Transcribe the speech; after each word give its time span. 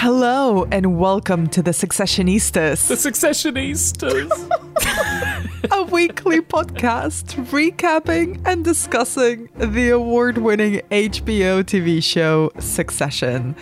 Hello 0.00 0.64
and 0.70 0.96
welcome 0.96 1.48
to 1.48 1.60
the 1.60 1.72
Successionistas. 1.72 2.86
The 2.86 2.94
Successionistas. 2.94 4.30
a 5.72 5.82
weekly 5.82 6.40
podcast 6.40 7.34
recapping 7.46 8.40
and 8.44 8.64
discussing 8.64 9.48
the 9.56 9.88
award 9.88 10.38
winning 10.38 10.82
HBO 10.92 11.64
TV 11.64 12.00
show 12.00 12.52
Succession. 12.60 13.56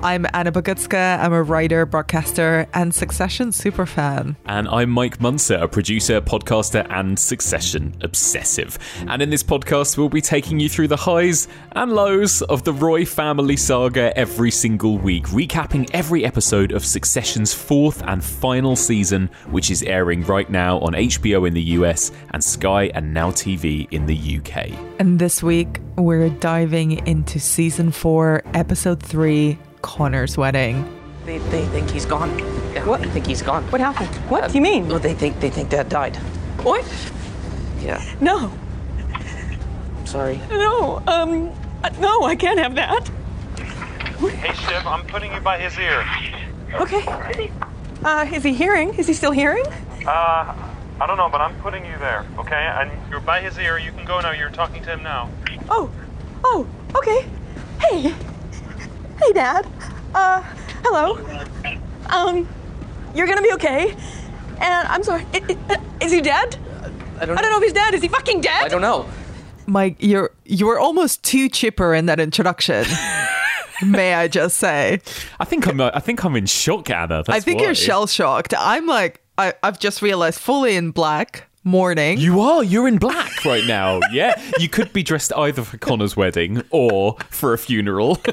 I'm 0.00 0.26
Anna 0.32 0.52
Bogutskaya. 0.52 1.18
I'm 1.18 1.32
a 1.32 1.42
writer, 1.42 1.84
broadcaster, 1.84 2.68
and 2.72 2.94
Succession 2.94 3.48
superfan. 3.48 4.36
And 4.46 4.68
I'm 4.68 4.90
Mike 4.90 5.18
Muncer, 5.18 5.60
a 5.60 5.66
producer, 5.66 6.20
podcaster, 6.20 6.86
and 6.88 7.18
Succession 7.18 7.96
obsessive. 8.02 8.78
And 9.08 9.20
in 9.20 9.30
this 9.30 9.42
podcast, 9.42 9.98
we'll 9.98 10.08
be 10.08 10.20
taking 10.20 10.60
you 10.60 10.68
through 10.68 10.86
the 10.86 10.96
highs 10.96 11.48
and 11.72 11.92
lows 11.92 12.42
of 12.42 12.62
the 12.62 12.72
Roy 12.72 13.04
family 13.04 13.56
saga 13.56 14.16
every 14.16 14.52
single 14.52 14.98
week, 14.98 15.26
recapping 15.26 15.90
every 15.92 16.24
episode 16.24 16.70
of 16.70 16.84
Succession's 16.84 17.52
fourth 17.52 18.00
and 18.06 18.22
final 18.22 18.76
season, 18.76 19.28
which 19.50 19.68
is 19.68 19.82
airing 19.82 20.22
right 20.26 20.48
now 20.48 20.78
on 20.78 20.92
HBO 20.92 21.44
in 21.44 21.54
the 21.54 21.62
US 21.62 22.12
and 22.30 22.44
Sky 22.44 22.84
and 22.94 23.12
Now 23.12 23.32
TV 23.32 23.90
in 23.90 24.06
the 24.06 24.38
UK. 24.38 24.70
And 25.00 25.18
this 25.18 25.42
week, 25.42 25.80
we're 25.96 26.30
diving 26.30 27.04
into 27.04 27.40
season 27.40 27.90
four, 27.90 28.42
episode 28.54 29.02
three 29.02 29.58
Connor's 29.82 30.36
wedding. 30.36 30.84
They, 31.24 31.38
they 31.38 31.64
think 31.66 31.90
he's 31.90 32.06
gone. 32.06 32.36
Yeah, 32.72 32.84
What? 32.86 33.02
They 33.02 33.08
think 33.10 33.26
he's 33.26 33.42
gone. 33.42 33.62
What 33.70 33.80
happened? 33.80 34.08
What 34.30 34.48
do 34.50 34.54
you 34.54 34.62
mean? 34.62 34.88
Well, 34.88 34.98
they 34.98 35.14
think 35.14 35.40
they 35.40 35.50
think 35.50 35.70
Dad 35.70 35.88
died. 35.88 36.16
What? 36.62 36.84
Yeah, 37.80 38.02
No, 38.20 38.50
I'm 39.96 40.06
sorry. 40.06 40.40
no, 40.50 41.00
um, 41.06 41.50
uh, 41.84 41.90
no, 42.00 42.24
I 42.24 42.34
can't 42.34 42.58
have 42.58 42.74
that. 42.74 43.08
Hey, 44.18 44.52
Shiv, 44.54 44.84
I'm 44.86 45.06
putting 45.06 45.32
you 45.32 45.40
by 45.40 45.58
his 45.58 45.78
ear. 45.78 46.04
Okay. 46.80 47.50
Uh, 48.04 48.26
is 48.32 48.42
he 48.42 48.52
hearing? 48.52 48.94
Is 48.94 49.06
he 49.06 49.12
still 49.14 49.30
hearing? 49.30 49.64
Uh, 50.06 50.54
I 51.00 51.06
don't 51.06 51.16
know, 51.16 51.28
but 51.30 51.40
I'm 51.40 51.54
putting 51.60 51.84
you 51.86 51.96
there, 51.98 52.26
okay? 52.38 52.66
And 52.74 52.90
you're 53.10 53.20
by 53.20 53.40
his 53.40 53.56
ear. 53.58 53.78
You 53.78 53.92
can 53.92 54.04
go 54.04 54.20
now. 54.20 54.32
You're 54.32 54.50
talking 54.50 54.82
to 54.82 54.90
him 54.90 55.02
now. 55.04 55.30
Oh, 55.68 55.88
oh, 56.42 56.66
okay. 56.96 57.24
Hey, 57.80 58.12
hey, 59.20 59.32
Dad. 59.32 59.66
Uh, 60.14 60.42
hello. 60.84 61.18
Um, 62.10 62.48
you're 63.14 63.26
gonna 63.26 63.42
be 63.42 63.52
okay. 63.54 63.90
And 64.60 64.88
I'm 64.88 65.02
sorry. 65.02 65.24
i- 65.34 65.42
i- 65.48 65.74
uh, 65.74 65.76
Is 66.00 66.12
he 66.12 66.20
dead? 66.20 66.56
I 67.20 67.26
don't. 67.26 67.38
I 67.38 67.42
don't 67.42 67.50
know 67.50 67.58
if 67.58 67.64
he's 67.64 67.72
dead. 67.72 67.94
Is 67.94 68.02
he 68.02 68.08
fucking 68.08 68.40
dead? 68.40 68.64
I 68.64 68.68
don't 68.68 68.80
know. 68.80 69.06
Mike, 69.66 69.96
you're 69.98 70.30
you 70.44 70.66
were 70.66 70.78
almost 70.78 71.22
too 71.22 71.48
chipper 71.48 71.94
in 71.94 72.06
that 72.06 72.18
introduction. 72.20 72.84
May 73.84 74.14
I 74.14 74.26
just 74.28 74.56
say? 74.56 75.00
I 75.38 75.44
think 75.44 75.66
I'm. 75.68 75.80
uh, 75.80 75.90
I 75.94 76.00
think 76.00 76.24
I'm 76.24 76.34
in 76.36 76.46
shock, 76.46 76.90
Anna. 76.90 77.22
That's 77.24 77.28
I 77.28 77.40
think 77.40 77.58
why. 77.60 77.66
you're 77.66 77.74
shell 77.74 78.06
shocked. 78.06 78.54
I'm 78.58 78.86
like, 78.86 79.20
I, 79.36 79.54
I've 79.62 79.78
just 79.78 80.00
realized 80.02 80.40
fully 80.40 80.74
in 80.76 80.90
black 80.90 81.47
mourning. 81.64 82.18
You 82.18 82.40
are. 82.40 82.62
You're 82.64 82.88
in 82.88 82.98
black 82.98 83.44
right 83.44 83.64
now. 83.66 84.00
Yeah. 84.12 84.40
You 84.58 84.68
could 84.68 84.92
be 84.92 85.02
dressed 85.02 85.32
either 85.36 85.62
for 85.62 85.76
Connor's 85.78 86.16
wedding 86.16 86.62
or 86.70 87.16
for 87.30 87.52
a 87.52 87.58
funeral. 87.58 88.18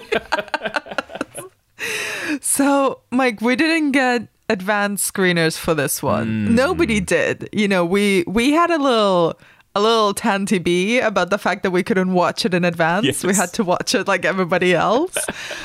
So, 2.41 3.01
Mike, 3.11 3.41
we 3.41 3.55
didn't 3.55 3.91
get 3.91 4.27
advanced 4.49 5.13
screeners 5.13 5.57
for 5.57 5.73
this 5.73 6.01
one. 6.01 6.47
Hmm. 6.47 6.55
Nobody 6.55 6.99
did. 6.99 7.49
You 7.51 7.67
know, 7.67 7.85
we 7.85 8.23
we 8.27 8.51
had 8.51 8.71
a 8.71 8.77
little 8.77 9.39
a 9.75 9.81
little 9.81 10.13
tanty 10.13 10.57
bee 10.57 10.99
about 10.99 11.29
the 11.29 11.37
fact 11.37 11.63
that 11.63 11.71
we 11.71 11.83
couldn't 11.83 12.13
watch 12.13 12.45
it 12.45 12.53
in 12.53 12.63
advance. 12.63 13.23
We 13.23 13.33
had 13.35 13.53
to 13.53 13.63
watch 13.63 13.93
it 13.93 14.07
like 14.07 14.23
everybody 14.25 14.73
else. 14.73 15.17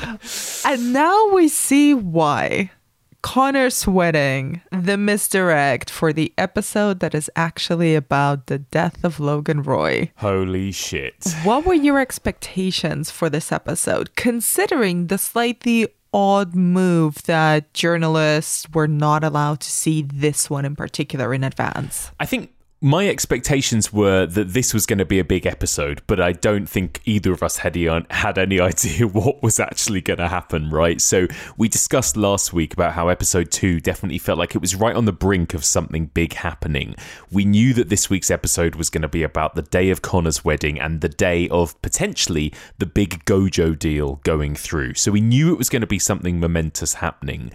and 0.64 0.92
now 0.92 1.28
we 1.28 1.48
see 1.48 1.94
why. 1.94 2.70
Connor's 3.22 3.86
wedding, 3.86 4.62
the 4.72 4.96
misdirect 4.96 5.90
for 5.90 6.12
the 6.12 6.32
episode 6.38 7.00
that 7.00 7.14
is 7.14 7.30
actually 7.36 7.94
about 7.94 8.46
the 8.46 8.58
death 8.58 9.04
of 9.04 9.20
Logan 9.20 9.62
Roy. 9.62 10.10
Holy 10.16 10.72
shit. 10.72 11.34
What 11.44 11.66
were 11.66 11.74
your 11.74 12.00
expectations 12.00 13.10
for 13.10 13.28
this 13.28 13.52
episode, 13.52 14.16
considering 14.16 15.08
the 15.08 15.18
slightly 15.18 15.88
odd 16.12 16.54
move 16.54 17.22
that 17.24 17.72
journalists 17.74 18.66
were 18.72 18.88
not 18.88 19.22
allowed 19.22 19.60
to 19.60 19.70
see 19.70 20.02
this 20.02 20.50
one 20.50 20.64
in 20.64 20.74
particular 20.74 21.32
in 21.34 21.44
advance? 21.44 22.10
I 22.18 22.26
think 22.26 22.52
my 22.82 23.06
expectations 23.08 23.92
were 23.92 24.24
that 24.24 24.54
this 24.54 24.72
was 24.72 24.86
going 24.86 24.98
to 24.98 25.04
be 25.04 25.18
a 25.18 25.24
big 25.24 25.44
episode, 25.44 26.00
but 26.06 26.18
I 26.18 26.32
don't 26.32 26.66
think 26.66 27.00
either 27.04 27.30
of 27.30 27.42
us 27.42 27.58
had 27.58 27.76
any, 27.76 28.06
had 28.08 28.38
any 28.38 28.58
idea 28.60 29.06
what 29.06 29.42
was 29.42 29.60
actually 29.60 30.00
going 30.00 30.18
to 30.18 30.28
happen, 30.28 30.70
right? 30.70 30.98
So 30.98 31.26
we 31.58 31.68
discussed 31.68 32.16
last 32.16 32.54
week 32.54 32.72
about 32.72 32.94
how 32.94 33.08
episode 33.08 33.50
two 33.50 33.80
definitely 33.80 34.18
felt 34.18 34.38
like 34.38 34.54
it 34.54 34.62
was 34.62 34.74
right 34.74 34.96
on 34.96 35.04
the 35.04 35.12
brink 35.12 35.52
of 35.52 35.62
something 35.62 36.06
big 36.06 36.32
happening. 36.32 36.94
We 37.30 37.44
knew 37.44 37.74
that 37.74 37.90
this 37.90 38.08
week's 38.08 38.30
episode 38.30 38.76
was 38.76 38.88
going 38.88 39.02
to 39.02 39.08
be 39.08 39.22
about 39.22 39.56
the 39.56 39.62
day 39.62 39.90
of 39.90 40.00
Connor's 40.00 40.42
wedding 40.42 40.80
and 40.80 41.02
the 41.02 41.08
day 41.10 41.50
of 41.50 41.80
potentially 41.82 42.50
the 42.78 42.86
big 42.86 43.26
Gojo 43.26 43.78
deal 43.78 44.20
going 44.24 44.54
through. 44.54 44.94
So 44.94 45.12
we 45.12 45.20
knew 45.20 45.52
it 45.52 45.58
was 45.58 45.68
going 45.68 45.82
to 45.82 45.86
be 45.86 45.98
something 45.98 46.40
momentous 46.40 46.94
happening. 46.94 47.52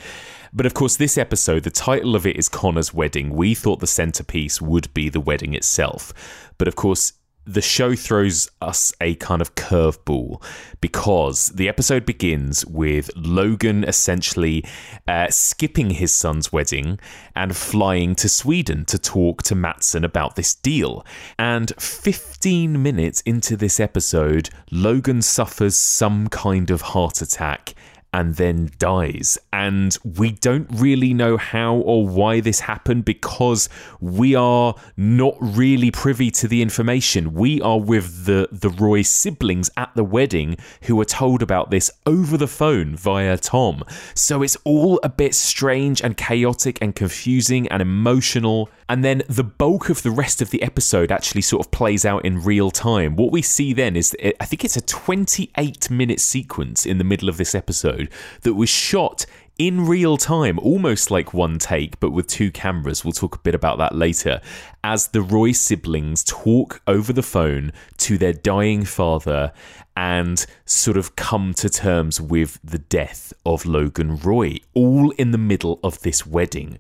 But 0.56 0.66
of 0.66 0.74
course, 0.74 0.96
this 0.96 1.18
episode, 1.18 1.64
the 1.64 1.70
title 1.70 2.16
of 2.16 2.26
it 2.26 2.38
is 2.38 2.48
Connor's 2.48 2.94
Wedding. 2.94 3.32
We 3.32 3.56
thought 3.56 3.82
the 3.82 3.88
centerpiece 3.88 4.62
would 4.62 4.94
be 4.94 5.10
the 5.10 5.20
wedding 5.20 5.54
itself. 5.54 6.14
But 6.58 6.70
of 6.70 6.78
course, 6.78 7.12
the 7.46 7.62
show 7.62 7.94
throws 7.94 8.50
us 8.62 8.94
a 9.02 9.16
kind 9.16 9.42
of 9.42 9.54
curveball 9.56 10.42
because 10.80 11.50
the 11.50 11.68
episode 11.68 12.06
begins 12.06 12.66
with 12.66 13.12
Logan 13.18 13.84
essentially 13.84 14.64
uh, 15.10 15.28
skipping 15.30 15.90
his 15.90 16.16
son's 16.16 16.54
wedding 16.54 17.00
and 17.36 17.54
flying 17.56 18.16
to 18.16 18.30
Sweden 18.30 18.86
to 18.86 18.98
talk 18.98 19.44
to 19.44 19.56
Matsson 19.56 20.06
about 20.06 20.38
this 20.38 20.56
deal. 20.56 21.06
And 21.38 21.74
15 21.78 22.82
minutes 22.82 23.20
into 23.22 23.58
this 23.58 23.82
episode, 23.82 24.50
Logan 24.72 25.22
suffers 25.22 25.76
some 25.76 26.30
kind 26.30 26.72
of 26.72 26.82
heart 26.82 27.22
attack 27.22 27.76
and 28.16 28.36
then 28.36 28.72
dies. 28.80 29.38
And 29.52 29.96
we 30.06 30.32
don't 30.32 30.70
really 30.72 31.14
know 31.14 31.36
how 31.36 31.76
or 31.76 32.08
why 32.08 32.40
this 32.40 32.62
happened 32.62 33.04
because 33.04 33.68
we 34.00 34.36
are 34.36 34.74
not 34.96 35.36
really 35.42 35.92
privy 35.92 36.32
to 36.32 36.48
the 36.48 36.62
information. 36.62 37.34
We 37.34 37.60
are 37.62 37.78
with 37.78 38.24
the, 38.24 38.48
the 38.54 38.70
Roy 38.70 39.02
siblings 39.02 39.70
at 39.76 39.92
the 39.96 40.06
wedding 40.06 40.56
who 40.84 40.96
were 40.96 41.04
told 41.04 41.42
about 41.42 41.72
this 41.72 41.92
over 42.06 42.38
the 42.38 42.48
phone 42.48 42.96
via 42.96 43.38
Tom. 43.38 43.84
So 44.14 44.42
it's 44.42 44.56
all 44.64 44.98
a 45.04 45.10
bit 45.10 45.36
strange 45.36 46.02
and 46.02 46.16
chaotic 46.16 46.78
and 46.82 46.96
confusing 46.96 47.68
and 47.68 47.82
emotional. 47.82 48.70
And 48.88 49.04
then 49.04 49.24
the 49.28 49.44
bulk 49.44 49.90
of 49.90 50.04
the 50.04 50.12
rest 50.12 50.42
of 50.42 50.52
the 50.52 50.62
episode 50.62 51.12
actually 51.12 51.42
sort 51.42 51.66
of 51.66 51.72
plays 51.72 52.06
out 52.06 52.24
in 52.24 52.44
real 52.44 52.70
time. 52.70 53.16
What 53.16 53.32
we 53.32 53.42
see 53.42 53.74
then 53.74 53.96
is, 53.96 54.16
I 54.40 54.46
think 54.46 54.64
it's 54.64 54.78
a 54.78 54.82
28 54.82 55.90
minute 55.90 56.20
sequence 56.20 56.86
in 56.86 57.00
the 57.00 57.04
middle 57.04 57.28
of 57.28 57.38
this 57.38 57.56
episode 57.56 58.10
that 58.42 58.54
was 58.54 58.70
shot 58.70 59.26
in 59.58 59.86
real 59.88 60.18
time, 60.18 60.60
almost 60.60 61.10
like 61.10 61.34
one 61.34 61.58
take, 61.58 62.00
but 62.00 62.12
with 62.12 62.28
two 62.28 62.52
cameras. 62.52 63.04
We'll 63.04 63.14
talk 63.14 63.36
a 63.36 63.40
bit 63.40 63.56
about 63.56 63.78
that 63.78 63.96
later. 63.96 64.42
As 64.84 65.08
the 65.08 65.22
Roy 65.22 65.54
siblings 65.54 66.24
talk 66.24 66.82
over 66.86 67.14
the 67.14 67.24
phone 67.24 67.72
to 68.00 68.18
their 68.18 68.34
dying 68.34 68.84
father 68.84 69.54
and 69.98 70.46
sort 70.66 70.98
of 70.98 71.16
come 71.16 71.54
to 71.56 71.70
terms 71.70 72.20
with 72.20 72.60
the 72.64 72.80
death 72.80 73.34
of 73.46 73.66
Logan 73.66 74.18
Roy, 74.18 74.58
all 74.74 75.12
in 75.12 75.32
the 75.32 75.38
middle 75.38 75.80
of 75.84 76.02
this 76.02 76.26
wedding. 76.28 76.78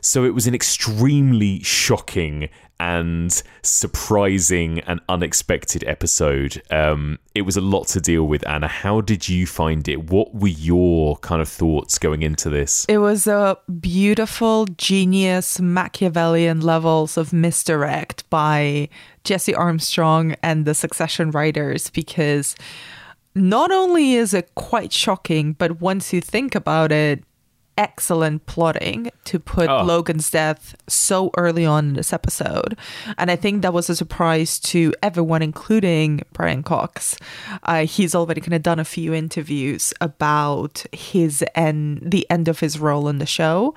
So 0.00 0.24
it 0.24 0.34
was 0.34 0.46
an 0.46 0.54
extremely 0.54 1.62
shocking 1.62 2.48
and 2.80 3.42
surprising 3.62 4.80
and 4.80 5.00
unexpected 5.08 5.82
episode. 5.86 6.62
Um, 6.70 7.18
it 7.34 7.42
was 7.42 7.56
a 7.56 7.60
lot 7.60 7.88
to 7.88 8.00
deal 8.00 8.24
with, 8.24 8.46
Anna. 8.46 8.68
How 8.68 9.00
did 9.00 9.28
you 9.28 9.46
find 9.46 9.88
it? 9.88 10.10
What 10.10 10.34
were 10.34 10.48
your 10.48 11.16
kind 11.18 11.42
of 11.42 11.48
thoughts 11.48 11.98
going 11.98 12.22
into 12.22 12.48
this? 12.48 12.86
It 12.88 12.98
was 12.98 13.26
a 13.26 13.58
beautiful, 13.80 14.66
genius, 14.76 15.60
Machiavellian 15.60 16.60
levels 16.60 17.16
of 17.16 17.32
misdirect 17.32 18.28
by 18.30 18.88
Jesse 19.24 19.54
Armstrong 19.54 20.36
and 20.42 20.64
the 20.64 20.74
Succession 20.74 21.32
writers 21.32 21.90
because 21.90 22.54
not 23.34 23.70
only 23.70 24.14
is 24.14 24.34
it 24.34 24.54
quite 24.54 24.92
shocking, 24.92 25.52
but 25.52 25.80
once 25.80 26.12
you 26.12 26.20
think 26.20 26.54
about 26.54 26.92
it, 26.92 27.24
excellent 27.78 28.44
plotting 28.46 29.10
to 29.24 29.38
put 29.38 29.68
Oh. 29.70 29.82
Logan's 29.84 30.30
death 30.30 30.74
so 30.88 31.30
early 31.36 31.64
on 31.64 31.90
in 31.90 31.94
this 31.94 32.12
episode. 32.12 32.76
And 33.16 33.30
I 33.30 33.36
think 33.36 33.62
that 33.62 33.72
was 33.72 33.88
a 33.88 33.96
surprise 33.96 34.58
to 34.72 34.92
everyone, 35.02 35.40
including 35.42 36.22
Brian 36.32 36.62
Cox. 36.62 37.16
Uh, 37.62 37.86
he's 37.86 38.14
already 38.14 38.40
kind 38.40 38.54
of 38.54 38.62
done 38.62 38.80
a 38.80 38.84
few 38.84 39.14
interviews 39.14 39.94
about 40.00 40.84
his 40.92 41.44
and 41.54 42.00
the 42.04 42.28
end 42.28 42.48
of 42.48 42.60
his 42.60 42.78
role 42.78 43.08
in 43.08 43.18
the 43.18 43.26
show. 43.26 43.74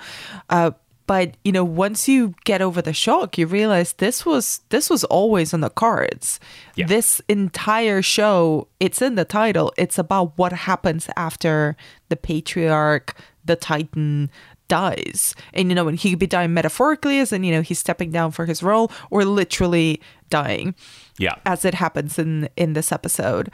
Uh, 0.50 0.71
But 1.07 1.36
you 1.44 1.51
know, 1.51 1.63
once 1.65 2.07
you 2.07 2.33
get 2.45 2.62
over 2.62 2.81
the 2.81 2.94
shock, 2.94 3.38
you 3.38 3.45
realize 3.48 3.94
this 3.94 4.25
was 4.25 4.62
this 4.69 4.89
was 4.89 5.03
always 5.06 5.53
on 5.53 5.62
the 5.62 5.69
cards. 5.69 6.39
Yeah. 6.75 6.88
This 6.88 7.21
entire 7.27 8.01
show, 8.01 8.68
it's 8.80 9.01
in 9.01 9.15
the 9.15 9.25
title. 9.25 9.74
It's 9.77 9.98
about 9.98 10.38
what 10.38 10.53
happens 10.53 11.09
after 11.18 11.75
the 12.09 12.15
patriarch, 12.15 13.15
the 13.44 13.56
titan 13.56 14.30
dies. 14.69 15.36
And 15.53 15.68
you 15.69 15.75
know, 15.75 15.88
and 15.89 15.98
he 16.00 16.12
could 16.12 16.19
be 16.19 16.27
dying 16.27 16.53
metaphorically 16.53 17.19
as 17.19 17.33
in, 17.33 17.44
you 17.44 17.51
know, 17.51 17.62
he's 17.62 17.80
stepping 17.80 18.12
down 18.12 18.31
for 18.31 18.45
his 18.45 18.63
role, 18.63 18.89
or 19.09 19.25
literally 19.25 20.00
dying 20.30 20.75
Yeah. 21.18 21.36
as 21.45 21.65
it 21.65 21.74
happens 21.74 22.18
in 22.18 22.47
in 22.56 22.71
this 22.74 22.92
episode 22.94 23.51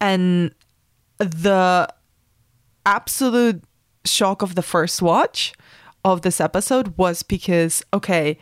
and 0.00 0.54
the 1.18 1.88
absolute 2.84 3.62
shock 4.04 4.42
of 4.42 4.54
the 4.54 4.62
first 4.62 5.00
watch 5.02 5.52
of 6.04 6.22
this 6.22 6.40
episode 6.40 6.96
was 6.96 7.22
because 7.22 7.82
okay 7.92 8.38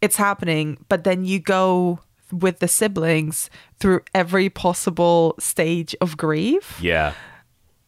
it's 0.00 0.16
happening 0.16 0.76
but 0.88 1.04
then 1.04 1.24
you 1.24 1.38
go 1.38 2.00
with 2.32 2.58
the 2.58 2.68
siblings 2.68 3.48
through 3.78 4.00
every 4.14 4.48
possible 4.50 5.34
stage 5.38 5.94
of 6.00 6.16
grief 6.16 6.78
Yeah. 6.82 7.14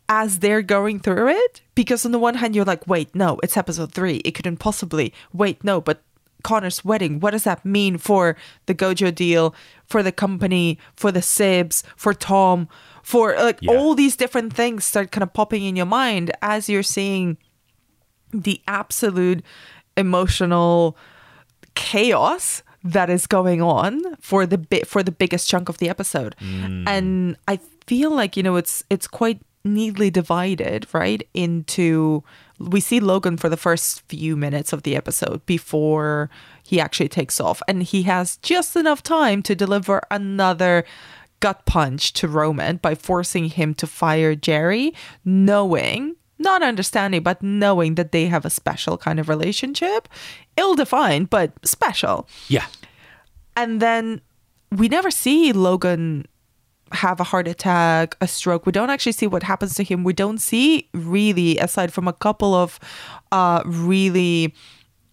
as 0.09 0.39
they're 0.39 0.63
going 0.63 1.01
through 1.01 1.29
it 1.29 1.61
because 1.75 2.05
on 2.07 2.13
the 2.13 2.19
one 2.19 2.35
hand 2.37 2.55
you're 2.57 2.65
like 2.65 2.87
wait 2.87 3.15
no 3.15 3.39
it's 3.43 3.57
episode 3.57 3.93
3 3.93 4.17
it 4.19 4.33
couldn't 4.33 4.57
possibly 4.59 5.13
wait 5.33 5.63
no 5.65 5.81
but 5.81 6.03
Connor's 6.43 6.83
wedding 6.85 7.21
what 7.21 7.33
does 7.33 7.45
that 7.45 7.65
mean 7.67 7.99
for 7.99 8.35
the 8.67 8.75
Gojo 8.75 9.15
deal 9.15 9.55
for 9.85 10.03
the 10.03 10.11
company 10.13 10.79
for 10.97 11.13
the 11.13 11.21
Sibs 11.21 11.83
for 11.97 12.15
Tom 12.15 12.67
for 13.03 13.35
like 13.37 13.59
Yeah. 13.61 13.73
all 13.73 13.95
these 13.95 14.17
different 14.17 14.55
things 14.55 14.85
start 14.87 15.11
kind 15.13 15.23
of 15.23 15.35
popping 15.35 15.65
in 15.65 15.77
your 15.77 15.85
mind 15.87 16.31
as 16.41 16.69
you're 16.69 16.83
seeing 16.83 17.37
the 18.33 18.61
absolute 18.67 19.45
emotional 19.97 20.97
chaos 21.75 22.63
that 22.83 23.11
is 23.11 23.27
going 23.27 23.61
on 23.61 24.01
for 24.21 24.47
the 24.47 24.59
bit 24.59 24.87
for 24.87 25.03
the 25.03 25.13
biggest 25.13 25.49
chunk 25.49 25.69
of 25.69 25.79
the 25.79 25.89
episode. 25.89 26.35
Mm. 26.41 26.89
And 26.89 27.37
i 27.47 27.59
feel 27.87 28.11
like 28.11 28.37
you 28.37 28.43
know 28.43 28.57
it's 28.57 28.85
it's 28.89 29.09
quite 29.09 29.41
neatly 29.65 30.11
divided 30.11 30.87
right 30.93 31.27
into 31.35 32.23
we 32.59 32.81
see 32.81 33.01
logan 33.01 33.37
for 33.37 33.49
the 33.49 33.57
first 33.57 34.03
few 34.03 34.37
minutes 34.37 34.73
of 34.73 34.85
the 34.85 34.95
episode 34.97 35.45
before 35.45 36.31
he 36.63 36.81
actually 36.81 37.09
takes 37.09 37.41
off. 37.41 37.61
And 37.67 37.83
he 37.83 38.05
has 38.05 38.37
just 38.39 38.77
enough 38.77 39.03
time 39.03 39.43
to 39.43 39.57
deliver 39.57 40.03
another 40.11 40.85
gut 41.41 41.67
punch 41.67 42.13
to 42.13 42.29
roman 42.29 42.77
by 42.77 42.95
forcing 42.95 43.47
him 43.47 43.75
to 43.75 43.87
fire 43.87 44.37
gerri 44.37 44.95
knowing 45.25 46.15
not 46.41 46.63
understanding, 46.63 47.23
but 47.23 47.43
knowing 47.43 47.95
that 47.95 48.13
they 48.13 48.27
have 48.27 48.45
a 48.45 48.51
special 48.51 48.97
kind 48.99 49.21
of 49.21 49.29
relationship, 49.29 50.09
ill 50.57 50.75
defined, 50.75 51.31
but 51.31 51.53
special. 51.65 52.29
Yeah. 52.49 52.67
And 53.57 53.81
then 53.81 54.21
we 54.73 54.89
never 54.89 55.11
see 55.11 55.53
Logan 55.53 56.27
have 56.93 57.21
a 57.21 57.25
heart 57.25 57.47
attack, 57.47 58.17
a 58.21 58.27
stroke. 58.27 58.67
We 58.67 58.73
don't 58.73 58.91
actually 58.91 59.13
see 59.13 59.27
what 59.27 59.43
happens 59.43 59.75
to 59.75 59.85
him. 59.85 60.03
We 60.03 60.13
don't 60.13 60.39
see 60.39 60.89
really, 60.93 61.59
aside 61.59 61.93
from 61.93 62.09
a 62.09 62.13
couple 62.13 62.55
of 62.55 62.81
uh, 63.31 63.63
really 63.65 64.55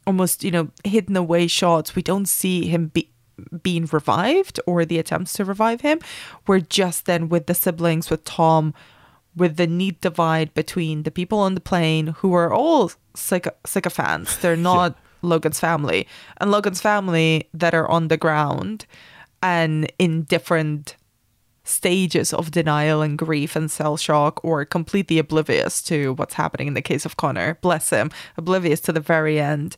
almost, 0.07 0.43
you 0.43 0.51
know, 0.51 0.69
hidden 0.83 1.15
away 1.17 1.47
shots, 1.47 1.95
we 1.95 2.01
don't 2.01 2.27
see 2.27 2.67
him 2.67 2.87
be 2.87 3.11
being 3.61 3.87
revived 3.91 4.59
or 4.65 4.85
the 4.85 4.97
attempts 4.97 5.33
to 5.33 5.45
revive 5.45 5.81
him. 5.81 5.99
We're 6.47 6.61
just 6.61 7.05
then 7.05 7.29
with 7.29 7.45
the 7.45 7.53
siblings, 7.53 8.09
with 8.09 8.23
Tom, 8.23 8.73
with 9.37 9.55
the 9.55 9.67
neat 9.67 10.01
divide 10.01 10.53
between 10.53 11.03
the 11.03 11.11
people 11.11 11.39
on 11.39 11.53
the 11.53 11.61
plane 11.61 12.07
who 12.07 12.33
are 12.33 12.51
all 12.51 12.91
syco- 13.15 13.53
sycophants. 13.65 14.37
They're 14.37 14.57
not 14.71 14.97
Logan's 15.21 15.59
family. 15.59 16.07
And 16.37 16.51
Logan's 16.51 16.81
family 16.81 17.47
that 17.53 17.73
are 17.73 17.89
on 17.89 18.07
the 18.07 18.17
ground 18.17 18.85
and 19.41 19.91
in 19.99 20.23
different 20.23 20.95
stages 21.63 22.33
of 22.33 22.51
denial 22.51 23.01
and 23.01 23.17
grief 23.17 23.55
and 23.55 23.69
cell 23.69 23.97
shock 23.97 24.43
or 24.43 24.65
completely 24.65 25.19
oblivious 25.19 25.81
to 25.83 26.13
what's 26.13 26.35
happening 26.35 26.67
in 26.67 26.73
the 26.73 26.81
case 26.81 27.05
of 27.05 27.17
Connor. 27.17 27.57
Bless 27.61 27.89
him. 27.89 28.09
Oblivious 28.37 28.79
to 28.81 28.93
the 28.93 28.99
very 28.99 29.39
end. 29.39 29.77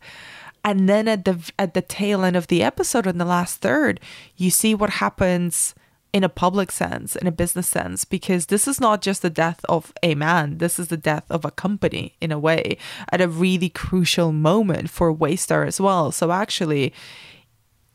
And 0.63 0.87
then 0.87 1.07
at 1.07 1.25
the 1.25 1.51
at 1.57 1.73
the 1.73 1.81
tail 1.81 2.23
end 2.23 2.35
of 2.35 2.47
the 2.47 2.61
episode 2.63 3.07
in 3.07 3.17
the 3.17 3.25
last 3.25 3.61
third, 3.61 3.99
you 4.35 4.49
see 4.49 4.75
what 4.75 4.89
happens 4.89 5.73
in 6.11 6.23
a 6.23 6.29
public 6.29 6.71
sense, 6.71 7.15
in 7.15 7.27
a 7.27 7.31
business 7.31 7.67
sense, 7.67 8.03
because 8.03 8.47
this 8.47 8.67
is 8.67 8.81
not 8.81 9.01
just 9.01 9.21
the 9.21 9.29
death 9.29 9.63
of 9.69 9.93
a 10.01 10.15
man, 10.15 10.57
this 10.57 10.79
is 10.79 10.87
the 10.87 10.97
death 10.97 11.25
of 11.29 11.45
a 11.45 11.51
company 11.51 12.15
in 12.19 12.31
a 12.31 12.39
way, 12.39 12.77
at 13.11 13.21
a 13.21 13.27
really 13.27 13.69
crucial 13.69 14.31
moment 14.31 14.89
for 14.89 15.13
Waystar 15.13 15.67
as 15.67 15.79
well. 15.79 16.11
So 16.11 16.31
actually, 16.31 16.93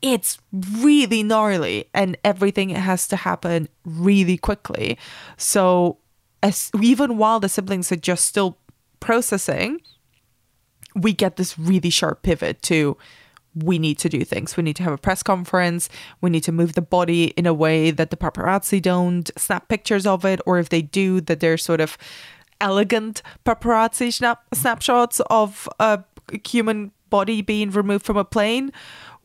it's 0.01 0.39
really 0.53 1.23
gnarly 1.23 1.87
and 1.95 2.17
everything 2.25 2.69
has 2.69 3.09
to 3.09 3.17
happen 3.17 3.69
really 3.85 4.37
quickly. 4.37 4.99
So 5.37 5.99
as 6.43 6.71
even 6.81 7.17
while 7.17 7.41
the 7.41 7.49
siblings 7.49 7.91
are 7.91 7.97
just 7.97 8.27
still 8.27 8.59
processing, 9.01 9.81
we 10.95 11.13
get 11.13 11.37
this 11.37 11.59
really 11.59 11.91
sharp 11.91 12.23
pivot 12.23 12.63
to 12.63 12.97
we 13.55 13.79
need 13.79 13.99
to 13.99 14.09
do 14.09 14.25
things. 14.25 14.57
We 14.57 14.63
need 14.63 14.77
to 14.77 14.83
have 14.83 14.93
a 14.93 14.99
press 14.99 15.23
conference. 15.23 15.89
We 16.21 16.31
need 16.31 16.43
to 16.45 16.53
move 16.53 16.75
the 16.75 16.83
body 16.83 17.27
in 17.37 17.47
a 17.47 17.55
way 17.55 17.91
that 17.91 18.11
the 18.11 18.17
paparazzi 18.17 18.81
don't 18.83 19.31
snap 19.37 19.69
pictures 19.69 20.07
of 20.07 20.25
it, 20.25 20.41
or 20.47 20.59
if 20.59 20.69
they 20.69 20.83
do, 20.83 21.21
that 21.23 21.41
they're 21.41 21.59
sort 21.59 21.81
of 21.81 21.97
elegant 22.61 23.23
paparazzi 23.45 24.13
snap- 24.13 24.45
snapshots 24.53 25.21
of 25.31 25.69
a 25.79 26.03
human 26.47 26.93
body 27.11 27.43
being 27.43 27.71
removed 27.71 28.05
from 28.05 28.17
a 28.17 28.25
plane. 28.25 28.73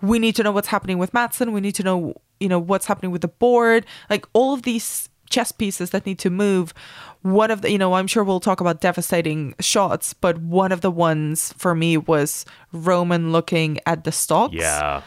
We 0.01 0.19
need 0.19 0.35
to 0.35 0.43
know 0.43 0.51
what's 0.51 0.67
happening 0.67 0.97
with 0.97 1.13
Matsson. 1.13 1.51
We 1.51 1.61
need 1.61 1.75
to 1.75 1.83
know, 1.83 2.21
you 2.39 2.47
know, 2.47 2.59
what's 2.59 2.85
happening 2.85 3.11
with 3.11 3.21
the 3.21 3.27
board. 3.27 3.85
Like 4.09 4.25
all 4.33 4.53
of 4.53 4.61
these 4.61 5.08
chess 5.29 5.51
pieces 5.51 5.89
that 5.91 6.05
need 6.05 6.19
to 6.19 6.29
move. 6.29 6.73
One 7.21 7.51
of 7.51 7.61
the, 7.61 7.71
you 7.71 7.77
know, 7.77 7.93
I'm 7.93 8.07
sure 8.07 8.23
we'll 8.23 8.39
talk 8.39 8.61
about 8.61 8.81
devastating 8.81 9.53
shots, 9.59 10.13
but 10.13 10.37
one 10.39 10.71
of 10.71 10.81
the 10.81 10.91
ones 10.91 11.53
for 11.57 11.75
me 11.75 11.97
was 11.97 12.45
Roman 12.71 13.31
looking 13.31 13.79
at 13.85 14.03
the 14.03 14.11
stocks 14.11 14.55
Yeah. 14.55 15.01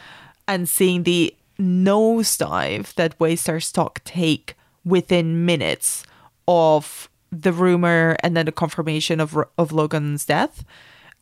and 0.47 0.69
seeing 0.69 1.03
the 1.03 1.35
nosedive 1.59 2.93
that 2.95 3.17
Waystar 3.19 3.61
stock 3.61 4.01
take 4.03 4.55
within 4.85 5.45
minutes 5.45 6.03
of 6.47 7.09
the 7.31 7.51
rumor 7.51 8.15
and 8.21 8.35
then 8.37 8.45
the 8.45 8.51
confirmation 8.51 9.19
of 9.19 9.37
of 9.57 9.71
Logan's 9.71 10.25
death. 10.25 10.63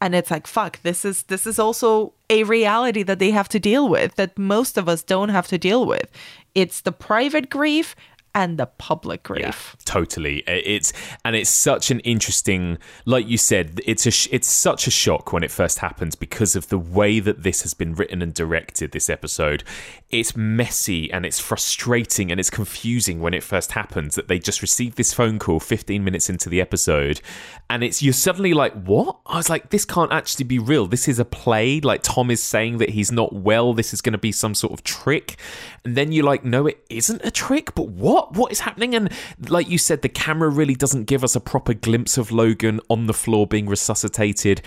And 0.04 0.16
it's 0.16 0.32
like, 0.32 0.48
fuck, 0.48 0.82
this 0.82 1.06
is 1.06 1.24
this 1.24 1.46
is 1.46 1.60
also 1.60 2.14
a 2.30 2.44
reality 2.44 3.04
that 3.04 3.20
they 3.20 3.32
have 3.32 3.48
to 3.50 3.60
deal 3.60 3.88
with 3.88 4.16
that 4.16 4.38
most 4.38 4.78
of 4.78 4.90
us 4.90 5.04
don't 5.04 5.30
have 5.30 5.48
to 5.50 5.58
deal 5.58 5.86
with. 5.86 6.10
It's 6.56 6.82
the 6.82 6.92
private 6.92 7.50
grief 7.50 7.96
and 8.34 8.58
the 8.58 8.66
public 8.66 9.24
grief. 9.24 9.76
Totally. 9.86 10.40
It's 10.48 10.94
and 11.26 11.36
it's 11.36 11.50
such 11.50 11.92
an 11.92 12.00
interesting, 12.02 12.78
like 13.06 13.28
you 13.28 13.38
said, 13.38 13.82
it's 13.86 14.06
a 14.06 14.12
sh- 14.12 14.30
it's 14.32 14.48
such 14.48 14.88
a 14.88 14.92
shock 14.92 15.34
when 15.34 15.44
it 15.44 15.52
first 15.52 15.80
happens 15.80 16.16
because 16.16 16.56
of 16.56 16.70
the 16.70 16.78
way 16.78 17.20
that 17.20 17.44
this 17.44 17.62
has 17.64 17.74
been 17.74 17.94
written 17.94 18.22
and 18.22 18.34
directed. 18.34 18.92
This 18.92 19.10
episode, 19.10 19.64
it's 20.10 20.36
messy 20.36 21.12
and 21.12 21.26
it's 21.26 21.40
frustrating 21.40 22.32
and 22.32 22.40
it's 22.40 22.50
confusing 22.50 23.20
when 23.20 23.34
it 23.34 23.44
first 23.44 23.74
happens 23.74 24.16
that 24.16 24.28
they 24.28 24.40
just 24.40 24.62
received 24.62 24.98
this 24.98 25.14
phone 25.14 25.40
call 25.40 25.60
15 25.60 26.04
minutes 26.04 26.30
into 26.30 26.50
the 26.50 26.62
episode, 26.62 27.22
and 27.70 27.84
it's 27.84 28.02
you're 28.02 28.14
suddenly 28.14 28.54
like, 28.54 28.74
what? 28.74 29.18
I 29.26 29.38
was 29.38 29.50
like, 29.50 29.70
this 29.70 29.86
can't 29.86 30.12
actually 30.12 30.46
be 30.46 30.60
real. 30.60 30.88
This 30.88 31.08
is 31.08 31.20
a 31.20 31.26
play. 31.26 31.82
Like 31.82 32.02
Tom 32.04 32.32
is 32.32 32.42
saying 32.42 32.78
that 32.78 32.90
he's 32.90 33.12
not 33.12 33.34
well. 33.34 33.74
This 33.74 33.94
is 33.94 34.02
going 34.02 34.14
to 34.14 34.20
be 34.20 34.32
some 34.32 34.56
sort 34.56 34.74
of 34.74 34.84
trick, 34.84 35.38
and 35.84 35.96
then 35.96 36.12
you're 36.12 36.26
like, 36.26 36.46
no, 36.46 36.68
it 36.68 36.84
isn't 36.90 37.22
a 37.26 37.32
trick. 37.32 37.76
But 37.76 37.90
what? 37.90 38.21
What 38.30 38.52
is 38.52 38.62
happening? 38.62 38.96
And 38.96 39.12
like 39.50 39.70
you 39.70 39.78
said, 39.78 40.02
the 40.02 40.10
camera 40.10 40.50
really 40.50 40.76
doesn't 40.76 41.06
give 41.06 41.24
us 41.24 41.36
a 41.36 41.40
proper 41.40 41.74
glimpse 41.74 42.18
of 42.18 42.32
Logan 42.32 42.80
on 42.90 43.08
the 43.08 43.14
floor 43.14 43.48
being 43.48 43.68
resuscitated. 43.68 44.62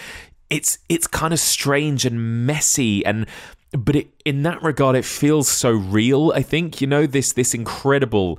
It's 0.51 0.79
it's 0.89 1.07
kind 1.07 1.33
of 1.33 1.41
strange 1.41 2.05
and 2.05 2.47
messy 2.47 3.05
and 3.05 3.27
but 3.73 3.97
it, 3.97 4.09
in 4.25 4.43
that 4.45 4.63
regard 4.63 4.95
it 4.95 5.05
feels 5.05 5.49
so 5.49 5.73
real 5.73 6.33
i 6.37 6.43
think 6.43 6.81
you 6.81 6.87
know 6.87 7.07
this 7.07 7.33
this 7.33 7.55
incredible 7.55 8.39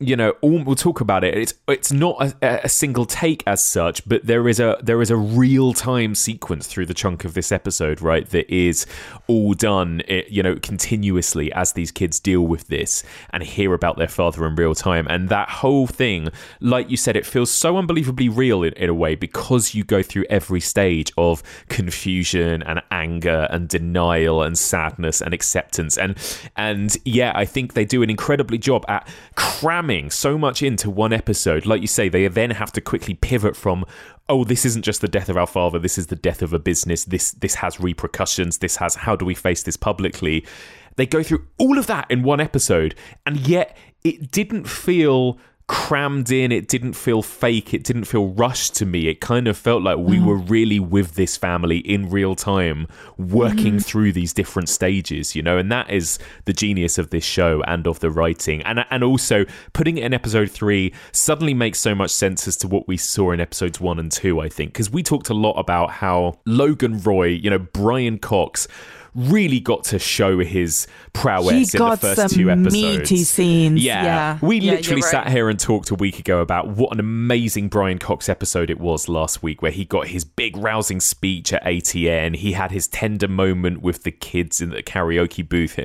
you 0.00 0.16
know 0.16 0.30
all, 0.40 0.64
we'll 0.64 0.74
talk 0.74 1.00
about 1.00 1.22
it. 1.24 1.36
It's 1.36 1.54
it's 1.68 1.92
not 1.92 2.34
a, 2.42 2.64
a 2.64 2.68
single 2.68 3.04
take 3.04 3.42
as 3.46 3.62
such 3.62 4.08
but 4.08 4.26
there 4.26 4.48
is 4.48 4.58
a 4.58 4.78
there 4.82 5.02
is 5.02 5.10
a 5.10 5.16
real 5.16 5.74
time 5.74 6.14
sequence 6.14 6.66
through 6.66 6.86
the 6.86 6.94
chunk 6.94 7.24
of 7.24 7.34
this 7.34 7.52
episode 7.52 8.00
right 8.00 8.28
that 8.30 8.52
is 8.52 8.86
all 9.26 9.52
done 9.52 10.02
eh, 10.08 10.22
you 10.28 10.42
know 10.42 10.56
continuously 10.56 11.52
as 11.52 11.72
these 11.72 11.90
kids 11.90 12.18
deal 12.18 12.46
with 12.46 12.66
this 12.68 13.04
and 13.30 13.42
hear 13.42 13.74
about 13.74 13.98
their 13.98 14.08
father 14.08 14.46
in 14.46 14.56
real 14.56 14.74
time. 14.74 15.06
And 15.10 15.28
that 15.28 15.50
whole 15.50 15.86
thing 15.86 16.30
like 16.60 16.90
you 16.90 16.96
said 16.96 17.16
it 17.16 17.26
feels 17.26 17.50
so 17.50 17.76
unbelievably 17.76 18.30
real 18.30 18.62
in, 18.62 18.72
in 18.74 18.88
a 18.88 18.94
way 18.94 19.14
because 19.14 19.74
you 19.74 19.84
go 19.84 20.02
through 20.02 20.24
every 20.30 20.60
stage 20.60 21.12
of 21.18 21.42
confusion 21.68 22.62
and 22.62 22.80
anger 22.90 23.46
and 23.50 23.68
denial 23.68 24.42
and 24.42 24.56
sadness 24.56 25.20
and 25.20 25.34
acceptance. 25.34 25.98
And 25.98 26.16
and 26.56 26.96
yeah 27.04 27.32
i 27.34 27.44
think 27.44 27.74
they 27.74 27.84
do 27.84 28.02
an 28.02 28.10
incredibly 28.10 28.58
job 28.58 28.84
at 28.88 29.06
cramming 29.34 29.89
cramming 29.90 30.10
so 30.10 30.38
much 30.38 30.62
into 30.62 30.88
one 30.88 31.12
episode. 31.12 31.66
Like 31.66 31.80
you 31.80 31.88
say, 31.88 32.08
they 32.08 32.28
then 32.28 32.50
have 32.50 32.70
to 32.72 32.80
quickly 32.80 33.14
pivot 33.14 33.56
from, 33.56 33.84
oh, 34.28 34.44
this 34.44 34.64
isn't 34.64 34.84
just 34.84 35.00
the 35.00 35.08
death 35.08 35.28
of 35.28 35.36
our 35.36 35.48
father. 35.48 35.80
This 35.80 35.98
is 35.98 36.06
the 36.06 36.16
death 36.16 36.42
of 36.42 36.52
a 36.52 36.60
business. 36.60 37.04
This 37.04 37.32
this 37.32 37.56
has 37.56 37.80
repercussions. 37.80 38.58
This 38.58 38.76
has 38.76 38.94
how 38.94 39.16
do 39.16 39.24
we 39.24 39.34
face 39.34 39.64
this 39.64 39.76
publicly? 39.76 40.46
They 40.94 41.06
go 41.06 41.24
through 41.24 41.44
all 41.58 41.76
of 41.76 41.88
that 41.88 42.08
in 42.08 42.22
one 42.22 42.40
episode, 42.40 42.94
and 43.26 43.36
yet 43.48 43.76
it 44.04 44.30
didn't 44.30 44.68
feel 44.68 45.38
crammed 45.70 46.32
in. 46.32 46.50
It 46.50 46.66
didn't 46.66 46.94
feel 46.94 47.22
fake. 47.22 47.72
It 47.72 47.84
didn't 47.84 48.06
feel 48.06 48.26
rushed 48.30 48.74
to 48.74 48.84
me. 48.84 49.06
It 49.06 49.20
kind 49.20 49.46
of 49.46 49.56
felt 49.56 49.84
like 49.84 49.98
we 49.98 50.18
were 50.18 50.36
mm-hmm. 50.36 50.50
really 50.50 50.80
with 50.80 51.14
this 51.14 51.36
family 51.36 51.78
in 51.78 52.10
real 52.10 52.34
time, 52.34 52.88
working 53.16 53.74
mm-hmm. 53.74 53.78
through 53.78 54.10
these 54.10 54.32
different 54.32 54.68
stages, 54.68 55.36
you 55.36 55.42
know, 55.42 55.58
and 55.58 55.70
that 55.70 55.88
is 55.88 56.18
the 56.44 56.52
genius 56.52 56.98
of 56.98 57.10
this 57.10 57.22
show 57.22 57.62
and 57.68 57.86
of 57.86 58.00
the 58.00 58.10
writing. 58.10 58.62
And 58.62 58.84
and 58.90 59.04
also 59.04 59.44
putting 59.72 59.96
it 59.96 60.02
in 60.02 60.12
episode 60.12 60.50
three 60.50 60.92
suddenly 61.12 61.54
makes 61.54 61.78
so 61.78 61.94
much 61.94 62.10
sense 62.10 62.48
as 62.48 62.56
to 62.56 62.66
what 62.66 62.88
we 62.88 62.96
saw 62.96 63.30
in 63.30 63.38
episodes 63.38 63.80
one 63.80 64.00
and 64.00 64.10
two, 64.10 64.40
I 64.40 64.48
think. 64.48 64.72
Because 64.72 64.90
we 64.90 65.04
talked 65.04 65.28
a 65.28 65.34
lot 65.34 65.52
about 65.52 65.92
how 65.92 66.40
Logan 66.46 67.00
Roy, 67.00 67.26
you 67.26 67.48
know, 67.48 67.60
Brian 67.60 68.18
Cox 68.18 68.66
really 69.14 69.60
got 69.60 69.84
to 69.84 69.98
show 69.98 70.38
his 70.38 70.86
prowess 71.12 71.72
He 71.72 71.78
in 71.78 71.84
the 71.84 71.96
first 71.96 72.16
some 72.16 72.28
two 72.30 72.50
episodes. 72.50 72.72
meaty 72.72 73.24
scenes. 73.24 73.84
Yeah. 73.84 74.04
Yeah. 74.04 74.38
We 74.42 74.60
Yeah, 74.60 74.72
literally 74.72 75.00
you're 75.00 75.10
sat 75.10 75.28
here 75.28 75.48
and 75.48 75.58
talked 75.58 75.90
a 75.90 75.94
week 75.94 76.18
ago 76.18 76.40
about 76.40 76.68
what 76.68 76.92
an 76.92 77.00
amazing 77.00 77.68
Brian 77.68 77.98
Cox 77.98 78.28
episode 78.28 78.70
it 78.70 78.80
was 78.80 79.08
last 79.08 79.42
week, 79.42 79.62
where 79.62 79.72
he 79.72 79.84
got 79.84 80.08
his 80.08 80.24
big 80.24 80.56
rousing 80.56 81.00
speech 81.00 81.52
at 81.52 81.64
ATN. 81.64 82.36
He 82.36 82.52
had 82.52 82.70
his 82.70 82.88
tender 82.88 83.28
moment 83.28 83.82
with 83.82 84.02
the 84.04 84.12
kids 84.12 84.60
in 84.60 84.70
the 84.70 84.82
karaoke 84.82 85.46
booth. 85.46 85.78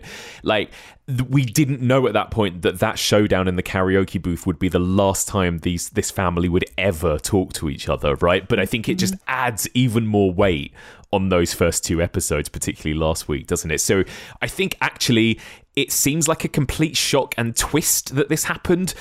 Like, 0.44 0.72
we 1.30 1.46
didn't 1.46 1.82
know 1.82 2.08
at 2.08 2.14
that 2.14 2.32
point 2.32 2.64
that 2.64 2.80
that 2.80 2.98
showdown 2.98 3.48
in 3.48 3.58
the 3.58 3.64
karaoke 3.64 4.20
booth 4.20 4.48
would 4.48 4.58
be 4.58 4.70
the 4.70 4.80
last 4.80 5.28
time 5.28 5.60
these 5.60 5.90
this 5.90 6.10
family 6.10 6.50
would 6.50 6.66
ever 6.80 7.20
talk 7.20 7.54
to 7.54 7.70
each 7.70 7.88
other, 7.88 8.16
right? 8.16 8.48
But 8.48 8.60
I 8.60 8.66
think 8.66 8.90
it 8.90 8.96
just 8.96 9.14
mm-hmm. 9.14 9.24
adds 9.28 9.68
even 9.76 10.08
more 10.08 10.34
weight 10.34 10.74
on 11.12 11.30
those 11.30 11.54
first 11.54 11.84
two 11.84 12.02
episodes, 12.02 12.50
particularly 12.50 12.98
last 12.98 13.28
week, 13.28 13.48
doesn't 13.48 13.72
it? 13.72 13.80
So 13.82 14.04
I 14.42 14.48
think 14.48 14.76
actually 14.82 15.40
it 15.76 15.92
seems 15.92 16.28
like 16.28 16.44
a 16.46 16.48
complete 16.48 16.96
shock 16.96 17.36
and 17.38 17.56
twist 17.56 18.16
that 18.16 18.30
this 18.30 18.46
happened, 18.46 18.94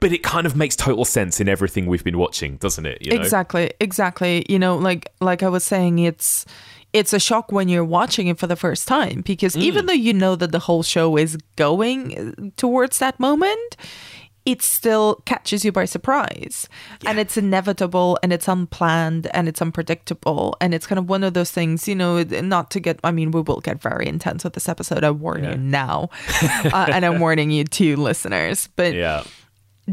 but 0.00 0.12
it 0.12 0.22
kind 0.22 0.46
of 0.46 0.56
makes 0.56 0.74
total 0.74 1.04
sense 1.04 1.40
in 1.40 1.48
everything 1.48 1.86
we've 1.86 2.04
been 2.04 2.18
watching, 2.18 2.56
doesn't 2.56 2.86
it? 2.86 3.02
You 3.02 3.14
know? 3.14 3.20
Exactly, 3.20 3.72
exactly. 3.80 4.44
You 4.48 4.58
know, 4.58 4.76
like 4.76 5.12
like 5.20 5.42
I 5.42 5.48
was 5.48 5.64
saying, 5.64 5.98
it's 5.98 6.46
it's 6.92 7.12
a 7.12 7.20
shock 7.20 7.52
when 7.52 7.68
you're 7.68 7.84
watching 7.84 8.28
it 8.28 8.38
for 8.38 8.46
the 8.46 8.56
first 8.56 8.88
time 8.88 9.20
because 9.20 9.54
mm. 9.54 9.62
even 9.62 9.86
though 9.86 9.92
you 9.92 10.14
know 10.14 10.36
that 10.36 10.52
the 10.52 10.60
whole 10.60 10.82
show 10.82 11.16
is 11.18 11.36
going 11.56 12.52
towards 12.56 12.98
that 12.98 13.20
moment, 13.20 13.76
it 14.46 14.62
still 14.62 15.16
catches 15.26 15.64
you 15.64 15.72
by 15.72 15.84
surprise. 15.84 16.68
And 17.04 17.18
it's 17.18 17.36
inevitable 17.36 18.16
and 18.22 18.32
it's 18.32 18.46
unplanned 18.46 19.26
and 19.34 19.48
it's 19.48 19.60
unpredictable. 19.60 20.56
And 20.60 20.72
it's 20.72 20.86
kind 20.86 21.00
of 21.00 21.08
one 21.10 21.24
of 21.24 21.34
those 21.34 21.50
things, 21.50 21.88
you 21.88 21.96
know, 21.96 22.22
not 22.22 22.70
to 22.70 22.80
get, 22.80 23.00
I 23.02 23.10
mean, 23.10 23.32
we 23.32 23.40
will 23.40 23.60
get 23.60 23.82
very 23.82 24.06
intense 24.06 24.44
with 24.44 24.52
this 24.54 24.68
episode. 24.68 25.02
I 25.02 25.10
warn 25.10 25.42
you 25.44 25.56
now. 25.56 26.10
uh, 26.64 26.86
and 26.92 27.04
I'm 27.04 27.18
warning 27.18 27.50
you 27.50 27.64
too, 27.64 27.96
listeners. 27.96 28.68
But 28.76 28.94
Yeah. 28.94 29.24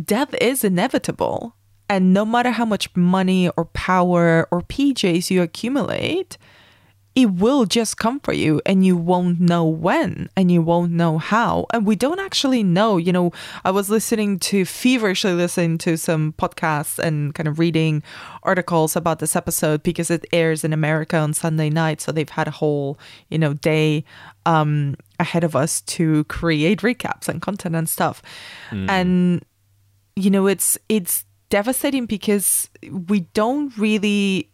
death 0.05 0.33
is 0.39 0.63
inevitable. 0.63 1.55
And 1.89 2.13
no 2.13 2.23
matter 2.23 2.51
how 2.51 2.65
much 2.65 2.95
money 2.95 3.49
or 3.57 3.65
power 3.65 4.47
or 4.51 4.61
PJs 4.61 5.31
you 5.31 5.41
accumulate, 5.41 6.37
it 7.15 7.31
will 7.31 7.65
just 7.65 7.97
come 7.97 8.19
for 8.19 8.33
you 8.33 8.59
and 8.65 8.85
you 8.85 8.97
won't 8.97 9.39
know 9.39 9.65
when 9.65 10.29
and 10.35 10.51
you 10.51 10.61
won't 10.61 10.91
know 10.91 11.19
how. 11.19 11.67
And 11.71 11.85
we 11.85 11.95
don't 11.95 12.19
actually 12.19 12.63
know. 12.63 12.97
You 12.97 13.13
know, 13.13 13.31
I 13.63 13.71
was 13.71 13.89
listening 13.89 14.39
to 14.39 14.65
feverishly 14.65 15.33
listening 15.33 15.77
to 15.79 15.97
some 15.97 16.33
podcasts 16.33 16.97
and 16.97 17.35
kind 17.35 17.47
of 17.47 17.59
reading 17.59 18.01
articles 18.41 18.95
about 18.95 19.19
this 19.19 19.35
episode 19.35 19.83
because 19.83 20.09
it 20.09 20.25
airs 20.33 20.63
in 20.63 20.73
America 20.73 21.17
on 21.17 21.33
Sunday 21.33 21.69
night. 21.69 22.01
So 22.01 22.11
they've 22.11 22.27
had 22.27 22.47
a 22.47 22.51
whole, 22.51 22.97
you 23.29 23.37
know, 23.37 23.53
day 23.53 24.03
um 24.45 24.95
ahead 25.19 25.43
of 25.43 25.55
us 25.55 25.81
to 25.81 26.23
create 26.25 26.81
recaps 26.81 27.29
and 27.29 27.41
content 27.41 27.75
and 27.75 27.87
stuff. 27.87 28.21
And 28.89 29.45
you 30.15 30.29
know 30.29 30.47
it's 30.47 30.77
it's 30.89 31.25
devastating 31.49 32.05
because 32.07 32.69
we 33.07 33.21
don't 33.33 33.77
really 33.77 34.49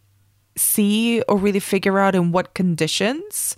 see 0.60 1.22
or 1.22 1.36
really 1.36 1.60
figure 1.60 1.98
out 1.98 2.14
in 2.14 2.32
what 2.32 2.54
conditions 2.54 3.56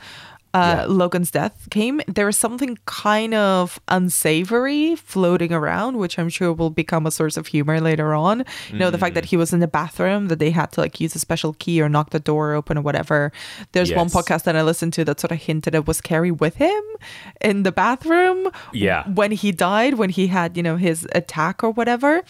uh, 0.55 0.85
Logan's 0.87 1.31
death 1.31 1.67
came. 1.71 2.03
There 2.07 2.29
is 2.29 2.37
something 2.37 2.77
kind 2.85 3.33
of 3.33 3.81
unsavory 3.89 4.97
floating 4.97 5.51
around, 5.51 5.97
which 5.97 6.19
I'm 6.19 6.29
sure 6.29 6.53
will 6.53 6.69
become 6.69 7.07
a 7.07 7.11
source 7.11 7.39
of 7.39 7.47
humor 7.47 7.81
later 7.81 8.13
on. 8.15 8.45
You 8.71 8.79
know, 8.79 8.91
the 8.91 8.99
fact 8.99 9.15
that 9.15 9.25
he 9.25 9.39
was 9.39 9.55
in 9.55 9.61
the 9.61 9.67
bathroom, 9.67 10.29
that 10.29 10.39
they 10.41 10.51
had 10.51 10.71
to 10.73 10.83
like 10.83 11.01
use 11.01 11.15
a 11.15 11.19
special 11.19 11.55
key 11.55 11.81
or 11.81 11.89
knock 11.89 12.11
the 12.11 12.21
door 12.21 12.53
open 12.53 12.77
or 12.77 12.83
whatever. 12.83 13.33
There's 13.73 13.95
one 13.95 14.09
podcast 14.09 14.43
that 14.45 14.55
I 14.55 14.61
listened 14.63 14.93
to 14.93 15.05
that 15.07 15.21
sort 15.21 15.33
of 15.33 15.39
hinted 15.39 15.75
it 15.75 15.87
was 15.87 16.03
Kerry 16.03 16.31
with 16.31 16.57
him 16.57 16.83
in 17.41 17.63
the 17.63 17.73
bathroom 17.73 18.51
Yeah. 18.75 19.09
when 19.09 19.33
he 19.33 19.53
died, 19.53 19.95
when 19.95 20.11
he 20.11 20.27
had, 20.27 20.57
you 20.59 20.63
know, 20.63 20.77
his 20.77 21.09
attack 21.15 21.65
or 21.65 21.71
whatever. 21.71 22.23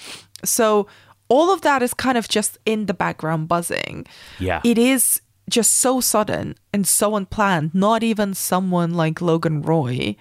So 0.45 0.87
all 1.33 1.51
of 1.51 1.63
that 1.63 1.83
is 1.83 1.95
kind 1.95 2.19
of 2.19 2.29
just 2.29 2.59
in 2.67 2.85
the 2.85 2.93
background 2.93 3.49
buzzing. 3.49 4.05
Yeah. 4.39 4.61
It 4.63 4.77
is 4.77 5.23
just 5.49 5.79
so 5.79 5.99
sudden 5.99 6.57
and 6.75 6.87
so 6.87 7.17
unplanned. 7.17 7.75
Not 7.75 8.03
even 8.03 8.35
someone 8.35 8.93
like 8.93 9.23
Logan 9.23 9.63
Roy 9.63 10.15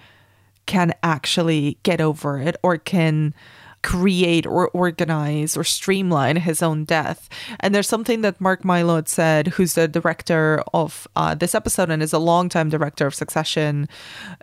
can 0.64 0.94
actually 1.02 1.76
get 1.82 2.00
over 2.00 2.40
it 2.40 2.56
or 2.62 2.78
can 2.78 3.34
create 3.82 4.46
or 4.46 4.70
organize 4.70 5.54
or 5.54 5.64
streamline 5.64 6.36
his 6.36 6.62
own 6.62 6.84
death. 6.84 7.28
And 7.60 7.74
there's 7.74 7.88
something 7.88 8.22
that 8.22 8.40
Mark 8.40 8.62
Mylod 8.62 8.96
had 8.96 9.08
said, 9.08 9.46
who's 9.48 9.74
the 9.74 9.88
director 9.88 10.64
of 10.72 11.06
uh, 11.14 11.34
this 11.34 11.54
episode 11.54 11.90
and 11.90 12.02
is 12.02 12.14
a 12.14 12.18
longtime 12.18 12.70
director 12.70 13.06
of 13.06 13.14
Succession. 13.14 13.86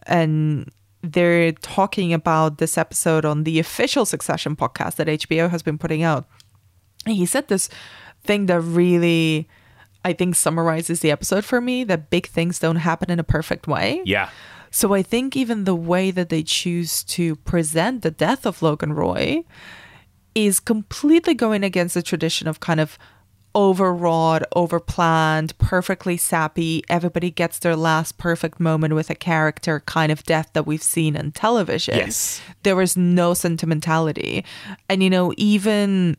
And 0.03 0.69
they're 1.01 1.53
talking 1.53 2.13
about 2.13 2.59
this 2.59 2.77
episode 2.77 3.25
on 3.25 3.43
the 3.43 3.57
official 3.57 4.05
Succession 4.05 4.55
podcast 4.55 4.97
that 4.97 5.07
HBO 5.07 5.49
has 5.49 5.63
been 5.63 5.79
putting 5.79 6.03
out. 6.03 6.27
And 7.05 7.15
he 7.15 7.25
said 7.25 7.47
this 7.47 7.69
thing 8.23 8.47
that 8.47 8.61
really, 8.61 9.47
I 10.03 10.13
think, 10.13 10.35
summarizes 10.35 10.99
the 10.99 11.11
episode 11.11 11.45
for 11.45 11.61
me 11.61 11.83
that 11.85 12.09
big 12.09 12.27
things 12.27 12.59
don't 12.59 12.77
happen 12.77 13.09
in 13.09 13.19
a 13.19 13.23
perfect 13.23 13.67
way. 13.67 14.01
Yeah. 14.05 14.29
So 14.71 14.93
I 14.93 15.01
think 15.01 15.35
even 15.35 15.63
the 15.63 15.75
way 15.75 16.11
that 16.11 16.29
they 16.29 16.43
choose 16.43 17.03
to 17.05 17.35
present 17.37 18.01
the 18.01 18.11
death 18.11 18.45
of 18.45 18.61
Logan 18.61 18.93
Roy 18.93 19.43
is 20.35 20.59
completely 20.59 21.33
going 21.33 21.63
against 21.63 21.95
the 21.95 22.03
tradition 22.03 22.47
of 22.47 22.59
kind 22.59 22.79
of 22.79 22.97
overwrought, 23.55 24.43
overplanned, 24.55 25.57
perfectly 25.57 26.17
sappy, 26.17 26.83
everybody 26.87 27.31
gets 27.31 27.59
their 27.59 27.75
last 27.75 28.17
perfect 28.17 28.59
moment 28.59 28.93
with 28.93 29.09
a 29.09 29.15
character 29.15 29.79
kind 29.81 30.11
of 30.11 30.23
death 30.23 30.49
that 30.53 30.67
we've 30.67 30.83
seen 30.83 31.17
on 31.17 31.31
television. 31.31 31.97
Yes. 31.97 32.41
There 32.61 32.75
was 32.75 32.95
no 32.95 33.33
sentimentality. 33.33 34.45
And 34.87 35.01
you 35.01 35.09
know, 35.09 35.33
even 35.35 36.15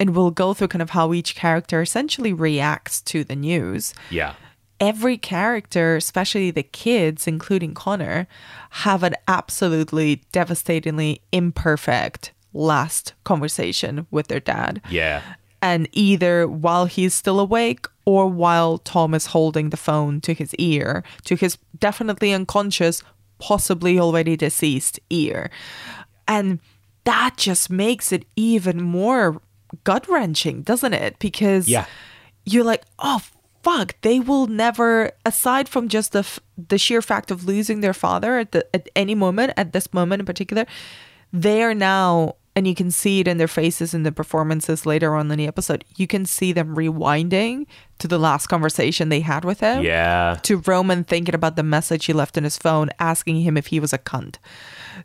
and 0.00 0.14
we'll 0.14 0.30
go 0.30 0.54
through 0.54 0.68
kind 0.68 0.82
of 0.82 0.90
how 0.90 1.12
each 1.12 1.34
character 1.34 1.82
essentially 1.82 2.32
reacts 2.32 3.00
to 3.02 3.24
the 3.24 3.36
news 3.36 3.94
Yeah. 4.10 4.34
every 4.80 5.18
character, 5.18 5.96
especially 5.96 6.50
the 6.52 6.62
kids, 6.62 7.26
including 7.26 7.74
Connor, 7.74 8.28
have 8.70 9.02
an 9.02 9.14
absolutely 9.26 10.22
devastatingly 10.32 11.20
imperfect 11.32 12.32
last 12.54 13.12
conversation 13.24 14.06
with 14.10 14.28
their 14.28 14.40
dad. 14.40 14.80
Yeah. 14.88 15.22
And 15.60 15.88
either 15.92 16.46
while 16.46 16.86
he's 16.86 17.14
still 17.14 17.40
awake 17.40 17.86
or 18.04 18.28
while 18.28 18.78
Tom 18.78 19.12
is 19.14 19.26
holding 19.26 19.70
the 19.70 19.76
phone 19.76 20.20
to 20.22 20.32
his 20.32 20.54
ear, 20.54 21.02
to 21.24 21.34
his 21.34 21.58
definitely 21.78 22.32
unconscious, 22.32 23.02
possibly 23.40 23.98
already 23.98 24.36
deceased 24.36 25.00
ear. 25.10 25.50
And 26.28 26.60
that 27.04 27.36
just 27.36 27.68
makes 27.70 28.12
it 28.12 28.24
even 28.36 28.80
more 28.82 29.40
gut 29.84 30.08
wrenching, 30.08 30.62
doesn't 30.62 30.94
it? 30.94 31.18
Because 31.18 31.68
Yeah. 31.68 31.86
you're 32.44 32.64
like, 32.64 32.82
oh 32.98 33.20
fuck, 33.62 33.94
they 34.02 34.20
will 34.20 34.46
never. 34.46 35.12
Aside 35.26 35.68
from 35.68 35.88
just 35.88 36.12
the 36.12 36.20
f- 36.20 36.40
the 36.68 36.78
sheer 36.78 37.02
fact 37.02 37.30
of 37.30 37.44
losing 37.44 37.80
their 37.80 37.92
father 37.94 38.38
at 38.38 38.52
the 38.52 38.64
at 38.74 38.88
any 38.96 39.14
moment, 39.14 39.52
at 39.56 39.72
this 39.72 39.92
moment 39.92 40.20
in 40.20 40.26
particular, 40.26 40.64
they 41.32 41.62
are 41.62 41.74
now. 41.74 42.34
And 42.56 42.66
you 42.66 42.74
can 42.74 42.90
see 42.90 43.20
it 43.20 43.28
in 43.28 43.36
their 43.38 43.46
faces 43.46 43.94
in 43.94 44.02
the 44.02 44.10
performances 44.10 44.84
later 44.84 45.14
on 45.14 45.30
in 45.30 45.38
the 45.38 45.46
episode. 45.46 45.84
You 45.94 46.08
can 46.08 46.26
see 46.26 46.52
them 46.52 46.74
rewinding 46.74 47.66
to 48.00 48.08
the 48.08 48.18
last 48.18 48.48
conversation 48.48 49.10
they 49.10 49.20
had 49.20 49.44
with 49.44 49.60
him 49.60 49.84
Yeah. 49.84 50.38
to 50.42 50.56
Roman 50.66 51.04
thinking 51.04 51.36
about 51.36 51.54
the 51.54 51.62
message 51.62 52.06
he 52.06 52.12
left 52.12 52.36
on 52.36 52.42
his 52.42 52.58
phone, 52.58 52.90
asking 52.98 53.42
him 53.42 53.56
if 53.56 53.68
he 53.68 53.78
was 53.78 53.92
a 53.92 53.98
cunt, 53.98 54.38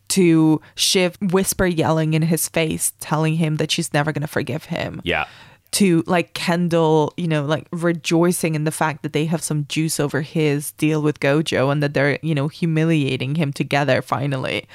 to 0.09 0.62
Shiv 0.75 1.17
whisper 1.21 1.65
yelling 1.65 2.13
in 2.13 2.23
his 2.23 2.47
face, 2.50 2.93
telling 3.00 3.35
him 3.35 3.57
that 3.57 3.71
she's 3.71 3.93
never 3.93 4.12
going 4.12 4.21
to 4.21 4.27
forgive 4.27 4.65
him, 4.65 5.01
Yeah. 5.03 5.25
to 5.71 6.03
like 6.05 6.33
Kendall, 6.33 7.13
you 7.17 7.27
know, 7.27 7.43
like 7.45 7.67
rejoicing 7.71 8.53
in 8.55 8.63
the 8.63 8.71
fact 8.71 9.01
that 9.03 9.13
they 9.13 9.25
have 9.25 9.41
some 9.41 9.65
juice 9.67 10.00
over 10.00 10.21
his 10.21 10.71
deal 10.73 11.01
with 11.01 11.19
Gojo 11.19 11.71
and 11.71 11.81
that 11.81 11.93
they're, 11.93 12.19
you 12.21 12.35
know, 12.35 12.47
humiliating 12.47 13.35
him 13.35 13.51
together 13.51 14.01
finally. 14.01 14.67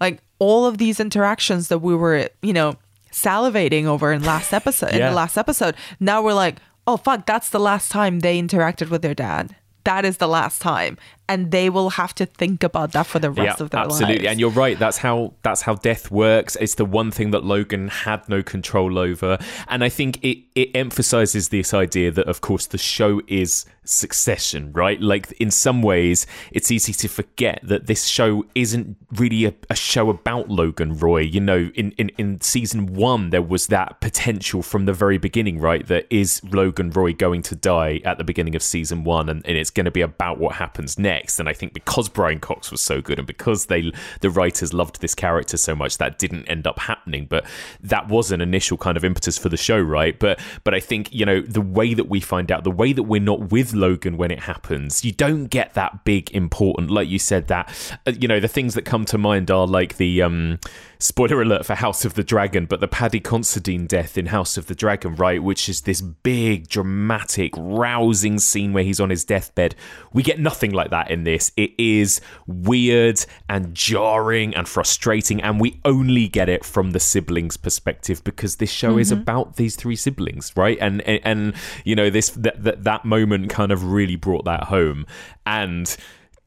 Like 0.00 0.20
all 0.38 0.66
of 0.66 0.78
these 0.78 1.00
interactions 1.00 1.68
that 1.68 1.78
we 1.78 1.94
were, 1.96 2.28
you 2.42 2.52
know, 2.52 2.74
salivating 3.12 3.84
over 3.86 4.12
in 4.12 4.22
last 4.22 4.52
episode 4.60 4.90
in 4.90 5.00
the 5.00 5.10
last 5.12 5.36
episode. 5.36 5.74
Now 5.98 6.22
we're 6.22 6.34
like, 6.34 6.56
oh 6.86 6.96
fuck, 6.96 7.26
that's 7.26 7.50
the 7.50 7.58
last 7.60 7.90
time 7.90 8.20
they 8.20 8.40
interacted 8.40 8.90
with 8.90 9.02
their 9.02 9.14
dad. 9.14 9.56
That 9.84 10.04
is 10.04 10.16
the 10.18 10.28
last 10.28 10.60
time, 10.60 10.98
and 11.28 11.50
they 11.50 11.70
will 11.70 11.90
have 11.90 12.14
to 12.16 12.26
think 12.26 12.62
about 12.62 12.92
that 12.92 13.06
for 13.06 13.18
the 13.18 13.30
rest 13.30 13.60
of 13.60 13.70
their 13.70 13.82
lives. 13.82 14.00
absolutely. 14.00 14.28
And 14.28 14.38
you're 14.38 14.50
right. 14.50 14.78
That's 14.78 14.98
how 14.98 15.34
that's 15.42 15.62
how 15.62 15.74
death 15.74 16.10
works. 16.10 16.56
It's 16.60 16.74
the 16.74 16.84
one 16.84 17.10
thing 17.10 17.30
that 17.32 17.44
Logan 17.44 17.88
had 17.88 18.28
no 18.28 18.42
control 18.42 18.98
over, 18.98 19.38
and 19.68 19.82
I 19.82 19.88
think 19.88 20.22
it 20.24 20.38
it 20.54 20.70
emphasizes 20.74 21.48
this 21.50 21.74
idea 21.74 22.10
that, 22.12 22.26
of 22.26 22.40
course, 22.40 22.66
the 22.66 22.78
show 22.78 23.20
is 23.26 23.66
succession, 23.84 24.72
right? 24.72 25.00
Like 25.00 25.32
in 25.32 25.50
some 25.50 25.82
ways, 25.82 26.26
it's 26.50 26.70
easy 26.70 26.92
to 26.92 27.08
forget 27.08 27.60
that 27.62 27.86
this 27.86 28.06
show 28.06 28.44
isn't 28.54 28.96
really 29.12 29.44
a, 29.44 29.54
a 29.70 29.76
show 29.76 30.10
about 30.10 30.48
Logan 30.48 30.98
Roy. 30.98 31.20
You 31.20 31.40
know, 31.40 31.70
in, 31.74 31.92
in 31.92 32.10
in 32.18 32.40
season 32.40 32.94
one, 32.94 33.30
there 33.30 33.42
was 33.42 33.68
that 33.68 34.00
potential 34.00 34.62
from 34.62 34.86
the 34.86 34.92
very 34.92 35.18
beginning, 35.18 35.58
right? 35.58 35.86
That 35.86 36.06
is 36.10 36.42
Logan 36.44 36.90
Roy 36.90 37.12
going 37.12 37.42
to 37.42 37.54
die 37.54 38.00
at 38.04 38.18
the 38.18 38.24
beginning 38.24 38.54
of 38.54 38.62
season 38.62 39.04
one, 39.04 39.28
and, 39.28 39.44
and 39.46 39.56
it's 39.56 39.70
going 39.70 39.86
to 39.86 39.90
be 39.90 40.00
about 40.00 40.38
what 40.38 40.56
happens 40.56 40.98
next. 40.98 41.15
And 41.38 41.48
I 41.48 41.52
think 41.52 41.72
because 41.72 42.08
Brian 42.08 42.40
Cox 42.40 42.70
was 42.70 42.80
so 42.80 43.00
good, 43.00 43.18
and 43.18 43.26
because 43.26 43.66
they 43.66 43.92
the 44.20 44.30
writers 44.30 44.72
loved 44.72 45.00
this 45.00 45.14
character 45.14 45.56
so 45.56 45.74
much, 45.74 45.98
that 45.98 46.18
didn't 46.18 46.46
end 46.46 46.66
up 46.66 46.78
happening. 46.78 47.26
But 47.26 47.44
that 47.80 48.08
was 48.08 48.32
an 48.32 48.40
initial 48.40 48.76
kind 48.76 48.96
of 48.96 49.04
impetus 49.04 49.38
for 49.38 49.48
the 49.48 49.56
show, 49.56 49.80
right? 49.80 50.18
But 50.18 50.40
but 50.64 50.74
I 50.74 50.80
think 50.80 51.12
you 51.12 51.24
know 51.24 51.40
the 51.40 51.60
way 51.60 51.94
that 51.94 52.08
we 52.08 52.20
find 52.20 52.50
out, 52.50 52.64
the 52.64 52.70
way 52.70 52.92
that 52.92 53.04
we're 53.04 53.20
not 53.20 53.50
with 53.50 53.74
Logan 53.74 54.16
when 54.16 54.30
it 54.30 54.40
happens, 54.40 55.04
you 55.04 55.12
don't 55.12 55.46
get 55.46 55.74
that 55.74 56.04
big 56.04 56.30
important, 56.32 56.90
like 56.90 57.08
you 57.08 57.18
said. 57.18 57.48
That 57.48 57.98
uh, 58.06 58.12
you 58.12 58.28
know 58.28 58.40
the 58.40 58.48
things 58.48 58.74
that 58.74 58.84
come 58.84 59.04
to 59.06 59.18
mind 59.18 59.50
are 59.50 59.66
like 59.66 59.96
the 59.96 60.22
um 60.22 60.58
spoiler 60.98 61.42
alert 61.42 61.66
for 61.66 61.74
House 61.74 62.04
of 62.04 62.14
the 62.14 62.24
Dragon, 62.24 62.66
but 62.66 62.80
the 62.80 62.88
Paddy 62.88 63.20
Considine 63.20 63.86
death 63.86 64.16
in 64.16 64.26
House 64.26 64.56
of 64.56 64.66
the 64.66 64.74
Dragon, 64.74 65.14
right? 65.14 65.42
Which 65.42 65.68
is 65.68 65.82
this 65.82 66.00
big, 66.00 66.68
dramatic, 66.68 67.52
rousing 67.56 68.38
scene 68.38 68.72
where 68.72 68.84
he's 68.84 69.00
on 69.00 69.10
his 69.10 69.24
deathbed. 69.24 69.74
We 70.12 70.22
get 70.22 70.40
nothing 70.40 70.72
like 70.72 70.90
that 70.90 71.10
in 71.10 71.24
this. 71.24 71.52
It 71.56 71.72
is 71.78 72.20
weird 72.46 73.24
and 73.48 73.74
jarring 73.74 74.54
and 74.54 74.68
frustrating, 74.68 75.42
and 75.42 75.60
we 75.60 75.80
only 75.84 76.28
get 76.28 76.48
it 76.48 76.64
from 76.64 76.92
the 76.92 77.00
siblings' 77.00 77.56
perspective 77.56 78.22
because 78.24 78.56
this 78.56 78.70
show 78.70 78.98
is 78.98 79.10
mm-hmm. 79.10 79.22
about 79.22 79.56
these 79.56 79.76
three 79.76 79.96
siblings, 79.96 80.52
right? 80.56 80.78
And 80.80 81.02
and, 81.02 81.20
and 81.24 81.54
you 81.84 81.94
know 81.94 82.10
this 82.10 82.30
that, 82.30 82.62
that 82.64 82.84
that 82.84 83.04
moment 83.04 83.50
kind 83.50 83.72
of 83.72 83.84
really 83.84 84.16
brought 84.16 84.44
that 84.44 84.64
home, 84.64 85.06
and 85.44 85.96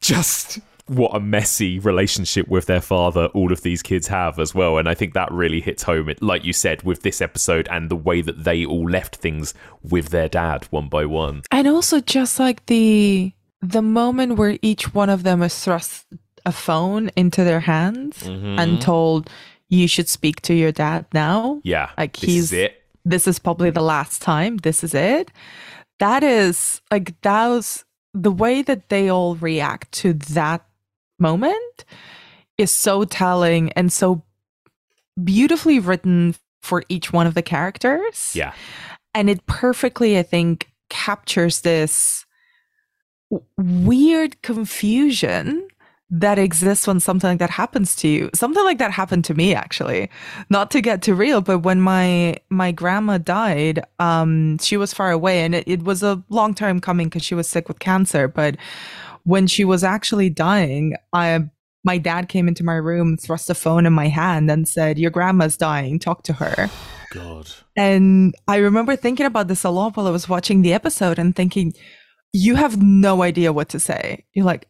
just 0.00 0.60
what 0.90 1.14
a 1.14 1.20
messy 1.20 1.78
relationship 1.78 2.48
with 2.48 2.66
their 2.66 2.80
father 2.80 3.26
all 3.26 3.52
of 3.52 3.62
these 3.62 3.82
kids 3.82 4.08
have 4.08 4.38
as 4.38 4.54
well. 4.54 4.76
And 4.78 4.88
i 4.88 4.94
think 4.94 5.14
that 5.14 5.30
really 5.30 5.60
hits 5.60 5.82
home 5.84 6.08
it 6.08 6.20
like 6.22 6.44
you 6.44 6.52
said 6.52 6.82
with 6.82 7.02
this 7.02 7.20
episode 7.20 7.68
and 7.70 7.88
the 7.90 7.96
way 7.96 8.20
that 8.22 8.44
they 8.44 8.64
all 8.64 8.88
left 8.90 9.16
things 9.16 9.54
with 9.82 10.08
their 10.08 10.28
dad 10.28 10.64
one 10.70 10.88
by 10.88 11.04
one. 11.06 11.42
And 11.50 11.68
also 11.68 12.00
just 12.00 12.38
like 12.40 12.66
the 12.66 13.32
the 13.62 13.82
moment 13.82 14.36
where 14.38 14.58
each 14.62 14.92
one 14.94 15.10
of 15.10 15.22
them 15.22 15.42
is 15.42 15.56
thrust 15.64 16.06
a 16.46 16.52
phone 16.52 17.10
into 17.16 17.44
their 17.44 17.60
hands 17.60 18.16
Mm-hmm. 18.24 18.58
and 18.58 18.80
told 18.80 19.30
you 19.68 19.86
should 19.86 20.08
speak 20.08 20.40
to 20.42 20.54
your 20.54 20.72
dad 20.72 21.06
now. 21.14 21.60
Yeah 21.62 21.90
like 21.96 22.16
this 22.16 22.30
he's 22.30 22.44
is 22.44 22.52
it. 22.52 22.82
this 23.04 23.26
is 23.28 23.38
probably 23.38 23.70
the 23.70 23.82
last 23.82 24.20
time. 24.22 24.56
This 24.56 24.82
is 24.82 24.94
it. 24.94 25.30
That 26.00 26.22
is 26.24 26.80
like 26.90 27.20
that 27.22 27.46
was 27.48 27.84
the 28.14 28.32
way 28.32 28.62
that 28.62 28.88
they 28.88 29.08
all 29.10 29.36
react 29.36 29.92
to 30.02 30.14
that 30.34 30.64
moment 31.20 31.84
is 32.58 32.70
so 32.70 33.04
telling 33.04 33.72
and 33.72 33.92
so 33.92 34.22
beautifully 35.22 35.78
written 35.78 36.34
for 36.60 36.84
each 36.88 37.12
one 37.12 37.26
of 37.26 37.34
the 37.34 37.42
characters. 37.42 38.34
Yeah. 38.34 38.52
And 39.14 39.28
it 39.28 39.44
perfectly 39.46 40.18
i 40.18 40.22
think 40.22 40.70
captures 40.88 41.60
this 41.62 42.26
weird 43.56 44.42
confusion 44.42 45.66
that 46.12 46.40
exists 46.40 46.88
when 46.88 46.98
something 46.98 47.30
like 47.30 47.38
that 47.38 47.50
happens 47.50 47.94
to 47.94 48.08
you 48.08 48.28
something 48.34 48.64
like 48.64 48.78
that 48.78 48.90
happened 48.90 49.24
to 49.24 49.34
me 49.34 49.54
actually. 49.54 50.10
Not 50.48 50.70
to 50.72 50.80
get 50.80 51.02
too 51.02 51.14
real 51.14 51.40
but 51.40 51.60
when 51.60 51.80
my 51.80 52.36
my 52.50 52.72
grandma 52.72 53.18
died 53.18 53.84
um 53.98 54.58
she 54.58 54.76
was 54.76 54.92
far 54.92 55.10
away 55.10 55.44
and 55.44 55.54
it, 55.54 55.64
it 55.66 55.82
was 55.82 56.02
a 56.02 56.22
long 56.28 56.54
time 56.54 56.80
coming 56.80 57.08
because 57.08 57.24
she 57.24 57.34
was 57.34 57.48
sick 57.48 57.68
with 57.68 57.78
cancer 57.78 58.26
but 58.26 58.56
when 59.24 59.46
she 59.46 59.64
was 59.64 59.84
actually 59.84 60.30
dying 60.30 60.94
i 61.12 61.40
my 61.82 61.96
dad 61.96 62.28
came 62.28 62.48
into 62.48 62.64
my 62.64 62.74
room 62.74 63.16
thrust 63.16 63.50
a 63.50 63.54
phone 63.54 63.86
in 63.86 63.92
my 63.92 64.08
hand 64.08 64.50
and 64.50 64.68
said 64.68 64.98
your 64.98 65.10
grandma's 65.10 65.56
dying 65.56 65.98
talk 65.98 66.22
to 66.22 66.32
her 66.32 66.70
god 67.12 67.50
and 67.80 68.34
I 68.46 68.56
remember 68.56 68.94
thinking 68.94 69.24
about 69.24 69.48
this 69.48 69.64
a 69.64 69.70
lot 69.70 69.96
while 69.96 70.06
I 70.06 70.10
was 70.10 70.28
watching 70.28 70.60
the 70.60 70.74
episode 70.74 71.18
and 71.18 71.34
thinking, 71.34 71.72
you 72.32 72.56
have 72.56 72.82
no 72.82 73.22
idea 73.22 73.54
what 73.54 73.70
to 73.70 73.80
say. 73.80 74.26
You're 74.34 74.44
like, 74.44 74.68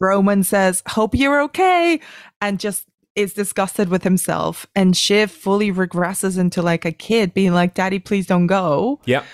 Roman 0.00 0.44
says, 0.44 0.80
Hope 0.88 1.16
you're 1.16 1.42
okay. 1.42 2.00
And 2.40 2.60
just 2.60 2.86
is 3.16 3.34
disgusted 3.34 3.88
with 3.88 4.04
himself. 4.04 4.64
And 4.76 4.96
Shiv 4.96 5.30
fully 5.30 5.72
regresses 5.72 6.38
into 6.38 6.62
like 6.62 6.84
a 6.84 6.92
kid 6.92 7.34
being 7.34 7.52
like, 7.52 7.74
Daddy, 7.74 7.98
please 7.98 8.26
don't 8.26 8.46
go. 8.46 9.00
yep 9.06 9.24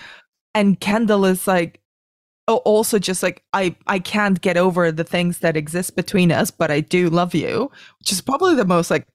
And 0.55 0.81
Kendall 0.81 1.27
is 1.27 1.47
like, 1.47 1.83
also 2.57 2.99
just 2.99 3.23
like, 3.23 3.43
I, 3.53 3.77
I 3.87 3.99
can't 3.99 4.41
get 4.41 4.57
over 4.57 4.91
the 4.91 5.05
things 5.05 5.39
that 5.39 5.57
exist 5.57 5.97
between 5.97 6.33
us, 6.33 6.51
but 6.51 6.71
I 6.71 6.81
do 6.81 7.09
love 7.11 7.35
you, 7.35 7.71
which 7.99 8.13
is 8.13 8.21
probably 8.21 8.55
the 8.55 8.65
most 8.65 8.91
like, 8.91 9.07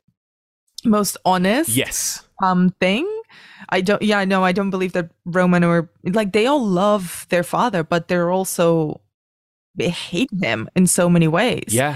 most 0.85 1.15
honest 1.23 1.69
yes 1.69 2.27
um 2.43 2.75
thing. 2.81 3.07
I 3.69 3.79
don't 3.79 4.01
yeah, 4.01 4.19
I 4.19 4.25
know 4.25 4.43
I 4.43 4.51
don't 4.51 4.69
believe 4.69 4.91
that 4.93 5.11
Roman 5.23 5.63
or 5.63 5.89
like 6.03 6.33
they 6.33 6.45
all 6.45 6.65
love 6.65 7.25
their 7.29 7.43
father, 7.43 7.85
but 7.85 8.09
they're 8.09 8.29
also 8.31 8.99
they 9.75 9.87
hate 9.89 10.29
him 10.41 10.67
in 10.75 10.87
so 10.87 11.09
many 11.09 11.27
ways. 11.27 11.67
yeah 11.69 11.95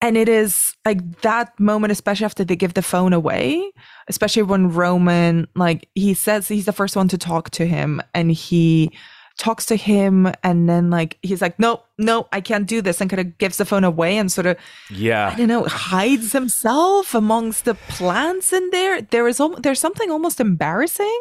And 0.00 0.16
it 0.16 0.28
is 0.28 0.74
like 0.86 1.20
that 1.20 1.58
moment, 1.60 1.92
especially 1.92 2.24
after 2.24 2.44
they 2.44 2.56
give 2.56 2.72
the 2.72 2.82
phone 2.82 3.12
away, 3.12 3.72
especially 4.08 4.42
when 4.42 4.72
Roman 4.72 5.46
like 5.54 5.86
he 5.94 6.14
says 6.14 6.48
he's 6.48 6.64
the 6.64 6.72
first 6.72 6.96
one 6.96 7.08
to 7.08 7.18
talk 7.18 7.50
to 7.50 7.66
him 7.66 8.00
and 8.14 8.32
he 8.32 8.90
talks 9.38 9.64
to 9.66 9.76
him 9.76 10.30
and 10.42 10.68
then 10.68 10.90
like 10.90 11.16
he's 11.22 11.40
like, 11.40 11.58
No, 11.58 11.82
no, 11.96 12.28
I 12.32 12.40
can't 12.40 12.66
do 12.66 12.82
this 12.82 13.00
and 13.00 13.08
kind 13.08 13.20
of 13.20 13.38
gives 13.38 13.56
the 13.56 13.64
phone 13.64 13.84
away 13.84 14.18
and 14.18 14.30
sort 14.30 14.46
of 14.46 14.56
yeah 14.90 15.30
I 15.32 15.36
don't 15.36 15.48
know, 15.48 15.64
hides 15.64 16.32
himself 16.32 17.14
amongst 17.14 17.64
the 17.64 17.74
plants 17.74 18.52
in 18.52 18.68
there. 18.70 19.00
There 19.00 19.26
is 19.28 19.40
there's 19.58 19.80
something 19.80 20.10
almost 20.10 20.40
embarrassing 20.40 21.20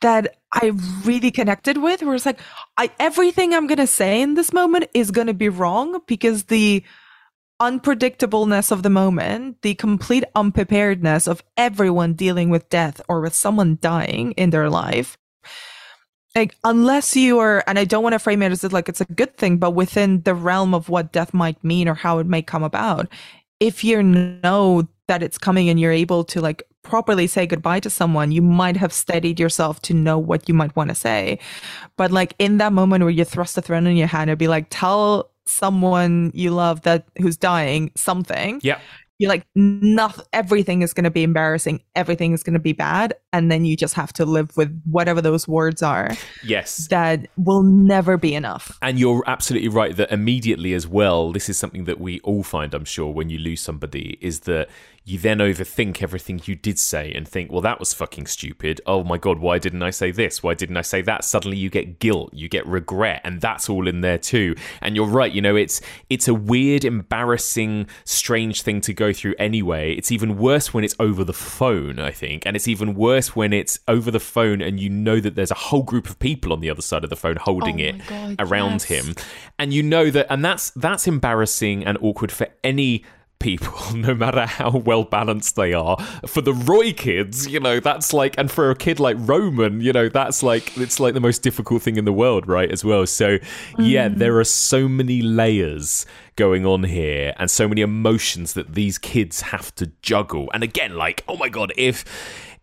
that 0.00 0.36
I 0.52 0.72
really 1.04 1.30
connected 1.30 1.78
with. 1.78 2.02
Where 2.02 2.14
it's 2.14 2.26
like, 2.26 2.40
I 2.76 2.90
everything 2.98 3.54
I'm 3.54 3.66
gonna 3.66 3.86
say 3.86 4.20
in 4.22 4.34
this 4.34 4.52
moment 4.52 4.88
is 4.94 5.10
gonna 5.10 5.34
be 5.34 5.50
wrong 5.50 6.00
because 6.06 6.44
the 6.44 6.82
unpredictableness 7.60 8.70
of 8.70 8.82
the 8.82 8.90
moment, 8.90 9.62
the 9.62 9.74
complete 9.74 10.24
unpreparedness 10.34 11.26
of 11.26 11.42
everyone 11.56 12.12
dealing 12.14 12.50
with 12.50 12.68
death 12.68 13.00
or 13.08 13.20
with 13.20 13.34
someone 13.34 13.78
dying 13.80 14.32
in 14.32 14.50
their 14.50 14.68
life. 14.68 15.16
Like, 16.36 16.54
unless 16.64 17.16
you 17.16 17.38
are, 17.38 17.64
and 17.66 17.78
I 17.78 17.86
don't 17.86 18.02
want 18.02 18.12
to 18.12 18.18
frame 18.18 18.42
it 18.42 18.52
as 18.52 18.62
like 18.70 18.90
it's 18.90 19.00
a 19.00 19.06
good 19.06 19.38
thing, 19.38 19.56
but 19.56 19.70
within 19.70 20.20
the 20.22 20.34
realm 20.34 20.74
of 20.74 20.90
what 20.90 21.10
death 21.10 21.32
might 21.32 21.62
mean 21.64 21.88
or 21.88 21.94
how 21.94 22.18
it 22.18 22.26
may 22.26 22.42
come 22.42 22.62
about, 22.62 23.08
if 23.58 23.82
you 23.82 24.02
know 24.02 24.86
that 25.08 25.22
it's 25.22 25.38
coming 25.38 25.70
and 25.70 25.80
you're 25.80 25.92
able 25.92 26.24
to 26.24 26.42
like 26.42 26.62
properly 26.82 27.26
say 27.26 27.46
goodbye 27.46 27.80
to 27.80 27.88
someone, 27.88 28.32
you 28.32 28.42
might 28.42 28.76
have 28.76 28.92
steadied 28.92 29.40
yourself 29.40 29.80
to 29.80 29.94
know 29.94 30.18
what 30.18 30.46
you 30.46 30.54
might 30.54 30.76
want 30.76 30.90
to 30.90 30.94
say. 30.94 31.38
But 31.96 32.10
like 32.10 32.34
in 32.38 32.58
that 32.58 32.74
moment 32.74 33.02
where 33.02 33.10
you 33.10 33.24
thrust 33.24 33.56
a 33.56 33.62
thread 33.62 33.84
in 33.84 33.96
your 33.96 34.06
hand, 34.06 34.28
it'd 34.28 34.38
be 34.38 34.46
like, 34.46 34.66
tell 34.68 35.30
someone 35.46 36.32
you 36.34 36.50
love 36.50 36.82
that 36.82 37.06
who's 37.18 37.38
dying 37.38 37.92
something. 37.94 38.60
yep 38.62 38.80
You're 39.18 39.30
like, 39.30 39.46
nothing, 39.54 40.24
everything 40.32 40.82
is 40.82 40.92
going 40.92 41.04
to 41.04 41.10
be 41.10 41.22
embarrassing. 41.22 41.82
Everything 41.94 42.32
is 42.32 42.42
going 42.42 42.54
to 42.54 42.60
be 42.60 42.72
bad. 42.72 43.14
And 43.32 43.50
then 43.50 43.64
you 43.64 43.76
just 43.76 43.94
have 43.94 44.12
to 44.14 44.26
live 44.26 44.56
with 44.56 44.78
whatever 44.84 45.20
those 45.20 45.48
words 45.48 45.82
are 45.82 46.12
yes 46.42 46.88
that 46.88 47.26
will 47.36 47.62
never 47.62 48.16
be 48.16 48.34
enough. 48.34 48.78
And 48.82 48.98
you're 48.98 49.24
absolutely 49.26 49.68
right 49.68 49.96
that 49.96 50.12
immediately 50.12 50.74
as 50.74 50.86
well, 50.86 51.32
this 51.32 51.48
is 51.48 51.58
something 51.58 51.84
that 51.84 52.00
we 52.00 52.20
all 52.20 52.42
find, 52.42 52.74
I'm 52.74 52.84
sure, 52.84 53.12
when 53.12 53.30
you 53.30 53.38
lose 53.38 53.60
somebody, 53.60 54.18
is 54.20 54.40
that 54.40 54.68
you 55.06 55.18
then 55.20 55.38
overthink 55.38 56.02
everything 56.02 56.40
you 56.46 56.56
did 56.56 56.80
say 56.80 57.12
and 57.12 57.28
think, 57.28 57.50
well, 57.50 57.60
that 57.60 57.78
was 57.78 57.94
fucking 57.94 58.26
stupid. 58.26 58.80
Oh 58.86 59.04
my 59.04 59.18
God, 59.18 59.38
why 59.38 59.58
didn't 59.58 59.84
I 59.84 59.90
say 59.90 60.10
this? 60.10 60.42
Why 60.42 60.54
didn't 60.54 60.76
I 60.76 60.82
say 60.82 61.00
that? 61.02 61.24
Suddenly 61.24 61.56
you 61.56 61.70
get 61.70 62.00
guilt, 62.00 62.34
you 62.34 62.48
get 62.48 62.66
regret, 62.66 63.20
and 63.22 63.40
that's 63.40 63.70
all 63.70 63.86
in 63.86 64.00
there 64.00 64.18
too. 64.18 64.56
And 64.82 64.96
you're 64.96 65.06
right, 65.06 65.30
you 65.32 65.40
know, 65.40 65.54
it's 65.54 65.80
it's 66.10 66.26
a 66.26 66.34
weird, 66.34 66.84
embarrassing, 66.84 67.86
strange 68.04 68.62
thing 68.62 68.80
to 68.80 68.92
go 68.92 69.12
through 69.12 69.36
anyway. 69.38 69.94
It's 69.94 70.10
even 70.10 70.38
worse 70.38 70.74
when 70.74 70.82
it's 70.82 70.96
over 70.98 71.22
the 71.22 71.32
phone, 71.32 72.00
I 72.00 72.10
think. 72.10 72.44
And 72.44 72.56
it's 72.56 72.66
even 72.66 72.96
worse 72.96 73.36
when 73.36 73.52
it's 73.52 73.78
over 73.86 74.10
the 74.10 74.18
phone 74.18 74.60
and 74.60 74.80
you 74.80 74.90
know 74.90 75.20
that 75.20 75.36
there's 75.36 75.52
a 75.52 75.54
whole 75.54 75.84
group 75.84 76.08
of 76.08 76.18
people 76.18 76.52
on 76.52 76.58
the 76.60 76.68
other 76.68 76.82
side 76.82 77.04
of 77.04 77.10
the 77.10 77.16
phone 77.16 77.36
holding 77.36 77.80
Oh 77.80 77.84
it 77.84 78.06
God, 78.08 78.36
around 78.40 78.72
yes. 78.72 78.84
him 78.84 79.14
and 79.58 79.72
you 79.72 79.82
know 79.82 80.10
that 80.10 80.26
and 80.30 80.44
that's 80.44 80.70
that's 80.70 81.06
embarrassing 81.06 81.84
and 81.84 81.96
awkward 82.00 82.32
for 82.32 82.48
any 82.64 83.04
people, 83.38 83.78
no 83.96 84.14
matter 84.14 84.46
how 84.46 84.70
well 84.70 85.04
balanced 85.04 85.56
they 85.56 85.72
are. 85.72 85.96
For 86.26 86.40
the 86.40 86.52
Roy 86.52 86.92
kids, 86.92 87.46
you 87.46 87.60
know, 87.60 87.80
that's 87.80 88.12
like, 88.12 88.36
and 88.38 88.50
for 88.50 88.70
a 88.70 88.74
kid 88.74 89.00
like 89.00 89.16
Roman, 89.20 89.80
you 89.80 89.92
know, 89.92 90.08
that's 90.08 90.42
like, 90.42 90.76
it's 90.76 91.00
like 91.00 91.14
the 91.14 91.20
most 91.20 91.42
difficult 91.42 91.82
thing 91.82 91.96
in 91.96 92.04
the 92.04 92.12
world, 92.12 92.46
right? 92.46 92.70
As 92.70 92.84
well. 92.84 93.06
So, 93.06 93.38
yeah, 93.78 94.08
mm. 94.08 94.16
there 94.16 94.38
are 94.38 94.44
so 94.44 94.88
many 94.88 95.22
layers 95.22 96.06
going 96.36 96.66
on 96.66 96.84
here 96.84 97.34
and 97.38 97.50
so 97.50 97.66
many 97.66 97.80
emotions 97.80 98.52
that 98.52 98.74
these 98.74 98.98
kids 98.98 99.40
have 99.40 99.74
to 99.76 99.90
juggle. 100.02 100.50
And 100.52 100.62
again, 100.62 100.96
like, 100.96 101.24
oh 101.28 101.36
my 101.36 101.48
God, 101.48 101.72
if 101.76 102.04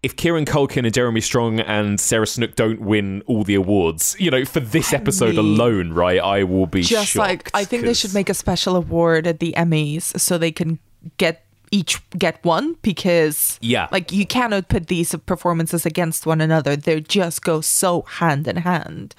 if 0.03 0.17
Kieran 0.17 0.43
Culkin 0.43 0.83
and 0.83 0.93
Jeremy 0.93 1.21
Strong 1.21 1.61
and 1.61 1.99
Sarah 1.99 2.27
Snook 2.27 2.55
don't 2.55 2.81
win 2.81 3.23
all 3.25 3.43
the 3.45 3.55
awards, 3.55 4.15
you 4.19 4.29
know, 4.29 4.43
for 4.43 4.59
this 4.59 4.91
episode 4.93 5.37
alone, 5.37 5.93
right, 5.93 6.19
I 6.19 6.43
will 6.43 6.67
be 6.67 6.81
just 6.81 7.11
shocked, 7.11 7.27
like 7.27 7.51
I 7.53 7.63
think 7.63 7.83
they 7.83 7.93
should 7.93 8.13
make 8.13 8.29
a 8.29 8.33
special 8.33 8.75
award 8.75 9.25
at 9.25 9.39
the 9.39 9.53
Emmys 9.57 10.19
so 10.19 10.37
they 10.37 10.51
can 10.51 10.77
get 11.17 11.45
each 11.79 11.93
get 12.25 12.37
one 12.45 12.75
because 12.83 13.57
Yeah. 13.61 13.87
like 13.91 14.11
you 14.11 14.25
cannot 14.27 14.69
put 14.69 14.83
these 14.87 15.15
performances 15.25 15.85
against 15.91 16.25
one 16.27 16.39
another 16.39 16.75
they 16.75 17.01
just 17.01 17.41
go 17.43 17.61
so 17.61 18.03
hand 18.03 18.47
in 18.47 18.57
hand 18.57 19.15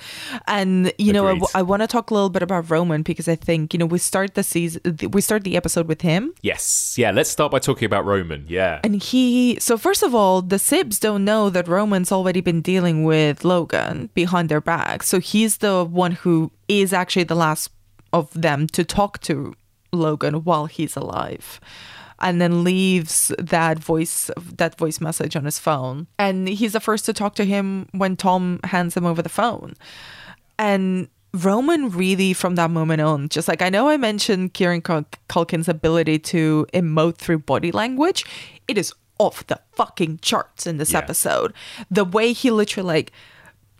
and 0.46 0.92
you 0.96 1.12
know 1.12 1.26
Agreed. 1.26 1.50
I, 1.54 1.62
want 1.62 1.82
to 1.82 1.88
talk 1.88 2.10
a 2.10 2.14
little 2.14 2.30
bit 2.30 2.42
about 2.48 2.70
roman 2.70 3.02
because 3.02 3.26
i 3.26 3.34
think 3.34 3.74
you 3.74 3.78
know 3.80 3.86
we 3.86 3.98
start 3.98 4.34
the 4.34 4.44
season 4.44 4.80
we 5.16 5.20
start 5.20 5.42
the 5.42 5.56
episode 5.56 5.86
with 5.88 6.02
him 6.02 6.32
Yes, 6.42 6.94
yeah. 6.96 7.10
Let's 7.10 7.30
start 7.30 7.50
by 7.52 7.58
talking 7.58 7.86
about 7.86 8.04
Roman. 8.04 8.44
Yeah, 8.48 8.80
and 8.84 8.94
he, 9.02 9.58
so 9.60 9.76
first 9.78 10.02
of 10.02 10.14
all, 10.14 10.42
the 10.42 10.56
Sibs 10.68 11.00
don't 11.00 11.24
know 11.24 11.48
that 11.50 11.66
Roman's 11.68 12.12
already 12.12 12.40
been 12.40 12.60
dealing 12.60 13.02
with 13.04 13.44
Logan 13.44 14.10
behind 14.14 14.48
their 14.48 14.60
back. 14.60 15.02
So 15.02 15.18
he's 15.20 15.58
the 15.58 15.84
one 15.84 16.12
who 16.12 16.50
is 16.68 16.92
actually 16.92 17.24
the 17.24 17.34
last 17.46 17.70
of 18.12 18.30
them 18.46 18.66
to 18.76 18.84
talk 18.84 19.20
to 19.22 19.54
Logan 19.92 20.44
while 20.44 20.66
he's 20.66 20.96
alive. 20.96 21.60
And 22.24 22.40
then 22.40 22.64
leaves 22.64 23.30
that 23.38 23.78
voice 23.78 24.30
that 24.56 24.78
voice 24.78 24.98
message 25.00 25.36
on 25.36 25.44
his 25.44 25.58
phone. 25.58 26.06
And 26.18 26.48
he's 26.48 26.72
the 26.72 26.80
first 26.80 27.04
to 27.04 27.12
talk 27.12 27.34
to 27.36 27.44
him 27.44 27.86
when 27.92 28.16
Tom 28.16 28.60
hands 28.64 28.96
him 28.96 29.04
over 29.04 29.20
the 29.22 29.28
phone. 29.28 29.74
And 30.58 31.08
Roman 31.34 31.90
really, 31.90 32.32
from 32.32 32.54
that 32.54 32.70
moment 32.70 33.02
on, 33.02 33.28
just 33.28 33.46
like 33.48 33.60
I 33.60 33.68
know 33.68 33.88
I 33.88 33.96
mentioned 33.98 34.54
Kieran 34.54 34.80
Cul- 34.80 35.04
Culkin's 35.28 35.68
ability 35.68 36.18
to 36.20 36.66
emote 36.72 37.16
through 37.16 37.40
body 37.40 37.70
language, 37.72 38.24
it 38.68 38.78
is 38.78 38.92
off 39.18 39.46
the 39.46 39.60
fucking 39.72 40.18
charts 40.22 40.66
in 40.66 40.78
this 40.78 40.92
Yeah. 40.92 40.98
episode. 40.98 41.52
The 41.90 42.04
way 42.04 42.32
he 42.32 42.50
literally, 42.50 42.86
like, 42.86 43.12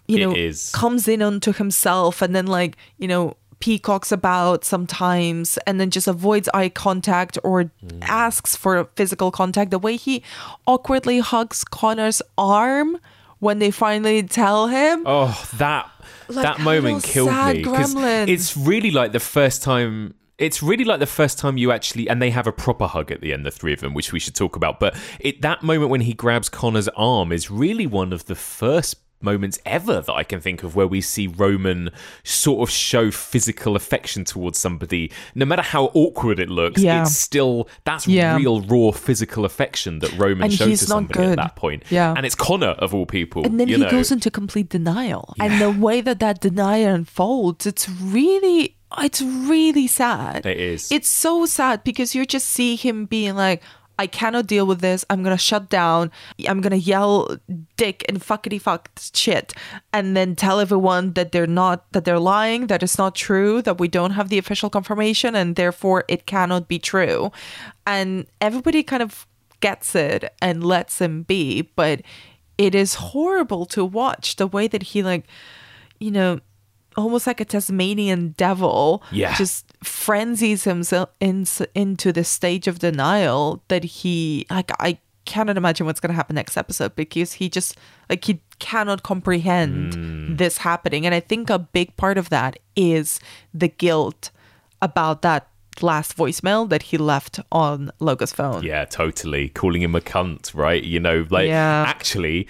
you 0.07 0.19
know, 0.19 0.53
comes 0.73 1.09
in 1.09 1.23
onto 1.23 1.53
himself 1.53 2.21
and 2.21 2.37
then, 2.37 2.47
like, 2.47 2.77
you 2.99 3.09
know, 3.09 3.37
peacocks 3.65 4.13
about 4.13 4.63
sometimes 4.63 5.57
and 5.67 5.81
then 5.81 5.89
just 5.91 6.07
avoids 6.07 6.51
eye 6.53 6.69
contact 6.69 7.39
or 7.43 7.65
Mm. 7.65 8.03
asks 8.03 8.55
for 8.57 8.73
physical 8.95 9.31
contact. 9.31 9.71
The 9.71 9.79
way 9.79 9.97
he 9.97 10.23
awkwardly 10.67 11.21
hugs 11.21 11.65
Connor's 11.65 12.21
arm 12.37 12.99
when 13.39 13.61
they 13.61 13.71
finally 13.71 14.23
tell 14.23 14.67
him. 14.67 15.03
Oh, 15.07 15.33
that 15.57 15.91
Like 16.29 16.45
that 16.45 16.61
moment 16.61 17.05
killed 17.05 17.33
me 17.33 17.63
because 17.63 17.95
it's 18.29 18.55
really 18.57 18.91
like 18.91 19.13
the 19.13 19.21
first 19.37 19.63
time. 19.63 20.15
It's 20.37 20.63
really 20.63 20.85
like 20.85 20.99
the 21.01 21.07
first 21.21 21.39
time 21.39 21.57
you 21.57 21.71
actually, 21.73 22.09
and 22.11 22.21
they 22.21 22.31
have 22.31 22.47
a 22.47 22.53
proper 22.53 22.87
hug 22.87 23.13
at 23.13 23.21
the 23.21 23.33
end, 23.33 23.47
the 23.47 23.51
three 23.51 23.73
of 23.73 23.81
them, 23.81 23.95
which 23.95 24.13
we 24.13 24.19
should 24.19 24.35
talk 24.35 24.57
about. 24.57 24.79
But 24.81 24.95
it 25.21 25.41
that 25.43 25.63
moment 25.63 25.91
when 25.91 26.03
he 26.03 26.13
grabs 26.13 26.49
Connor's 26.51 26.89
arm 26.97 27.33
is 27.33 27.51
really 27.51 27.87
one 27.87 28.13
of 28.13 28.27
the 28.27 28.35
first 28.35 28.97
moments 29.25 29.59
ever 29.67 30.01
that 30.03 30.13
I 30.13 30.23
can 30.23 30.41
think 30.41 30.63
of 30.63 30.77
where 30.77 30.87
we 30.87 31.01
see 31.01 31.27
Roman 31.27 31.91
sort 32.23 32.69
of 32.69 32.73
show 32.73 33.11
physical 33.11 33.75
affection 33.75 34.25
towards 34.25 34.59
somebody, 34.59 35.11
no 35.35 35.45
matter 35.45 35.63
how 35.63 35.87
awkward 35.95 36.39
it 36.39 36.49
looks. 36.51 36.81
Yeah. 36.81 37.03
It's 37.03 37.17
still 37.17 37.69
that's 37.85 38.07
Yeah. 38.07 38.37
real 38.37 38.61
raw 38.61 38.93
physical 38.93 39.45
affection 39.45 39.99
that 40.01 40.13
Roman 40.19 40.45
And 40.45 40.53
shows 40.53 40.81
to 40.81 40.87
somebody 40.87 41.25
at 41.31 41.37
that 41.37 41.57
point. 41.57 41.83
Yeah. 41.91 42.15
and 42.17 42.25
it's 42.27 42.35
Connor 42.35 42.75
of 42.79 42.95
all 42.95 43.07
people. 43.07 43.45
And 43.45 43.59
then 43.59 43.69
he 43.69 43.77
know. 43.79 43.91
goes 43.91 44.13
into 44.13 44.31
complete 44.31 44.69
denial. 44.69 45.35
And 45.41 45.61
the 45.61 45.71
way 45.71 46.01
that 46.03 46.21
that 46.21 46.41
denial 46.41 46.95
unfolds, 46.95 47.67
it's 47.67 47.89
really, 47.89 48.77
it's 48.99 49.23
really 49.23 49.87
sad. 49.87 50.45
It 50.47 50.59
is. 50.59 50.93
It's 50.93 51.09
so 51.09 51.47
sad 51.47 51.83
because 51.85 52.15
you 52.15 52.27
just 52.27 52.49
see 52.49 52.77
him 52.77 53.07
being 53.07 53.35
like, 53.35 53.63
I 53.99 54.07
cannot 54.07 54.47
deal 54.47 54.67
with 54.67 54.81
this. 54.81 55.05
I'm 55.09 55.23
gonna 55.23 55.39
shut 55.39 55.69
down. 55.69 56.11
I'm 56.49 56.61
gonna 56.61 56.77
yell 56.77 57.37
dick 57.77 58.05
and 58.09 58.21
fuckity 58.21 58.61
fuck 58.61 58.91
shit, 59.15 59.53
and 59.93 60.17
then 60.17 60.35
tell 60.35 60.61
everyone 60.61 61.13
that 61.13 61.33
they're 61.33 61.47
not 61.47 61.91
that 61.93 62.05
they're 62.05 62.19
lying, 62.19 62.67
that 62.67 62.83
it's 62.83 62.99
not 62.99 63.15
true, 63.15 63.63
that 63.63 63.79
we 63.79 63.89
don't 63.89 64.13
have 64.13 64.29
the 64.29 64.39
official 64.39 64.71
confirmation, 64.71 65.35
and 65.35 65.57
therefore 65.57 66.05
it 66.09 66.27
cannot 66.27 66.69
be 66.69 66.79
true. 66.79 67.31
And 67.87 68.27
everybody 68.41 68.83
kind 68.83 69.03
of 69.03 69.27
gets 69.61 69.95
it 69.95 70.35
and 70.43 70.65
lets 70.65 71.01
him 71.01 71.23
be, 71.23 71.63
but 71.63 72.03
it 72.59 72.75
is 72.75 72.95
horrible 72.95 73.67
to 73.67 73.85
watch 73.85 74.37
the 74.37 74.47
way 74.47 74.69
that 74.69 74.83
he 74.83 75.03
like, 75.03 75.25
you 75.99 76.11
know, 76.11 76.41
almost 76.97 77.27
like 77.27 77.41
a 77.41 77.45
Tasmanian 77.45 78.35
devil, 78.37 79.03
Yeah. 79.13 79.35
just 79.37 79.67
frenzies 79.83 80.65
himself 80.65 81.09
in, 81.21 81.47
into 81.75 82.13
the 82.13 82.25
stage 82.25 82.67
of 82.69 82.79
denial 82.79 83.63
that 83.69 83.85
he 83.85 84.47
like 84.51 84.71
I 84.81 84.99
cannot 85.27 85.57
imagine 85.57 85.87
what's 85.87 86.01
going 86.01 86.11
to 86.11 86.15
happen 86.17 86.35
next 86.35 86.57
episode 86.57 86.95
because 86.97 87.33
he 87.35 87.49
just 87.49 87.77
like 88.11 88.25
he 88.25 88.41
cannot 88.59 89.03
comprehend 89.03 89.95
Hmm. 89.95 90.37
this 90.37 90.59
happening 90.59 91.07
and 91.07 91.15
I 91.15 91.21
think 91.21 91.49
a 91.51 91.59
big 91.59 91.97
part 91.97 92.19
of 92.19 92.29
that 92.31 92.59
is 92.77 93.21
the 93.55 93.69
guilt 93.69 94.31
about 94.83 95.23
that 95.23 95.49
last 95.81 96.17
voicemail 96.17 96.69
that 96.69 96.85
he 96.85 96.99
left 96.99 97.41
on 97.51 97.91
Logan's 98.01 98.33
phone. 98.33 98.63
Yeah, 98.63 98.85
totally. 98.85 99.49
Calling 99.49 99.83
him 99.83 99.95
a 99.95 100.01
cunt, 100.01 100.55
right? 100.55 100.85
You 100.85 101.01
know, 101.01 101.27
like 101.31 101.49
Yeah. 101.49 101.85
actually 101.89 102.47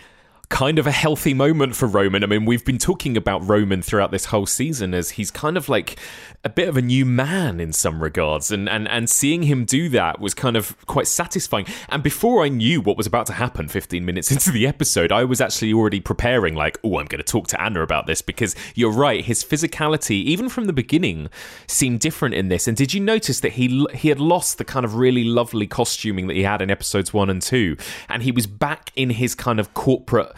kind 0.54 0.78
of 0.78 0.86
a 0.86 0.92
healthy 0.92 1.34
moment 1.34 1.74
for 1.74 1.88
Roman. 1.88 2.22
I 2.22 2.28
mean, 2.28 2.44
we've 2.44 2.64
been 2.64 2.78
talking 2.78 3.16
about 3.16 3.44
Roman 3.44 3.82
throughout 3.82 4.12
this 4.12 4.26
whole 4.26 4.46
season 4.46 4.94
as 4.94 5.10
he's 5.10 5.32
kind 5.32 5.56
of 5.56 5.68
like 5.68 5.98
a 6.44 6.48
bit 6.48 6.68
of 6.68 6.76
a 6.76 6.82
new 6.82 7.04
man 7.04 7.58
in 7.58 7.72
some 7.72 8.00
regards 8.00 8.52
and 8.52 8.68
and 8.68 8.86
and 8.86 9.10
seeing 9.10 9.44
him 9.44 9.64
do 9.64 9.88
that 9.88 10.20
was 10.20 10.32
kind 10.32 10.56
of 10.56 10.76
quite 10.86 11.08
satisfying. 11.08 11.66
And 11.88 12.04
before 12.04 12.44
I 12.44 12.48
knew 12.50 12.80
what 12.80 12.96
was 12.96 13.04
about 13.04 13.26
to 13.26 13.32
happen 13.32 13.66
15 13.66 14.04
minutes 14.04 14.30
into 14.34 14.52
the 14.52 14.64
episode, 14.64 15.10
I 15.10 15.24
was 15.24 15.40
actually 15.40 15.72
already 15.72 15.98
preparing 15.98 16.54
like, 16.54 16.78
"Oh, 16.84 17.00
I'm 17.00 17.06
going 17.06 17.18
to 17.18 17.24
talk 17.24 17.48
to 17.48 17.60
Anna 17.60 17.82
about 17.82 18.06
this 18.06 18.22
because 18.22 18.54
you're 18.76 18.92
right, 18.92 19.24
his 19.24 19.42
physicality 19.42 20.22
even 20.22 20.48
from 20.48 20.66
the 20.66 20.72
beginning 20.72 21.30
seemed 21.66 21.98
different 21.98 22.36
in 22.36 22.46
this." 22.46 22.68
And 22.68 22.76
did 22.76 22.94
you 22.94 23.00
notice 23.00 23.40
that 23.40 23.54
he 23.54 23.84
he 23.92 24.08
had 24.08 24.20
lost 24.20 24.58
the 24.58 24.64
kind 24.64 24.84
of 24.84 24.94
really 24.94 25.24
lovely 25.24 25.66
costuming 25.66 26.28
that 26.28 26.34
he 26.34 26.44
had 26.44 26.62
in 26.62 26.70
episodes 26.70 27.12
1 27.12 27.28
and 27.28 27.42
2 27.42 27.76
and 28.08 28.22
he 28.22 28.30
was 28.30 28.46
back 28.46 28.92
in 28.94 29.10
his 29.10 29.34
kind 29.34 29.58
of 29.58 29.74
corporate 29.74 30.32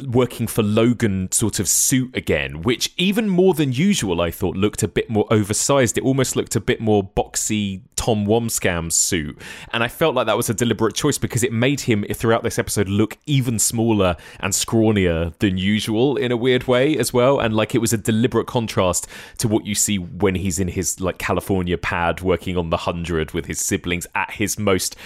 working 0.00 0.46
for 0.46 0.62
Logan 0.62 1.30
sort 1.32 1.60
of 1.60 1.68
suit 1.68 2.16
again, 2.16 2.62
which 2.62 2.92
even 2.96 3.28
more 3.28 3.54
than 3.54 3.72
usual, 3.72 4.20
I 4.20 4.30
thought 4.30 4.56
looked 4.56 4.82
a 4.82 4.88
bit 4.88 5.10
more 5.10 5.26
oversized. 5.30 5.98
It 5.98 6.04
almost 6.04 6.34
looked 6.34 6.56
a 6.56 6.60
bit 6.60 6.80
more 6.80 7.04
boxy 7.04 7.82
Tom 7.96 8.26
Wambsgans' 8.26 8.92
suit. 8.92 9.38
And 9.72 9.84
I 9.84 9.88
felt 9.88 10.14
like 10.14 10.26
that 10.26 10.36
was 10.36 10.48
a 10.48 10.54
deliberate 10.54 10.94
choice 10.94 11.18
because 11.18 11.44
it 11.44 11.52
made 11.52 11.82
him, 11.82 12.04
throughout 12.12 12.42
this 12.42 12.58
episode, 12.58 12.88
look 12.88 13.18
even 13.26 13.58
smaller 13.58 14.16
and 14.40 14.52
scrawnier 14.52 15.36
than 15.38 15.58
usual 15.58 16.16
in 16.16 16.32
a 16.32 16.36
weird 16.36 16.66
way 16.66 16.96
as 16.96 17.12
well. 17.12 17.38
And 17.38 17.54
like 17.54 17.74
it 17.74 17.78
was 17.78 17.92
a 17.92 17.98
deliberate 17.98 18.46
contrast 18.46 19.06
to 19.38 19.48
what 19.48 19.66
you 19.66 19.74
see 19.74 19.98
when 19.98 20.34
he's 20.34 20.58
in 20.58 20.68
his 20.68 21.00
like 21.00 21.18
California 21.18 21.76
pad 21.78 22.22
working 22.22 22.56
on 22.56 22.70
the 22.70 22.78
hundred 22.78 23.32
with 23.32 23.46
his 23.46 23.60
siblings 23.60 24.06
at 24.14 24.32
his 24.32 24.58
most 24.58 24.96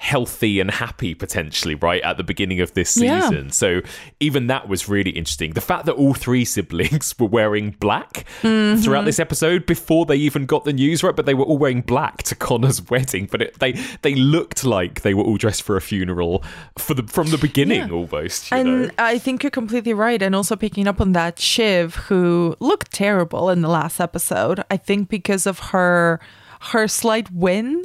healthy 0.00 0.60
and 0.60 0.70
happy 0.70 1.14
potentially 1.14 1.74
right 1.76 2.02
at 2.02 2.16
the 2.16 2.24
beginning 2.24 2.60
of 2.60 2.74
this 2.74 2.96
Yeah. 2.96 3.20
season 3.20 3.50
so 3.50 3.80
even 4.20 4.48
that 4.48 4.68
was 4.68 4.88
really 4.88 5.12
interesting 5.12 5.52
the 5.52 5.60
fact 5.60 5.86
that 5.86 5.94
all 5.94 6.14
three 6.14 6.44
siblings 6.56 7.14
were 7.18 7.26
wearing 7.28 7.70
black 7.80 8.24
Mm-hmm. 8.42 8.82
throughout 8.82 9.04
this 9.04 9.18
episode 9.18 9.64
before 9.66 10.04
they 10.04 10.16
even 10.16 10.46
got 10.46 10.64
the 10.64 10.72
news 10.72 11.02
right 11.02 11.14
but 11.16 11.26
they 11.26 11.34
were 11.34 11.44
all 11.44 11.56
wearing 11.58 11.80
black 11.80 12.22
to 12.24 12.34
connor's 12.34 12.82
wedding 12.90 13.28
but 13.30 13.40
it, 13.40 13.58
they 13.60 13.72
they 14.02 14.14
looked 14.14 14.64
like 14.64 15.00
they 15.02 15.14
were 15.14 15.22
all 15.22 15.36
dressed 15.36 15.62
for 15.62 15.76
a 15.76 15.80
funeral 15.80 16.42
for 16.76 16.94
the 16.94 17.02
from 17.04 17.28
the 17.28 17.38
beginning 17.38 17.88
Yeah. 17.88 17.94
almost 17.94 18.50
you 18.50 18.56
And 18.56 18.82
know 18.82 18.90
I 18.98 19.18
think 19.18 19.42
you're 19.42 19.50
completely 19.50 19.94
right. 19.94 20.20
And 20.20 20.34
also 20.34 20.56
picking 20.56 20.86
up 20.88 21.00
on 21.00 21.12
that, 21.12 21.38
Shiv, 21.38 21.94
who 22.08 22.56
looked 22.60 22.92
terrible 22.92 23.50
in 23.50 23.60
the 23.62 23.68
last 23.68 24.00
episode, 24.00 24.62
I 24.70 24.76
think 24.76 25.08
because 25.08 25.46
of 25.46 25.58
her 25.70 26.20
her 26.72 26.88
slight 26.88 27.30
win 27.30 27.84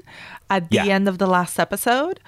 at 0.50 0.70
the 0.70 0.78
Yeah. 0.78 0.86
end 0.96 1.08
of 1.08 1.18
the 1.18 1.28
last 1.28 1.60
episode. 1.60 2.20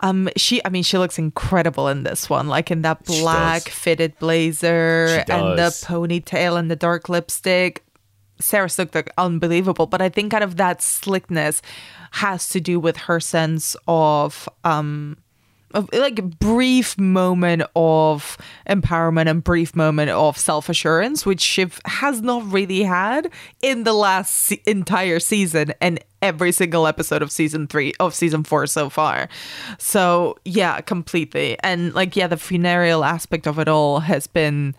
Um, 0.00 0.28
she, 0.36 0.64
I 0.64 0.68
mean, 0.68 0.84
she 0.84 0.96
looks 0.96 1.18
incredible 1.18 1.88
in 1.88 2.04
this 2.04 2.30
one, 2.30 2.46
like 2.48 2.70
in 2.70 2.82
that 2.82 3.04
black 3.04 3.62
fitted 3.62 4.16
blazer 4.20 5.24
and 5.28 5.58
the 5.58 5.70
ponytail 5.86 6.56
and 6.58 6.70
the 6.70 6.76
dark 6.76 7.08
lipstick. 7.08 7.84
Sarah 8.40 8.68
looked 8.78 8.94
like 8.94 9.10
unbelievable, 9.18 9.86
but 9.86 10.00
I 10.00 10.08
think 10.08 10.30
kind 10.30 10.44
of 10.44 10.56
that 10.58 10.80
slickness 10.80 11.60
has 12.12 12.48
to 12.50 12.60
do 12.60 12.78
with 12.78 12.96
her 12.96 13.18
sense 13.18 13.74
of 13.88 14.48
um 14.62 15.16
a 15.74 15.84
like 15.92 16.38
brief 16.38 16.98
moment 16.98 17.62
of 17.76 18.38
empowerment 18.68 19.28
and 19.28 19.42
brief 19.44 19.76
moment 19.76 20.10
of 20.10 20.38
self 20.38 20.68
assurance, 20.68 21.26
which 21.26 21.40
Shiv 21.40 21.80
has 21.84 22.22
not 22.22 22.50
really 22.50 22.82
had 22.82 23.30
in 23.62 23.84
the 23.84 23.92
last 23.92 24.32
se- 24.34 24.62
entire 24.66 25.20
season 25.20 25.72
and 25.80 26.02
every 26.22 26.52
single 26.52 26.86
episode 26.86 27.22
of 27.22 27.30
season 27.30 27.66
three 27.66 27.92
of 28.00 28.14
season 28.14 28.44
four 28.44 28.66
so 28.66 28.88
far. 28.88 29.28
So 29.78 30.36
yeah, 30.44 30.80
completely. 30.80 31.56
And 31.62 31.94
like 31.94 32.16
yeah, 32.16 32.26
the 32.26 32.36
funereal 32.36 33.04
aspect 33.04 33.46
of 33.46 33.58
it 33.58 33.68
all 33.68 34.00
has 34.00 34.26
been 34.26 34.74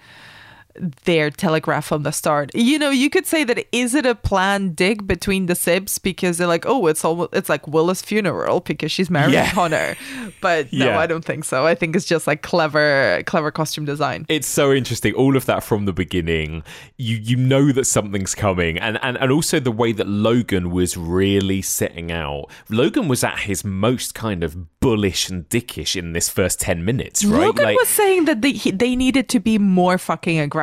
their 1.06 1.30
telegraph 1.30 1.86
from 1.86 2.04
the 2.04 2.12
start. 2.12 2.52
You 2.54 2.80
know, 2.80 2.90
you 2.90 3.10
could 3.10 3.26
say 3.26 3.44
that 3.44 3.66
is 3.72 3.96
it 3.96 4.06
a 4.06 4.16
planned 4.16 4.76
dig 4.76 5.06
between 5.08 5.48
the 5.48 5.54
Sibs 5.54 6.02
because 6.02 6.38
they're 6.38 6.48
like, 6.48 6.66
oh, 6.66 6.88
it's 6.88 7.04
all 7.04 7.24
it's 7.34 7.50
like 7.50 7.68
Willa's 7.68 8.02
funeral 8.02 8.62
because 8.62 8.92
she's 8.92 9.10
marrying 9.10 9.34
Yeah. 9.34 9.52
Connor. 9.52 9.96
But 10.42 10.72
no, 10.72 10.86
Yeah. 10.88 11.00
I 11.00 11.08
don't 11.08 11.26
think 11.26 11.44
so. 11.44 11.66
I 11.66 11.76
think 11.76 11.96
it's 11.96 12.06
just 12.06 12.28
like 12.28 12.42
clever, 12.42 13.24
clever 13.26 13.52
costume 13.52 13.86
design. 13.86 14.26
It's 14.30 14.48
so 14.48 14.72
interesting. 14.72 15.14
All 15.14 15.36
of 15.36 15.46
that 15.48 15.64
from 15.64 15.86
the 15.86 15.94
beginning. 15.94 16.64
You 16.98 17.18
you 17.18 17.36
know 17.36 17.72
that 17.72 17.86
something's 17.86 18.36
coming, 18.36 18.78
and 18.78 19.00
and 19.02 19.18
and 19.18 19.32
also 19.32 19.60
the 19.60 19.72
way 19.72 19.92
that 19.94 20.08
Logan 20.08 20.70
was 20.72 20.96
really 20.96 21.62
setting 21.62 22.12
out. 22.12 22.50
Logan 22.70 23.08
was 23.08 23.24
at 23.24 23.40
his 23.40 23.64
most 23.64 24.14
kind 24.16 24.44
of 24.44 24.80
bullish 24.80 25.30
and 25.30 25.48
dickish 25.50 25.96
in 25.96 26.14
this 26.14 26.30
first 26.30 26.60
ten 26.60 26.86
minutes, 26.86 27.26
right? 27.26 27.48
Logan 27.48 27.76
was 27.76 27.90
saying 27.90 28.26
that 28.26 28.42
they 28.42 28.52
he, 28.54 28.72
they 28.72 28.96
needed 28.96 29.28
to 29.30 29.40
be 29.40 29.58
more 29.58 29.98
fucking 29.98 30.40
aggressive. 30.40 30.59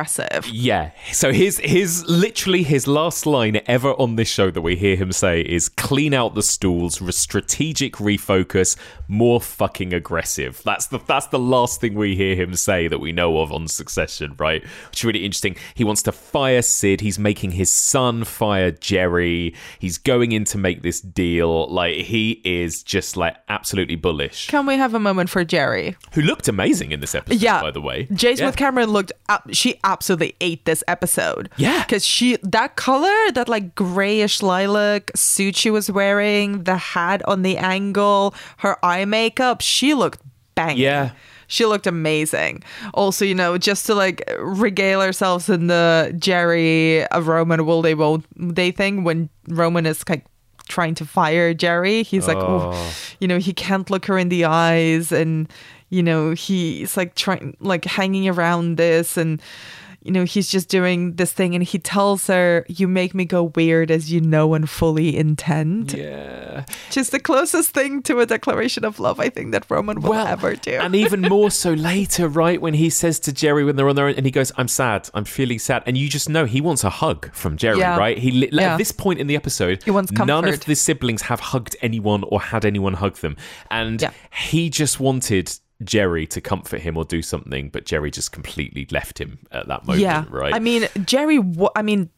Yeah. 0.51 0.91
So 1.11 1.31
his 1.31 1.59
his 1.59 2.05
literally 2.07 2.63
his 2.63 2.87
last 2.87 3.25
line 3.25 3.59
ever 3.65 3.91
on 3.93 4.15
this 4.15 4.27
show 4.27 4.51
that 4.51 4.61
we 4.61 4.75
hear 4.75 4.95
him 4.95 5.11
say 5.11 5.41
is 5.41 5.69
clean 5.69 6.13
out 6.13 6.35
the 6.35 6.43
stools, 6.43 7.01
re- 7.01 7.11
strategic 7.11 7.93
refocus, 7.95 8.75
more 9.07 9.39
fucking 9.41 9.93
aggressive. 9.93 10.61
That's 10.63 10.87
the 10.87 10.99
that's 10.99 11.27
the 11.27 11.39
last 11.39 11.81
thing 11.81 11.93
we 11.95 12.15
hear 12.15 12.35
him 12.35 12.55
say 12.55 12.87
that 12.87 12.99
we 12.99 13.11
know 13.11 13.39
of 13.39 13.51
on 13.51 13.67
Succession, 13.67 14.35
right? 14.37 14.63
Which 14.89 14.99
is 14.99 15.03
really 15.05 15.25
interesting. 15.25 15.55
He 15.75 15.83
wants 15.83 16.01
to 16.03 16.11
fire 16.11 16.61
Cyd. 16.61 17.01
He's 17.01 17.19
making 17.19 17.51
his 17.51 17.71
son 17.71 18.23
fire 18.23 18.71
Gerri. 18.71 19.55
He's 19.79 19.97
going 19.97 20.31
in 20.31 20.43
to 20.45 20.57
make 20.57 20.81
this 20.83 21.01
deal. 21.01 21.67
Like 21.67 21.95
he 21.95 22.41
is 22.43 22.83
just 22.83 23.17
like 23.17 23.35
absolutely 23.49 23.95
bullish. 23.95 24.47
Can 24.47 24.65
we 24.65 24.75
have 24.77 24.93
a 24.93 24.99
moment 24.99 25.29
for 25.29 25.43
Gerri? 25.45 25.95
Who 26.13 26.21
looked 26.21 26.47
amazing 26.47 26.91
in 26.91 26.99
this 26.99 27.15
episode, 27.15 27.41
Yeah. 27.41 27.61
by 27.61 27.71
the 27.71 27.81
way. 27.81 28.05
Jace 28.07 28.29
Yeah. 28.31 28.47
Smith-Cameron 28.47 28.89
looked 28.89 29.11
up. 29.29 29.47
She 29.51 29.79
absolutely 29.87 30.35
ate 30.41 30.65
this 30.65 30.83
episode. 30.87 31.49
Yeah. 31.57 31.83
Because 31.83 32.05
she, 32.05 32.37
that 32.43 32.75
color, 32.75 33.31
that 33.31 33.49
like 33.49 33.73
grayish 33.73 34.43
lilac 34.43 35.09
suit 35.15 35.55
she 35.55 35.71
was 35.71 35.89
wearing, 35.89 36.63
the 36.65 36.77
hat 36.77 37.23
on 37.27 37.41
the 37.41 37.57
angle, 37.57 38.35
her 38.57 38.77
eye 38.85 39.05
makeup, 39.05 39.61
she 39.61 39.95
looked 39.95 40.21
banging. 40.53 40.83
Yeah. 40.83 41.11
She 41.47 41.65
looked 41.65 41.87
amazing. 41.87 42.63
Also, 42.93 43.23
you 43.23 43.33
know, 43.33 43.57
just 43.57 43.85
to 43.85 43.95
like 43.95 44.29
regale 44.39 44.99
ourselves 44.99 45.47
in 45.47 45.67
the 45.67 46.11
Gerri 46.15 47.07
a 47.09 47.21
Roman 47.21 47.65
will 47.65 47.81
they 47.81 47.95
won't 47.95 48.25
they 48.35 48.71
thing 48.71 49.05
when 49.05 49.29
Roman 49.47 49.85
is 49.85 50.03
like 50.09 50.25
trying 50.67 50.93
to 50.95 51.05
fire 51.05 51.53
Gerri. 51.53 52.05
He's 52.05 52.27
like, 52.27 52.37
oh. 52.37 52.93
you 53.21 53.29
know, 53.29 53.39
he 53.39 53.53
can't 53.53 53.89
look 53.89 54.05
her 54.07 54.17
in 54.17 54.27
the 54.27 54.43
eyes 54.43 55.13
and 55.13 55.47
you 55.89 56.03
know, 56.03 56.31
he's 56.31 56.97
like 56.97 57.15
trying 57.15 57.55
like 57.59 57.85
hanging 57.85 58.27
around 58.27 58.77
this 58.77 59.17
and 59.17 59.41
you 60.03 60.13
know, 60.13 60.23
he's 60.23 60.47
just 60.47 60.69
doing 60.69 61.15
this 61.15 61.33
thing 61.33 61.53
and 61.53 61.61
he 61.61 61.79
tells 61.79 62.27
her, 62.27 62.65
You 62.69 62.87
make 62.87 63.13
me 63.13 63.25
go 63.25 63.51
weird 63.55 63.91
as 63.91 64.09
you 64.09 64.21
know 64.21 64.53
and 64.53 64.69
fully 64.69 65.17
intend. 65.17 65.91
Yeah. 65.91 66.63
Just 66.91 67.11
the 67.11 67.19
closest 67.19 67.71
thing 67.71 68.01
to 68.03 68.19
a 68.21 68.25
declaration 68.25 68.85
of 68.85 69.01
love 69.01 69.19
I 69.19 69.27
think 69.27 69.51
that 69.51 69.65
Roman 69.69 69.99
will 69.99 70.13
ever 70.13 70.55
do. 70.55 70.71
And 70.79 70.95
even 70.95 71.21
more 71.29 71.51
so 71.51 71.73
later, 71.73 72.29
right? 72.29 72.61
When 72.61 72.73
he 72.75 72.89
says 72.89 73.19
to 73.21 73.31
Gerri 73.33 73.65
when 73.65 73.75
they're 73.75 73.89
on 73.89 73.97
their 73.97 74.07
own, 74.07 74.13
and 74.15 74.25
he 74.25 74.31
goes, 74.31 74.53
I'm 74.55 74.69
sad, 74.69 75.09
I'm 75.13 75.25
feeling 75.25 75.59
sad. 75.59 75.83
And 75.85 75.97
you 75.97 76.07
just 76.07 76.29
know 76.29 76.45
he 76.45 76.61
wants 76.61 76.85
a 76.85 76.89
hug 76.89 77.33
from 77.33 77.57
Gerri, 77.57 77.79
Yeah. 77.79 77.97
right? 77.97 78.17
He 78.17 78.31
li- 78.31 78.49
Yeah. 78.53 78.73
At 78.73 78.77
this 78.77 78.93
point 78.93 79.19
in 79.19 79.27
the 79.27 79.35
episode, 79.35 79.83
He 79.83 79.91
wants 79.91 80.13
none 80.13 80.47
of 80.47 80.63
the 80.63 80.75
siblings 80.75 81.23
have 81.23 81.41
hugged 81.41 81.75
anyone 81.81 82.23
or 82.23 82.39
had 82.39 82.63
anyone 82.63 82.93
hug 82.93 83.17
them. 83.17 83.35
And 83.69 84.01
Yeah. 84.01 84.11
he 84.31 84.69
just 84.69 85.01
wanted. 85.01 85.51
Gerri 85.83 86.27
to 86.29 86.41
comfort 86.41 86.81
him 86.81 86.97
or 86.97 87.05
do 87.05 87.21
something, 87.21 87.69
but 87.69 87.85
Gerri 87.85 88.11
just 88.11 88.31
completely 88.31 88.87
left 88.91 89.19
him 89.19 89.39
at 89.51 89.67
that 89.67 89.85
moment, 89.85 90.01
yeah. 90.01 90.25
right? 90.29 90.53
I 90.53 90.59
mean, 90.59 90.83
Gerri, 90.83 91.69
I 91.75 91.81
mean, 91.81 92.09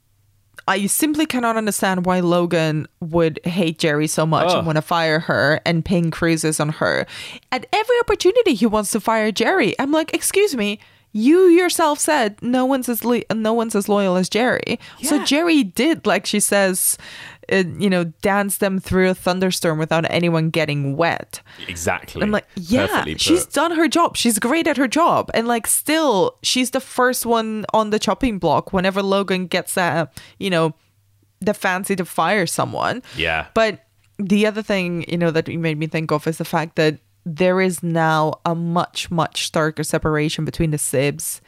I 0.67 0.86
simply 0.86 1.26
cannot 1.26 1.58
understand 1.58 2.06
why 2.06 2.19
Logan 2.19 2.88
would 3.00 3.39
hate 3.43 3.80
Gerri 3.80 4.08
so 4.10 4.26
much 4.26 4.50
Ugh. 4.50 4.58
and 4.60 4.67
want 4.67 4.78
to 4.78 4.82
fire 4.82 5.19
her 5.19 5.60
and 5.65 5.84
ping 5.84 6.12
cruises 6.12 6.60
on 6.60 6.69
her. 6.69 7.06
At 7.52 7.65
every 7.74 8.00
opportunity, 8.00 8.54
he 8.54 8.65
wants 8.65 8.91
to 8.91 9.00
fire 9.00 9.32
Gerri. 9.32 9.74
I'm 9.80 9.91
like, 9.91 10.13
excuse 10.13 10.56
me. 10.56 10.80
You 11.12 11.45
yourself 11.45 11.98
said 11.98 12.39
no 12.43 12.65
one's 12.65 12.88
as 12.88 13.04
le- 13.04 13.24
no 13.34 13.52
one's 13.52 13.74
as 13.74 13.89
loyal 13.89 14.15
as 14.15 14.30
Gerri. 14.30 14.78
So 15.02 15.19
Gerri 15.22 15.74
did, 15.74 16.06
like 16.06 16.28
she 16.28 16.39
says, 16.39 17.00
uh, 17.52 17.64
you 17.78 17.90
know, 17.90 18.06
dance 18.22 18.58
them 18.58 18.80
through 18.80 19.10
a 19.10 19.14
thunderstorm 19.14 19.80
without 19.80 20.06
anyone 20.10 20.50
getting 20.50 20.96
wet. 20.98 21.42
exactly. 21.68 22.22
I'm 22.22 22.32
like, 22.32 22.48
yeah, 22.56 23.06
she's 23.18 23.46
done 23.46 23.72
her 23.72 23.88
job. 23.88 24.18
She's 24.18 24.40
great 24.40 24.68
at 24.68 24.78
her 24.78 24.88
job. 24.88 25.30
And 25.34 25.48
like, 25.48 25.68
still, 25.68 26.38
she's 26.44 26.72
the 26.72 26.80
first 26.80 27.26
one 27.26 27.66
on 27.74 27.90
the 27.90 28.00
chopping 28.00 28.40
block 28.40 28.74
whenever 28.74 29.02
Logan 29.02 29.48
gets 29.48 29.74
that, 29.76 30.18
you 30.38 30.50
know, 30.50 30.74
the 31.42 31.54
fancy 31.54 31.96
to 31.96 32.06
fire 32.06 32.46
someone. 32.46 33.02
Yeah. 33.16 33.48
But 33.54 33.86
the 34.18 34.46
other 34.46 34.62
thing, 34.62 35.06
you 35.08 35.18
know, 35.18 35.32
that 35.32 35.48
you 35.48 35.60
made 35.60 35.78
me 35.78 35.88
think 35.88 36.12
of 36.12 36.28
is 36.28 36.38
the 36.38 36.46
fact 36.46 36.76
that 36.76 37.00
there 37.26 37.62
is 37.62 37.84
now 37.84 38.40
a 38.46 38.56
much, 38.56 39.12
much 39.12 39.52
starker 39.52 39.86
separation 39.86 40.46
between 40.46 40.72
the 40.72 40.78
Sibs 40.78 41.42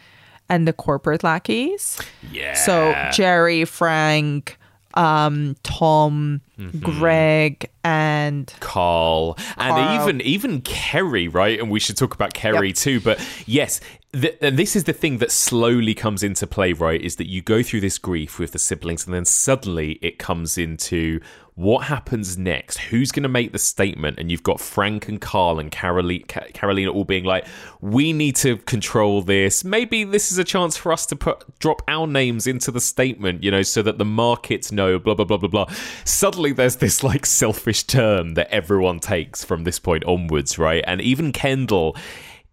and 0.49 0.67
the 0.67 0.73
corporate 0.73 1.23
lackeys. 1.23 1.99
yeah. 2.31 2.53
So 2.53 2.93
Gerri, 3.11 3.67
Frank, 3.67 4.57
um, 4.95 5.55
Tom, 5.63 6.41
Mm-hmm. 6.59 6.79
Greg, 6.79 7.69
and 7.83 8.53
Karl, 8.59 9.35
and 9.57 9.73
Karl. 9.75 10.01
even 10.03 10.21
even 10.21 10.61
Kerry, 10.61 11.27
right? 11.27 11.59
And 11.59 11.71
we 11.71 11.79
should 11.79 11.97
talk 11.97 12.13
about 12.13 12.35
Kerry 12.35 12.67
Yep. 12.67 12.75
too. 12.75 12.99
But 12.99 13.19
yes, 13.47 13.81
th- 14.13 14.37
and 14.41 14.57
this 14.59 14.75
is 14.75 14.83
the 14.83 14.93
thing 14.93 15.17
that 15.17 15.31
slowly 15.31 15.95
comes 15.95 16.21
into 16.21 16.45
play, 16.45 16.73
right? 16.73 17.01
Is 17.01 17.15
that 17.15 17.25
you 17.27 17.41
go 17.41 17.63
through 17.63 17.81
this 17.81 17.97
grief 17.97 18.37
with 18.37 18.51
the 18.51 18.59
siblings, 18.59 19.05
and 19.05 19.13
then 19.15 19.25
suddenly 19.25 19.93
it 20.03 20.19
comes 20.19 20.55
into 20.59 21.19
what 21.55 21.85
happens 21.85 22.37
next. 22.37 22.77
Who's 22.77 23.11
going 23.11 23.23
to 23.23 23.29
make 23.29 23.51
the 23.51 23.59
statement? 23.59 24.19
And 24.19 24.31
you've 24.31 24.43
got 24.43 24.61
Frank 24.61 25.07
and 25.09 25.19
Karl 25.19 25.59
and 25.59 25.71
Karolina, 25.71 26.25
Karolina 26.25 26.93
all 26.93 27.03
being 27.03 27.25
like, 27.25 27.45
"We 27.81 28.13
need 28.13 28.35
to 28.37 28.57
control 28.57 29.21
this. 29.21 29.63
Maybe 29.63 30.03
this 30.03 30.31
is 30.31 30.37
a 30.37 30.43
chance 30.43 30.77
for 30.77 30.91
us 30.91 31.05
to 31.07 31.15
put 31.15 31.59
drop 31.59 31.81
our 31.87 32.07
names 32.07 32.47
into 32.47 32.71
the 32.71 32.81
statement, 32.81 33.43
you 33.43 33.51
know, 33.51 33.63
so 33.63 33.81
that 33.81 33.97
the 33.97 34.05
markets 34.05 34.71
know." 34.71 34.97
Blah 34.97 35.15
blah 35.15 35.25
blah 35.25 35.37
blah 35.37 35.49
blah. 35.49 35.65
Suddenly, 36.05 36.53
there's 36.53 36.77
this 36.77 37.03
like 37.03 37.25
selfish 37.25 37.83
turn 37.83 38.33
that 38.35 38.49
everyone 38.49 38.99
takes 38.99 39.43
from 39.43 39.63
this 39.63 39.79
point 39.79 40.05
onwards, 40.05 40.57
right? 40.57 40.83
And 40.87 41.01
even 41.01 41.31
Kendall. 41.31 41.95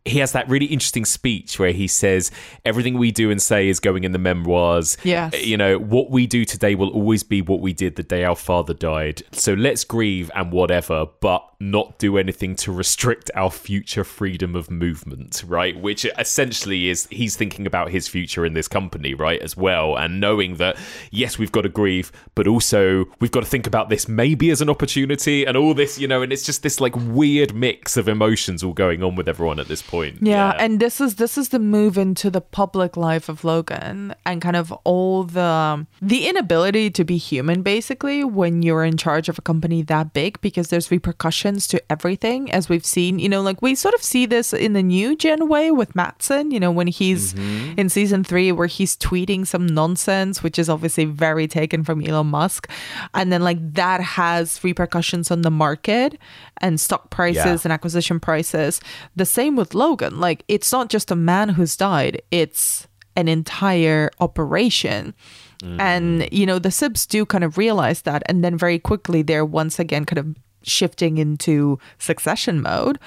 He 0.09 0.19
has 0.21 0.33
that 0.33 0.49
really 0.49 0.67
interesting 0.67 1.05
speech 1.05 1.59
where 1.59 1.73
he 1.73 1.87
says, 1.87 2.31
Everything 2.65 2.99
we 2.99 3.11
do 3.11 3.31
and 3.31 3.41
say 3.41 3.69
is 3.69 3.81
going 3.81 4.05
in 4.05 4.13
the 4.13 4.19
memoirs. 4.19 4.97
Yes. 5.05 5.45
You 5.45 5.57
know, 5.57 5.79
what 5.79 6.11
we 6.11 6.27
do 6.27 6.45
today 6.45 6.75
will 6.75 6.91
always 6.91 7.23
be 7.23 7.43
what 7.43 7.61
we 7.61 7.73
did 7.73 7.97
the 7.97 8.03
day 8.03 8.25
our 8.25 8.37
father 8.37 8.75
died. 8.75 9.23
So 9.33 9.55
let's 9.55 9.85
grieve 9.85 10.31
and 10.35 10.53
whatever, 10.53 11.07
but 11.21 11.48
not 11.61 11.99
do 11.99 12.17
anything 12.17 12.55
to 12.55 12.71
restrict 12.71 13.33
our 13.35 13.51
future 13.51 14.05
freedom 14.05 14.55
of 14.55 14.71
movement, 14.71 15.43
right? 15.45 15.79
Which 15.79 16.07
essentially 16.17 16.89
is 16.89 17.09
he's 17.11 17.37
thinking 17.37 17.67
about 17.67 17.91
his 17.91 18.07
future 18.07 18.47
in 18.47 18.55
this 18.55 18.69
company, 18.69 19.13
right, 19.13 19.41
as 19.41 19.57
well. 19.57 19.97
And 19.97 20.21
knowing 20.21 20.57
that, 20.57 20.77
yes, 21.11 21.37
we've 21.37 21.51
got 21.51 21.63
to 21.63 21.69
grieve, 21.69 22.13
but 22.37 22.47
also 22.47 23.07
we've 23.19 23.33
got 23.33 23.41
to 23.41 23.47
think 23.47 23.67
about 23.67 23.89
this 23.89 24.07
maybe 24.09 24.51
as 24.51 24.61
an 24.61 24.71
opportunity 24.71 25.45
and 25.45 25.57
all 25.57 25.75
this, 25.75 25.99
you 25.99 26.07
know, 26.07 26.23
and 26.23 26.33
it's 26.33 26.47
just 26.47 26.63
this 26.63 26.81
like 26.81 26.95
weird 26.95 27.53
mix 27.55 27.97
of 27.97 28.09
emotions 28.09 28.63
all 28.63 28.73
going 28.73 29.03
on 29.03 29.17
with 29.17 29.29
everyone 29.29 29.59
at 29.59 29.67
this 29.67 29.83
point. 29.83 30.19
Yeah, 30.23 30.55
and 30.61 30.79
this 30.79 31.01
is 31.01 31.17
this 31.17 31.37
is 31.37 31.49
the 31.49 31.59
move 31.59 31.99
into 31.99 32.31
the 32.31 32.41
public 32.41 32.97
life 32.97 33.29
of 33.29 33.43
Logan 33.43 34.15
and 34.25 34.41
kind 34.41 34.55
of 34.55 34.71
all 34.85 35.25
the 35.25 35.87
the 36.01 36.29
inability 36.29 36.91
to 36.91 37.05
be 37.05 37.17
human 37.17 37.63
basically 37.63 38.23
when 38.23 38.63
you're 38.63 38.85
in 38.85 38.97
charge 38.97 39.29
of 39.29 39.39
a 39.39 39.43
company 39.43 39.83
that 39.83 40.13
big 40.13 40.41
because 40.41 40.69
there's 40.69 40.93
repercussions 40.93 41.48
to 41.57 41.83
everything 41.91 42.51
as 42.53 42.69
we've 42.69 42.85
seen, 42.85 43.19
you 43.19 43.29
know, 43.29 43.41
like 43.41 43.63
we 43.63 43.75
sort 43.75 43.95
of 43.95 44.03
see 44.03 44.27
this 44.27 44.53
in 44.53 44.73
the 44.75 44.83
new 44.83 45.17
gen 45.17 45.49
way 45.49 45.71
with 45.71 45.97
Matsson, 45.97 46.51
you 46.51 46.61
know, 46.61 46.71
when 46.71 46.87
he's 46.87 47.35
mm-hmm. 47.35 47.79
in 47.79 47.89
season 47.89 48.23
3 48.23 48.53
where 48.53 48.67
he's 48.67 48.97
tweeting 48.97 49.47
some 49.47 49.67
nonsense 49.67 50.43
which 50.43 50.59
is 50.59 50.69
obviously 50.69 51.05
very 51.05 51.49
taken 51.49 51.83
from 51.83 52.05
Elon 52.05 52.27
Musk 52.27 52.69
and 53.15 53.33
then 53.33 53.43
like 53.43 53.59
that 53.75 54.01
has 54.01 54.63
repercussions 54.63 55.31
on 55.31 55.43
the 55.43 55.51
market 55.51 56.19
and 56.59 56.81
stock 56.81 57.11
prices 57.11 57.45
Yeah. 57.45 57.59
and 57.65 57.73
acquisition 57.73 58.21
prices. 58.21 58.81
The 59.17 59.27
same 59.27 59.57
with 59.57 59.75
Logan. 59.75 60.21
Like 60.21 60.45
it's 60.49 60.71
not 60.73 60.89
just 60.89 61.11
a 61.11 61.17
man 61.17 61.51
who's 61.51 61.77
died, 61.77 62.23
it's 62.31 62.87
an 63.17 63.29
entire 63.29 64.11
operation. 64.21 65.15
And 65.61 66.23
mm. 66.23 66.33
you 66.33 66.47
know, 66.47 66.61
the 66.61 66.69
Sibs 66.69 67.07
do 67.07 67.27
kind 67.27 67.43
of 67.43 67.59
realize 67.59 68.03
that 68.03 68.23
and 68.27 68.45
then 68.45 68.57
very 68.57 68.79
quickly 68.79 69.23
they're 69.23 69.45
once 69.45 69.79
again 69.79 70.05
kind 70.05 70.19
of 70.19 70.37
shifting 70.63 71.19
into 71.19 71.79
succession 71.99 72.61
mode. 72.63 72.99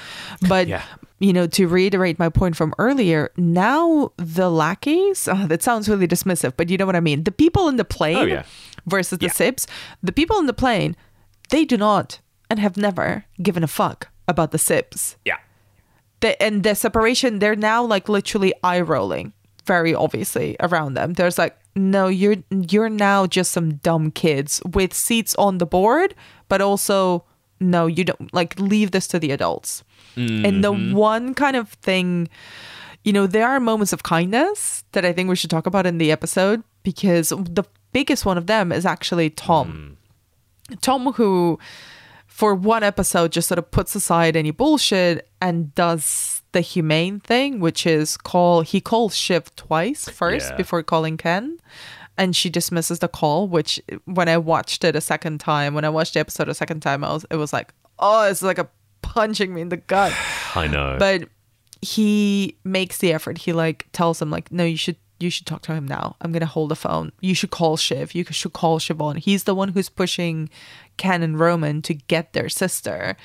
But 0.47 0.67
Yeah. 0.67 0.83
you 1.19 1.33
know, 1.33 1.45
to 1.47 1.67
reiterate 1.67 2.17
my 2.17 2.29
point 2.29 2.55
from 2.55 2.73
earlier, 2.79 3.31
now 3.37 4.11
the 4.17 4.49
lackeys, 4.49 5.27
oh, 5.31 5.45
that 5.47 5.61
sounds 5.61 5.87
really 5.87 6.07
dismissive, 6.07 6.53
but 6.57 6.69
you 6.69 6.77
know 6.77 6.85
what 6.85 6.95
I 6.95 6.99
mean. 6.99 7.23
The 7.25 7.31
people 7.31 7.67
in 7.69 7.75
the 7.77 7.85
plane 7.85 8.17
Oh, 8.17 8.23
yeah. 8.23 8.43
versus 8.87 9.19
the 9.19 9.27
Yeah. 9.27 9.31
Sibs, 9.31 9.67
the 10.01 10.11
people 10.11 10.39
in 10.39 10.47
the 10.47 10.53
plane, 10.53 10.95
they 11.49 11.63
do 11.65 11.77
not 11.77 12.19
and 12.49 12.59
have 12.59 12.75
never 12.77 13.25
given 13.41 13.63
a 13.63 13.67
fuck 13.67 14.07
about 14.27 14.51
the 14.51 14.57
Sibs. 14.57 15.15
Yeah. 15.25 15.37
The, 16.21 16.41
and 16.41 16.63
the 16.63 16.75
separation, 16.75 17.39
they're 17.39 17.55
now 17.55 17.83
like 17.83 18.07
literally 18.09 18.53
eye 18.63 18.81
rolling 18.81 19.33
very 19.65 19.93
obviously 19.93 20.55
around 20.59 20.93
them. 20.95 21.13
There's 21.13 21.37
like, 21.37 21.55
no, 21.75 22.07
you're 22.07 22.35
you're 22.49 22.89
now 22.89 23.25
just 23.27 23.51
some 23.51 23.75
dumb 23.75 24.11
kids 24.11 24.61
with 24.73 24.93
seats 24.93 25.33
on 25.35 25.57
the 25.59 25.65
board, 25.65 26.13
but 26.49 26.59
also 26.61 27.23
no, 27.61 27.87
you 27.87 28.03
don't 28.03 28.33
like 28.33 28.59
leave 28.59 28.91
this 28.91 29.07
to 29.07 29.19
the 29.19 29.31
adults. 29.31 29.83
And 30.15 30.63
the 30.63 30.73
mm-hmm. 30.73 30.93
one 30.93 31.33
kind 31.33 31.55
of 31.55 31.69
thing, 31.69 32.27
you 33.03 33.13
know, 33.13 33.27
there 33.27 33.47
are 33.47 33.59
moments 33.59 33.93
of 33.93 34.03
kindness 34.03 34.83
that 34.91 35.05
I 35.05 35.13
think 35.13 35.29
we 35.29 35.37
should 35.37 35.49
talk 35.49 35.65
about 35.65 35.85
in 35.85 35.99
the 35.99 36.11
episode 36.11 36.63
because 36.83 37.29
the 37.29 37.63
biggest 37.93 38.25
one 38.25 38.37
of 38.37 38.47
them 38.47 38.71
is 38.71 38.85
actually 38.85 39.29
Tom. 39.29 39.97
Mm. 40.69 40.81
Tom, 40.81 41.13
who 41.13 41.59
for 42.27 42.55
one 42.55 42.83
episode 42.83 43.31
just 43.31 43.47
sort 43.47 43.59
of 43.59 43.69
puts 43.71 43.95
aside 43.95 44.35
any 44.35 44.51
bullshit 44.51 45.29
and 45.41 45.73
does 45.75 46.41
the 46.53 46.61
humane 46.61 47.19
thing, 47.19 47.59
which 47.59 47.85
is 47.85 48.17
call 48.17 48.61
he 48.61 48.81
calls 48.81 49.15
Shiv 49.15 49.55
twice 49.55 50.09
first 50.09 50.51
Yeah. 50.51 50.57
before 50.57 50.83
calling 50.83 51.17
Ken. 51.17 51.57
And 52.17 52.35
she 52.35 52.49
dismisses 52.49 52.99
the 52.99 53.07
call, 53.07 53.47
which 53.47 53.81
when 54.05 54.29
I 54.29 54.37
watched 54.37 54.83
it 54.83 54.95
a 54.95 55.01
second 55.01 55.39
time, 55.39 55.73
when 55.73 55.85
I 55.85 55.89
watched 55.89 56.13
the 56.13 56.19
episode 56.19 56.49
a 56.49 56.53
second 56.53 56.81
time, 56.81 57.03
I 57.03 57.13
was 57.13 57.25
it 57.31 57.37
was 57.37 57.53
like, 57.53 57.73
oh, 57.99 58.29
it's 58.29 58.41
like 58.41 58.57
a 58.57 58.69
punching 59.01 59.53
me 59.53 59.61
in 59.61 59.69
the 59.69 59.77
gut. 59.77 60.13
I 60.55 60.67
know. 60.67 60.97
but 60.99 61.29
he 61.81 62.57
makes 62.63 62.99
the 62.99 63.13
effort. 63.13 63.39
He 63.39 63.53
like 63.53 63.87
tells 63.91 64.21
him 64.21 64.29
like 64.29 64.51
no 64.51 64.63
you 64.63 64.77
should 64.77 64.97
you 65.19 65.29
should 65.29 65.45
talk 65.45 65.61
to 65.63 65.73
him 65.73 65.87
now. 65.87 66.15
I'm 66.21 66.31
gonna 66.31 66.45
hold 66.45 66.69
the 66.69 66.75
phone. 66.75 67.11
You 67.21 67.33
should 67.35 67.51
call 67.51 67.77
shiv. 67.77 68.13
You 68.13 68.23
should 68.25 68.53
call 68.53 68.79
siobhan. 68.79 69.17
He's 69.17 69.45
the 69.45 69.55
one 69.55 69.69
who's 69.69 69.89
pushing 69.89 70.49
ken 70.97 71.23
and 71.23 71.39
roman 71.39 71.81
to 71.83 71.93
get 71.93 72.33
their 72.33 72.49
sister. 72.49 73.15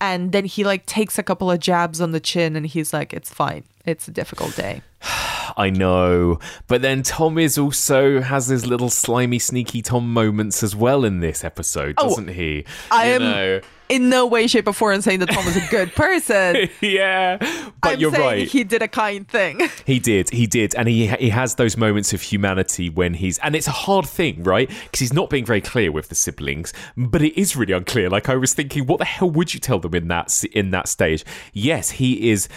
And 0.00 0.32
then 0.32 0.44
he 0.44 0.62
like 0.64 0.86
takes 0.86 1.18
a 1.18 1.22
couple 1.22 1.50
of 1.50 1.58
jabs 1.58 2.00
on 2.00 2.12
the 2.12 2.20
chin 2.20 2.56
and 2.56 2.66
he's 2.66 2.92
like 2.92 3.12
it's 3.12 3.32
fine. 3.32 3.64
It's 3.84 4.08
a 4.08 4.10
difficult 4.10 4.56
day 4.56 4.82
I 5.56 5.70
know. 5.70 6.38
But 6.66 6.82
then 6.82 7.02
Tom 7.02 7.38
is 7.38 7.56
also 7.56 8.20
has 8.20 8.48
his 8.48 8.66
little 8.66 8.90
slimy, 8.90 9.38
sneaky 9.38 9.82
Tom 9.82 10.12
moments 10.12 10.62
as 10.62 10.76
well 10.76 11.04
in 11.04 11.20
this 11.20 11.44
episode, 11.44 11.94
oh, 11.98 12.08
doesn't 12.08 12.28
he? 12.28 12.64
Oh, 12.90 12.96
i 12.96 13.06
You 13.06 13.12
am 13.14 13.22
know. 13.22 13.60
in 13.88 14.08
no 14.08 14.26
way 14.26 14.46
shape 14.48 14.66
or 14.66 14.72
form 14.72 15.00
saying 15.00 15.20
that 15.20 15.30
tom 15.30 15.46
is 15.46 15.56
a 15.56 15.64
good 15.70 15.94
person 15.94 16.68
yeah, 16.80 17.36
but 17.80 17.92
I'm 17.94 18.00
you're 18.00 18.10
saying 18.10 18.22
right. 18.24 18.48
he 18.48 18.64
did 18.64 18.82
a 18.82 18.88
kind 18.88 19.28
thing 19.28 19.60
He 19.86 20.00
did, 20.00 20.30
he 20.30 20.46
did, 20.48 20.74
and 20.74 20.88
he 20.88 21.06
he 21.06 21.28
has 21.28 21.54
those 21.54 21.76
moments 21.76 22.12
of 22.12 22.20
humanity 22.20 22.90
when 22.90 23.14
he's, 23.14 23.38
and 23.38 23.54
it's 23.54 23.68
a 23.68 23.78
hard 23.86 24.04
thing, 24.06 24.42
right? 24.42 24.68
Because 24.68 24.98
he's 25.00 25.12
not 25.12 25.30
being 25.30 25.44
very 25.44 25.60
clear 25.60 25.92
with 25.92 26.08
the 26.08 26.16
siblings, 26.16 26.72
but 26.96 27.22
it 27.22 27.40
is 27.40 27.54
really 27.56 27.72
unclear. 27.72 28.10
Like 28.10 28.28
I 28.28 28.34
was 28.34 28.52
thinking, 28.52 28.86
what 28.86 28.98
the 28.98 29.04
hell 29.04 29.30
would 29.30 29.54
you 29.54 29.60
tell 29.60 29.78
them 29.78 29.94
in 29.94 30.08
that 30.08 30.44
in 30.52 30.72
that 30.72 30.88
stage? 30.88 31.24
Yes, 31.52 31.90
he 31.90 32.30
is 32.30 32.48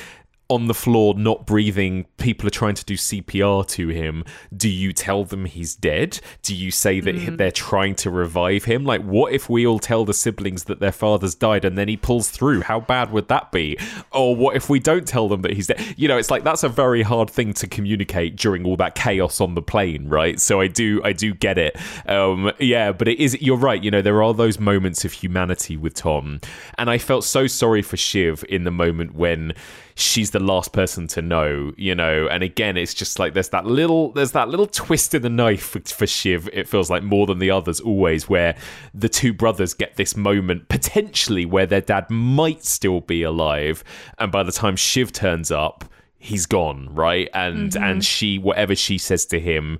on 0.50 0.66
the 0.68 0.74
floor, 0.74 1.14
not 1.14 1.46
breathing. 1.46 2.06
People 2.18 2.48
are 2.48 2.52
trying 2.52 2.74
to 2.74 2.84
do 2.84 2.96
CPR 2.96 3.64
to 3.70 3.90
him. 3.90 4.24
Do 4.56 4.68
you 4.68 4.92
tell 4.94 5.24
them 5.24 5.46
he's 5.46 5.76
dead? 5.76 6.20
Do 6.42 6.56
you 6.56 6.72
say 6.72 7.00
that 7.02 7.16
Mm. 7.16 7.38
they're 7.38 7.52
trying 7.52 7.94
to 7.96 8.10
revive 8.10 8.66
him? 8.66 8.84
Like, 8.84 9.04
what 9.04 9.32
if 9.32 9.48
we 9.50 9.66
all 9.68 9.78
tell 9.80 10.06
the 10.06 10.14
siblings 10.14 10.64
that 10.64 10.80
their 10.80 10.92
father's 10.92 11.36
died 11.36 11.66
and 11.66 11.78
then 11.78 11.88
he 11.88 11.96
pulls 11.98 12.30
through? 12.30 12.62
How 12.62 12.80
bad 12.80 13.12
would 13.12 13.28
that 13.28 13.52
be? 13.52 13.78
Or 14.12 14.36
what 14.36 14.56
if 14.56 14.70
we 14.70 14.80
don't 14.80 15.08
tell 15.08 15.28
them 15.30 15.44
that 15.44 15.54
he's 15.54 15.68
dead? 15.68 15.80
You 15.98 16.08
know, 16.08 16.18
it's 16.18 16.32
like 16.32 16.44
that's 16.44 16.64
a 16.64 16.70
very 16.70 17.04
hard 17.04 17.30
thing 17.30 17.54
to 17.54 17.68
communicate 17.68 18.36
during 18.36 18.66
all 18.66 18.76
that 18.78 18.96
chaos 18.96 19.40
on 19.40 19.54
the 19.54 19.62
plane, 19.62 20.08
right? 20.10 20.40
So 20.40 20.60
I 20.62 20.68
do, 20.68 21.00
I 21.04 21.14
do 21.14 21.34
get 21.36 21.60
it. 21.60 21.78
Um, 22.08 22.52
yeah, 22.60 22.92
but 22.92 23.08
it 23.08 23.20
is. 23.20 23.40
You're 23.40 23.56
right. 23.58 23.84
You 23.84 23.92
know, 23.92 24.02
there 24.02 24.24
are 24.24 24.34
those 24.34 24.60
moments 24.60 25.06
of 25.06 25.14
humanity 25.14 25.78
with 25.78 25.94
Tom, 25.94 26.42
and 26.78 26.90
I 26.90 26.98
felt 26.98 27.24
so 27.24 27.46
sorry 27.46 27.82
for 27.84 27.98
Shiv 27.98 28.44
in 28.50 28.64
the 28.64 28.72
moment 28.72 29.14
when 29.14 29.54
she's 30.00 30.32
the 30.32 30.40
last 30.40 30.72
person 30.72 31.08
to 31.08 31.22
know, 31.22 31.74
you 31.78 31.94
know. 31.94 32.28
And 32.28 32.44
again, 32.44 32.78
it's 32.78 32.94
just 32.94 33.20
like 33.20 33.34
there's 33.34 33.50
that 33.50 33.66
little 33.66 34.12
there's 34.14 34.32
that 34.32 34.50
little 34.50 34.68
twist 34.68 35.14
in 35.14 35.22
the 35.22 35.30
knife 35.30 35.64
for, 35.64 35.80
for 35.82 36.08
Shiv. 36.08 36.50
It 36.54 36.68
feels 36.68 36.90
like 36.90 37.04
more 37.04 37.28
than 37.28 37.40
the 37.40 37.52
others 37.52 37.80
always, 37.80 38.30
where 38.30 38.56
the 38.94 39.10
two 39.10 39.34
brothers 39.34 39.74
get 39.74 39.96
this 39.96 40.16
moment 40.16 40.70
potentially 40.70 41.46
where 41.46 41.66
their 41.66 41.82
dad 41.82 42.10
might 42.10 42.66
still 42.66 43.02
be 43.02 43.24
alive, 43.24 43.84
and 44.18 44.32
by 44.32 44.44
the 44.44 44.52
time 44.52 44.76
Shiv 44.76 45.12
turns 45.12 45.52
up, 45.52 45.86
he's 46.18 46.46
gone, 46.46 46.90
right? 46.94 47.30
And 47.34 47.76
and 47.76 47.76
mm-hmm. 47.76 48.00
she 48.00 48.38
whatever 48.38 48.76
she 48.76 48.98
says 48.98 49.26
to 49.28 49.40
him. 49.40 49.80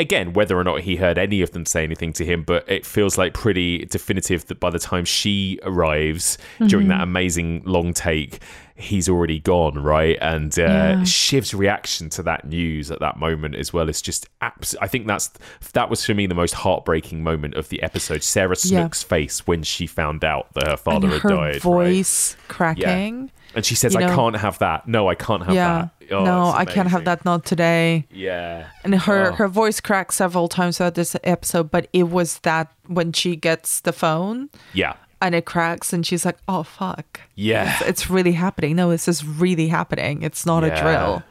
Again, 0.00 0.32
whether 0.32 0.58
or 0.58 0.64
not 0.64 0.80
he 0.80 0.96
heard 0.96 1.18
any 1.18 1.42
of 1.42 1.50
them 1.52 1.66
say 1.66 1.84
anything 1.84 2.12
to 2.14 2.24
him, 2.24 2.42
but 2.42 2.64
it 2.68 2.86
feels 2.86 3.18
like 3.18 3.34
pretty 3.34 3.84
definitive 3.84 4.46
that 4.46 4.58
by 4.58 4.70
the 4.70 4.78
time 4.78 5.04
she 5.04 5.58
arrives 5.62 6.38
during 6.66 6.88
that 6.88 7.02
amazing 7.02 7.62
long 7.66 7.92
take, 7.92 8.38
he's 8.76 9.10
already 9.10 9.38
gone, 9.38 9.74
right? 9.78 10.16
And 10.22 10.58
uh, 10.58 10.62
Yeah. 10.62 11.02
Shiv's 11.02 11.52
reaction 11.52 12.08
to 12.10 12.22
that 12.22 12.46
news 12.46 12.90
at 12.90 13.00
that 13.00 13.18
moment 13.18 13.54
as 13.56 13.72
well 13.74 13.90
is 13.90 14.00
just 14.00 14.26
abs- 14.40 14.74
I 14.80 14.86
think 14.86 15.06
that's 15.06 15.30
that 15.74 15.90
was 15.90 16.04
for 16.04 16.14
me 16.14 16.26
the 16.26 16.34
most 16.34 16.54
heartbreaking 16.54 17.22
moment 17.22 17.54
of 17.54 17.68
the 17.68 17.82
episode. 17.82 18.22
Sarah 18.22 18.56
Yeah. 18.64 18.80
Snook's 18.84 19.02
face 19.02 19.46
when 19.46 19.62
she 19.62 19.86
found 19.86 20.24
out 20.24 20.52
that 20.54 20.66
her 20.66 20.76
father 20.78 21.08
and 21.08 21.12
had 21.12 21.22
her 21.24 21.28
died. 21.28 21.38
right? 21.52 21.60
voice 21.62 22.36
cracking 22.48 23.30
And 23.54 23.64
she 23.64 23.74
says, 23.74 23.94
you 23.94 24.00
"I 24.00 24.14
can't 24.14 24.36
have 24.36 24.58
that. 24.60 24.86
No, 24.86 25.08
I 25.08 25.14
can't 25.14 25.44
have 25.44 25.54
yeah 25.54 25.88
that. 26.08 26.14
Oh, 26.14 26.24
no 26.24 26.50
i 26.50 26.64
can't 26.64 26.88
have 26.88 27.04
that 27.04 27.24
not 27.24 27.44
today 27.44 28.04
Yeah, 28.10 28.66
And 28.84 28.94
her 28.94 29.30
Oh. 29.30 29.34
her 29.36 29.48
voice 29.48 29.80
cracked 29.80 30.14
several 30.14 30.48
times 30.48 30.76
throughout 30.78 30.94
this 30.96 31.14
episode, 31.22 31.70
but 31.70 31.86
it 31.92 32.04
was 32.10 32.38
that 32.40 32.66
when 32.88 33.12
she 33.12 33.36
gets 33.36 33.80
the 33.80 33.92
phone 33.92 34.50
yeah, 34.72 34.94
and 35.22 35.34
it 35.34 35.44
cracks 35.44 35.92
and 35.92 36.04
she's 36.06 36.24
like, 36.24 36.38
"Oh 36.48 36.62
fuck." 36.64 37.20
yeah. 37.36 37.76
It's, 37.80 37.88
it's 37.88 38.10
really 38.10 38.32
happening. 38.32 38.74
No, 38.76 38.90
this 38.90 39.06
is 39.06 39.24
really 39.24 39.68
happening. 39.68 40.22
It's 40.22 40.44
not 40.46 40.62
Yeah. 40.64 40.74
a 40.74 40.82
drill. 40.82 41.22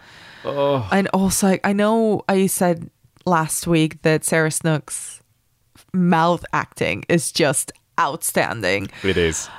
Oh, 0.45 0.88
And 0.91 1.08
also, 1.13 1.47
like, 1.47 1.62
I 1.67 1.73
know 1.73 2.23
I 2.29 2.47
said 2.47 2.89
last 3.25 3.67
week 3.67 4.01
that 4.03 4.23
Sarah 4.23 4.51
Snook's 4.51 5.19
mouth 5.93 6.45
acting 6.53 7.03
is 7.10 7.32
just 7.34 7.71
outstanding. 7.99 8.88
it 9.03 9.17
is. 9.17 9.49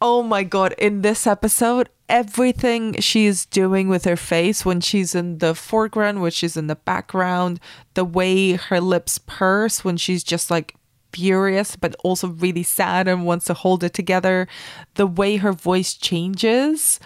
Oh 0.00 0.22
my 0.22 0.42
god, 0.42 0.74
in 0.76 1.02
this 1.02 1.26
episode, 1.26 1.88
everything 2.08 3.00
she's 3.00 3.46
doing 3.46 3.88
with 3.88 4.04
her 4.04 4.16
face 4.16 4.64
when 4.64 4.80
she's 4.80 5.14
in 5.14 5.38
the 5.38 5.54
foreground, 5.54 6.20
when 6.20 6.30
she's 6.30 6.56
in 6.56 6.66
the 6.66 6.76
background, 6.76 7.60
the 7.94 8.04
way 8.04 8.52
her 8.52 8.80
lips 8.80 9.18
purse 9.18 9.84
when 9.84 9.96
she's 9.96 10.22
just 10.22 10.50
like 10.50 10.74
furious 11.12 11.76
but 11.76 11.94
also 12.02 12.28
really 12.28 12.64
sad 12.64 13.06
and 13.06 13.24
wants 13.24 13.44
to 13.46 13.54
hold 13.54 13.84
it 13.84 13.94
together, 13.94 14.48
the 14.94 15.06
way 15.06 15.36
her 15.36 15.52
voice 15.52 15.94
changes 15.94 16.98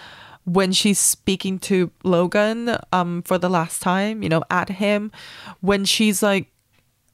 when 0.45 0.73
she's 0.73 0.99
speaking 0.99 1.59
to 1.59 1.91
Logan 2.05 2.75
um 2.91 3.23
for 3.23 3.39
the 3.39 3.51
last 3.51 3.83
time, 3.83 4.23
you 4.23 4.29
know, 4.29 4.43
at 4.51 4.71
him, 4.71 5.13
when 5.61 5.85
she's 5.85 6.23
like 6.23 6.51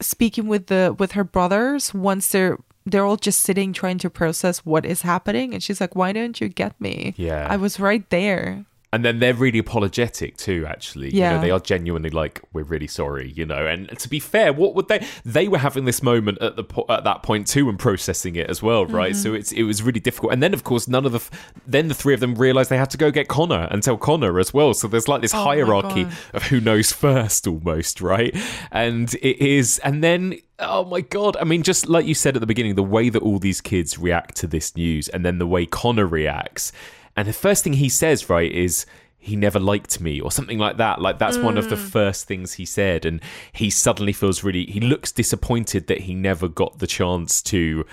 speaking 0.01 0.47
with 0.47 0.69
the 0.69 0.95
with 0.99 1.13
her 1.13 1.25
brothers 1.25 1.93
once 1.93 2.29
they're 2.29 2.59
they're 2.87 3.05
all 3.05 3.17
just 3.17 3.41
sitting 3.41 3.73
trying 3.73 3.99
to 3.99 4.11
process 4.11 4.59
what 4.59 4.85
is 4.85 5.03
happening. 5.03 5.55
And 5.55 5.63
she's 5.63 5.81
like 5.81 5.97
why 5.97 6.13
don't 6.13 6.41
you 6.41 6.49
get 6.49 6.79
me? 6.81 7.15
Yeah. 7.17 7.47
i 7.51 7.57
was 7.57 7.81
right 7.81 8.09
there 8.11 8.65
And 8.95 9.05
then 9.05 9.19
they're 9.19 9.35
really 9.35 9.59
apologetic 9.59 10.37
too, 10.37 10.65
actually. 10.69 11.11
You 11.11 11.19
Yeah. 11.21 11.35
know, 11.35 11.41
they 11.41 11.51
are 11.51 11.59
genuinely 11.59 12.11
like, 12.11 12.41
we're 12.53 12.63
really 12.63 12.87
sorry, 12.87 13.33
you 13.35 13.45
know. 13.45 13.67
And 13.67 13.89
to 13.99 14.09
be 14.09 14.21
fair, 14.21 14.53
what 14.53 14.77
would 14.77 14.87
they 14.87 15.05
they 15.25 15.49
were 15.49 15.59
having 15.59 15.85
this 15.85 16.01
moment 16.01 16.39
at 16.41 16.55
the 16.55 16.63
po- 16.63 16.87
at 16.89 17.03
that 17.03 17.25
point 17.25 17.49
too 17.49 17.69
and 17.69 17.77
processing 17.77 18.37
it 18.37 18.49
as 18.49 18.63
well, 18.63 18.87
right? 18.87 19.13
Mm-hmm. 19.13 19.21
So 19.23 19.35
it's 19.35 19.51
it 19.51 19.65
was 19.65 19.83
really 19.83 19.99
difficult. 19.99 20.33
And 20.33 20.41
then 20.41 20.55
of 20.55 20.63
course 20.63 20.87
none 20.87 21.05
of 21.05 21.13
the 21.13 21.19
f- 21.19 21.31
then 21.67 21.89
the 21.89 21.95
three 21.95 22.15
of 22.15 22.21
them 22.21 22.37
realized 22.37 22.71
they 22.71 22.79
had 22.79 22.91
to 22.91 22.97
go 22.99 23.11
get 23.11 23.27
Connor 23.27 23.67
and 23.73 23.83
tell 23.83 23.97
Connor 23.97 24.39
as 24.39 24.55
well. 24.55 24.73
So 24.75 24.87
there's 24.87 25.09
like 25.09 25.23
this 25.23 25.35
Oh 25.35 25.43
hierarchy 25.43 26.07
of 26.33 26.45
who 26.45 26.61
knows 26.61 26.93
first 26.93 27.49
almost, 27.49 28.01
right? 28.01 28.33
And 28.71 29.13
it 29.17 29.39
is 29.41 29.81
and 29.81 30.05
then 30.05 30.39
Oh 30.61 30.85
my 30.85 31.01
god! 31.01 31.37
I 31.41 31.43
mean, 31.43 31.65
just 31.65 31.89
like 31.89 32.07
you 32.07 32.15
said 32.15 32.37
at 32.37 32.41
the 32.41 32.47
beginning, 32.47 32.77
the 32.77 32.83
way 32.85 33.09
that 33.09 33.21
all 33.23 33.41
these 33.41 33.61
kids 33.61 33.99
react 33.99 34.37
to 34.37 34.47
this 34.47 34.77
news, 34.77 35.09
and 35.09 35.25
then 35.27 35.39
the 35.39 35.49
way 35.49 35.67
Connor 35.67 36.07
reacts, 36.07 36.71
and 37.17 37.29
the 37.29 37.33
first 37.33 37.65
thing 37.65 37.75
he 37.75 37.89
says, 37.89 38.29
right, 38.29 38.51
is 38.51 38.87
he 39.19 39.37
never 39.37 39.59
liked 39.59 40.01
me 40.01 40.21
or 40.21 40.31
something 40.31 40.59
like 40.59 40.77
that. 40.77 41.01
Like 41.01 41.19
that's 41.19 41.39
one 41.39 41.57
of 41.57 41.71
the 41.71 41.77
hmm. 41.77 41.87
first 41.87 42.27
things 42.27 42.55
he 42.55 42.67
said, 42.67 43.07
and 43.07 43.21
he 43.53 43.71
suddenly 43.71 44.13
feels 44.13 44.45
really. 44.45 44.67
He 44.67 44.81
looks 44.81 45.13
disappointed 45.13 45.87
that 45.87 46.03
he 46.03 46.15
never 46.15 46.47
got 46.47 46.79
the 46.79 46.87
chance 46.87 47.41
to 47.45 47.87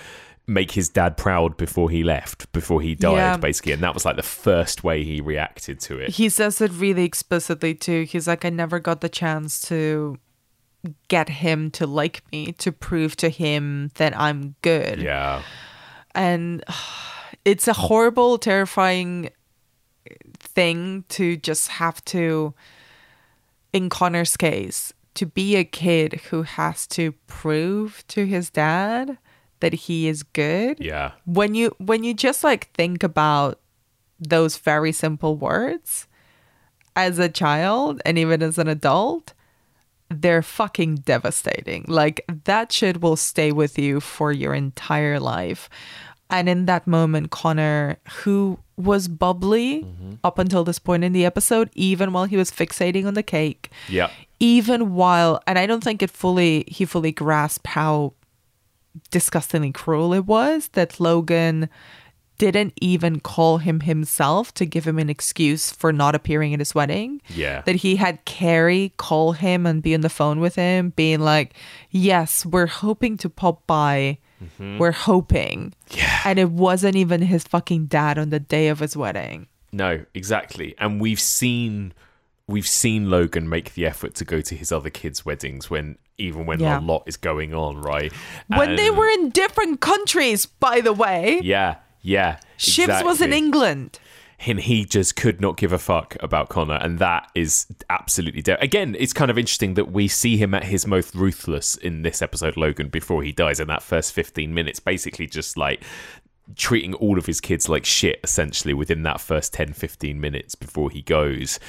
make 0.48 0.72
his 0.72 0.90
dad 0.90 1.18
proud 1.18 1.56
before 1.56 1.90
he 1.90 2.04
left, 2.04 2.52
before 2.52 2.82
he 2.82 2.96
died, 2.96 3.16
Yeah. 3.16 3.38
basically, 3.38 3.72
and 3.72 3.84
that 3.84 3.94
was 3.94 4.06
like 4.06 4.18
the 4.18 4.24
first 4.24 4.84
way 4.84 5.04
he 5.04 5.22
reacted 5.22 5.80
to 5.82 5.98
it. 6.00 6.10
he 6.12 6.30
says 6.30 6.60
it 6.60 6.72
really 6.72 7.04
explicitly 7.04 7.74
too 7.74 8.04
he's 8.04 8.28
like 8.28 8.44
i 8.44 8.50
never 8.50 8.80
got 8.80 9.02
the 9.02 9.10
chance 9.10 9.62
to 9.62 10.18
get 11.08 11.30
him 11.30 11.70
to 11.72 11.86
like 11.86 12.24
me 12.32 12.52
to 12.54 12.72
prove 12.72 13.16
to 13.16 13.30
him 13.30 13.92
that 13.96 14.18
i'm 14.20 14.56
good 14.62 15.02
yeah, 15.02 15.42
and 16.14 16.64
it's 17.46 17.68
a 17.68 17.74
horrible, 17.74 18.38
terrifying 18.38 19.30
thing 20.40 21.06
to 21.10 21.38
just 21.38 21.70
have 21.70 22.04
to, 22.06 22.54
in 23.74 23.90
Connor's 23.90 24.38
case, 24.38 24.94
to 25.16 25.26
be 25.26 25.56
a 25.56 25.64
kid 25.64 26.22
who 26.30 26.44
has 26.44 26.88
to 26.88 27.12
prove 27.28 28.04
to 28.08 28.26
his 28.26 28.50
dad 28.50 29.18
that 29.60 29.74
he 29.74 30.08
is 30.08 30.24
good. 30.24 30.80
Yeah. 30.80 31.12
When 31.26 31.56
you 31.56 31.76
when 31.78 32.04
you 32.04 32.14
just 32.14 32.44
like 32.44 32.72
think 32.72 33.04
about 33.04 33.60
those 34.20 34.58
very 34.58 34.92
simple 34.92 35.36
words 35.36 36.08
as 36.96 37.20
a 37.20 37.30
child 37.30 38.02
and 38.06 38.18
even 38.18 38.44
as 38.44 38.58
an 38.58 38.68
adult, 38.68 39.34
they're 40.10 40.42
fucking 40.42 40.98
devastating. 40.98 41.86
Like 41.88 42.26
that 42.46 42.72
shit 42.72 43.02
will 43.02 43.16
stay 43.16 43.52
with 43.52 43.80
you 43.80 44.00
for 44.00 44.32
your 44.32 44.54
entire 44.54 45.20
life. 45.20 45.70
And 46.32 46.48
in 46.48 46.66
that 46.66 46.88
moment, 46.88 47.30
Connor, 47.30 47.98
who 48.24 48.58
was 48.78 49.08
bubbly 49.10 49.84
mm-hmm. 49.84 50.14
up 50.24 50.40
until 50.40 50.64
this 50.64 50.80
point 50.80 51.04
in 51.04 51.12
the 51.12 51.26
episode, 51.26 51.70
even 51.74 52.14
while 52.14 52.26
he 52.26 52.38
was 52.38 52.50
fixating 52.50 53.06
on 53.06 53.14
the 53.14 53.22
cake, 53.22 53.70
Yeah. 53.90 54.10
even 54.40 54.96
while, 54.96 55.42
and 55.46 55.60
I 55.60 55.66
don't 55.68 55.84
think 55.84 56.02
it 56.02 56.10
fully, 56.10 56.64
he 56.68 56.86
fully 56.86 57.12
grasped 57.12 57.68
how 57.68 58.14
disgustingly 59.12 59.72
cruel 59.72 60.14
it 60.14 60.26
was 60.26 60.70
that 60.70 61.00
Logan 61.00 61.70
didn't 62.38 62.74
even 62.82 63.20
call 63.20 63.60
him 63.60 63.82
himself 63.82 64.52
to 64.56 64.66
give 64.66 64.88
him 64.88 64.98
an 64.98 65.12
excuse 65.12 65.70
for 65.70 65.94
not 65.94 66.16
appearing 66.16 66.54
at 66.56 66.60
his 66.60 66.74
wedding. 66.74 67.22
Yeah. 67.30 67.62
That 67.62 67.76
he 67.76 67.98
had 67.98 68.26
Kerry 68.26 68.94
call 68.98 69.34
him 69.34 69.68
and 69.68 69.84
be 69.84 69.94
on 69.94 70.02
the 70.02 70.10
phone 70.10 70.40
with 70.40 70.56
him, 70.56 70.90
being 70.96 71.20
like, 71.20 71.54
Yes, 71.92 72.44
we're 72.46 72.66
hoping 72.66 73.16
to 73.18 73.30
pop 73.30 73.68
by. 73.68 74.18
Mm-hmm. 74.42 74.78
We're 74.80 74.92
hoping. 74.92 75.74
Yeah. 75.92 76.22
And 76.26 76.40
it 76.40 76.50
wasn't 76.52 76.96
even 76.96 77.22
his 77.22 77.44
fucking 77.44 77.86
dad 77.88 78.18
on 78.18 78.30
the 78.30 78.40
day 78.40 78.68
of 78.70 78.80
his 78.80 78.98
wedding. 78.98 79.48
No, 79.72 80.04
exactly. 80.14 80.76
And 80.80 81.00
we've 81.00 81.20
seen 81.20 81.94
we've 82.48 82.68
seen 82.68 83.10
Logan 83.10 83.48
make 83.48 83.76
the 83.76 83.86
effort 83.86 84.14
to 84.16 84.26
go 84.26 84.42
to 84.42 84.56
his 84.56 84.72
other 84.72 84.90
kids' 84.90 85.26
weddings 85.26 85.70
when 85.70 85.98
even 86.18 86.46
when 86.46 86.60
Yeah. 86.60 86.80
a 86.80 86.82
lot 86.82 87.04
is 87.06 87.16
going 87.18 87.54
on, 87.54 87.82
right? 87.82 88.12
When 88.48 88.76
they 88.76 88.90
were 88.92 89.08
in 89.08 89.30
different 89.30 89.80
countries, 89.80 90.46
by 90.46 90.82
the 90.82 90.92
way. 90.94 91.40
Yeah, 91.42 91.76
yeah. 92.02 92.38
Shivs 92.58 93.04
was 93.06 93.22
in. 93.22 93.32
England. 93.34 94.00
And 94.48 94.60
he 94.60 94.86
just 94.86 95.16
could 95.16 95.40
not 95.40 95.58
give 95.58 95.72
a 95.72 95.78
fuck 95.78 96.18
about 96.20 96.50
Connor, 96.50 96.76
and 96.76 97.00
that 97.00 97.30
is 97.36 97.68
absolutely 97.90 98.42
de- 98.42 98.62
again. 98.62 98.96
It's 98.98 99.14
kind 99.14 99.30
of 99.30 99.38
interesting 99.38 99.76
that 99.76 99.92
we 99.92 100.08
see 100.08 100.38
him 100.38 100.54
at 100.54 100.64
his 100.64 100.88
most 100.88 101.14
ruthless 101.14 101.76
in 101.76 102.02
this 102.02 102.22
episode, 102.22 102.58
Logan, 102.58 102.90
before 102.90 103.24
he 103.24 103.32
dies 103.32 103.60
in 103.60 103.68
that 103.68 103.84
first 103.84 104.14
fifteen 104.14 104.54
minutes, 104.54 104.80
basically 104.80 105.28
just 105.28 105.58
like 105.58 105.84
treating 106.56 106.94
all 106.96 107.18
of 107.18 107.26
his 107.26 107.40
kids 107.40 107.70
like 107.70 107.86
shit 107.86 108.20
essentially 108.24 108.74
within 108.74 109.04
that 109.04 109.22
first 109.22 109.54
10 109.54 109.74
15 109.74 110.20
minutes 110.20 110.56
before 110.56 110.90
he 110.90 111.02
goes 111.02 111.60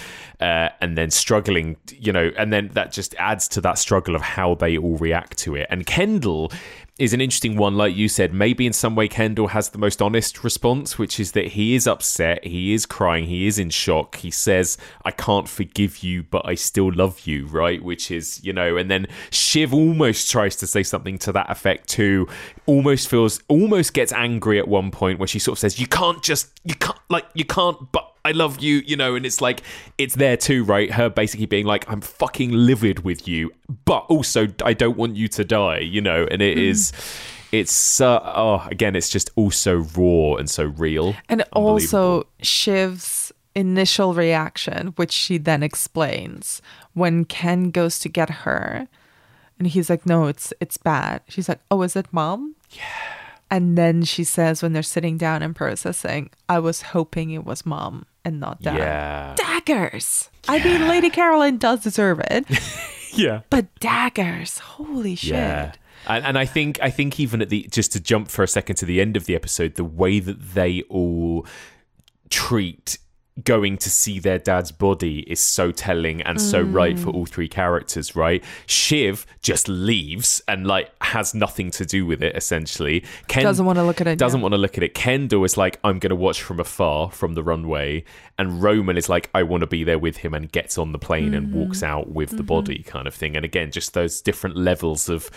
uh, 0.40 0.70
and 0.80 0.96
then 0.96 1.10
struggling 1.10 1.76
you 1.90 2.12
know 2.12 2.32
and 2.36 2.52
then 2.52 2.68
that 2.72 2.90
just 2.90 3.14
adds 3.16 3.46
to 3.46 3.60
that 3.60 3.78
struggle 3.78 4.16
of 4.16 4.22
how 4.22 4.54
they 4.54 4.76
all 4.76 4.96
react 4.96 5.38
to 5.38 5.54
it 5.54 5.66
and 5.70 5.86
kendall 5.86 6.50
is 7.02 7.12
an 7.12 7.20
interesting 7.20 7.56
one 7.56 7.76
like 7.76 7.96
you 7.96 8.08
said. 8.08 8.32
Maybe 8.32 8.64
in 8.64 8.72
some 8.72 8.94
way 8.94 9.08
kendall 9.08 9.48
has 9.48 9.70
the 9.70 9.78
most 9.78 10.00
honest 10.00 10.44
response 10.44 10.98
which 10.98 11.18
is 11.18 11.32
that 11.32 11.48
he 11.48 11.74
is 11.74 11.88
upset 11.88 12.44
he 12.44 12.72
is 12.72 12.86
crying 12.86 13.26
he 13.26 13.48
is 13.48 13.58
in 13.58 13.70
shock. 13.70 14.16
He 14.16 14.30
says 14.30 14.78
i 15.04 15.10
can't 15.10 15.48
forgive 15.48 16.04
you 16.04 16.22
but 16.22 16.46
i 16.46 16.54
still 16.54 16.92
love 16.92 17.26
you 17.26 17.46
right? 17.46 17.82
Which 17.82 18.12
is 18.12 18.42
you 18.44 18.52
know 18.52 18.76
and 18.76 18.88
then 18.88 19.08
shiv 19.30 19.74
almost 19.74 20.30
tries 20.30 20.54
to 20.56 20.66
say 20.66 20.84
something 20.84 21.18
to 21.18 21.32
that 21.32 21.50
effect 21.50 21.88
too. 21.88 22.28
Almost 22.66 23.08
feels 23.08 23.40
almost 23.48 23.94
gets 23.94 24.12
angry 24.12 24.60
at 24.60 24.68
one 24.68 24.92
point 24.92 25.18
where 25.18 25.26
she 25.26 25.40
sort 25.40 25.56
of 25.56 25.58
says 25.58 25.80
you 25.80 25.88
can't 25.88 26.22
just 26.22 26.60
you 26.64 26.76
can't 26.76 26.98
like 27.10 27.26
you 27.34 27.44
can't 27.44 27.90
but 27.90 28.11
I 28.24 28.32
love 28.32 28.60
you, 28.60 28.82
you 28.86 28.96
know, 28.96 29.16
and 29.16 29.26
it's 29.26 29.40
like 29.40 29.62
it's 29.98 30.14
there 30.14 30.36
too, 30.36 30.64
right? 30.64 30.90
Her 30.90 31.10
basically 31.10 31.46
being 31.46 31.66
like, 31.66 31.88
I'm 31.90 32.00
fucking 32.00 32.52
livid 32.52 33.04
with 33.04 33.26
you, 33.26 33.50
but 33.84 34.06
also 34.08 34.46
I 34.64 34.74
don't 34.74 34.96
want 34.96 35.16
you 35.16 35.28
to 35.28 35.44
die, 35.44 35.78
you 35.78 36.00
know, 36.00 36.26
and 36.30 36.40
it 36.40 36.56
is, 36.56 36.92
it's 37.50 38.00
uh, 38.00 38.20
oh, 38.22 38.66
again, 38.70 38.94
it's 38.94 39.08
just 39.08 39.30
also 39.34 39.78
raw 39.96 40.36
and 40.36 40.48
so 40.48 40.64
real, 40.64 41.16
And 41.28 41.42
also 41.52 42.26
Shiv's 42.42 43.32
initial 43.54 44.14
reaction, 44.14 44.88
which 44.96 45.12
she 45.12 45.36
then 45.36 45.62
explains 45.62 46.62
when 46.94 47.24
Ken 47.24 47.70
goes 47.70 47.98
to 48.00 48.08
get 48.08 48.30
her, 48.30 48.86
and 49.58 49.68
he's 49.68 49.90
like, 49.90 50.06
"No, 50.06 50.26
it's 50.26 50.52
it's 50.60 50.76
bad." 50.76 51.22
She's 51.28 51.48
like, 51.48 51.60
"Oh, 51.70 51.82
is 51.82 51.96
it 51.96 52.06
mom?" 52.12 52.54
Yeah. 52.70 52.82
And 53.50 53.76
then 53.76 54.02
she 54.02 54.24
says, 54.24 54.62
when 54.62 54.72
they're 54.72 54.82
sitting 54.82 55.18
down 55.18 55.42
and 55.42 55.54
processing, 55.54 56.30
"I 56.48 56.58
was 56.58 56.82
hoping 56.82 57.30
it 57.30 57.44
was 57.44 57.66
mom 57.66 58.06
and 58.24 58.40
not 58.40 58.60
dad." 58.62 58.78
yeah, 58.78 59.34
Daggers. 59.36 60.30
I 60.48 60.62
mean, 60.62 60.88
Lady 60.88 61.10
Caroline 61.10 61.58
does 61.58 61.82
deserve 61.82 62.20
it, 62.30 62.46
yeah. 63.12 63.42
but 63.50 63.74
daggers. 63.80 64.58
Holy 64.58 65.14
shit. 65.14 65.30
Yeah. 65.30 65.72
And, 66.06 66.24
and 66.24 66.38
I 66.38 66.46
think 66.46 66.80
I 66.82 66.90
think 66.90 67.20
even 67.20 67.40
at 67.42 67.48
the 67.48 67.68
just 67.70 67.92
to 67.92 68.00
jump 68.00 68.28
for 68.28 68.42
a 68.42 68.48
second 68.48 68.76
to 68.76 68.86
the 68.86 69.00
end 69.00 69.16
of 69.16 69.26
the 69.26 69.34
episode, 69.34 69.76
the 69.76 69.84
way 69.84 70.18
that 70.18 70.54
they 70.54 70.82
all 70.88 71.46
treat 72.28 72.98
going 73.42 73.78
to 73.78 73.88
see 73.88 74.18
their 74.18 74.38
dad's 74.38 74.70
body 74.70 75.20
is 75.20 75.40
so 75.40 75.72
telling 75.72 76.20
and 76.22 76.40
so 76.40 76.60
right 76.60 76.98
for 76.98 77.10
mm. 77.10 77.14
all 77.14 77.26
three 77.26 77.48
characters, 77.48 78.14
right? 78.14 78.44
Shiv 78.66 79.24
just 79.40 79.68
leaves 79.68 80.42
and 80.46 80.66
like 80.66 80.90
has 81.02 81.34
nothing 81.34 81.70
to 81.72 81.86
do 81.86 82.04
with 82.04 82.22
it 82.22 82.36
essentially. 82.36 83.04
Ken 83.28 83.42
Doesn't 83.42 83.64
wanna 83.64 83.84
look 83.84 84.00
at 84.02 84.06
it, 84.06 84.18
Doesn't 84.18 84.40
yeah. 84.40 84.42
want 84.42 84.52
to 84.52 84.58
look 84.58 84.76
at 84.76 84.84
it. 84.84 84.94
Kendall 84.94 85.44
is 85.44 85.56
like, 85.56 85.80
I'm 85.82 85.98
gonna 85.98 86.14
watch 86.14 86.42
from 86.42 86.60
afar 86.60 87.10
from 87.10 87.34
the 87.34 87.42
runway, 87.42 88.04
and 88.38 88.62
Roman 88.62 88.96
is 88.96 89.08
like, 89.08 89.30
I 89.34 89.42
want 89.44 89.62
to 89.62 89.66
be 89.66 89.84
there 89.84 89.98
with 89.98 90.18
him 90.18 90.34
and 90.34 90.50
gets 90.50 90.76
on 90.76 90.92
the 90.92 90.98
plane 90.98 91.32
and 91.32 91.54
walks 91.54 91.80
mm. 91.80 91.86
out 91.86 92.10
with 92.10 92.30
the 92.30 92.36
mm-hmm. 92.36 92.46
body 92.46 92.82
kind 92.82 93.06
of 93.06 93.14
thing. 93.14 93.36
And 93.36 93.44
again, 93.44 93.70
just 93.70 93.94
those 93.94 94.20
different 94.20 94.56
levels 94.56 95.08
of 95.08 95.30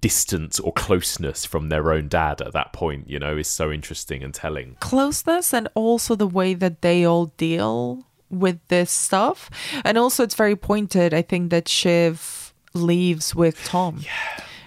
distance 0.00 0.58
or 0.58 0.72
closeness 0.72 1.44
from 1.44 1.68
their 1.68 1.92
own 1.92 2.08
dad 2.08 2.40
at 2.40 2.52
that 2.52 2.72
point, 2.72 3.08
you 3.08 3.18
know, 3.18 3.36
is 3.36 3.48
so 3.48 3.70
interesting 3.70 4.22
and 4.22 4.34
telling. 4.34 4.76
closeness 4.80 5.54
and 5.54 5.68
also 5.74 6.14
the 6.14 6.26
way 6.26 6.54
that 6.54 6.82
they 6.82 7.04
all 7.04 7.26
deal 7.36 8.04
with 8.30 8.58
this 8.68 8.90
stuff. 8.90 9.50
And 9.84 9.96
also, 9.96 10.24
it's 10.24 10.34
very 10.34 10.56
pointed. 10.56 11.14
I 11.14 11.22
think 11.22 11.50
that 11.50 11.68
Shiv 11.68 12.52
leaves 12.74 13.34
with 13.34 13.62
Tom. 13.64 14.04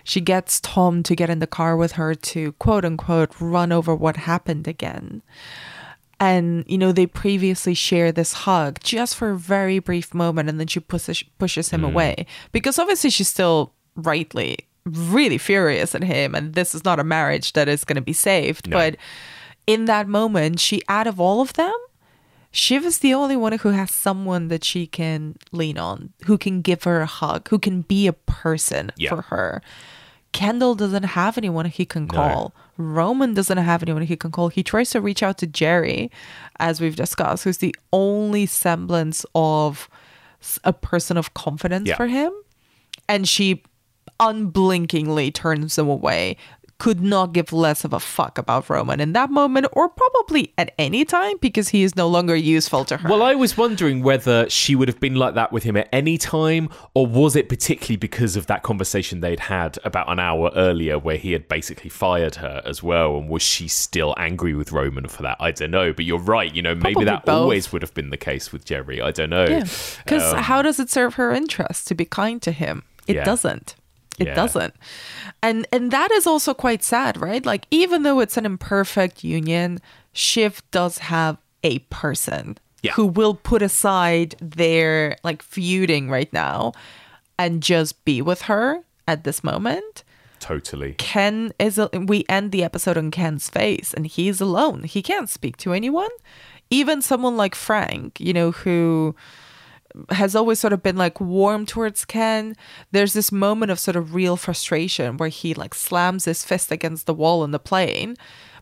She 0.04 0.22
gets 0.22 0.60
Tom 0.62 1.04
to 1.04 1.16
get 1.16 1.30
in 1.30 1.40
the 1.40 1.48
car 1.48 1.78
with 1.78 1.94
her 1.94 2.16
to 2.16 2.54
quote 2.54 2.86
unquote 2.86 3.40
run 3.40 3.72
over 3.72 3.94
what 3.94 4.18
happened 4.18 4.68
again. 4.68 5.22
And, 6.22 6.66
you 6.68 6.78
know, 6.78 6.92
they 6.92 7.06
previously 7.06 7.74
share 7.74 8.12
this 8.12 8.34
hug 8.34 8.80
just 8.84 9.16
for 9.16 9.32
a 9.32 9.38
very 9.38 9.80
brief 9.80 10.14
moment 10.14 10.50
and 10.50 10.60
then 10.60 10.68
she 10.68 10.82
pushes, 10.82 11.24
pushes 11.38 11.70
him 11.70 11.82
mm. 11.82 11.88
away 11.88 12.26
because 12.52 12.78
obviously 12.78 13.10
she's 13.10 13.30
still 13.30 13.74
rightly 13.96 14.69
really 14.94 15.38
furious 15.38 15.94
at 15.96 16.04
him 16.04 16.36
and 16.36 16.54
this 16.54 16.74
is 16.76 16.84
not 16.84 17.00
a 17.00 17.04
marriage 17.04 17.54
that 17.54 17.68
is 17.68 17.84
going 17.86 17.96
to 17.96 18.02
be 18.02 18.14
saved. 18.14 18.70
But 18.70 18.96
in 19.68 19.86
that 19.86 20.08
moment, 20.08 20.60
she, 20.60 20.82
out 20.90 21.08
of 21.08 21.20
all 21.20 21.42
of 21.42 21.54
them, 21.54 21.74
Shiv 22.52 22.84
is 22.84 23.00
the 23.00 23.14
only 23.14 23.36
one 23.36 23.54
who 23.60 23.70
has 23.70 23.92
someone 23.92 24.48
that 24.48 24.64
she 24.64 24.88
can 24.88 25.36
lean 25.52 25.78
on, 25.78 26.14
who 26.26 26.38
can 26.38 26.62
give 26.62 26.84
her 26.84 27.02
a 27.02 27.06
hug, 27.06 27.48
who 27.50 27.60
can 27.60 27.82
be 27.84 28.08
a 28.08 28.14
person 28.14 28.92
Yeah. 28.98 29.10
for 29.12 29.22
her. 29.24 29.62
Kendall 30.32 30.74
doesn't 30.76 31.04
have 31.04 31.38
anyone 31.38 31.66
he 31.66 31.86
can 31.86 32.08
call. 32.08 32.54
Roman 32.78 33.34
doesn't 33.34 33.58
have 33.58 33.84
anyone 33.84 34.04
he 34.04 34.16
can 34.16 34.32
call. 34.32 34.48
He 34.50 34.64
tries 34.64 34.90
to 34.92 35.02
reach 35.02 35.22
out 35.22 35.38
to 35.40 35.48
Gerri, 35.48 36.10
as 36.60 36.80
we've 36.82 36.96
discussed, 36.96 37.44
who's 37.44 37.58
the 37.60 37.76
only 37.94 38.46
semblance 38.48 39.26
of 39.36 39.88
a 40.64 40.72
person 40.74 41.18
of 41.18 41.34
confidence 41.34 41.90
Yeah. 41.90 41.98
for 41.98 42.08
him. 42.08 42.32
And 43.08 43.28
she 43.28 43.64
unblinkingly 44.20 45.32
turns 45.32 45.76
them 45.76 45.88
away. 45.90 46.38
Could 46.78 47.02
not 47.02 47.34
give 47.34 47.52
less 47.52 47.84
of 47.84 47.92
a 47.92 48.00
fuck 48.00 48.38
about 48.38 48.70
Roman 48.70 49.02
in 49.02 49.12
that 49.12 49.30
moment, 49.30 49.68
or 49.74 49.90
probably 49.90 50.54
at 50.58 50.74
any 50.80 51.04
time, 51.04 51.36
because 51.42 51.68
he 51.68 51.84
is 51.84 51.98
no 51.98 52.08
longer 52.08 52.38
useful 52.38 52.86
to 52.86 52.96
her. 52.96 53.10
Well, 53.10 53.22
I 53.22 53.36
was 53.36 53.58
wondering 53.58 54.02
whether 54.02 54.50
she 54.50 54.76
would 54.78 54.88
have 54.88 54.98
been 55.02 55.16
like 55.16 55.34
that 55.34 55.52
with 55.52 55.64
him 55.64 55.76
at 55.76 55.90
any 55.92 56.18
time, 56.18 56.70
or 56.94 57.06
was 57.06 57.36
it 57.36 57.50
particularly 57.50 57.98
because 57.98 58.38
of 58.38 58.48
that 58.48 58.64
conversation 58.64 59.20
they'd 59.20 59.42
had 59.42 59.78
about 59.84 60.10
an 60.10 60.20
hour 60.22 60.52
earlier 60.56 60.98
where 60.98 61.18
he 61.18 61.34
had 61.34 61.50
basically 61.50 61.90
fired 61.90 62.36
her 62.36 62.62
as 62.64 62.82
well? 62.82 63.18
And 63.18 63.28
was 63.28 63.44
she 63.44 63.68
still 63.68 64.16
angry 64.18 64.54
with 64.54 64.72
Roman 64.72 65.10
for 65.10 65.22
that? 65.24 65.36
I 65.42 65.52
don't 65.52 65.72
know. 65.72 65.92
But 65.92 66.06
you're 66.06 66.18
right. 66.18 66.56
You 66.56 66.62
know, 66.62 66.76
maybe 66.76 66.94
Probably 66.94 67.06
that 67.08 67.26
both. 67.26 67.36
always 67.36 67.74
would 67.74 67.82
have 67.82 67.94
been 67.94 68.10
the 68.10 68.16
case 68.16 68.54
with 68.54 68.64
Gerri. 68.64 69.04
I 69.04 69.12
don't 69.12 69.32
know. 69.32 69.48
Yeah. 69.50 69.66
Because 70.06 70.32
Um, 70.34 70.44
how 70.44 70.62
does 70.62 70.80
it 70.80 70.90
serve 70.90 71.16
her 71.16 71.34
interest 71.34 71.88
to 71.90 71.94
be 71.94 72.06
kind 72.06 72.42
to 72.44 72.54
him? 72.54 72.84
It 73.06 73.18
Yeah. 73.18 73.26
doesn't. 73.26 73.76
It 74.20 74.28
Yeah. 74.28 74.36
doesn't. 74.36 74.74
And 75.42 75.66
and 75.72 75.92
that 75.92 76.12
is 76.12 76.28
also 76.28 76.54
quite 76.54 76.84
sad, 76.84 77.20
right? 77.20 77.46
Like 77.46 77.66
even 77.72 78.04
though 78.04 78.20
it's 78.20 78.38
an 78.38 78.46
imperfect 78.46 79.24
union, 79.24 79.80
Shiv 80.14 80.62
does 80.72 80.98
have 81.00 81.38
a 81.64 81.80
person 81.90 82.58
Yeah. 82.84 82.92
who 82.94 83.06
will 83.06 83.34
put 83.36 83.62
aside 83.62 84.36
their 84.42 85.18
like 85.24 85.42
feuding 85.42 86.10
right 86.10 86.32
now 86.34 86.74
and 87.38 87.64
just 87.64 88.04
be 88.06 88.22
with 88.22 88.44
her 88.44 88.82
at 89.08 89.24
this 89.24 89.44
moment. 89.44 90.04
totally. 90.42 90.94
Ken 90.98 91.52
is 91.60 91.78
a, 91.78 91.90
we 91.94 92.24
end 92.30 92.52
the 92.54 92.64
episode 92.64 92.98
on 92.98 93.12
Ken's 93.12 93.50
face 93.50 93.94
and 93.94 94.08
he's 94.08 94.40
alone. 94.40 94.84
He 94.84 95.02
can't 95.02 95.30
speak 95.30 95.58
to 95.58 95.74
anyone. 95.74 96.10
Even 96.70 97.02
someone 97.02 97.36
like 97.36 97.56
Frank, 97.56 98.20
you 98.22 98.32
know, 98.32 98.52
who 98.52 99.16
has 100.10 100.36
always 100.36 100.60
sort 100.60 100.74
of 100.74 100.84
been 100.84 100.98
like 100.98 101.20
warm 101.20 101.66
towards 101.66 102.06
Ken. 102.06 102.56
There's 102.92 103.14
this 103.14 103.32
moment 103.32 103.72
of 103.72 103.80
sort 103.80 103.96
of 103.96 104.14
real 104.14 104.38
frustration 104.38 105.18
where 105.18 105.30
he 105.30 105.54
like 105.54 105.74
slams 105.74 106.26
his 106.26 106.44
fist 106.46 106.72
against 106.72 107.06
the 107.06 107.14
wall 107.14 107.44
in 107.44 107.52
the 107.52 107.60
plane, 107.60 108.16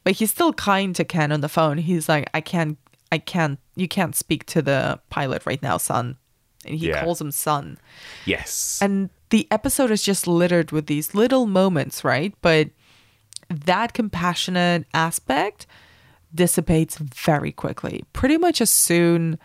but 0.04 0.14
he's 0.14 0.32
still 0.32 0.54
kind 0.54 0.96
to 0.96 1.04
Ken 1.04 1.32
on 1.32 1.42
the 1.42 1.50
phone. 1.50 1.78
He's 1.80 2.08
like, 2.08 2.30
I 2.34 2.42
can't, 2.42 2.78
I 3.12 3.18
can't, 3.18 3.60
you 3.76 3.88
can't 3.88 4.16
speak 4.16 4.46
to 4.48 4.62
the 4.62 5.00
pilot 5.10 5.46
right 5.46 5.62
now, 5.62 5.78
son. 5.78 6.18
And 6.66 6.76
he 6.80 6.90
Yeah. 6.90 7.04
calls 7.04 7.20
him 7.22 7.32
son. 7.32 7.78
Yes. 8.26 8.80
And 8.82 9.10
the 9.30 9.48
episode 9.52 9.92
is 9.92 10.04
just 10.04 10.28
littered 10.28 10.72
with 10.72 10.88
these 10.88 11.14
little 11.14 11.46
moments, 11.46 12.04
right? 12.04 12.34
But 12.42 12.70
that 13.50 13.94
compassionate 13.94 14.86
aspect 14.94 15.68
dissipates 16.34 16.98
very 16.98 17.52
quickly. 17.52 18.04
Pretty 18.14 18.38
much 18.38 18.60
as 18.62 18.70
soon 18.70 19.40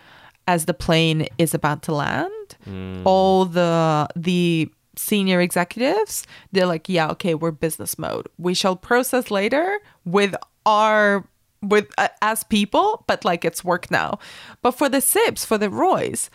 as 0.46 0.64
the 0.64 0.74
plane 0.74 1.26
is 1.38 1.54
about 1.54 1.82
to 1.84 1.92
land, 1.94 2.56
all 3.04 3.44
the 3.44 4.08
the 4.16 4.70
senior 4.96 5.40
executives, 5.40 6.26
they're 6.52 6.66
like, 6.66 6.88
"Yeah, 6.88 7.08
okay, 7.10 7.34
we're 7.34 7.50
business 7.50 7.98
mode. 7.98 8.28
We 8.38 8.54
shall 8.54 8.76
process 8.76 9.30
later 9.30 9.78
with 10.04 10.34
our 10.66 11.24
with 11.62 11.86
uh, 11.96 12.08
as 12.20 12.44
people, 12.44 13.04
but 13.06 13.24
like 13.24 13.44
it's 13.44 13.64
work 13.64 13.90
now." 13.90 14.18
But 14.62 14.72
for 14.72 14.88
the 14.88 14.98
Sibs, 15.00 15.46
for 15.46 15.58
the 15.58 15.70
Roys, 15.70 16.28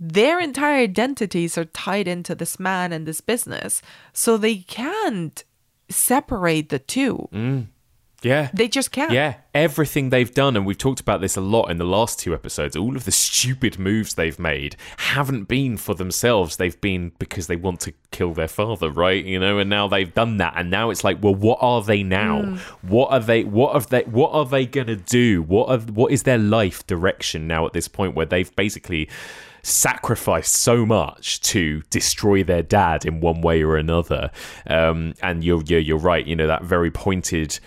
their 0.00 0.40
entire 0.40 0.82
identities 0.82 1.56
are 1.56 1.66
tied 1.66 2.08
into 2.08 2.34
this 2.34 2.58
man 2.58 2.92
and 2.92 3.06
this 3.06 3.20
business. 3.20 3.82
So 4.12 4.36
they 4.36 4.56
can't 4.56 5.44
separate 5.88 6.70
the 6.70 6.78
two. 6.78 7.28
Yeah. 8.22 8.50
They 8.52 8.68
just 8.68 8.92
can't. 8.92 9.12
Yeah, 9.12 9.36
everything 9.54 10.10
they've 10.10 10.32
done, 10.32 10.56
and 10.56 10.64
we've 10.64 10.78
talked 10.78 11.00
about 11.00 11.20
this 11.20 11.36
a 11.36 11.40
lot 11.40 11.70
in 11.70 11.78
the 11.78 11.84
last 11.84 12.18
two 12.18 12.34
episodes, 12.34 12.76
all 12.76 12.96
of 12.96 13.04
the 13.04 13.12
stupid 13.12 13.78
moves 13.78 14.14
they've 14.14 14.38
made 14.38 14.76
haven't 14.98 15.44
been 15.44 15.76
for 15.76 15.94
themselves. 15.94 16.56
They've 16.56 16.80
been 16.80 17.12
because 17.18 17.46
they 17.46 17.56
want 17.56 17.80
to 17.80 17.92
kill 18.10 18.32
their 18.34 18.48
father, 18.48 18.90
right? 18.90 19.24
You 19.24 19.38
know, 19.38 19.58
and 19.58 19.68
now 19.68 19.88
they've 19.88 20.12
done 20.12 20.36
that, 20.38 20.54
and 20.56 20.70
now 20.70 20.90
it's 20.90 21.04
like, 21.04 21.22
well, 21.22 21.34
what 21.34 21.58
are 21.60 21.82
they 21.82 22.02
now? 22.02 22.58
What 22.82 23.10
are 23.10 23.20
they? 23.20 23.44
What 23.44 23.74
are 23.74 23.80
they? 23.80 24.02
What 24.02 24.32
are 24.32 24.46
they 24.46 24.66
gonna 24.66 24.96
do? 24.96 25.42
What 25.42 25.68
are? 25.68 25.78
What 25.92 26.12
is 26.12 26.22
their 26.22 26.38
life 26.38 26.86
direction 26.86 27.46
now 27.46 27.66
at 27.66 27.72
this 27.72 27.88
point 27.88 28.14
where 28.14 28.26
they've 28.26 28.54
basically 28.56 29.08
sacrificed 29.64 30.52
so 30.52 30.84
much 30.84 31.40
to 31.40 31.82
destroy 31.88 32.42
their 32.42 32.64
dad 32.64 33.06
in 33.06 33.20
one 33.20 33.40
way 33.40 33.62
or 33.62 33.76
another? 33.76 34.30
Um, 34.66 35.14
and 35.22 35.44
you're, 35.44 35.62
you're 35.62 35.80
you're 35.80 35.98
right. 35.98 36.26
You 36.26 36.36
know 36.36 36.46
that 36.46 36.64
very 36.64 36.90
pointed 36.90 37.58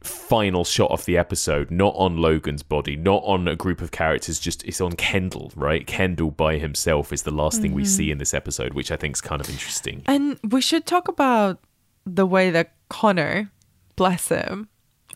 final 0.00 0.64
shot 0.64 0.90
of 0.90 1.04
the 1.04 1.16
episode, 1.16 1.70
not 1.70 1.94
on 1.96 2.16
Logan's 2.16 2.62
body, 2.62 2.96
not 2.96 3.22
on 3.24 3.48
a 3.48 3.56
group 3.56 3.80
of 3.80 3.90
characters, 3.90 4.38
just 4.38 4.64
it's 4.64 4.80
on 4.80 4.92
Kendall, 4.92 5.52
right? 5.56 5.86
Kendall 5.86 6.30
by 6.30 6.58
himself 6.58 7.12
is 7.12 7.22
the 7.22 7.30
last 7.30 7.60
thing 7.60 7.72
we 7.72 7.84
see 7.84 8.04
mm-hmm. 8.04 8.12
in 8.12 8.18
this 8.18 8.34
episode, 8.34 8.74
which 8.74 8.90
I 8.90 8.96
think 8.96 9.16
is 9.16 9.20
kind 9.20 9.40
of 9.40 9.48
interesting. 9.48 10.02
And 10.06 10.38
we 10.48 10.60
should 10.60 10.86
talk 10.86 11.08
about 11.08 11.58
the 12.06 12.26
way 12.26 12.50
that 12.50 12.74
Connor, 12.88 13.50
bless 13.96 14.28
him, 14.28 14.68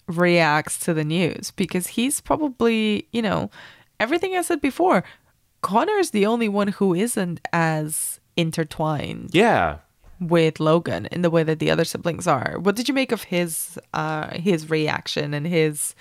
reacts 0.08 0.78
to 0.80 0.94
the 0.94 1.04
news 1.04 1.52
because 1.52 1.88
he's 1.88 2.20
probably, 2.20 3.06
you 3.12 3.22
know, 3.22 3.50
everything 4.00 4.36
I 4.36 4.42
said 4.42 4.60
before, 4.60 5.04
Connor's 5.62 6.10
the 6.10 6.26
only 6.26 6.48
one 6.48 6.68
who 6.68 6.94
isn't 6.94 7.40
as 7.52 8.20
intertwined 8.36 9.30
Yeah. 9.32 9.78
With 10.28 10.60
Logan 10.60 11.06
in 11.12 11.22
the 11.22 11.30
way 11.30 11.42
that 11.42 11.58
the 11.58 11.70
other 11.70 11.84
siblings 11.84 12.26
are. 12.26 12.58
What 12.58 12.76
did 12.76 12.88
you 12.88 12.94
make 12.94 13.12
of 13.12 13.24
his 13.24 13.78
uh 13.92 14.38
his 14.38 14.70
reaction 14.70 15.34
and 15.34 15.46
his 15.46 15.94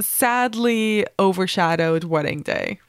sadly 0.00 1.06
overshadowed 1.18 2.04
wedding 2.04 2.42
day? 2.42 2.80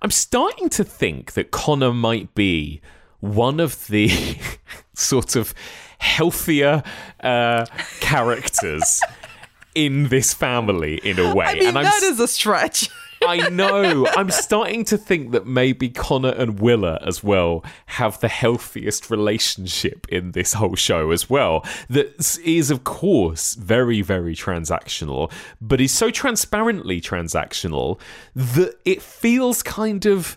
I'm 0.00 0.10
starting 0.10 0.68
to 0.70 0.84
think 0.84 1.32
that 1.32 1.50
Connor 1.50 1.92
might 1.92 2.34
be 2.34 2.80
one 3.20 3.58
of 3.58 3.86
the 3.88 4.38
sort 4.94 5.36
of 5.36 5.54
healthier 5.98 6.82
uh, 7.20 7.66
characters 8.00 9.00
in 9.74 10.08
this 10.08 10.32
family 10.32 11.00
in 11.02 11.18
a 11.18 11.34
way. 11.34 11.46
I 11.46 11.54
mean, 11.54 11.68
and 11.68 11.78
I'm 11.78 11.84
that 11.84 12.02
is 12.02 12.20
a 12.20 12.28
stretch. 12.28 12.88
I 13.26 13.48
know. 13.48 14.06
I'm 14.16 14.30
starting 14.30 14.84
to 14.86 14.98
think 14.98 15.32
that 15.32 15.46
maybe 15.46 15.88
Connor 15.88 16.30
and 16.30 16.60
Willa 16.60 16.98
as 17.02 17.22
well 17.22 17.64
have 17.86 18.20
the 18.20 18.28
healthiest 18.28 19.10
relationship 19.10 20.06
in 20.08 20.32
this 20.32 20.54
whole 20.54 20.76
show 20.76 21.10
as 21.10 21.28
well. 21.28 21.64
That 21.88 22.38
is, 22.44 22.70
of 22.70 22.84
course, 22.84 23.54
very, 23.54 24.02
very 24.02 24.34
transactional, 24.34 25.32
but 25.60 25.80
is 25.80 25.92
so 25.92 26.10
transparently 26.10 27.00
transactional 27.00 28.00
that 28.34 28.78
it 28.84 29.02
feels 29.02 29.62
kind 29.62 30.06
of 30.06 30.36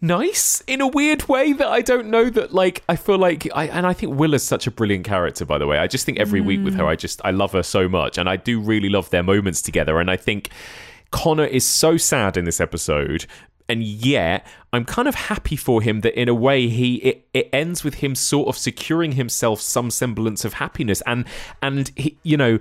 nice 0.00 0.62
in 0.66 0.80
a 0.82 0.86
weird 0.86 1.26
way 1.26 1.52
that 1.54 1.66
I 1.66 1.80
don't 1.80 2.08
know 2.08 2.28
that 2.28 2.52
like 2.52 2.84
I 2.86 2.96
feel 2.96 3.16
like 3.16 3.48
I 3.54 3.66
and 3.68 3.86
I 3.86 3.94
think 3.94 4.14
Willa's 4.14 4.42
such 4.42 4.66
a 4.66 4.70
brilliant 4.70 5.06
character 5.06 5.44
by 5.46 5.56
the 5.58 5.66
way. 5.66 5.78
I 5.78 5.86
just 5.86 6.04
think 6.04 6.18
every 6.18 6.40
week 6.40 6.62
with 6.62 6.74
her 6.74 6.84
mm. 6.84 6.88
I 6.88 6.96
just 6.96 7.20
I 7.24 7.30
love 7.30 7.52
her 7.52 7.62
so 7.62 7.88
much 7.88 8.18
and 8.18 8.28
I 8.28 8.36
do 8.36 8.60
really 8.60 8.90
love 8.90 9.08
their 9.10 9.22
moments 9.22 9.62
together 9.62 9.98
and 9.98 10.10
I 10.10 10.16
think 10.16 10.50
Connor 11.10 11.46
is 11.46 11.66
so 11.66 11.96
sad 11.96 12.36
in 12.36 12.44
this 12.44 12.60
episode 12.60 13.26
and 13.68 13.82
yet 13.82 14.46
I'm 14.72 14.84
kind 14.84 15.08
of 15.08 15.14
happy 15.14 15.56
for 15.56 15.82
him 15.82 16.00
that 16.00 16.18
in 16.18 16.28
a 16.28 16.34
way 16.34 16.68
he 16.68 16.96
it, 16.96 17.28
it 17.34 17.48
ends 17.52 17.82
with 17.82 17.94
him 17.94 18.14
sort 18.14 18.48
of 18.48 18.56
securing 18.56 19.12
himself 19.12 19.60
some 19.60 19.90
semblance 19.90 20.44
of 20.44 20.54
happiness. 20.54 21.02
And 21.06 21.24
and 21.62 21.90
he, 21.96 22.16
you 22.22 22.36
know 22.36 22.58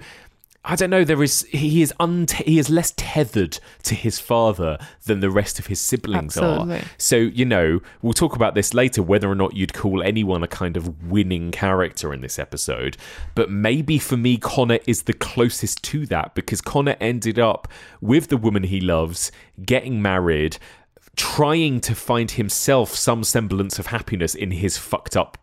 I 0.67 0.75
don't 0.75 0.89
know. 0.89 1.03
There 1.03 1.21
is 1.21 1.43
he 1.51 1.83
is 1.83 1.93
un 1.99 2.25
he 2.43 2.57
is 2.57 2.71
less 2.71 2.93
tethered 2.97 3.59
to 3.83 3.93
his 3.93 4.19
father 4.19 4.79
than 5.05 5.19
the 5.19 5.29
rest 5.29 5.59
of 5.59 5.67
his 5.67 5.79
siblings 5.79 6.37
Absolutely. 6.37 6.77
are. 6.77 6.83
So 6.97 7.17
you 7.17 7.45
know 7.45 7.81
we'll 8.01 8.13
talk 8.13 8.35
about 8.35 8.55
this 8.55 8.73
later 8.73 9.03
whether 9.03 9.29
or 9.29 9.35
not 9.35 9.55
you'd 9.55 9.73
call 9.73 10.01
anyone 10.01 10.43
a 10.43 10.47
kind 10.47 10.75
of 10.75 11.03
winning 11.03 11.51
character 11.51 12.13
in 12.13 12.21
this 12.21 12.39
episode. 12.39 12.97
But 13.35 13.51
maybe 13.51 13.99
for 13.99 14.17
me, 14.17 14.37
Connor 14.37 14.79
is 14.87 15.03
the 15.03 15.13
closest 15.13 15.83
to 15.83 16.07
that 16.07 16.33
because 16.33 16.61
Connor 16.61 16.95
ended 16.99 17.37
up 17.37 17.67
with 18.01 18.29
the 18.29 18.37
woman 18.37 18.63
he 18.63 18.81
loves, 18.81 19.31
getting 19.63 20.01
married, 20.01 20.57
trying 21.15 21.79
to 21.81 21.93
find 21.93 22.31
himself 22.31 22.95
some 22.95 23.23
semblance 23.23 23.77
of 23.77 23.87
happiness 23.87 24.33
in 24.33 24.49
his 24.49 24.77
fucked 24.77 25.15
up 25.15 25.37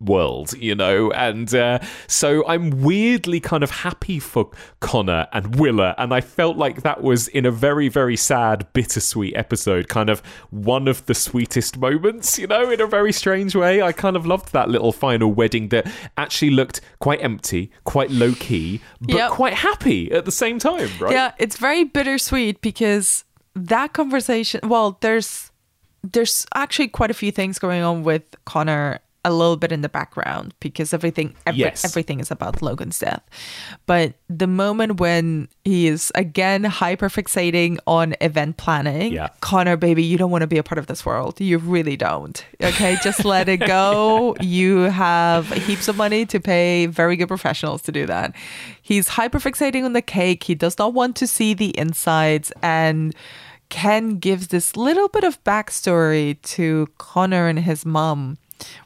world, 0.00 0.52
you 0.54 0.74
know, 0.74 1.10
and 1.12 1.52
uh, 1.54 1.78
so 2.06 2.46
I'm 2.46 2.70
weirdly 2.82 3.40
kind 3.40 3.62
of 3.64 3.70
happy 3.70 4.18
for 4.20 4.50
Connor 4.80 5.26
and 5.32 5.56
Willa, 5.56 5.94
and 5.98 6.14
I 6.14 6.20
felt 6.20 6.56
like 6.56 6.82
that 6.82 7.02
was 7.02 7.28
in 7.28 7.44
a 7.46 7.50
very, 7.50 7.88
very 7.88 8.16
sad, 8.16 8.66
bittersweet 8.72 9.36
episode, 9.36 9.88
kind 9.88 10.08
of 10.10 10.20
one 10.50 10.86
of 10.88 11.04
the 11.06 11.14
sweetest 11.14 11.78
moments, 11.78 12.38
you 12.38 12.46
know, 12.46 12.70
in 12.70 12.80
a 12.80 12.86
very 12.86 13.12
strange 13.12 13.54
way. 13.56 13.82
I 13.82 13.92
kind 13.92 14.16
of 14.16 14.24
loved 14.26 14.52
that 14.52 14.68
little 14.68 14.92
final 14.92 15.32
wedding 15.32 15.68
that 15.70 15.90
actually 16.16 16.50
looked 16.50 16.80
quite 17.00 17.22
empty, 17.22 17.70
quite 17.84 18.10
low 18.10 18.32
key, 18.34 18.80
but 19.00 19.14
Yep. 19.16 19.30
quite 19.32 19.54
happy 19.54 20.12
at 20.12 20.24
the 20.24 20.32
same 20.32 20.58
time, 20.58 20.88
right? 21.00 21.12
Yeah, 21.12 21.32
it's 21.38 21.56
very 21.56 21.84
bittersweet 21.84 22.60
because 22.60 23.24
that 23.54 23.92
conversation. 23.92 24.60
Well, 24.62 24.98
there's 25.00 25.50
there's 26.04 26.46
actually 26.54 26.86
quite 26.88 27.10
a 27.10 27.14
few 27.14 27.32
things 27.32 27.58
going 27.58 27.82
on 27.82 28.04
with 28.04 28.22
Connor 28.44 29.00
a 29.28 29.32
little 29.32 29.56
bit 29.56 29.70
in 29.72 29.82
the 29.82 29.88
background 29.88 30.54
because 30.60 30.92
everything 30.92 31.34
every, 31.46 31.60
Yes. 31.60 31.84
everything 31.84 32.20
is 32.20 32.30
about 32.30 32.60
Logan's 32.62 32.98
death. 32.98 33.22
But 33.86 34.14
the 34.28 34.46
moment 34.46 34.98
when 35.00 35.48
he 35.64 35.86
is 35.86 36.10
again 36.14 36.64
hyper 36.64 37.08
fixating 37.08 37.78
on 37.86 38.14
event 38.20 38.56
planning, 38.56 39.12
Yeah. 39.12 39.28
Connor, 39.40 39.76
baby, 39.76 40.02
you 40.02 40.18
don't 40.18 40.30
want 40.30 40.42
to 40.42 40.46
be 40.48 40.58
a 40.58 40.62
part 40.62 40.78
of 40.78 40.86
this 40.86 41.04
world. 41.06 41.40
You 41.40 41.58
really 41.58 41.96
don't. 41.96 42.44
Okay, 42.62 42.96
just 43.02 43.24
let 43.24 43.48
it 43.48 43.58
go. 43.58 44.34
You 44.40 44.78
have 44.90 45.52
heaps 45.52 45.88
of 45.88 45.96
money 45.96 46.24
to 46.26 46.40
pay 46.40 46.86
very 46.86 47.16
good 47.16 47.28
professionals 47.28 47.82
to 47.82 47.92
do 47.92 48.06
that. 48.06 48.34
He's 48.82 49.08
hyper 49.08 49.38
fixating 49.38 49.84
on 49.84 49.92
the 49.92 50.02
cake. 50.02 50.44
He 50.44 50.54
does 50.54 50.78
not 50.78 50.94
want 50.94 51.14
to 51.16 51.26
see 51.26 51.52
the 51.54 51.76
insides. 51.78 52.50
And 52.62 53.14
Ken 53.68 54.18
gives 54.18 54.48
this 54.48 54.76
little 54.76 55.08
bit 55.08 55.24
of 55.24 55.42
backstory 55.44 56.40
to 56.42 56.88
Connor 56.96 57.48
and 57.48 57.58
his 57.58 57.84
mom, 57.84 58.38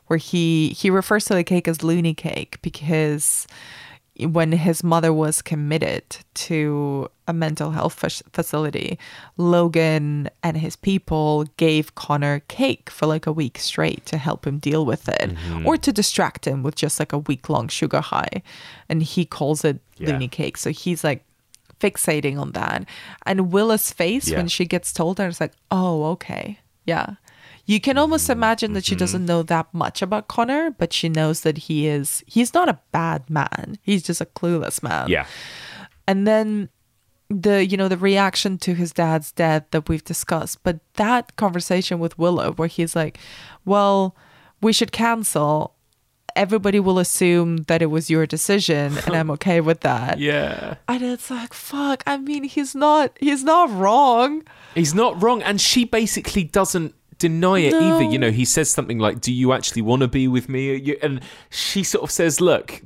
where 0.06 0.18
he 0.18 0.70
he 0.70 0.90
refers 0.90 1.24
to 1.26 1.34
the 1.34 1.44
cake 1.44 1.68
as 1.68 1.82
loony 1.82 2.14
cake 2.14 2.58
because 2.62 3.46
when 4.18 4.52
his 4.52 4.84
mother 4.84 5.10
was 5.12 5.40
committed 5.40 6.04
to 6.34 7.08
a 7.26 7.32
mental 7.32 7.70
health 7.70 7.94
fac- 7.94 8.30
facility, 8.34 8.98
Logan 9.38 10.28
and 10.42 10.56
his 10.58 10.76
people 10.76 11.44
gave 11.56 11.94
Connor 11.94 12.40
cake 12.40 12.90
for 12.90 13.06
like 13.06 13.26
a 13.26 13.32
week 13.32 13.58
straight 13.58 14.04
to 14.06 14.18
help 14.18 14.46
him 14.46 14.58
deal 14.58 14.84
with 14.84 15.08
it 15.08 15.34
mm-hmm. 15.34 15.66
or 15.66 15.78
to 15.78 15.92
distract 15.92 16.46
him 16.46 16.62
with 16.62 16.74
just 16.74 17.00
like 17.00 17.12
a 17.12 17.18
week 17.18 17.48
long 17.48 17.68
sugar 17.68 18.00
high. 18.00 18.42
And 18.88 19.02
he 19.02 19.24
calls 19.24 19.64
it 19.64 19.80
Yeah. 19.96 20.10
loony 20.12 20.28
cake. 20.28 20.58
So 20.58 20.70
he's 20.70 21.02
like 21.02 21.24
fixating 21.80 22.38
on 22.38 22.52
that. 22.52 22.84
And 23.24 23.50
Willa's 23.50 23.90
face 23.92 24.28
Yeah. 24.28 24.36
when 24.36 24.48
she 24.48 24.66
gets 24.66 24.92
told 24.92 25.16
that 25.16 25.28
is 25.30 25.40
like, 25.40 25.52
oh, 25.70 26.04
okay. 26.12 26.58
Yeah. 26.84 27.14
You 27.64 27.80
can 27.80 27.96
almost 27.96 28.28
imagine 28.28 28.72
that 28.72 28.84
she 28.84 28.92
mm-hmm. 28.92 28.98
doesn't 28.98 29.26
know 29.26 29.42
that 29.44 29.72
much 29.72 30.02
about 30.02 30.28
Connor, 30.28 30.70
but 30.72 30.92
she 30.92 31.08
knows 31.08 31.42
that 31.42 31.58
he 31.58 31.86
is 31.86 32.24
he's 32.26 32.52
not 32.54 32.68
a 32.68 32.80
bad 32.90 33.30
man. 33.30 33.78
He's 33.82 34.02
just 34.02 34.20
a 34.20 34.26
clueless 34.26 34.82
man. 34.82 35.08
Yeah. 35.08 35.26
And 36.08 36.26
then 36.26 36.68
the 37.40 37.64
you 37.64 37.76
know 37.76 37.88
the 37.88 37.96
reaction 37.96 38.58
to 38.58 38.74
his 38.74 38.92
dad's 38.92 39.32
death 39.32 39.64
that 39.70 39.88
we've 39.88 40.04
discussed, 40.04 40.62
but 40.62 40.80
that 40.94 41.36
conversation 41.36 41.98
with 41.98 42.18
Willa 42.18 42.52
where 42.52 42.68
he's 42.68 42.96
like, 42.96 43.18
"Well, 43.64 44.16
we 44.60 44.72
should 44.72 44.92
cancel. 44.92 45.74
Everybody 46.34 46.80
will 46.80 46.98
assume 46.98 47.58
that 47.64 47.82
it 47.82 47.86
was 47.86 48.08
your 48.10 48.26
decision, 48.26 48.96
and 49.06 49.14
I'm 49.14 49.30
okay 49.36 49.60
with 49.60 49.80
that." 49.80 50.18
Yeah. 50.18 50.76
And 50.88 51.02
it's 51.02 51.30
like, 51.30 51.52
fuck. 51.52 52.02
I 52.06 52.16
mean, 52.16 52.44
he's 52.44 52.74
not 52.74 53.16
he's 53.20 53.44
not 53.44 53.70
wrong. 53.70 54.42
He's 54.74 54.94
not 54.94 55.22
wrong, 55.22 55.42
and 55.42 55.60
she 55.60 55.84
basically 55.84 56.44
doesn't 56.44 56.94
deny 57.28 57.58
it 57.60 57.72
No. 57.72 57.80
either. 57.80 58.04
You 58.12 58.18
know, 58.18 58.30
he 58.30 58.44
says 58.44 58.68
something 58.70 58.98
like, 58.98 59.20
"Do 59.20 59.32
you 59.32 59.52
actually 59.52 59.82
want 59.82 60.02
to 60.02 60.08
be 60.08 60.28
with 60.28 60.48
me?" 60.48 60.96
And 61.02 61.20
she 61.50 61.82
sort 61.84 62.02
of 62.04 62.10
says, 62.10 62.40
"Look, 62.40 62.82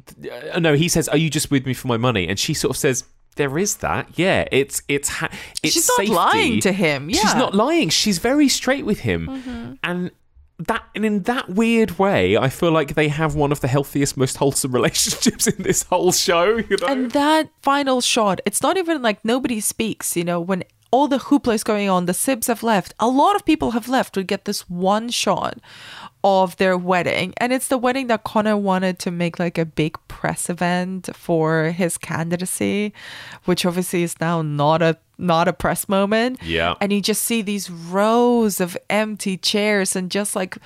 uh, 0.54 0.58
no." 0.60 0.74
He 0.74 0.88
says, 0.88 1.08
"Are 1.08 1.16
you 1.24 1.30
just 1.30 1.50
with 1.50 1.64
me 1.66 1.74
for 1.74 1.88
my 1.88 1.96
money?" 1.96 2.28
And 2.28 2.38
she 2.38 2.54
sort 2.54 2.70
of 2.70 2.76
says. 2.76 3.04
There 3.36 3.58
is 3.58 3.76
that, 3.76 4.08
yeah. 4.16 4.46
It's 4.50 4.80
it's 4.88 5.10
ha- 5.10 5.28
it's 5.62 5.74
She's 5.74 5.90
not 5.98 6.08
lying 6.08 6.58
to 6.60 6.72
him, 6.72 7.10
she's 7.10 7.18
yeah. 7.22 7.30
Mm-hmm. 7.32 7.38
not 7.38 7.54
lying. 7.54 7.90
She's 7.90 8.16
very 8.16 8.48
straight 8.48 8.86
with 8.86 9.00
him, 9.00 9.22
and 9.84 10.10
that 10.70 10.82
and 10.94 11.04
in 11.04 11.22
that 11.24 11.50
weird 11.50 11.98
way, 11.98 12.38
I 12.38 12.48
feel 12.48 12.72
like 12.72 12.94
they 12.94 13.08
have 13.08 13.34
one 13.34 13.52
of 13.52 13.60
the 13.60 13.68
healthiest, 13.68 14.16
most 14.16 14.38
wholesome 14.38 14.72
relationships 14.80 15.46
in 15.46 15.62
this 15.62 15.82
whole 15.82 16.12
show. 16.12 16.56
You 16.56 16.78
know, 16.80 16.86
And 16.88 17.10
that 17.10 17.50
final 17.60 18.00
shot, 18.00 18.40
it's 18.46 18.62
not 18.62 18.78
even 18.78 19.02
like 19.02 19.22
nobody 19.22 19.60
speaks, 19.60 20.16
you 20.16 20.24
know, 20.24 20.40
when 20.40 20.64
all 20.90 21.08
the 21.08 21.18
hoopla 21.18 21.54
is 21.54 21.64
going 21.64 21.88
on, 21.88 22.06
the 22.06 22.12
Sibs 22.12 22.46
have 22.46 22.62
left. 22.62 22.94
A 23.00 23.08
lot 23.08 23.36
of 23.36 23.44
people 23.44 23.72
have 23.72 23.88
left. 23.88 24.16
We 24.16 24.24
get 24.24 24.44
this 24.44 24.68
one 24.70 25.08
shot 25.08 25.58
of 26.22 26.56
their 26.56 26.76
wedding. 26.76 27.34
And 27.38 27.52
it's 27.52 27.68
the 27.68 27.78
wedding 27.78 28.06
that 28.08 28.24
Connor 28.24 28.56
wanted 28.56 28.98
to 29.00 29.10
make 29.10 29.38
like 29.38 29.58
a 29.58 29.64
big 29.64 29.96
press 30.08 30.48
event 30.50 31.08
for 31.14 31.70
his 31.70 31.98
candidacy, 31.98 32.92
which 33.44 33.64
obviously 33.64 34.02
is 34.02 34.20
now 34.20 34.42
not 34.42 34.82
a 34.82 34.98
not 35.18 35.48
a 35.48 35.52
press 35.52 35.88
moment. 35.88 36.42
Yeah. 36.42 36.74
And 36.80 36.92
you 36.92 37.00
just 37.00 37.22
see 37.22 37.42
these 37.42 37.70
rows 37.70 38.60
of 38.60 38.76
empty 38.90 39.36
chairs 39.36 39.96
and 39.96 40.10
just 40.10 40.36
like 40.36 40.58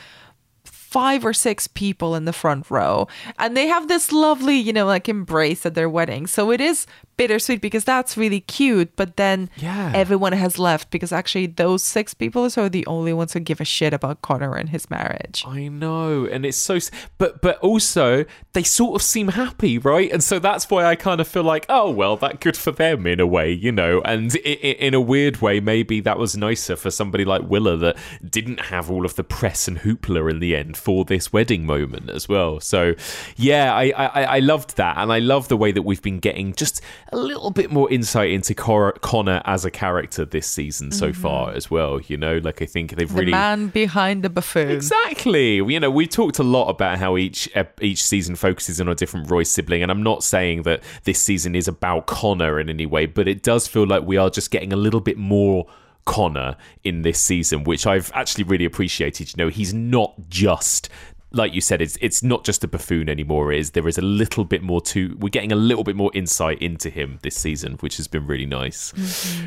five 0.64 1.24
or 1.24 1.32
six 1.32 1.68
people 1.68 2.16
in 2.16 2.24
the 2.24 2.32
front 2.32 2.68
row 2.68 3.06
and 3.38 3.56
they 3.56 3.68
have 3.68 3.86
this 3.86 4.10
lovely 4.10 4.56
you 4.56 4.72
know 4.72 4.84
like 4.86 5.08
embrace 5.08 5.64
at 5.64 5.74
their 5.74 5.88
wedding 5.88 6.26
so 6.26 6.50
it 6.50 6.60
is 6.60 6.84
bittersweet 7.20 7.60
because 7.68 7.84
that's 7.92 8.12
really 8.24 8.40
cute 8.58 8.90
but 9.00 9.10
then 9.22 9.38
Yeah. 9.68 9.92
everyone 10.02 10.32
has 10.44 10.54
left 10.58 10.86
because 10.94 11.12
actually 11.20 11.46
those 11.64 11.82
six 11.96 12.14
people 12.22 12.40
are 12.56 12.68
the 12.78 12.86
only 12.96 13.12
ones 13.20 13.32
who 13.34 13.40
give 13.50 13.60
a 13.60 13.68
shit 13.76 13.92
about 13.98 14.16
connor 14.28 14.52
and 14.60 14.68
his 14.76 14.84
marriage 14.98 15.38
I 15.46 15.68
know, 15.68 16.26
and 16.32 16.40
it's 16.48 16.56
so, 16.68 16.76
but 17.22 17.32
but 17.46 17.56
also 17.70 18.24
they 18.56 18.62
sort 18.62 18.94
of 18.98 19.02
seem 19.14 19.28
happy, 19.44 19.74
right? 19.92 20.10
And 20.14 20.22
so 20.30 20.38
that's 20.38 20.64
why 20.70 20.84
I 20.92 20.94
kind 21.08 21.20
of 21.20 21.28
feel 21.34 21.42
like, 21.54 21.64
oh 21.68 21.88
well, 22.00 22.16
that 22.24 22.40
good 22.44 22.56
for 22.64 22.72
them 22.82 23.06
in 23.06 23.20
a 23.20 23.26
way, 23.36 23.48
you 23.66 23.72
know. 23.80 24.00
And 24.12 24.26
i- 24.50 24.58
i- 24.68 24.78
in 24.86 24.94
a 24.94 25.00
weird 25.00 25.36
way, 25.46 25.60
maybe 25.60 26.00
that 26.08 26.18
was 26.18 26.36
nicer 26.36 26.76
for 26.76 26.90
somebody 26.90 27.24
like 27.24 27.42
Willa 27.52 27.76
that 27.84 27.96
didn't 28.36 28.60
have 28.74 28.90
all 28.92 29.04
of 29.04 29.14
the 29.16 29.24
press 29.24 29.68
and 29.68 29.78
hoopla 29.84 30.30
in 30.30 30.38
the 30.40 30.52
end 30.56 30.76
for 30.76 31.04
this 31.04 31.32
wedding 31.32 31.64
moment 31.66 32.06
as 32.10 32.28
well. 32.28 32.60
So 32.60 32.94
yeah, 33.36 33.66
I 33.82 33.84
I, 34.04 34.24
I 34.36 34.38
loved 34.52 34.76
that, 34.76 34.94
and 35.00 35.08
I 35.12 35.18
love 35.32 35.44
the 35.48 35.56
way 35.62 35.70
that 35.72 35.82
we've 35.88 36.02
been 36.10 36.20
getting 36.20 36.52
just 36.62 36.80
a 37.12 37.16
little 37.16 37.50
bit 37.50 37.70
more 37.70 37.90
insight 37.90 38.30
into 38.30 38.54
Cor- 38.54 38.92
Connor 39.00 39.42
as 39.44 39.64
a 39.64 39.70
character 39.70 40.24
this 40.24 40.46
season 40.46 40.92
so 40.92 41.12
far 41.12 41.52
as 41.52 41.70
well. 41.70 42.00
You 42.00 42.16
know, 42.16 42.38
like 42.38 42.62
I 42.62 42.66
think 42.66 42.94
they've 42.96 43.08
Mm-hmm. 43.08 43.16
the 43.16 43.20
really 43.20 43.32
man 43.32 43.68
behind 43.68 44.22
the 44.22 44.30
buffoon 44.30 44.70
Exactly. 44.70 45.56
You 45.56 45.80
know, 45.80 45.90
we 45.90 46.06
talked 46.06 46.38
a 46.38 46.42
lot 46.44 46.68
about 46.68 46.98
how 46.98 47.16
each 47.16 47.48
each 47.80 48.02
season 48.02 48.36
focuses 48.36 48.80
on 48.80 48.88
a 48.88 48.94
different 48.94 49.30
Roy 49.30 49.42
sibling, 49.42 49.82
and 49.82 49.90
I'm 49.90 50.02
not 50.02 50.22
saying 50.22 50.62
that 50.62 50.82
this 51.04 51.20
season 51.20 51.54
is 51.54 51.66
about 51.68 52.06
Connor 52.06 52.60
in 52.60 52.68
any 52.68 52.86
way, 52.86 53.06
but 53.06 53.26
it 53.28 53.42
does 53.42 53.66
feel 53.66 53.86
like 53.86 54.04
we 54.04 54.16
are 54.16 54.30
just 54.30 54.50
getting 54.50 54.72
a 54.72 54.76
little 54.76 55.00
bit 55.00 55.16
more 55.16 55.66
Connor 56.06 56.56
in 56.82 57.02
this 57.02 57.20
season, 57.20 57.62
which 57.64 57.86
I've 57.86 58.10
actually 58.14 58.44
really 58.44 58.64
appreciated. 58.64 59.30
You 59.36 59.44
know, 59.44 59.48
he's 59.50 59.74
not 59.74 60.14
just 60.28 60.88
like 61.32 61.54
you 61.54 61.60
said, 61.60 61.80
it's 61.80 61.96
it's 62.00 62.22
not 62.22 62.44
just 62.44 62.64
a 62.64 62.68
buffoon 62.68 63.08
anymore. 63.08 63.52
It 63.52 63.60
is 63.60 63.70
there 63.72 63.86
is 63.86 63.98
a 63.98 64.02
little 64.02 64.44
bit 64.44 64.62
more 64.62 64.80
to 64.82 65.16
we're 65.20 65.28
getting 65.28 65.52
a 65.52 65.56
little 65.56 65.84
bit 65.84 65.96
more 65.96 66.10
insight 66.14 66.60
into 66.60 66.90
him 66.90 67.18
this 67.22 67.36
season, 67.36 67.74
which 67.80 67.96
has 67.98 68.08
been 68.08 68.26
really 68.26 68.46
nice. 68.46 68.92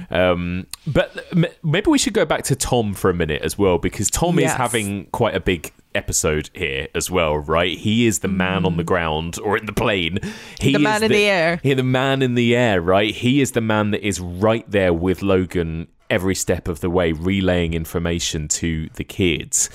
Um, 0.09 0.67
but 0.88 1.25
m- 1.36 1.45
maybe 1.63 1.89
we 1.91 1.97
should 1.97 2.13
go 2.13 2.25
back 2.25 2.43
to 2.45 2.55
Tom 2.55 2.93
for 2.93 3.09
a 3.09 3.13
minute 3.13 3.41
as 3.41 3.57
well, 3.57 3.77
because 3.77 4.09
Tom 4.09 4.39
is 4.39 4.51
having 4.57 5.05
quite 5.07 5.36
a 5.36 5.39
big 5.39 5.73
episode 5.95 6.49
here 6.53 6.88
as 6.95 7.11
well, 7.11 7.38
right? 7.38 7.77
He 7.77 8.07
is 8.07 8.19
the 8.19 8.27
man 8.27 8.65
on 8.65 8.77
the 8.77 8.84
ground 8.84 9.38
or 9.43 9.57
in 9.57 9.65
the 9.67 9.73
plane. 9.73 10.17
He 10.59 10.71
The 10.71 10.79
is 10.79 10.84
man 10.84 11.03
in 11.03 11.11
the 11.11 11.25
air. 11.25 11.59
He, 11.61 11.73
the 11.75 11.84
man 11.84 12.21
in 12.23 12.34
the 12.34 12.55
air, 12.55 12.81
right? 12.81 13.13
He 13.13 13.41
is 13.41 13.51
the 13.51 13.61
man 13.61 13.91
that 13.91 14.03
is 14.05 14.19
right 14.19 14.69
there 14.69 14.91
with 14.93 15.21
Logan 15.21 15.88
every 16.10 16.36
step 16.36 16.68
of 16.68 16.80
the 16.80 16.89
way, 16.89 17.12
relaying 17.12 17.74
information 17.74 18.47
to 18.47 18.89
the 18.95 19.04
kids. 19.04 19.70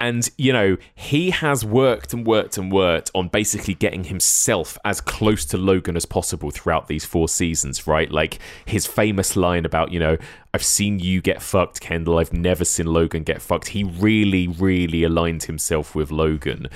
And, 0.00 0.28
you 0.36 0.52
know, 0.52 0.78
he 0.94 1.30
has 1.30 1.64
worked 1.64 2.12
and 2.12 2.26
worked 2.26 2.58
and 2.58 2.72
worked 2.72 3.10
on 3.14 3.28
basically 3.28 3.74
getting 3.74 4.04
himself 4.04 4.76
as 4.84 5.00
close 5.00 5.44
to 5.46 5.56
Logan 5.56 5.96
as 5.96 6.06
possible 6.06 6.50
throughout 6.50 6.88
these 6.88 7.04
four 7.04 7.28
seasons, 7.28 7.86
right? 7.86 8.10
Like 8.10 8.40
his 8.64 8.84
famous 8.84 9.36
line 9.36 9.64
about, 9.64 9.92
you 9.92 10.00
know, 10.00 10.16
I've 10.52 10.64
seen 10.64 10.98
you 10.98 11.20
get 11.20 11.40
fucked, 11.40 11.80
Kendall. 11.80 12.18
I've 12.18 12.32
never 12.32 12.64
seen 12.64 12.86
Logan 12.86 13.22
get 13.22 13.40
fucked. 13.40 13.68
He 13.68 13.84
really, 13.84 14.48
really 14.48 15.04
aligned 15.04 15.44
himself 15.44 15.94
with 15.94 16.10
Logan. 16.10 16.66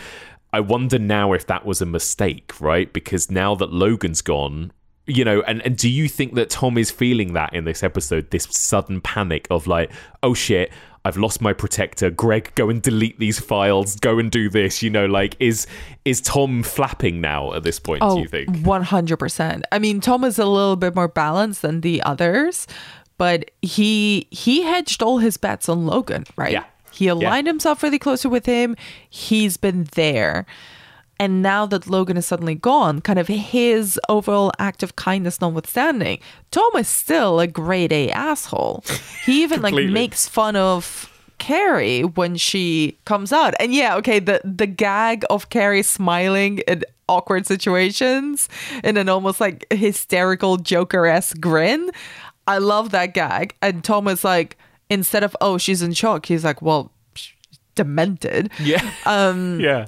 I 0.52 0.60
wonder 0.60 0.98
now 0.98 1.32
if 1.32 1.46
that 1.48 1.66
was 1.66 1.82
a 1.82 1.86
mistake, 1.86 2.52
right? 2.60 2.92
Because 2.92 3.30
now 3.30 3.56
that 3.56 3.72
Logan's 3.72 4.22
gone, 4.22 4.72
you 5.06 5.24
know, 5.24 5.42
and, 5.42 5.62
and 5.62 5.76
do 5.76 5.88
you 5.88 6.08
think 6.08 6.34
that 6.34 6.50
Tom 6.50 6.76
is 6.76 6.90
feeling 6.90 7.32
that 7.34 7.54
in 7.54 7.64
this 7.64 7.82
episode, 7.82 8.30
this 8.30 8.46
sudden 8.50 9.00
panic 9.00 9.46
of 9.50 9.66
like, 9.66 9.90
oh 10.22 10.34
shit, 10.34 10.72
I've 11.04 11.16
lost 11.16 11.40
my 11.40 11.52
protector. 11.52 12.10
Greg, 12.10 12.50
go 12.56 12.68
and 12.68 12.82
delete 12.82 13.20
these 13.20 13.38
files. 13.38 13.94
Go 13.94 14.18
and 14.18 14.28
do 14.28 14.50
this. 14.50 14.82
You 14.82 14.90
know, 14.90 15.06
like 15.06 15.36
is 15.38 15.68
is 16.04 16.20
Tom 16.20 16.64
flapping 16.64 17.20
now 17.20 17.54
at 17.54 17.62
this 17.62 17.78
point? 17.78 18.00
do 18.00 18.06
oh, 18.06 18.18
you 18.18 18.26
think? 18.26 18.48
100%. 18.48 19.62
I 19.70 19.78
mean, 19.78 20.00
Tom 20.00 20.24
is 20.24 20.38
a 20.40 20.46
little 20.46 20.74
bit 20.74 20.96
more 20.96 21.06
balanced 21.06 21.62
than 21.62 21.82
the 21.82 22.02
others, 22.02 22.66
but 23.18 23.52
he 23.62 24.26
he 24.32 24.62
hedged 24.62 25.00
all 25.00 25.18
his 25.18 25.36
bets 25.36 25.68
on 25.68 25.86
Logan, 25.86 26.24
right? 26.36 26.52
Yeah. 26.52 26.64
He 26.90 27.06
aligned 27.06 27.46
himself 27.46 27.84
really 27.84 27.98
closer 28.00 28.28
with 28.28 28.46
him. 28.46 28.74
He's 29.08 29.56
been 29.56 29.86
there. 29.92 30.44
And 31.18 31.42
now 31.42 31.64
that 31.66 31.88
Logan 31.88 32.16
is 32.16 32.26
suddenly 32.26 32.54
gone, 32.54 33.00
kind 33.00 33.18
of 33.18 33.28
his 33.28 33.98
overall 34.08 34.52
act 34.58 34.82
of 34.82 34.96
kindness 34.96 35.40
notwithstanding, 35.40 36.18
Tom 36.50 36.70
is 36.76 36.88
still 36.88 37.40
a 37.40 37.46
grade 37.46 37.92
A 37.92 38.10
asshole. 38.10 38.84
He 39.24 39.42
even 39.42 39.62
like 39.62 39.74
makes 39.74 40.28
fun 40.28 40.56
of 40.56 41.10
Kerry 41.38 42.02
when 42.02 42.36
she 42.36 42.98
comes 43.04 43.32
out. 43.32 43.54
And 43.58 43.72
yeah, 43.72 43.96
okay, 43.96 44.18
the 44.18 44.40
the 44.44 44.66
gag 44.66 45.24
of 45.30 45.48
Kerry 45.48 45.82
smiling 45.82 46.58
in 46.68 46.82
awkward 47.08 47.46
situations 47.46 48.48
in 48.82 48.96
an 48.96 49.08
almost 49.08 49.40
like 49.40 49.66
hysterical 49.72 50.56
Joker-esque 50.56 51.40
grin. 51.40 51.90
I 52.46 52.58
love 52.58 52.90
that 52.90 53.14
gag. 53.14 53.54
And 53.62 53.82
Tom 53.82 54.08
is 54.08 54.24
like, 54.24 54.56
instead 54.90 55.24
of, 55.24 55.36
oh, 55.40 55.58
she's 55.58 55.82
in 55.82 55.92
shock, 55.92 56.26
he's 56.26 56.44
like, 56.44 56.62
well, 56.62 56.92
demented. 57.74 58.50
Yeah. 58.58 58.90
Um. 59.04 59.60
Yeah. 59.66 59.86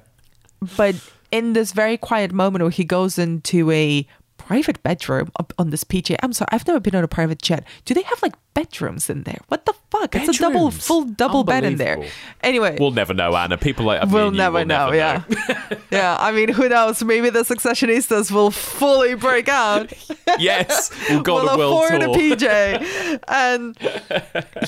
But 0.76 0.96
in 1.30 1.52
this 1.52 1.72
very 1.72 1.96
quiet 1.96 2.32
moment 2.32 2.62
where 2.62 2.70
he 2.70 2.84
goes 2.84 3.18
into 3.18 3.70
a 3.70 4.06
private 4.36 4.82
bedroom 4.82 5.30
on 5.58 5.70
this 5.70 5.84
PJ, 5.84 6.16
I'm 6.22 6.32
sorry, 6.32 6.48
I've 6.52 6.66
never 6.66 6.80
been 6.80 6.94
on 6.94 7.04
a 7.04 7.08
private 7.08 7.42
jet. 7.42 7.64
Do 7.84 7.94
they 7.94 8.02
have 8.02 8.22
like 8.22 8.34
bedrooms 8.54 9.10
in 9.10 9.24
there? 9.24 9.40
What 9.48 9.66
the 9.66 9.74
fuck? 9.90 10.14
It's 10.14 10.28
a 10.38 10.40
double, 10.40 10.70
full 10.70 11.04
double 11.04 11.44
bed 11.44 11.64
in 11.64 11.76
there. 11.76 12.04
Anyway, 12.42 12.76
We'll 12.78 12.90
never 12.92 13.14
know, 13.14 13.34
Anna. 13.36 13.56
People 13.58 13.84
like 13.86 14.04
We'll 14.10 14.30
never 14.30 14.58
will 14.58 14.66
know, 14.66 14.92
yeah. 14.92 15.24
yeah, 15.90 16.16
I 16.18 16.30
mean, 16.32 16.50
who 16.50 16.68
knows? 16.68 17.02
Maybe 17.02 17.30
the 17.30 17.40
Successionistas 17.40 18.30
will 18.30 18.50
fully 18.50 19.14
break 19.14 19.48
out. 19.48 19.92
yes, 20.38 20.90
we'll 21.08 21.22
go 21.22 21.38
on 21.38 21.44
will 21.46 21.50
a 21.50 21.58
world 21.58 21.84
afford 21.92 22.00
tour. 22.02 22.10
a 22.10 22.14
PJ. 22.14 23.20
And 23.28 23.76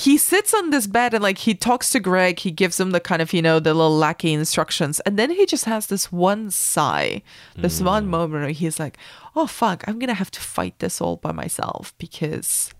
he 0.01 0.16
sits 0.18 0.53
on 0.55 0.71
this 0.71 0.87
bed 0.87 1.14
and 1.14 1.23
like 1.23 1.39
he 1.39 1.55
talks 1.55 1.91
to 1.91 2.01
Greg. 2.01 2.39
He 2.41 2.51
gives 2.51 2.79
him 2.81 2.91
the 2.91 3.01
kind 3.01 3.23
of, 3.23 3.33
you 3.33 3.43
know, 3.43 3.61
the 3.61 3.75
little 3.75 3.97
lackey 3.97 4.33
instructions. 4.33 5.01
And 5.01 5.18
then 5.18 5.31
he 5.31 5.47
just 5.47 5.64
has 5.66 5.87
this 5.87 6.11
one 6.11 6.51
sigh, 6.51 7.23
this 7.57 7.81
one 7.81 8.05
Mm. 8.07 8.09
moment 8.09 8.43
where 8.45 8.51
he's 8.53 8.79
like, 8.81 8.97
oh, 9.37 9.47
fuck, 9.47 9.85
I'm 9.87 9.99
going 9.99 10.09
to 10.09 10.14
have 10.14 10.31
to 10.33 10.41
fight 10.41 10.79
this 10.79 11.01
all 11.01 11.16
by 11.16 11.33
myself 11.33 11.95
because 11.99 12.73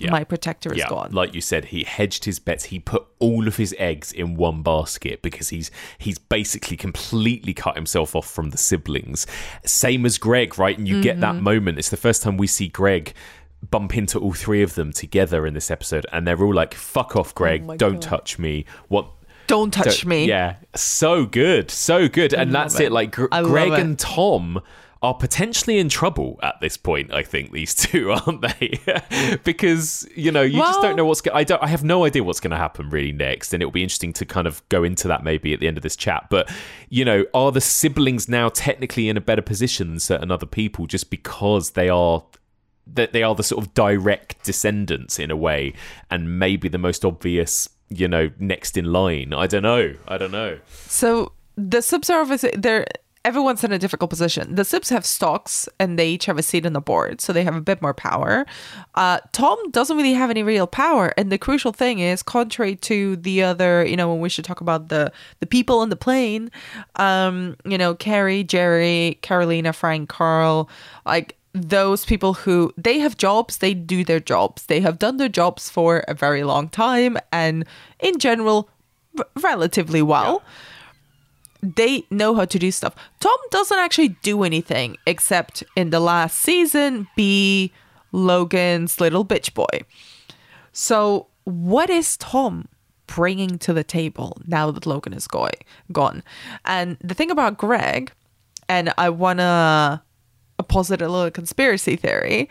Yeah. 0.00 0.10
my 0.10 0.24
protector 0.24 0.72
is 0.72 0.78
yeah, 0.78 0.88
gone. 0.88 1.10
like 1.12 1.34
you 1.34 1.40
said, 1.40 1.66
he 1.66 1.84
hedged 1.84 2.24
his 2.24 2.38
bets. 2.38 2.64
He 2.66 2.78
put 2.78 3.06
all 3.18 3.46
of 3.48 3.56
his 3.56 3.74
eggs 3.78 4.12
in 4.12 4.34
one 4.36 4.62
basket 4.62 5.22
because 5.22 5.48
he's 5.50 5.70
he's 5.98 6.18
basically 6.18 6.76
completely 6.76 7.52
cut 7.54 7.76
himself 7.76 8.14
off 8.16 8.28
from 8.30 8.50
the 8.50 8.58
siblings. 8.58 9.26
Same 9.64 10.06
as 10.06 10.18
Greg, 10.18 10.58
right? 10.58 10.76
And 10.78 10.86
you 10.88 11.02
get 11.02 11.20
that 11.20 11.34
Mm-hmm. 11.34 11.44
moment. 11.44 11.78
It's 11.78 11.90
the 11.90 11.96
first 11.96 12.22
time 12.22 12.36
we 12.36 12.46
see 12.46 12.68
Greg 12.68 13.12
bump 13.70 13.94
into 13.96 14.18
all 14.18 14.32
three 14.32 14.62
of 14.62 14.74
them 14.74 14.90
together 14.92 15.46
in 15.46 15.52
this 15.54 15.70
episode, 15.70 16.06
and 16.12 16.26
they're 16.26 16.42
all 16.42 16.54
like, 16.54 16.72
"Fuck 16.74 17.14
off, 17.16 17.34
Greg! 17.34 17.64
Oh 17.68 17.76
Don't 17.76 17.92
God. 17.94 18.02
touch 18.02 18.38
me." 18.38 18.64
What? 18.88 19.06
Don't 19.46 19.72
touch 19.72 20.02
Don't- 20.02 20.06
me. 20.08 20.26
Yeah, 20.28 20.56
so 20.76 21.26
good, 21.26 21.70
so 21.70 22.08
good, 22.08 22.32
and 22.32 22.54
that's 22.54 22.78
it. 22.80 22.84
it. 22.86 22.92
Like 22.92 23.10
Gr- 23.12 23.26
Greg 23.26 23.72
it. 23.72 23.80
and 23.80 23.98
Tom 23.98 24.60
are 25.02 25.14
potentially 25.14 25.78
in 25.78 25.88
trouble 25.88 26.38
at 26.42 26.56
this 26.60 26.76
point. 26.76 27.12
I 27.12 27.22
think 27.22 27.52
these 27.52 27.74
two 27.74 28.10
aren't 28.26 28.42
they? 28.42 29.38
because 29.44 30.06
you 30.14 30.30
know 30.30 30.42
you 30.42 30.58
just 30.58 30.82
don't 30.82 30.96
know 30.96 31.04
what's. 31.04 31.20
Go- 31.20 31.32
I 31.32 31.44
don't. 31.44 31.62
I 31.62 31.68
have 31.68 31.84
no 31.84 32.04
idea 32.04 32.22
what's 32.22 32.40
going 32.40 32.50
to 32.50 32.56
happen 32.56 32.90
really 32.90 33.12
next, 33.12 33.54
and 33.54 33.62
it'll 33.62 33.72
be 33.72 33.82
interesting 33.82 34.12
to 34.14 34.26
kind 34.26 34.46
of 34.46 34.66
go 34.68 34.84
into 34.84 35.08
that 35.08 35.24
maybe 35.24 35.54
at 35.54 35.60
the 35.60 35.68
end 35.68 35.76
of 35.76 35.82
this 35.82 35.96
chat. 35.96 36.26
But 36.30 36.50
you 36.88 37.04
know, 37.04 37.24
are 37.32 37.52
the 37.52 37.60
siblings 37.60 38.28
now 38.28 38.48
technically 38.50 39.08
in 39.08 39.16
a 39.16 39.20
better 39.20 39.42
position 39.42 39.88
than 39.88 40.00
certain 40.00 40.30
other 40.30 40.46
people 40.46 40.86
just 40.86 41.10
because 41.10 41.70
they 41.70 41.88
are 41.88 42.24
that 42.86 43.12
they 43.12 43.22
are 43.22 43.34
the 43.34 43.42
sort 43.42 43.64
of 43.64 43.72
direct 43.74 44.42
descendants 44.44 45.18
in 45.18 45.30
a 45.30 45.36
way, 45.36 45.72
and 46.10 46.38
maybe 46.38 46.68
the 46.68 46.78
most 46.78 47.04
obvious, 47.04 47.68
you 47.88 48.08
know, 48.08 48.30
next 48.38 48.76
in 48.76 48.86
line. 48.92 49.32
I 49.32 49.46
don't 49.46 49.62
know. 49.62 49.94
I 50.06 50.18
don't 50.18 50.32
know. 50.32 50.58
So 50.68 51.32
the 51.56 51.78
Sibs 51.78 52.10
are 52.10 52.20
obviously 52.20 52.52
they're 52.56 52.86
everyone's 53.24 53.62
in 53.62 53.72
a 53.72 53.78
difficult 53.78 54.10
position. 54.10 54.54
The 54.54 54.62
Sibs 54.62 54.90
have 54.90 55.04
stocks 55.04 55.68
and 55.78 55.98
they 55.98 56.08
each 56.10 56.26
have 56.26 56.38
a 56.38 56.42
seat 56.42 56.64
on 56.64 56.72
the 56.72 56.80
board, 56.80 57.20
so 57.20 57.32
they 57.32 57.44
have 57.44 57.54
a 57.56 57.60
bit 57.60 57.82
more 57.82 57.94
power. 57.94 58.46
Uh, 58.94 59.18
Tom 59.32 59.58
doesn't 59.70 59.96
really 59.96 60.14
have 60.14 60.30
any 60.30 60.42
real 60.42 60.66
power, 60.66 61.12
and 61.16 61.30
the 61.30 61.38
crucial 61.38 61.72
thing 61.72 61.98
is, 61.98 62.22
contrary 62.22 62.76
to 62.76 63.16
the 63.16 63.42
other, 63.42 63.84
you 63.84 63.96
know, 63.96 64.10
when 64.10 64.20
we 64.20 64.28
should 64.28 64.44
talk 64.44 64.60
about 64.60 64.88
the 64.88 65.12
the 65.40 65.46
people 65.46 65.80
on 65.80 65.90
the 65.90 65.96
plane, 65.96 66.50
um, 66.96 67.56
you 67.64 67.76
know, 67.78 67.94
Kerry, 67.94 68.44
Gerri, 68.44 69.20
Karolina, 69.20 69.74
Frank, 69.74 70.08
Karl, 70.08 70.68
like 71.04 71.36
those 71.52 72.04
people 72.04 72.34
who 72.34 72.72
they 72.76 73.00
have 73.00 73.16
jobs 73.16 73.58
they 73.58 73.74
do 73.74 74.04
their 74.04 74.20
jobs 74.20 74.66
they 74.66 74.78
have 74.80 75.00
done 75.00 75.16
their 75.16 75.28
jobs 75.28 75.68
for 75.68 76.04
a 76.06 76.14
very 76.14 76.44
long 76.44 76.68
time 76.68 77.16
and 77.32 77.64
in 77.98 78.16
general 78.20 78.68
r- 79.18 79.26
relatively 79.40 80.00
well 80.00 80.44
they 81.62 82.04
know 82.10 82.34
how 82.34 82.44
to 82.44 82.58
do 82.58 82.70
stuff. 82.70 82.94
Tom 83.20 83.36
doesn't 83.50 83.78
actually 83.78 84.08
do 84.22 84.42
anything 84.42 84.96
except 85.06 85.62
in 85.76 85.90
the 85.90 86.00
last 86.00 86.38
season 86.38 87.06
be 87.16 87.72
Logan's 88.12 89.00
little 89.00 89.24
bitch 89.24 89.54
boy. 89.54 89.84
So, 90.72 91.26
what 91.44 91.90
is 91.90 92.16
Tom 92.16 92.68
bringing 93.06 93.58
to 93.58 93.72
the 93.72 93.84
table 93.84 94.38
now 94.46 94.70
that 94.70 94.86
Logan 94.86 95.12
is 95.12 95.26
going 95.26 95.54
gone? 95.92 96.22
And 96.64 96.96
the 97.02 97.14
thing 97.14 97.30
about 97.30 97.58
Greg, 97.58 98.12
and 98.68 98.92
I 98.96 99.10
wanna 99.10 100.02
posit 100.62 101.02
a 101.02 101.08
little 101.08 101.30
conspiracy 101.30 101.96
theory. 101.96 102.48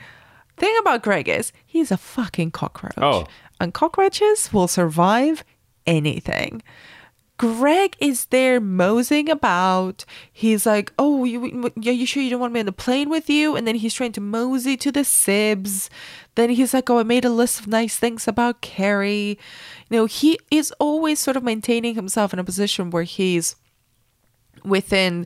Thing 0.58 0.76
about 0.80 1.04
Greg 1.04 1.30
is 1.30 1.52
he's 1.66 1.92
a 1.92 1.98
fucking 1.98 2.52
cockroach. 2.52 2.98
Oh. 2.98 3.26
And 3.62 3.74
cockroaches 3.74 4.52
will 4.54 4.68
survive 4.68 5.44
anything. 5.86 6.62
Greg 7.40 7.96
is 8.02 8.26
there 8.26 8.60
moseying 8.60 9.30
about. 9.30 10.04
He's 10.32 10.66
like, 10.66 10.92
"Oh, 11.00 11.24
you, 11.24 11.72
yeah, 11.78 11.94
you 11.94 12.06
sure 12.06 12.22
you 12.22 12.30
don't 12.30 12.42
want 12.42 12.52
me 12.52 12.60
on 12.60 12.66
the 12.66 12.74
plane 12.74 13.10
with 13.10 13.30
you?" 13.30 13.56
And 13.56 13.66
then 13.66 13.76
he's 13.76 13.94
trying 13.94 14.12
to 14.12 14.22
mosey 14.22 14.76
to 14.76 14.92
the 14.92 15.06
Sibs. 15.06 15.88
Then 16.36 16.50
he's 16.50 16.74
like, 16.74 16.90
"Oh, 16.90 17.00
I 17.00 17.04
made 17.04 17.24
a 17.24 17.30
list 17.30 17.62
of 17.62 17.68
nice 17.68 17.96
things 17.96 18.28
about 18.28 18.60
Kerry." 18.60 19.40
You 19.90 19.98
know, 19.98 20.06
he 20.06 20.38
is 20.52 20.74
always 20.80 21.22
sort 21.22 21.38
of 21.38 21.44
maintaining 21.44 21.96
himself 21.96 22.34
in 22.34 22.40
a 22.40 22.44
position 22.44 22.90
where 22.90 23.04
he's 23.04 23.56
within 24.66 25.26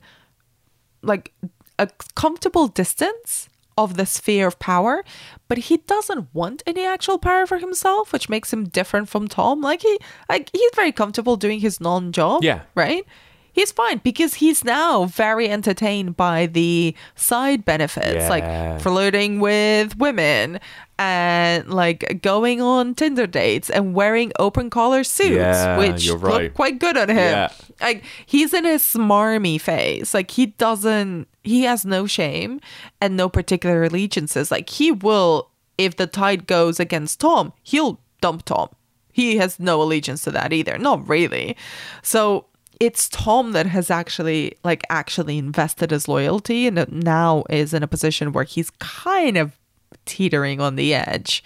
like 1.01 1.33
a 1.79 1.89
comfortable 2.13 2.67
distance 2.67 3.49
of 3.77 3.95
the 3.95 4.05
sphere 4.05 4.47
of 4.47 4.59
power, 4.59 5.03
but 5.47 5.57
he 5.57 5.77
doesn't 5.77 6.33
want 6.33 6.63
any 6.65 6.85
actual 6.85 7.17
power 7.17 7.45
for 7.45 7.57
himself, 7.57 8.13
which 8.13 8.29
makes 8.29 8.51
him 8.51 8.65
different 8.65 9.09
from 9.09 9.27
Tom. 9.27 9.61
Like 9.61 9.81
he 9.81 9.99
like 10.29 10.49
he's 10.53 10.71
very 10.75 10.91
comfortable 10.91 11.35
doing 11.35 11.59
his 11.59 11.79
non-job. 11.79 12.43
Yeah. 12.43 12.61
Right? 12.75 13.05
He's 13.53 13.71
fine 13.71 14.01
because 14.03 14.35
he's 14.35 14.63
now 14.65 15.05
very 15.05 15.47
entertained 15.47 16.17
by 16.17 16.47
the 16.47 16.95
side 17.15 17.63
benefits, 17.63 18.15
Yeah. 18.25 18.29
like 18.29 18.81
flirting 18.81 19.39
with 19.39 19.95
women 19.97 20.59
and 20.99 21.69
like 21.69 22.19
going 22.21 22.61
on 22.61 22.95
Tinder 22.95 23.27
dates 23.27 23.69
and 23.69 23.93
wearing 23.93 24.31
open 24.39 24.69
collar 24.69 25.03
suits, 25.03 25.35
Yeah, 25.35 25.77
which 25.77 26.03
you're 26.05 26.17
right. 26.17 26.43
look 26.45 26.53
quite 26.55 26.79
good 26.79 26.97
on 26.97 27.09
him 27.09 27.17
Yeah. 27.17 27.49
like 27.81 28.03
he's 28.25 28.53
in 28.53 28.65
his 28.65 28.81
smarmy 28.81 29.59
phase 29.61 30.13
like 30.13 30.31
he 30.31 30.47
doesn't 30.47 31.27
he 31.43 31.63
has 31.63 31.85
no 31.85 32.05
shame 32.07 32.59
and 33.01 33.15
no 33.17 33.27
particular 33.29 33.83
allegiances 33.83 34.49
like 34.51 34.69
he 34.69 34.91
will 34.91 35.49
if 35.77 35.95
the 35.97 36.07
tide 36.07 36.47
goes 36.47 36.79
against 36.79 37.19
tom 37.19 37.53
he'll 37.63 37.99
dump 38.21 38.45
tom 38.45 38.69
he 39.11 39.37
has 39.37 39.59
no 39.59 39.81
allegiance 39.81 40.21
to 40.23 40.31
that 40.31 40.53
either 40.53 40.77
not 40.77 41.07
really 41.09 41.55
so 42.01 42.45
it's 42.83 43.07
tom 43.07 43.53
that 43.53 43.65
has 43.65 43.89
actually 43.89 44.57
like 44.65 44.83
actually 44.89 45.37
invested 45.37 45.89
his 45.89 46.09
loyalty 46.09 46.67
and 46.67 46.85
now 46.91 47.45
is 47.49 47.73
in 47.73 47.81
a 47.81 47.87
position 47.87 48.33
where 48.33 48.43
he's 48.43 48.69
kind 48.71 49.37
of 49.37 49.57
teetering 50.05 50.59
on 50.59 50.75
the 50.75 50.93
edge 50.93 51.41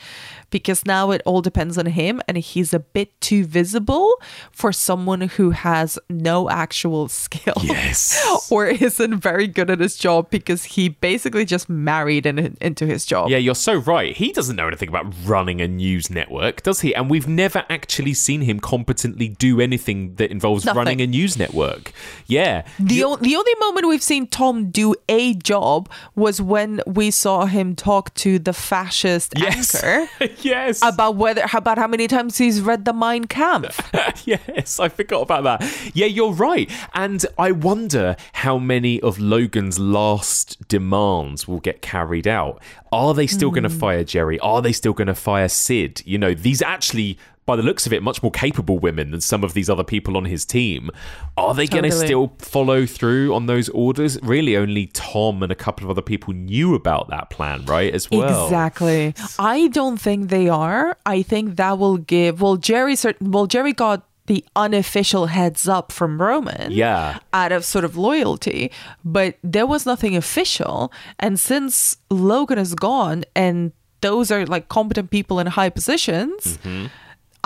because 0.50 0.86
now 0.86 1.12
it 1.12 1.22
all 1.26 1.42
depends 1.42 1.78
on 1.78 1.86
him 1.88 2.22
and 2.28 2.38
he's 2.38 2.74
a 2.74 2.80
bit 2.80 3.20
too 3.22 3.46
visible 3.46 4.14
for 4.52 4.72
someone 4.72 5.22
who 5.22 5.52
has 5.52 6.00
no 6.10 6.50
actual 6.50 7.08
skill 7.08 7.54
Yes. 7.64 8.48
or 8.52 8.68
isn't 8.68 9.18
very 9.20 9.48
good 9.48 9.70
at 9.70 9.80
his 9.80 9.98
job 9.98 10.30
because 10.30 10.64
he 10.64 10.90
basically 10.90 11.46
just 11.46 11.70
married 11.70 12.26
in, 12.26 12.56
into 12.62 12.86
his 12.86 13.06
job. 13.06 13.30
Yeah, 13.30 13.38
you're 13.38 13.56
so 13.56 13.76
right. 13.76 14.16
He 14.16 14.32
doesn't 14.32 14.56
know 14.56 14.68
anything 14.68 14.90
about 14.90 15.14
running 15.26 15.60
a 15.62 15.68
news 15.68 16.10
network, 16.10 16.64
does 16.64 16.82
he? 16.82 16.96
And 16.96 17.10
we've 17.10 17.28
never 17.28 17.66
actually 17.70 18.14
seen 18.14 18.42
him 18.42 18.60
competently 18.60 19.30
do 19.30 19.60
anything 19.60 20.16
that 20.16 20.32
involves 20.32 20.66
Nothing. 20.66 20.78
running 20.78 21.02
a 21.02 21.08
news 21.08 21.38
network. 21.38 21.92
Yeah. 22.26 22.64
The, 22.80 23.04
o- 23.04 23.16
the 23.18 23.36
only 23.36 23.56
moment 23.60 23.88
we've 23.88 24.04
seen 24.04 24.28
Tom 24.28 24.70
do 24.70 24.96
a 25.10 25.34
job 25.34 25.90
was 26.16 26.42
when 26.42 26.82
we 26.86 27.12
saw 27.12 27.46
him 27.46 27.76
talk 27.76 28.14
to 28.16 28.40
the 28.40 28.54
fascist 28.54 29.34
Yes. 29.38 29.76
anchor 29.84 30.10
yes. 30.42 30.80
about 30.82 31.16
whether 31.16 31.46
about 31.54 31.78
how 31.78 31.88
many 31.88 32.08
times 32.08 32.38
he's 32.38 32.62
read 32.62 32.86
the 32.86 32.94
Mein 32.94 33.26
Kampf. 33.26 33.80
yes, 34.26 34.80
I 34.80 34.90
forgot 34.90 35.22
about 35.22 35.44
that. 35.44 35.92
Yeah, 35.94 36.06
you're 36.06 36.34
right. 36.34 36.70
And 36.94 37.26
I 37.38 37.52
wonder 37.52 38.16
how 38.34 38.58
many 38.58 39.02
of 39.02 39.20
Logan's 39.20 39.80
last 39.80 40.68
demands 40.68 41.48
will 41.48 41.60
get 41.60 41.82
carried 41.82 42.28
out. 42.28 42.62
Are 42.92 43.14
they 43.14 43.28
still 43.28 43.52
going 43.52 43.64
to 43.64 43.70
hmm. 43.70 43.80
fire 43.80 44.04
Gerri? 44.04 44.40
Are 44.42 44.62
they 44.62 44.72
still 44.72 44.94
going 44.94 45.08
to 45.08 45.16
fire 45.16 45.50
Cyd? 45.50 46.02
You 46.06 46.18
know, 46.18 46.34
these 46.34 46.62
actually, 46.62 47.18
by 47.48 47.56
the 47.56 47.64
looks 47.64 47.88
of 47.88 47.94
it, 47.94 48.04
much 48.04 48.22
more 48.22 48.32
capable 48.32 48.78
women 48.78 49.10
than 49.12 49.22
some 49.22 49.44
of 49.44 49.54
these 49.54 49.70
other 49.70 49.84
people 49.84 50.18
on 50.18 50.26
his 50.26 50.46
team. 50.46 50.92
Are 51.38 51.56
they 51.56 51.66
going 51.66 51.86
to 51.86 51.92
still 51.92 52.34
follow 52.40 52.86
through 52.86 53.34
on 53.34 53.48
those 53.48 53.70
orders? 53.70 54.22
Really, 54.22 54.56
only 54.58 54.88
Tom 54.88 55.42
and 55.42 55.52
a 55.52 55.56
couple 55.56 55.86
of 55.86 55.90
other 55.90 56.02
people 56.02 56.34
knew 56.34 56.76
about 56.76 57.10
that 57.10 57.30
plan, 57.30 57.66
right? 57.66 57.92
As 57.92 58.12
well. 58.12 58.44
Exactly. 58.46 59.16
I 59.40 59.70
don't 59.70 59.98
think 59.98 60.30
they 60.30 60.50
are. 60.50 60.98
I 61.06 61.24
think 61.24 61.56
that 61.56 61.80
will 61.80 61.98
give. 61.98 62.42
Well, 62.42 62.58
Gerri 62.58 62.98
certain. 62.98 63.32
Well, 63.32 63.48
Gerri 63.48 63.74
got 63.74 64.06
the 64.26 64.44
unofficial 64.58 65.28
heads 65.28 65.70
up 65.70 65.94
from 65.94 66.22
Roman. 66.22 66.74
Yeah. 66.74 67.20
Out 67.32 67.54
of 67.54 67.64
sort 67.64 67.86
of 67.86 67.96
loyalty, 67.96 68.72
but 69.06 69.38
there 69.42 69.66
was 69.66 69.86
nothing 69.86 70.18
official. 70.18 70.92
And 71.18 71.40
since 71.40 71.96
Logan 72.10 72.58
is 72.60 72.76
gone, 72.76 73.24
and 73.38 73.72
those 74.02 74.32
are 74.32 74.46
like 74.46 74.68
competent 74.68 75.12
people 75.12 75.40
in 75.40 75.48
high 75.48 75.70
positions. 75.70 76.58
Mm-hmm. 76.58 76.88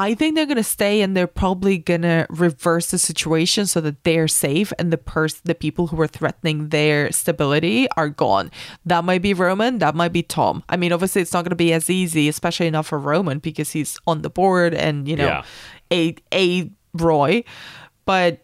I 0.01 0.15
think 0.15 0.33
they're 0.35 0.47
gonna 0.47 0.63
stay 0.63 1.01
and 1.03 1.15
they're 1.15 1.27
probably 1.27 1.77
gonna 1.77 2.25
reverse 2.29 2.89
the 2.89 2.97
situation 2.97 3.67
so 3.67 3.81
that 3.81 4.03
they're 4.03 4.27
safe 4.27 4.73
and 4.79 4.91
the 4.91 4.97
pers- 4.97 5.41
the 5.43 5.53
people 5.53 5.87
who 5.87 5.95
were 5.95 6.07
threatening 6.07 6.69
their 6.69 7.11
stability 7.11 7.87
are 7.95 8.09
gone. 8.09 8.49
That 8.83 9.03
might 9.05 9.21
be 9.21 9.33
Roman, 9.35 9.77
that 9.77 9.93
might 9.93 10.11
be 10.11 10.23
Tom. 10.23 10.63
I 10.67 10.75
mean, 10.75 10.91
obviously 10.91 11.21
it's 11.21 11.33
not 11.33 11.43
gonna 11.45 11.55
be 11.55 11.71
as 11.71 11.87
easy, 11.89 12.27
especially 12.27 12.71
not 12.71 12.87
for 12.87 12.97
Roman 12.97 13.37
because 13.37 13.71
he's 13.71 13.99
on 14.07 14.23
the 14.23 14.29
board 14.31 14.73
and 14.73 15.07
you 15.07 15.15
know 15.15 15.27
Yeah. 15.27 15.43
a 15.91 16.15
a 16.33 16.71
Roy. 16.93 17.43
But 18.05 18.41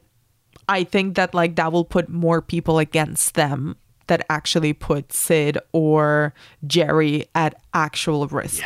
I 0.70 0.84
think 0.84 1.16
that 1.16 1.34
like 1.34 1.56
that 1.56 1.72
will 1.72 1.86
put 1.86 2.08
more 2.08 2.42
people 2.42 2.78
against 2.78 3.34
them 3.34 3.78
that 4.08 4.24
actually 4.30 4.74
put 4.74 5.12
Cyd 5.12 5.58
or 5.74 6.34
Gerri 6.66 7.26
at 7.34 7.56
actual 7.74 8.28
risk. 8.28 8.64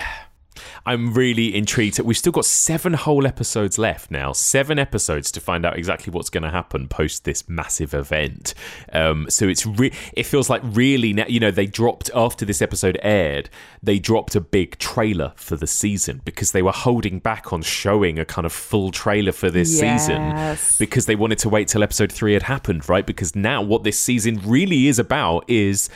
I'm 0.85 1.13
really 1.13 1.55
intrigued. 1.55 1.99
We've 1.99 2.17
still 2.17 2.31
got 2.31 2.45
seven 2.45 2.93
whole 2.93 3.27
episodes 3.27 3.77
left 3.77 4.11
now. 4.11 4.33
Seven 4.33 4.79
episodes 4.79 5.31
to 5.31 5.39
find 5.39 5.65
out 5.65 5.77
exactly 5.77 6.11
what's 6.11 6.29
going 6.29 6.43
to 6.43 6.49
happen 6.49 6.87
post 6.87 7.23
this 7.23 7.47
massive 7.47 7.93
event. 7.93 8.53
Um, 8.91 9.27
so 9.29 9.47
it's 9.47 9.65
re- 9.65 9.93
it 10.13 10.23
feels 10.25 10.49
like 10.49 10.61
really 10.63 11.13
now. 11.13 11.25
You 11.27 11.39
know, 11.39 11.51
they 11.51 11.65
dropped 11.67 12.09
after 12.15 12.45
this 12.45 12.61
episode 12.61 12.99
aired. 13.01 13.49
They 13.83 13.99
dropped 13.99 14.35
a 14.35 14.41
big 14.41 14.77
trailer 14.77 15.33
for 15.35 15.55
the 15.55 15.67
season 15.67 16.21
because 16.25 16.51
they 16.51 16.61
were 16.61 16.71
holding 16.71 17.19
back 17.19 17.53
on 17.53 17.61
showing 17.61 18.19
a 18.19 18.25
kind 18.25 18.45
of 18.45 18.53
full 18.53 18.91
trailer 18.91 19.31
for 19.31 19.49
this 19.49 19.79
season 19.79 20.57
because 20.79 21.05
they 21.05 21.15
wanted 21.15 21.39
to 21.39 21.49
wait 21.49 21.67
till 21.67 21.83
episode 21.83 22.11
three 22.11 22.33
had 22.33 22.43
happened, 22.43 22.87
right? 22.89 23.05
Because 23.05 23.35
now 23.35 23.61
what 23.61 23.83
this 23.83 23.99
season 23.99 24.39
really 24.45 24.87
is 24.87 24.99
about 24.99 25.49
is 25.49 25.89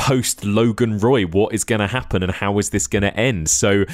post 0.00 0.46
Logan 0.46 0.98
Roy, 0.98 1.24
what 1.24 1.52
is 1.52 1.62
going 1.62 1.80
to 1.80 1.86
happen 1.86 2.22
and 2.22 2.32
how 2.32 2.58
is 2.58 2.70
this 2.70 2.86
going 2.86 3.02
to 3.02 3.14
end? 3.14 3.50
So 3.50 3.84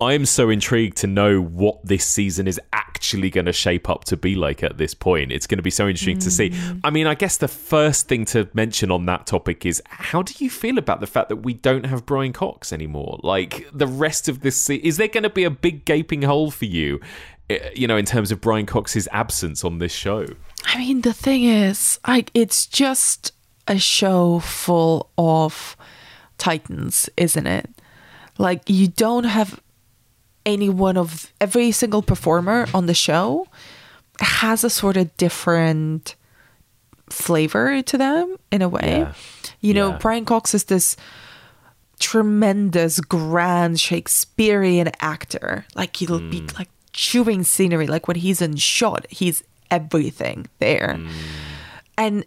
I'm 0.00 0.24
so 0.24 0.48
intrigued 0.48 0.96
to 0.98 1.08
know 1.08 1.40
what 1.40 1.84
this 1.84 2.06
season 2.06 2.46
is 2.46 2.60
actually 2.72 3.30
going 3.30 3.46
to 3.46 3.52
shape 3.52 3.90
up 3.90 4.04
to 4.04 4.16
be 4.16 4.36
like 4.36 4.62
at 4.62 4.78
this 4.78 4.94
point. 4.94 5.32
It's 5.32 5.48
going 5.48 5.58
to 5.58 5.64
be 5.64 5.70
so 5.70 5.88
interesting 5.88 6.18
mm. 6.18 6.22
to 6.22 6.30
see. 6.30 6.50
Mm. 6.50 6.80
I 6.84 6.90
mean, 6.90 7.08
I 7.08 7.16
guess 7.16 7.36
the 7.36 7.48
first 7.48 8.06
thing 8.06 8.24
to 8.26 8.48
mention 8.54 8.92
on 8.92 9.06
that 9.06 9.26
topic 9.26 9.66
is 9.66 9.82
how 9.86 10.22
do 10.22 10.32
you 10.38 10.48
feel 10.48 10.78
about 10.78 11.00
the 11.00 11.06
fact 11.08 11.30
that 11.30 11.38
we 11.38 11.54
don't 11.54 11.84
have 11.84 12.06
Brian 12.06 12.32
Cox 12.32 12.72
anymore? 12.72 13.18
Like 13.24 13.66
the 13.72 13.88
rest 13.88 14.28
of 14.28 14.42
this, 14.42 14.56
se- 14.56 14.76
is 14.76 14.98
there 14.98 15.08
going 15.08 15.24
to 15.24 15.30
be 15.30 15.42
a 15.42 15.50
big 15.50 15.84
gaping 15.84 16.22
hole 16.22 16.52
for 16.52 16.66
you? 16.66 17.00
Eh, 17.50 17.70
you 17.74 17.88
know, 17.88 17.96
in 17.96 18.04
terms 18.04 18.30
of 18.30 18.40
Brian 18.40 18.66
Cox's 18.66 19.08
absence 19.10 19.64
on 19.64 19.78
this 19.78 19.92
show. 19.92 20.26
I 20.64 20.78
mean, 20.78 21.00
the 21.00 21.12
thing 21.12 21.42
is, 21.42 21.98
like, 22.06 22.30
it's 22.34 22.66
just 22.66 23.32
a 23.68 23.78
show 23.78 24.40
full 24.40 25.10
of 25.18 25.76
titans, 26.38 27.08
isn't 27.16 27.46
it? 27.46 27.68
Like 28.38 28.62
you 28.68 28.88
don't 28.88 29.24
have 29.24 29.60
any 30.44 30.68
one 30.68 30.96
of 30.96 31.32
every 31.40 31.72
single 31.72 32.02
performer 32.02 32.66
on 32.72 32.86
the 32.86 32.94
show 32.94 33.48
has 34.20 34.64
a 34.64 34.70
sort 34.70 34.96
of 34.96 35.14
different 35.16 36.14
flavor 37.10 37.82
to 37.82 37.98
them 37.98 38.36
in 38.50 38.62
a 38.62 38.68
way. 38.68 38.98
Yeah. 38.98 39.12
You 39.60 39.74
know, 39.74 39.90
yeah. 39.90 39.98
Brian 39.98 40.24
Cox 40.24 40.54
is 40.54 40.64
this 40.64 40.96
tremendous, 41.98 43.00
grand 43.00 43.80
Shakespearean 43.80 44.90
actor. 45.00 45.66
Like 45.74 45.96
he'll 45.96 46.20
mm. 46.20 46.30
be 46.30 46.40
like 46.58 46.68
chewing 46.92 47.42
scenery. 47.42 47.86
Like 47.86 48.08
when 48.08 48.16
he's 48.16 48.40
in 48.40 48.56
shot, 48.56 49.06
he's 49.10 49.42
everything 49.70 50.46
there. 50.58 50.96
Mm. 50.98 51.10
And 51.98 52.24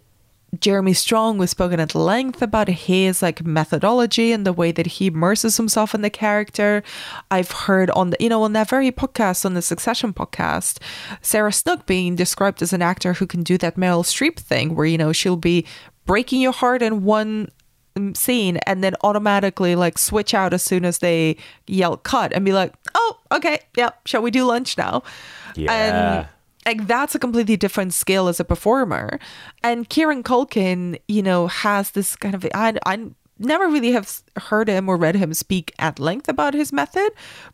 Jeremy 0.58 0.94
Strong 0.94 1.38
was 1.38 1.50
spoken 1.50 1.78
at 1.78 1.94
length 1.94 2.42
about 2.42 2.68
his 2.68 3.22
like 3.22 3.44
methodology 3.44 4.32
and 4.32 4.44
the 4.44 4.52
way 4.52 4.72
that 4.72 4.86
he 4.86 5.06
immerses 5.06 5.56
himself 5.56 5.94
in 5.94 6.02
the 6.02 6.10
character. 6.10 6.82
I've 7.30 7.52
heard 7.52 7.90
on 7.90 8.10
the 8.10 8.16
you 8.18 8.28
know 8.28 8.42
on 8.42 8.52
that 8.54 8.68
very 8.68 8.90
podcast 8.90 9.44
on 9.44 9.54
the 9.54 9.62
Succession 9.62 10.12
podcast, 10.12 10.78
Sarah 11.22 11.52
Snook 11.52 11.86
being 11.86 12.16
described 12.16 12.62
as 12.62 12.72
an 12.72 12.82
actor 12.82 13.14
who 13.14 13.26
can 13.26 13.42
do 13.42 13.56
that 13.58 13.76
Meryl 13.76 14.04
Streep 14.04 14.38
thing 14.38 14.74
where 14.74 14.86
you 14.86 14.98
know 14.98 15.12
she'll 15.12 15.36
be 15.36 15.66
breaking 16.04 16.40
your 16.40 16.52
heart 16.52 16.82
in 16.82 17.04
one 17.04 17.48
um, 17.96 18.14
scene 18.16 18.56
and 18.66 18.82
then 18.82 18.96
automatically 19.04 19.76
like 19.76 19.98
switch 19.98 20.34
out 20.34 20.52
as 20.52 20.62
soon 20.62 20.84
as 20.84 20.98
they 20.98 21.36
yell 21.68 21.96
cut 21.96 22.32
and 22.32 22.44
be 22.44 22.52
like, 22.52 22.74
"Oh, 22.96 23.18
okay, 23.30 23.60
yeah, 23.76 23.90
shall 24.04 24.22
we 24.22 24.32
do 24.32 24.44
lunch 24.44 24.76
now?" 24.76 25.04
Yeah. 25.54 25.72
And 25.72 26.28
like 26.66 26.86
that's 26.86 27.14
a 27.14 27.18
completely 27.18 27.56
different 27.56 27.94
skill 27.94 28.28
as 28.28 28.40
a 28.40 28.44
performer. 28.44 29.18
And 29.62 29.88
Kieran 29.88 30.22
Culkin, 30.22 31.00
you 31.08 31.22
know, 31.22 31.46
has 31.46 31.92
this 31.92 32.16
kind 32.16 32.34
of 32.34 32.46
I 32.54 32.78
I 32.86 33.10
never 33.40 33.68
really 33.68 33.92
have 33.92 34.22
heard 34.36 34.68
him 34.68 34.88
or 34.88 34.96
read 34.96 35.14
him 35.14 35.32
speak 35.32 35.72
at 35.78 35.98
length 35.98 36.28
about 36.28 36.52
his 36.52 36.72
method, 36.72 37.10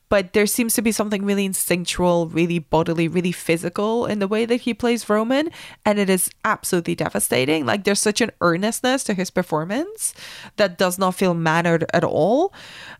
but 0.08 0.32
there 0.32 0.46
seems 0.46 0.74
to 0.74 0.82
be 0.82 0.90
something 0.90 1.24
really 1.24 1.44
instinctual, 1.44 2.26
really 2.28 2.58
bodily, 2.58 3.06
really 3.06 3.30
physical 3.30 4.04
in 4.04 4.18
the 4.18 4.26
way 4.26 4.44
that 4.44 4.62
he 4.62 4.74
plays 4.74 5.08
Roman, 5.08 5.48
and 5.84 5.98
it 6.00 6.10
is 6.10 6.28
absolutely 6.44 6.96
devastating. 6.96 7.64
Like 7.64 7.84
there's 7.84 8.00
such 8.00 8.20
an 8.20 8.32
earnestness 8.40 9.04
to 9.04 9.14
his 9.14 9.30
performance 9.30 10.12
that 10.56 10.76
does 10.76 10.98
not 10.98 11.14
feel 11.14 11.34
mannered 11.34 11.84
at 11.94 12.02
all. 12.02 12.52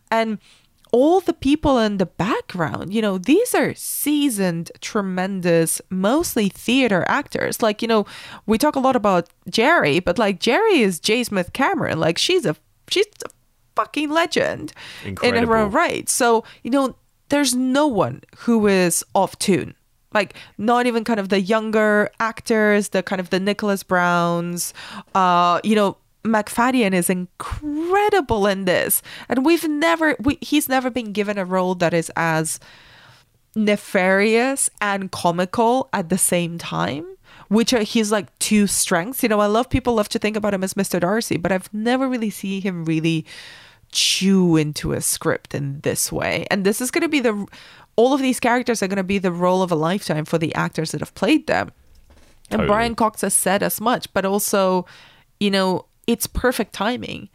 And 0.09 0.39
all 0.91 1.19
the 1.19 1.33
people 1.33 1.77
in 1.79 1.97
the 1.97 2.05
background, 2.05 2.93
you 2.93 3.01
know, 3.01 3.17
these 3.17 3.53
are 3.55 3.73
seasoned, 3.73 4.71
tremendous, 4.81 5.81
mostly 5.89 6.49
theater 6.49 7.03
actors. 7.07 7.61
Like, 7.61 7.81
you 7.81 7.87
know, 7.87 8.05
we 8.45 8.57
talk 8.57 8.75
a 8.75 8.79
lot 8.79 8.95
about 8.95 9.29
Gerri, 9.49 10.03
but 10.03 10.17
like 10.17 10.39
Gerri 10.39 10.79
is 10.79 10.99
J. 10.99 11.23
Smith-Cameron. 11.23 11.99
Like 11.99 12.17
she's 12.17 12.45
a 12.45 12.55
she's 12.89 13.07
a 13.25 13.29
fucking 13.75 14.09
legend 14.09 14.73
Incredible. 15.05 15.37
in 15.37 15.47
her 15.47 15.57
own 15.57 15.71
right. 15.71 16.09
So, 16.09 16.43
you 16.63 16.71
know, 16.71 16.95
there's 17.29 17.55
no 17.55 17.87
one 17.87 18.21
who 18.37 18.67
is 18.67 19.03
off 19.13 19.37
tune. 19.39 19.75
Like 20.13 20.35
not 20.57 20.87
even 20.87 21.03
kind 21.03 21.19
of 21.19 21.29
the 21.29 21.41
younger 21.41 22.09
actors, 22.19 22.89
the 22.89 23.03
kind 23.03 23.19
of 23.19 23.29
the 23.29 23.39
Nicholas 23.39 23.83
Brauns, 23.83 24.73
uh, 25.13 25.59
you 25.63 25.75
know, 25.75 25.97
Macfadyen 26.27 26.93
is 26.93 27.09
incredible 27.09 28.47
in 28.47 28.65
this, 28.65 29.01
and 29.29 29.45
we've 29.45 29.67
never 29.67 30.15
we, 30.19 30.37
he's 30.41 30.69
never 30.69 30.89
been 30.89 31.11
given 31.13 31.37
a 31.37 31.45
role 31.45 31.75
that 31.75 31.93
is 31.93 32.11
as 32.15 32.59
nefarious 33.55 34.69
and 34.81 35.11
comical 35.11 35.89
at 35.91 36.09
the 36.09 36.17
same 36.17 36.57
time 36.57 37.05
which 37.49 37.73
are 37.73 37.83
his 37.83 38.11
like 38.11 38.37
two 38.39 38.67
strengths. 38.67 39.23
You 39.23 39.29
know 39.29 39.39
i 39.39 39.47
love 39.47 39.69
people 39.69 39.95
love 39.95 40.09
to 40.09 40.19
think 40.19 40.37
about 40.37 40.53
him 40.53 40.63
as 40.63 40.75
mr 40.75 40.99
darcy 40.99 41.37
but 41.37 41.51
i've 41.51 41.73
never 41.73 42.07
really 42.07 42.29
seen 42.29 42.61
him 42.61 42.85
really 42.85 43.25
chew 43.91 44.55
into 44.55 44.93
a 44.93 45.01
script 45.01 45.53
in 45.53 45.79
this 45.81 46.11
way. 46.11 46.45
And 46.51 46.65
this 46.65 46.81
is 46.81 46.91
going 46.91 47.01
to 47.01 47.09
be 47.09 47.19
the 47.19 47.47
all 47.95 48.13
of 48.13 48.21
these 48.21 48.39
characters 48.39 48.83
are 48.83 48.87
going 48.87 48.97
to 48.97 49.03
be 49.03 49.17
the 49.17 49.31
role 49.31 49.63
of 49.63 49.71
a 49.71 49.75
lifetime 49.75 50.25
for 50.25 50.37
the 50.37 50.53
actors 50.53 50.91
that 50.91 51.01
have 51.01 51.15
played 51.15 51.47
them. 51.47 51.71
And 52.49 52.59
totally. 52.59 52.67
brian 52.67 52.95
cox 52.95 53.21
has 53.21 53.33
said 53.33 53.61
as 53.61 53.81
much 53.81 54.07
but 54.13 54.23
also 54.23 54.85
you 55.37 55.51
know 55.51 55.85
it's 56.07 56.25
perfect 56.25 56.73
timing. 56.73 57.29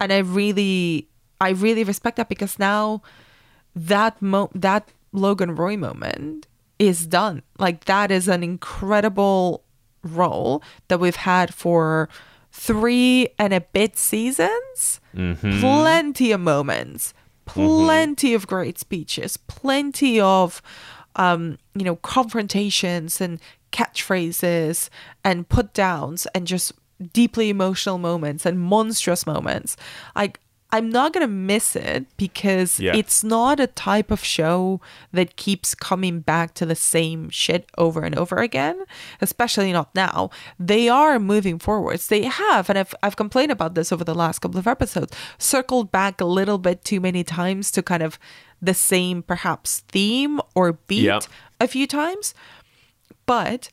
And 0.00 0.12
I 0.12 0.18
really 0.18 1.08
I 1.40 1.50
really 1.50 1.84
respect 1.84 2.16
that 2.16 2.28
because 2.28 2.58
now 2.58 3.02
that 3.76 4.20
mo 4.20 4.50
that 4.54 4.88
Logan 5.12 5.54
Roy 5.54 5.76
moment 5.76 6.46
is 6.78 7.06
done. 7.06 7.42
Like 7.58 7.84
that 7.84 8.10
is 8.10 8.26
an 8.26 8.42
incredible 8.42 9.62
role 10.02 10.62
that 10.88 10.98
we've 10.98 11.16
had 11.16 11.54
for 11.54 12.08
three 12.50 13.28
and 13.38 13.52
a 13.52 13.60
bit 13.60 13.96
seasons. 13.96 15.00
Mm-hmm. 15.14 15.60
Plenty 15.60 16.32
of 16.32 16.40
moments, 16.40 17.14
plenty 17.46 18.28
mm-hmm. 18.28 18.36
of 18.36 18.46
great 18.46 18.78
speeches, 18.78 19.36
plenty 19.36 20.20
of 20.20 20.62
um, 21.16 21.58
you 21.74 21.84
know, 21.84 21.96
confrontations 21.96 23.20
and 23.20 23.40
catchphrases 23.72 24.88
and 25.24 25.48
put 25.48 25.72
downs 25.72 26.26
and 26.34 26.46
just 26.46 26.72
deeply 27.12 27.48
emotional 27.50 27.98
moments 27.98 28.46
and 28.46 28.60
monstrous 28.60 29.26
moments. 29.26 29.76
Like 30.14 30.40
I'm 30.74 30.90
not 30.90 31.12
going 31.12 31.24
to 31.24 31.32
miss 31.32 31.76
it 31.76 32.04
because 32.16 32.80
yeah. 32.80 32.96
it's 32.96 33.22
not 33.22 33.60
a 33.60 33.68
type 33.68 34.10
of 34.10 34.24
show 34.24 34.80
that 35.12 35.36
keeps 35.36 35.72
coming 35.72 36.18
back 36.18 36.52
to 36.54 36.66
the 36.66 36.74
same 36.74 37.30
shit 37.30 37.70
over 37.78 38.02
and 38.02 38.18
over 38.18 38.38
again, 38.38 38.82
especially 39.20 39.72
not 39.72 39.94
now. 39.94 40.30
They 40.58 40.88
are 40.88 41.20
moving 41.20 41.60
forwards. 41.60 42.08
They 42.08 42.24
have, 42.24 42.68
and 42.68 42.76
I've, 42.76 42.92
I've 43.04 43.14
complained 43.14 43.52
about 43.52 43.76
this 43.76 43.92
over 43.92 44.02
the 44.02 44.16
last 44.16 44.40
couple 44.40 44.58
of 44.58 44.66
episodes, 44.66 45.16
circled 45.38 45.92
back 45.92 46.20
a 46.20 46.24
little 46.24 46.58
bit 46.58 46.84
too 46.84 46.98
many 46.98 47.22
times 47.22 47.70
to 47.70 47.80
kind 47.80 48.02
of 48.02 48.18
the 48.60 48.74
same, 48.74 49.22
perhaps, 49.22 49.84
theme 49.92 50.40
or 50.56 50.72
beat 50.72 51.04
yeah. 51.04 51.20
a 51.60 51.68
few 51.68 51.86
times. 51.86 52.34
But 53.26 53.68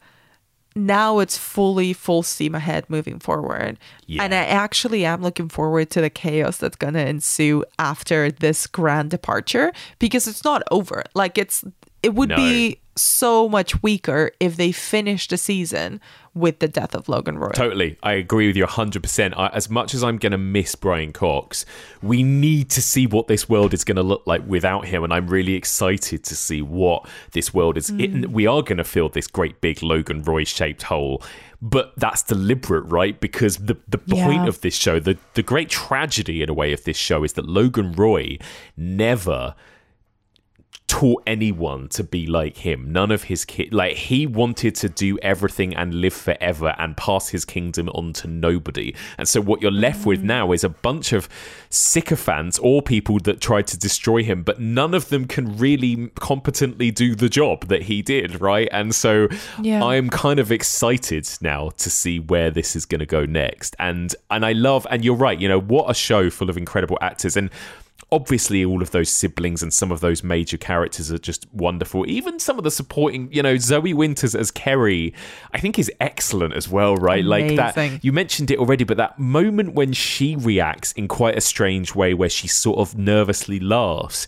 now 0.76 1.20
it's 1.20 1.38
fully 1.38 1.94
full 1.94 2.24
steam 2.24 2.56
ahead 2.56 2.86
moving 2.90 3.20
forward. 3.20 3.78
Yeah. 4.06 4.24
And 4.24 4.34
I 4.34 4.46
actually 4.46 5.06
am 5.06 5.22
looking 5.22 5.50
forward 5.50 5.90
to 5.92 6.02
the 6.02 6.10
chaos 6.10 6.58
that's 6.58 6.78
going 6.78 6.94
to 6.94 7.06
ensue 7.06 7.66
after 7.78 8.32
this 8.32 8.68
grand 8.68 9.12
departure 9.12 9.74
because 10.00 10.28
it's 10.28 10.44
not 10.44 10.64
over. 10.72 11.04
Like 11.14 11.38
it's 11.38 11.64
it 12.04 12.16
would 12.16 12.30
no. 12.30 12.36
be 12.36 12.80
so 12.96 13.48
much 13.48 13.82
weaker 13.84 14.32
if 14.40 14.58
they 14.58 14.72
finished 14.72 15.30
the 15.30 15.38
season 15.38 16.00
with 16.34 16.60
the 16.60 16.68
death 16.68 16.96
of 16.96 17.10
Logan 17.10 17.38
Roy. 17.38 17.50
Totally. 17.50 17.98
I 18.02 18.14
agree 18.14 18.48
with 18.48 18.56
you 18.56 18.66
100%. 18.66 19.34
I, 19.36 19.48
as 19.48 19.70
much 19.70 19.94
as 19.94 20.04
I'm 20.04 20.18
going 20.18 20.32
to 20.32 20.38
miss 20.38 20.76
Brian 20.76 21.12
Cox, 21.12 21.66
we 22.02 22.24
need 22.24 22.70
to 22.72 22.82
see 22.82 23.06
what 23.06 23.28
this 23.28 23.50
world 23.50 23.74
is 23.74 23.84
going 23.84 23.98
to 23.98 24.04
look 24.04 24.26
like 24.26 24.42
without 24.48 24.86
him. 24.86 25.04
And 25.04 25.14
I'm 25.14 25.28
really 25.28 25.56
excited 25.56 26.24
to 26.24 26.36
see 26.36 26.62
what 26.62 27.08
this 27.34 27.54
world 27.54 27.78
is. 27.78 27.92
Mm. 27.92 28.24
It, 28.24 28.32
we 28.32 28.48
are 28.48 28.62
going 28.62 28.78
to 28.78 28.84
fill 28.86 29.10
this 29.10 29.28
great 29.28 29.60
big 29.60 29.84
Logan 29.84 30.24
Roy 30.24 30.46
shaped 30.46 30.84
hole. 30.84 31.22
But 31.62 31.94
that's 31.98 32.24
deliberate, 32.24 32.84
right? 32.84 33.20
Because 33.20 33.58
the, 33.58 33.78
the 33.88 34.00
point 34.00 34.44
yeah. 34.44 34.48
of 34.48 34.62
this 34.62 34.76
show, 34.76 35.00
the, 35.00 35.18
the 35.34 35.44
great 35.44 35.70
tragedy 35.70 36.42
in 36.42 36.50
a 36.50 36.54
way 36.54 36.72
of 36.74 36.86
this 36.86 36.98
show 36.98 37.24
is 37.24 37.34
that 37.34 37.46
Logan 37.46 37.92
Roy 37.92 38.38
never 38.76 39.54
taught 40.92 41.24
anyone 41.26 41.88
to 41.88 42.04
be 42.04 42.28
like 42.28 42.58
him. 42.58 42.92
None 42.92 43.12
of 43.12 43.24
his 43.24 43.46
kids, 43.46 43.72
like 43.72 43.96
he 43.96 44.28
wanted 44.28 44.76
to 44.76 44.90
do 44.90 45.18
everything 45.20 45.74
and 45.74 45.94
live 45.94 46.14
forever 46.14 46.76
and 46.78 46.98
pass 46.98 47.30
his 47.30 47.46
kingdom 47.46 47.88
on 47.96 48.12
to 48.12 48.28
nobody. 48.28 48.94
And 49.18 49.26
so 49.26 49.40
what 49.40 49.62
you're 49.62 49.72
left 49.72 50.06
with 50.06 50.20
mm. 50.22 50.26
now 50.26 50.52
is 50.52 50.66
a 50.66 50.70
bunch 50.70 51.14
of 51.14 51.30
sycophants 51.70 52.60
or 52.60 52.82
people 52.82 53.20
that 53.20 53.40
tried 53.40 53.68
to 53.68 53.80
destroy 53.80 54.22
him, 54.22 54.44
but 54.44 54.60
none 54.60 54.94
of 54.94 55.08
them 55.08 55.28
can 55.28 55.58
really 55.58 56.12
competently 56.16 56.92
do 56.92 57.16
the 57.16 57.30
job 57.30 57.70
that 57.70 57.84
he 57.84 58.02
did, 58.02 58.42
right? 58.42 58.68
And 58.74 58.94
so 58.94 59.30
yeah. 59.62 59.82
I'm 59.82 60.10
kind 60.10 60.42
of 60.42 60.52
excited 60.52 61.26
now 61.40 61.70
to 61.78 61.90
see 61.90 62.20
where 62.20 62.52
this 62.52 62.76
is 62.76 62.86
going 62.86 63.00
to 63.00 63.06
go 63.06 63.24
next. 63.26 63.78
And 63.80 64.14
and 64.30 64.46
I 64.46 64.52
love 64.52 64.86
and 64.92 65.06
you're 65.06 65.16
right, 65.16 65.40
you 65.40 65.48
know, 65.48 65.62
what 65.62 65.90
a 65.90 65.94
show 65.94 66.30
full 66.30 66.50
of 66.50 66.58
incredible 66.58 66.98
actors 67.00 67.38
and 67.38 67.50
obviously 68.12 68.64
all 68.66 68.82
of 68.82 68.92
those 68.92 69.10
siblings 69.10 69.64
and 69.64 69.74
some 69.74 69.92
of 69.92 70.00
those 70.00 70.24
major 70.24 70.58
characters 70.58 71.12
are 71.12 71.18
just 71.18 71.46
wonderful. 71.54 72.10
Even 72.10 72.40
some 72.40 72.58
of 72.58 72.64
the 72.64 72.72
supporting 72.72 73.32
you 73.32 73.42
know 73.42 73.58
zoe 73.58 73.94
winters 73.94 74.36
as 74.36 74.52
kerry 74.52 75.14
i 75.54 75.60
think 75.60 75.80
is 75.80 75.92
excellent 76.00 76.54
as 76.54 76.68
well 76.68 76.96
right? 76.96 77.24
Like 77.24 77.52
Amazing. 77.52 77.92
that 77.94 78.04
you 78.04 78.12
mentioned 78.12 78.52
it 78.52 78.60
already 78.60 78.84
but 78.84 78.98
that 78.98 79.20
moment 79.20 79.74
when 79.74 79.94
she 79.94 80.36
reacts 80.36 80.92
in 80.94 81.08
quite 81.08 81.38
a 81.38 81.42
strange 81.42 81.96
way 81.96 82.14
where 82.14 82.30
she 82.30 82.48
sort 82.48 82.80
of 82.80 82.98
nervously 82.98 83.60
laughs 83.60 84.28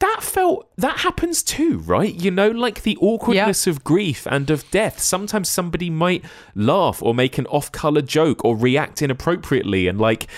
that 0.00 0.20
felt 0.22 0.68
that 0.76 0.98
happens 0.98 1.42
too 1.42 1.78
right? 1.78 2.14
You 2.14 2.30
know 2.30 2.50
like 2.50 2.82
the 2.82 2.96
awkwardness 2.98 3.66
of 3.66 3.82
grief 3.82 4.26
and 4.30 4.48
of 4.48 4.70
death. 4.70 5.00
Sometimes 5.00 5.48
somebody 5.48 5.90
might 5.90 6.24
laugh 6.54 7.02
or 7.02 7.14
make 7.14 7.36
an 7.38 7.46
off-color 7.46 8.02
joke 8.02 8.44
or 8.44 8.56
react 8.56 9.02
inappropriately 9.02 9.88
and 9.88 10.00
like 10.00 10.28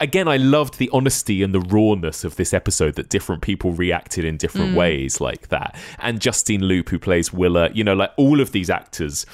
again 0.00 0.28
i 0.28 0.36
loved 0.36 0.78
the 0.78 0.90
honesty 0.92 1.42
and 1.42 1.54
the 1.54 1.60
rawness 1.60 2.24
of 2.24 2.36
this 2.36 2.54
episode 2.54 2.94
that 2.94 3.08
different 3.08 3.42
people 3.42 3.72
reacted 3.72 4.24
in 4.24 4.36
different 4.36 4.76
ways 4.76 5.20
like 5.20 5.48
that 5.48 5.76
and 5.98 6.20
justine 6.20 6.62
Lupe 6.62 6.88
who 6.88 6.98
plays 6.98 7.32
willa 7.32 7.70
you 7.72 7.84
know 7.84 7.94
like 7.94 8.12
all 8.16 8.40
of 8.40 8.52
these 8.52 8.70
actors 8.70 9.26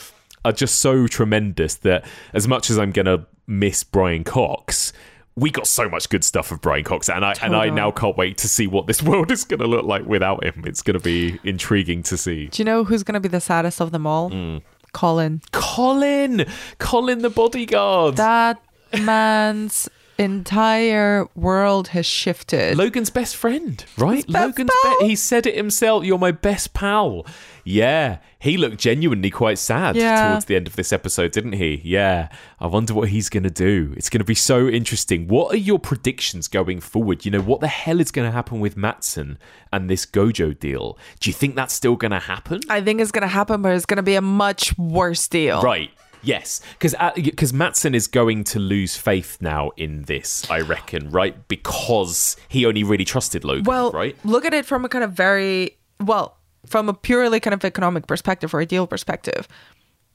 are 0.44 0.52
just 0.52 0.80
so 0.80 1.06
tremendous 1.06 1.76
that 1.76 2.04
as 2.32 2.46
much 2.48 2.70
as 2.70 2.78
i'm 2.78 2.92
gonna 2.92 3.26
miss 3.46 3.84
brian 3.84 4.24
cox 4.24 4.92
we 5.36 5.50
got 5.50 5.66
so 5.66 5.88
much 5.88 6.08
good 6.10 6.22
stuff 6.22 6.52
of 6.52 6.60
Brian 6.60 6.84
Cox, 6.84 7.08
and 7.08 7.24
I 7.24 7.34
and 7.42 7.56
I 7.56 7.68
now 7.68 7.90
can't 7.90 8.16
wait 8.16 8.38
to 8.38 8.48
see 8.48 8.66
what 8.66 8.86
this 8.86 9.02
world 9.10 9.30
is 9.30 9.44
going 9.44 9.60
to 9.60 9.66
look 9.66 9.84
like 9.84 10.06
without 10.06 10.44
him. 10.44 10.62
It's 10.64 10.82
going 10.82 10.98
to 10.98 11.02
be 11.02 11.38
intriguing 11.42 12.02
to 12.04 12.16
see. 12.16 12.46
Do 12.46 12.60
you 12.60 12.64
know 12.64 12.84
who's 12.84 13.02
going 13.02 13.14
to 13.14 13.20
be 13.20 13.28
the 13.28 13.40
saddest 13.40 13.80
of 13.80 13.90
them 13.90 14.06
all? 14.06 14.30
Mm. 14.30 14.62
Colin. 14.92 15.42
Colin, 15.50 16.46
Colin 16.78 17.18
the 17.22 17.30
bodyguard. 17.30 18.16
That 18.16 18.62
man's 19.02 19.88
entire 20.18 21.26
world 21.34 21.88
has 21.88 22.06
shifted. 22.06 22.76
Logan's 22.76 23.10
best 23.10 23.36
friend, 23.36 23.84
right? 23.98 24.26
Best 24.26 24.58
Logan's 24.58 24.70
be- 25.00 25.08
he 25.08 25.16
said 25.16 25.46
it 25.46 25.56
himself, 25.56 26.04
you're 26.04 26.18
my 26.18 26.30
best 26.32 26.72
pal. 26.74 27.26
Yeah, 27.66 28.18
he 28.38 28.58
looked 28.58 28.76
genuinely 28.78 29.30
quite 29.30 29.58
sad 29.58 29.96
Yeah. 29.96 30.28
towards 30.28 30.44
the 30.44 30.54
end 30.56 30.66
of 30.66 30.76
this 30.76 30.92
episode, 30.92 31.32
didn't 31.32 31.54
he? 31.54 31.80
Yeah. 31.82 32.28
I 32.60 32.66
wonder 32.66 32.92
what 32.92 33.08
he's 33.08 33.30
going 33.30 33.44
to 33.44 33.50
do. 33.50 33.94
It's 33.96 34.10
going 34.10 34.18
to 34.20 34.24
be 34.24 34.34
so 34.34 34.68
interesting. 34.68 35.28
What 35.28 35.54
are 35.54 35.58
your 35.58 35.78
predictions 35.78 36.46
going 36.46 36.80
forward? 36.80 37.24
You 37.24 37.30
know, 37.30 37.40
what 37.40 37.60
the 37.60 37.68
hell 37.68 38.00
is 38.00 38.10
going 38.10 38.28
to 38.28 38.32
happen 38.32 38.60
with 38.60 38.76
Matsson 38.76 39.38
and 39.72 39.88
this 39.88 40.04
Gojo 40.04 40.58
deal? 40.58 40.98
Do 41.20 41.30
you 41.30 41.34
think 41.34 41.54
that's 41.54 41.72
still 41.72 41.96
going 41.96 42.10
to 42.10 42.18
happen? 42.18 42.60
I 42.68 42.82
think 42.82 43.00
it's 43.00 43.12
going 43.12 43.22
to 43.22 43.28
happen, 43.28 43.62
but 43.62 43.72
it's 43.74 43.86
going 43.86 43.96
to 43.96 44.02
be 44.02 44.14
a 44.14 44.20
much 44.22 44.76
worse 44.76 45.26
deal. 45.26 45.62
Right. 45.62 45.90
Yes, 46.24 46.60
because 46.78 46.94
because 47.14 47.52
uh, 47.52 47.56
Matsson 47.56 47.94
is 47.94 48.06
going 48.06 48.44
to 48.44 48.58
lose 48.58 48.96
faith 48.96 49.38
now 49.40 49.70
in 49.76 50.02
this, 50.02 50.48
I 50.50 50.60
reckon, 50.60 51.10
right? 51.10 51.46
Because 51.48 52.36
he 52.48 52.64
only 52.66 52.82
really 52.82 53.04
trusted 53.04 53.44
Logan, 53.44 53.64
Well, 53.64 53.90
right? 53.92 54.16
look 54.24 54.44
at 54.44 54.54
it 54.54 54.64
from 54.66 54.84
a 54.84 54.88
kind 54.88 55.04
of 55.04 55.12
very 55.12 55.76
well, 56.00 56.36
from 56.66 56.88
a 56.88 56.94
purely 56.94 57.40
kind 57.40 57.54
of 57.54 57.64
economic 57.64 58.06
perspective 58.06 58.54
or 58.54 58.60
a 58.60 58.66
deal 58.66 58.86
perspective. 58.86 59.46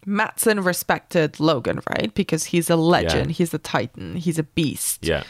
Matsson 0.05 0.61
respected 0.61 1.39
Logan, 1.39 1.81
right? 1.89 2.13
Because 2.15 2.45
he's 2.45 2.69
a 2.69 2.75
legend, 2.75 3.27
Yeah. 3.31 3.33
he's 3.35 3.53
a 3.53 3.57
titan, 3.59 4.15
he's 4.15 4.39
a 4.39 4.43
beast. 4.43 5.05
Yeah. 5.05 5.23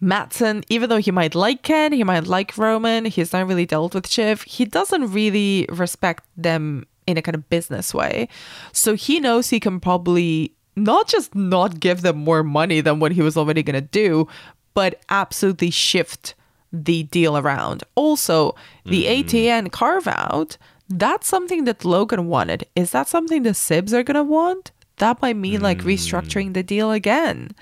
Matsson, 0.00 0.62
even 0.68 0.90
though 0.90 0.98
he 0.98 1.10
might 1.10 1.34
like 1.34 1.62
Ken, 1.62 1.92
he 1.92 2.04
might 2.04 2.26
like 2.26 2.58
Roman, 2.58 3.06
he's 3.06 3.32
not 3.32 3.46
really 3.46 3.64
dealt 3.64 3.94
with 3.94 4.06
Shiv, 4.08 4.42
he 4.42 4.64
doesn't 4.66 5.12
really 5.12 5.66
respect 5.70 6.24
them 6.36 6.84
in 7.06 7.16
a 7.16 7.22
kind 7.22 7.34
of 7.34 7.48
business 7.48 7.94
way. 7.94 8.28
So 8.72 8.94
he 8.94 9.20
knows 9.20 9.50
he 9.50 9.60
can 9.60 9.80
probably 9.80 10.52
not 10.76 11.08
just 11.08 11.34
not 11.34 11.80
give 11.80 12.02
them 12.02 12.16
more 12.16 12.42
money 12.42 12.80
than 12.80 12.98
what 13.00 13.12
he 13.12 13.22
was 13.22 13.36
already 13.36 13.62
going 13.62 13.74
to 13.74 13.80
do, 13.80 14.26
but 14.74 15.02
absolutely 15.08 15.70
shift 15.70 16.34
the 16.72 17.04
deal 17.04 17.36
around. 17.36 17.84
Also, 17.94 18.54
the 18.84 19.04
hmm. 19.04 19.12
ATN 19.12 19.72
carve 19.72 20.08
out, 20.08 20.56
that's 20.88 21.28
something 21.28 21.64
that 21.64 21.84
Logan 21.84 22.26
wanted. 22.26 22.66
Is 22.74 22.90
that 22.90 23.08
something 23.08 23.42
the 23.42 23.50
Sibs 23.50 23.92
are 23.92 24.02
going 24.02 24.16
to 24.16 24.24
want? 24.24 24.72
That 24.96 25.22
might 25.22 25.36
mean 25.36 25.60
like 25.60 25.82
hmm. 25.82 25.88
restructuring 25.88 26.54
the 26.54 26.62
deal 26.62 26.90
again 26.90 27.54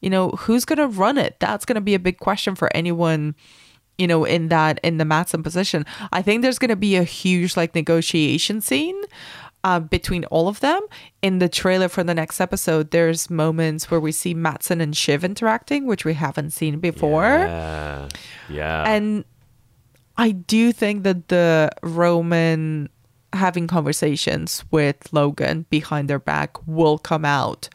you 0.00 0.08
know 0.10 0.30
who's 0.30 0.64
going 0.64 0.78
to 0.78 0.86
run 0.86 1.18
it 1.18 1.36
that's 1.38 1.64
going 1.64 1.74
to 1.74 1.80
be 1.80 1.94
a 1.94 1.98
big 1.98 2.18
question 2.18 2.54
for 2.54 2.74
anyone 2.74 3.34
you 4.00 4.06
know 4.06 4.24
in 4.24 4.48
that 4.48 4.80
in 4.82 4.94
the 4.98 5.04
Matsson 5.04 5.42
position 5.42 5.84
i 6.18 6.20
think 6.22 6.42
there's 6.42 6.58
going 6.58 6.74
to 6.78 6.82
be 6.88 6.96
a 6.96 7.04
huge 7.04 7.56
like 7.60 7.74
negotiation 7.74 8.60
scene 8.60 9.00
uh, 9.62 9.78
between 9.78 10.24
all 10.34 10.48
of 10.48 10.60
them 10.60 10.80
in 11.20 11.38
the 11.38 11.48
trailer 11.48 11.88
for 11.88 12.02
the 12.02 12.14
next 12.14 12.40
episode 12.40 12.90
there's 12.92 13.28
moments 13.28 13.90
where 13.90 14.00
we 14.00 14.10
see 14.12 14.32
Matsson 14.32 14.80
and 14.80 14.96
shiv 14.96 15.22
interacting 15.22 15.86
which 15.86 16.04
we 16.04 16.14
haven't 16.14 16.50
seen 16.50 16.80
before 16.80 17.28
Yeah. 17.46 18.08
Yeah. 18.48 18.84
and 18.94 19.24
I 20.16 20.32
do 20.32 20.72
think 20.72 21.04
that 21.04 21.28
the 21.28 21.70
Roman 21.82 22.88
having 23.32 23.66
conversations 23.66 24.64
with 24.70 24.96
Logan 25.12 25.66
behind 25.70 26.08
their 26.08 26.18
back 26.18 26.56
will 26.66 26.98
come 26.98 27.24
out 27.24 27.68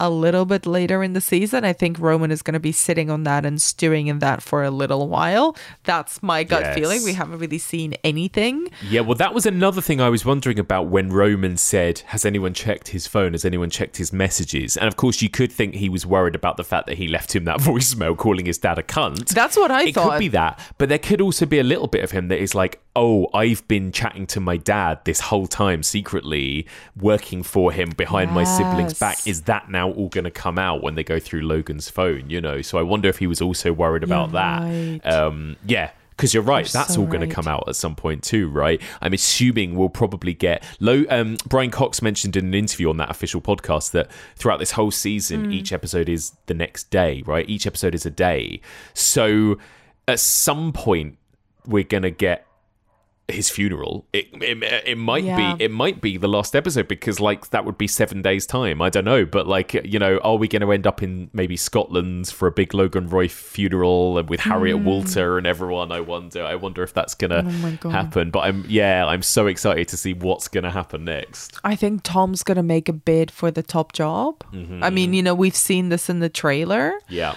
a 0.00 0.10
little 0.10 0.44
bit 0.46 0.66
later 0.66 1.02
in 1.04 1.12
the 1.12 1.20
season. 1.20 1.64
I 1.64 1.72
think 1.72 1.98
Roman 2.00 2.30
is 2.30 2.42
going 2.42 2.54
to 2.54 2.60
be 2.60 2.72
sitting 2.72 3.10
on 3.10 3.22
that 3.24 3.44
and 3.46 3.60
stewing 3.62 4.06
in 4.08 4.18
that 4.20 4.42
for 4.42 4.64
a 4.64 4.70
little 4.70 5.06
while. 5.08 5.54
That's 5.84 6.22
my 6.22 6.42
gut 6.42 6.62
Yes. 6.62 6.74
feeling. 6.74 7.04
We 7.04 7.12
haven't 7.12 7.38
really 7.38 7.58
seen 7.58 7.94
anything. 8.02 8.68
Yeah, 8.88 9.02
well, 9.02 9.14
that 9.16 9.34
was 9.34 9.46
another 9.46 9.80
thing 9.80 10.00
I 10.00 10.08
was 10.08 10.24
wondering 10.24 10.58
about 10.58 10.88
when 10.88 11.10
Roman 11.10 11.56
said, 11.56 12.00
Has 12.06 12.24
anyone 12.24 12.54
checked 12.54 12.88
his 12.88 13.06
phone? 13.06 13.32
Has 13.32 13.44
anyone 13.44 13.70
checked 13.70 13.98
his 13.98 14.12
messages? 14.12 14.76
And 14.76 14.88
of 14.88 14.96
course, 14.96 15.22
you 15.22 15.28
could 15.28 15.52
think 15.52 15.74
he 15.74 15.88
was 15.88 16.04
worried 16.06 16.34
about 16.34 16.56
the 16.56 16.64
fact 16.64 16.86
that 16.86 16.96
he 16.96 17.06
left 17.06 17.36
him 17.36 17.44
that 17.44 17.58
voicemail 17.60 18.16
calling 18.16 18.46
his 18.46 18.58
dad 18.58 18.78
a 18.78 18.82
cunt. 18.82 19.28
That's 19.28 19.56
what 19.56 19.70
I 19.70 19.84
it 19.88 19.94
thought. 19.94 20.12
could 20.12 20.18
be 20.18 20.28
that, 20.28 20.58
but 20.78 20.88
there 20.88 20.98
could 20.98 21.20
also 21.20 21.44
be 21.46 21.58
a 21.58 21.64
little 21.64 21.86
bit 21.88 22.02
of 22.02 22.10
him 22.12 22.28
that 22.28 22.38
is 22.40 22.54
like, 22.54 22.80
Oh, 23.02 23.28
I've 23.32 23.66
been 23.66 23.92
chatting 23.92 24.26
to 24.28 24.40
my 24.40 24.58
dad 24.58 25.00
this 25.06 25.20
whole 25.20 25.46
time 25.46 25.82
secretly, 25.82 26.66
working 27.00 27.42
for 27.42 27.72
him 27.72 27.90
behind 27.96 28.30
my 28.32 28.44
siblings' 28.44 28.92
back. 28.98 29.26
Is 29.26 29.42
that 29.42 29.70
now 29.70 29.90
all 29.92 30.10
going 30.10 30.24
to 30.24 30.30
come 30.30 30.58
out 30.58 30.82
when 30.82 30.96
they 30.96 31.02
go 31.02 31.18
through 31.18 31.40
Logan's 31.40 31.88
phone? 31.88 32.28
You 32.28 32.42
know, 32.42 32.60
so 32.60 32.78
I 32.78 32.82
wonder 32.82 33.08
if 33.08 33.16
he 33.18 33.26
was 33.26 33.40
also 33.40 33.72
worried 33.72 34.02
about 34.02 34.24
You're 34.32 34.40
that. 34.42 34.62
right. 34.62 35.06
Um, 35.06 35.56
yeah. 35.66 35.92
Because 36.10 36.34
you're 36.34 36.42
right, 36.42 36.66
You're 36.66 36.78
that's 36.82 36.92
so 36.96 37.00
all 37.00 37.06
going 37.06 37.22
right. 37.22 37.30
to 37.30 37.34
come 37.34 37.48
out 37.48 37.64
at 37.66 37.76
some 37.76 37.94
point 37.94 38.22
too, 38.22 38.50
right? 38.50 38.82
I'm 39.00 39.14
assuming 39.14 39.74
we'll 39.76 39.88
probably 39.88 40.34
get 40.34 40.62
low. 40.78 41.04
Um, 41.08 41.38
Brian 41.48 41.70
Cox 41.70 42.02
mentioned 42.02 42.36
in 42.36 42.44
an 42.44 42.52
interview 42.52 42.90
on 42.90 42.98
that 42.98 43.08
official 43.10 43.40
podcast 43.40 43.92
that 43.92 44.10
throughout 44.36 44.58
this 44.58 44.72
whole 44.72 44.90
season, 44.90 45.46
Mm. 45.46 45.54
each 45.54 45.72
episode 45.72 46.10
is 46.10 46.32
the 46.44 46.52
next 46.52 46.90
day, 46.90 47.22
right? 47.24 47.48
Each 47.48 47.66
episode 47.66 47.94
is 47.94 48.04
a 48.04 48.10
day. 48.10 48.60
So 48.92 49.56
at 50.06 50.20
some 50.20 50.74
point, 50.74 51.16
we're 51.64 51.84
going 51.84 52.02
to 52.02 52.10
get 52.10 52.46
his 53.34 53.50
funeral. 53.50 54.06
It, 54.12 54.28
it, 54.34 54.62
it 54.86 54.98
might 54.98 55.24
Yeah. 55.24 55.54
be 55.56 55.64
it 55.64 55.70
might 55.70 56.00
be 56.00 56.16
the 56.16 56.28
last 56.28 56.54
episode 56.56 56.88
because 56.88 57.20
like 57.20 57.50
that 57.50 57.64
would 57.64 57.78
be 57.78 57.86
seven 57.86 58.22
days 58.22 58.46
time. 58.46 58.80
I 58.82 58.90
don't 58.90 59.04
know, 59.04 59.24
but 59.24 59.46
like 59.46 59.74
you 59.74 59.98
know, 59.98 60.18
are 60.18 60.36
we 60.36 60.48
going 60.48 60.62
to 60.62 60.72
end 60.72 60.86
up 60.86 61.02
in 61.02 61.30
maybe 61.32 61.56
Scotland 61.56 62.28
for 62.28 62.48
a 62.48 62.52
big 62.52 62.74
Logan 62.74 63.08
Roy 63.08 63.28
funeral 63.28 64.18
and 64.18 64.28
with 64.28 64.40
Harriet 64.40 64.78
Walter 64.78 65.38
and 65.38 65.46
everyone? 65.46 65.92
I 65.92 66.00
wonder. 66.00 66.44
I 66.44 66.54
wonder 66.54 66.82
if 66.82 66.92
that's 66.94 67.14
going 67.14 67.30
Hmm. 67.30 67.64
Oh 67.64 67.76
to 67.82 67.90
happen. 67.90 68.30
But 68.30 68.40
I'm 68.40 68.64
yeah, 68.68 69.06
I'm 69.06 69.22
so 69.22 69.46
excited 69.46 69.88
to 69.88 69.96
see 69.96 70.12
what's 70.14 70.48
going 70.48 70.64
to 70.64 70.70
happen 70.70 71.04
next. 71.04 71.58
I 71.64 71.76
think 71.76 72.02
Tom's 72.02 72.42
going 72.42 72.56
to 72.56 72.62
make 72.62 72.88
a 72.88 72.92
bid 72.92 73.30
for 73.30 73.50
the 73.50 73.62
top 73.62 73.92
job. 73.92 74.42
Mm-hmm. 74.52 74.82
I 74.82 74.90
mean, 74.90 75.12
you 75.14 75.22
know, 75.22 75.34
we've 75.34 75.54
seen 75.56 75.88
this 75.88 76.08
in 76.10 76.20
the 76.20 76.28
trailer. 76.28 76.94
Yeah. 77.08 77.34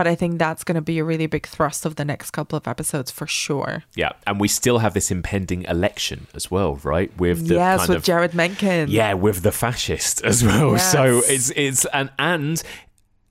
But 0.00 0.06
I 0.06 0.14
think 0.14 0.38
that's 0.38 0.64
going 0.64 0.76
to 0.76 0.80
be 0.80 0.98
a 0.98 1.04
really 1.04 1.26
big 1.26 1.46
thrust 1.46 1.84
of 1.84 1.96
the 1.96 2.06
next 2.06 2.30
couple 2.30 2.56
of 2.56 2.66
episodes 2.66 3.10
for 3.10 3.26
sure. 3.26 3.84
Yeah, 3.94 4.12
and 4.26 4.40
we 4.40 4.48
still 4.48 4.78
have 4.78 4.94
this 4.94 5.10
impending 5.10 5.64
election 5.64 6.26
as 6.32 6.50
well, 6.50 6.76
right? 6.76 7.14
With 7.18 7.48
the 7.48 7.56
yes, 7.56 7.80
kind 7.80 7.88
with 7.90 7.98
of 7.98 8.04
Jeryd 8.04 8.32
Mencken. 8.32 8.88
yeah, 8.88 9.12
with 9.12 9.42
the 9.42 9.52
fascist 9.52 10.24
as 10.24 10.42
well. 10.42 10.78
So 10.78 11.20
it's 11.26 11.50
it's 11.50 11.84
and 11.92 12.08
and 12.18 12.62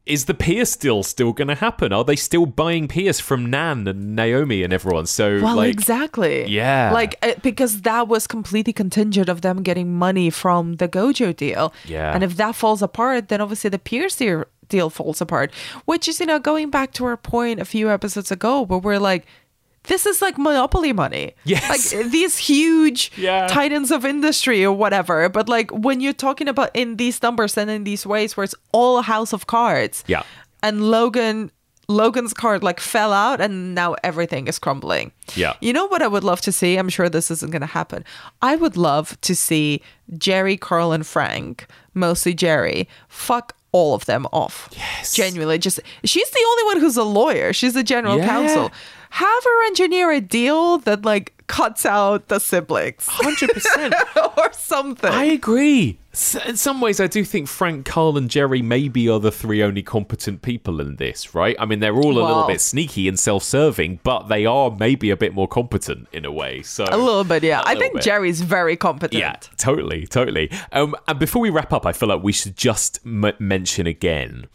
is 0.06 0.26
the 0.26 0.36
Pierce 0.36 0.76
deal 0.76 1.02
still 1.02 1.34
going 1.34 1.48
to 1.48 1.56
happen? 1.56 1.92
Are 1.92 2.04
they 2.04 2.16
still 2.16 2.46
buying 2.46 2.88
Pierce 2.88 3.20
from 3.20 3.50
Nan 3.50 3.88
and 3.88 4.16
Naomi 4.16 4.62
and 4.62 4.72
everyone? 4.72 5.08
So 5.08 5.40
Well, 5.42 5.56
like, 5.56 5.72
exactly. 5.72 6.48
Yeah. 6.48 6.92
Like, 6.92 7.16
uh, 7.24 7.34
because 7.42 7.82
that 7.82 8.08
was 8.08 8.26
completely 8.26 8.74
contingent 8.74 9.30
of 9.30 9.42
them 9.42 9.62
getting 9.64 9.96
money 9.96 10.30
from 10.30 10.76
the 10.76 10.88
Gojo 10.88 11.36
deal. 11.36 11.74
Yeah. 11.86 12.14
And 12.14 12.24
if 12.24 12.38
that 12.38 12.56
falls 12.56 12.82
apart, 12.82 13.30
then 13.30 13.40
obviously 13.40 13.70
the 13.70 13.80
Pierce 13.80 14.16
deal, 14.16 14.46
deal 14.70 14.90
falls 14.90 15.20
apart, 15.22 15.52
which 15.86 16.08
is, 16.08 16.20
you 16.20 16.26
know, 16.26 16.40
going 16.40 16.70
back 16.70 16.94
to 16.94 17.06
our 17.06 17.18
point 17.18 17.60
a 17.60 17.66
few 17.66 17.90
episodes 17.90 18.32
ago 18.32 18.62
where 18.62 18.80
we're 18.80 19.00
like, 19.00 19.26
this 19.84 20.06
is 20.06 20.22
like 20.22 20.38
monopoly 20.38 20.94
money. 20.94 21.34
Yes. 21.46 21.94
Like 21.94 22.12
these 22.12 22.38
huge 22.38 23.12
Yeah. 23.18 23.48
titans 23.48 23.92
of 23.92 24.06
industry 24.06 24.64
or 24.64 24.74
whatever. 24.74 25.30
But 25.30 25.50
like 25.50 25.72
when 25.72 26.00
you're 26.02 26.14
talking 26.14 26.48
about 26.48 26.70
in 26.74 26.98
these 26.98 27.22
numbers 27.24 27.58
and 27.58 27.70
in 27.70 27.84
these 27.86 28.06
ways 28.06 28.36
where 28.38 28.44
it's 28.44 28.56
all 28.72 29.00
a 29.00 29.02
house 29.02 29.34
of 29.34 29.48
cards. 29.48 30.04
Yeah. 30.08 30.24
And 30.62 30.90
Logan 30.92 31.52
Logan's 31.88 32.36
card 32.36 32.62
like 32.62 32.80
fell 32.80 33.12
out 33.12 33.42
and 33.42 33.74
now 33.74 33.96
everything 34.04 34.48
is 34.48 34.60
crumbling. 34.60 35.12
Yeah. 35.36 35.54
You 35.60 35.74
know 35.74 35.88
what 35.88 36.04
I 36.04 36.08
would 36.08 36.24
love 36.24 36.40
to 36.42 36.52
see? 36.52 36.78
I'm 36.78 36.90
sure 36.90 37.10
this 37.10 37.32
isn't 37.32 37.50
going 37.52 37.62
to 37.62 37.74
happen. 37.80 38.04
I 38.44 38.58
would 38.58 38.78
love 38.78 39.20
to 39.22 39.34
see 39.36 39.82
Gerri, 40.14 40.60
Karl, 40.60 40.92
and 40.92 41.04
Frank, 41.08 41.66
mostly 41.96 42.36
Gerri, 42.36 42.86
fuck 43.08 43.56
all 43.72 43.94
of 43.94 44.06
them 44.06 44.26
off. 44.32 44.70
Yes. 44.76 45.14
Genuinely, 45.14 45.58
just 45.60 45.80
she's 46.04 46.30
the 46.30 46.46
only 46.50 46.64
one 46.66 46.80
who's 46.80 46.98
a 46.98 47.04
lawyer. 47.04 47.54
She's 47.54 47.74
the 47.74 47.84
general 47.84 48.18
Yeah. 48.18 48.28
counsel. 48.28 48.72
Have 49.12 49.44
her 49.44 49.66
engineer 49.68 50.12
a 50.12 50.22
deal 50.22 50.78
that 50.80 51.04
like 51.04 51.34
cuts 51.50 51.86
out 51.86 52.28
the 52.28 52.40
siblings 52.40 53.08
100%. 53.08 54.38
or 54.38 54.54
something. 54.54 55.12
I 55.12 55.26
agree. 55.26 55.98
In 56.46 56.58
some 56.58 56.80
ways, 56.80 57.00
I 57.00 57.08
do 57.08 57.24
think 57.24 57.48
Frank, 57.48 57.86
Karl, 57.86 58.18
and 58.18 58.30
Gerri 58.30 58.64
maybe 58.64 59.10
are 59.10 59.20
the 59.20 59.32
three 59.32 59.62
only 59.64 59.82
competent 59.82 60.42
people 60.42 60.80
in 60.80 60.96
this, 60.98 61.34
right? 61.36 61.56
I 61.60 61.66
mean, 61.66 61.80
they're 61.80 61.96
all 61.96 62.18
a 62.18 62.26
little 62.26 62.48
bit 62.48 62.62
sneaky 62.62 63.08
and 63.08 63.20
self-serving, 63.20 64.00
but 64.04 64.28
they 64.28 64.46
are 64.46 64.72
maybe 64.72 65.12
a 65.12 65.18
bit 65.18 65.34
more 65.34 65.48
competent 65.48 66.08
in 66.12 66.26
a 66.26 66.32
way. 66.32 66.62
So 66.62 66.86
a 66.90 66.98
little 66.98 67.24
bit, 67.24 67.44
yeah. 67.44 67.62
I 67.66 67.76
think 67.76 67.96
bit. 67.96 68.04
Gerri's 68.04 68.42
very 68.42 68.76
competent. 68.76 69.20
Yeah, 69.20 69.36
totally, 69.58 70.08
totally. 70.08 70.52
Um, 70.72 70.96
and 71.08 71.20
before 71.20 71.42
we 71.42 71.50
wrap 71.50 71.74
up, 71.74 71.86
I 71.86 71.94
feel 71.94 72.10
like 72.10 72.24
we 72.24 72.34
should 72.34 72.56
just 72.58 73.00
m- 73.06 73.34
mention 73.40 73.88
again 73.88 74.48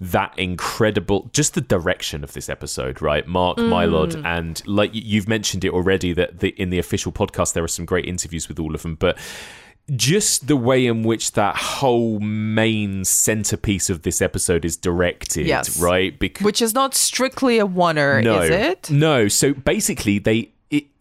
that 0.00 0.32
incredible, 0.38 1.28
just 1.32 1.54
the 1.54 1.60
direction 1.60 2.22
of 2.22 2.32
this 2.32 2.48
episode, 2.48 3.02
right? 3.02 3.26
Mark 3.26 3.58
Mylod, 3.58 4.12
mm. 4.12 4.24
and 4.24 4.62
like 4.66 4.90
you've 4.92 5.28
mentioned 5.28 5.64
it 5.64 5.72
already, 5.72 6.12
that 6.12 6.38
the, 6.38 6.50
in 6.50 6.70
the 6.70 6.78
official 6.78 7.10
podcast 7.10 7.54
there 7.54 7.64
are 7.64 7.68
some 7.68 7.84
great 7.84 8.04
interviews 8.04 8.48
with 8.48 8.60
all 8.60 8.74
of 8.74 8.82
them, 8.82 8.94
but 8.94 9.18
just 9.96 10.46
the 10.46 10.56
way 10.56 10.86
in 10.86 11.02
which 11.02 11.32
that 11.32 11.56
whole 11.56 12.20
main 12.20 13.04
centerpiece 13.04 13.88
of 13.88 14.02
this 14.02 14.20
episode 14.20 14.64
is 14.64 14.76
directed, 14.76 15.46
Yes. 15.46 15.80
right? 15.80 16.16
Because 16.18 16.44
Which 16.44 16.62
is 16.62 16.74
not 16.74 16.94
strictly 16.94 17.58
a 17.58 17.66
oneer, 17.66 18.22
no, 18.22 18.42
is 18.42 18.50
it? 18.50 18.90
No. 18.90 19.28
So 19.28 19.54
basically, 19.54 20.18
they 20.18 20.52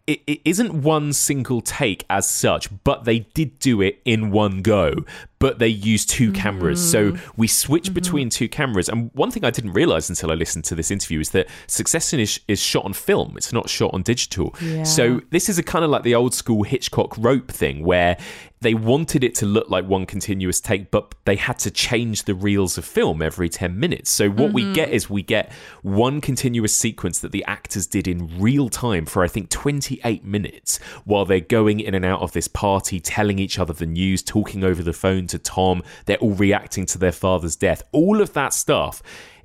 it, 0.08 0.22
it 0.26 0.42
isn't 0.46 0.74
one 0.74 1.12
single 1.12 1.62
take 1.62 2.06
as 2.10 2.28
such, 2.28 2.70
but 2.84 3.04
they 3.04 3.20
did 3.20 3.60
do 3.60 3.82
it 3.82 4.00
in 4.06 4.32
one 4.32 4.62
go. 4.62 4.94
But 5.40 5.60
they 5.60 5.68
use 5.68 6.06
two 6.06 6.32
cameras, 6.32 6.92
so 6.92 7.12
Mm. 7.12 7.20
we 7.38 7.48
switch 7.48 7.86
Mm-hmm. 7.86 7.94
between 7.94 8.30
two 8.30 8.48
cameras. 8.50 8.90
And 8.90 9.12
one 9.14 9.30
thing 9.30 9.46
I 9.46 9.52
didn't 9.52 9.74
realize 9.74 10.10
until 10.10 10.32
I 10.32 10.34
listened 10.34 10.66
to 10.66 10.76
this 10.76 10.90
interview 10.90 11.20
is 11.20 11.30
that 11.32 11.48
Succession 11.68 12.20
is, 12.20 12.40
is 12.48 12.60
shot 12.60 12.86
on 12.86 12.94
film; 12.94 13.34
it's 13.38 13.54
not 13.54 13.70
shot 13.70 13.94
on 13.94 14.02
digital. 14.02 14.56
Yeah. 14.62 14.84
So 14.84 15.22
this 15.30 15.48
is 15.50 15.60
a 15.60 15.64
kind 15.64 15.86
of 15.86 15.92
like 15.92 16.04
the 16.04 16.16
old 16.16 16.34
school 16.34 16.64
Hitchcock 16.64 17.16
rope 17.20 17.52
thing, 17.52 17.84
where 17.84 18.18
they 18.62 18.74
wanted 18.74 19.24
it 19.24 19.36
to 19.36 19.46
look 19.46 19.70
like 19.70 19.86
one 19.86 20.08
continuous 20.08 20.60
take, 20.60 20.90
but 20.90 21.14
they 21.26 21.36
had 21.36 21.60
to 21.60 21.70
change 21.70 22.24
the 22.24 22.34
reels 22.34 22.76
of 22.76 22.84
film 22.86 23.22
every 23.22 23.50
10 23.50 23.80
minutes. 23.80 24.10
So 24.10 24.32
what 24.32 24.52
we 24.52 24.74
get 24.74 24.90
is 24.90 25.08
we 25.12 25.22
get 25.22 25.52
one 25.84 26.22
continuous 26.22 26.74
sequence 26.74 27.20
that 27.20 27.32
the 27.32 27.46
actors 27.46 27.86
did 27.86 28.08
in 28.08 28.40
real 28.40 28.68
time 28.70 29.06
for 29.06 29.24
I 29.24 29.28
think 29.28 29.52
28 29.52 30.26
minutes 30.26 30.80
while 31.06 31.24
they're 31.24 31.40
going 31.40 31.80
in 31.80 31.94
and 31.94 32.04
out 32.04 32.22
of 32.22 32.32
this 32.32 32.48
party, 32.48 33.00
telling 33.00 33.38
each 33.38 33.60
other 33.60 33.74
the 33.74 33.86
news, 33.86 34.24
talking 34.24 34.64
over 34.64 34.82
the 34.82 34.92
phone 34.94 35.27
to 35.28 35.40
Tom. 35.40 35.84
They're 36.06 36.18
all 36.18 36.34
reacting 36.34 36.86
to 36.88 36.98
their 36.98 37.12
father's 37.12 37.56
death. 37.56 37.84
All 37.92 38.22
of 38.22 38.34
that 38.34 38.54
stuff 38.54 39.02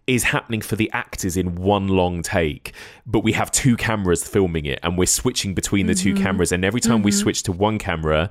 is 0.07 0.24
happening 0.24 0.61
for 0.61 0.76
the 0.76 0.91
actors 0.93 1.37
in 1.37 1.55
one 1.55 1.89
long 1.89 2.22
take, 2.22 2.72
but 3.07 3.20
we 3.20 3.33
have 3.33 3.51
two 3.53 3.76
cameras 3.76 4.26
filming 4.26 4.66
it 4.66 4.80
and 4.83 4.99
we're 4.99 5.07
switching 5.07 5.55
between 5.55 5.87
the 5.87 5.95
two 5.95 6.14
mm-hmm. 6.14 6.24
cameras. 6.24 6.51
And 6.51 6.64
every 6.64 6.80
time 6.80 7.03
we 7.03 7.11
mm-hmm. 7.11 7.20
switch 7.20 7.45
to 7.45 7.53
one 7.53 7.78
camera, 7.78 8.28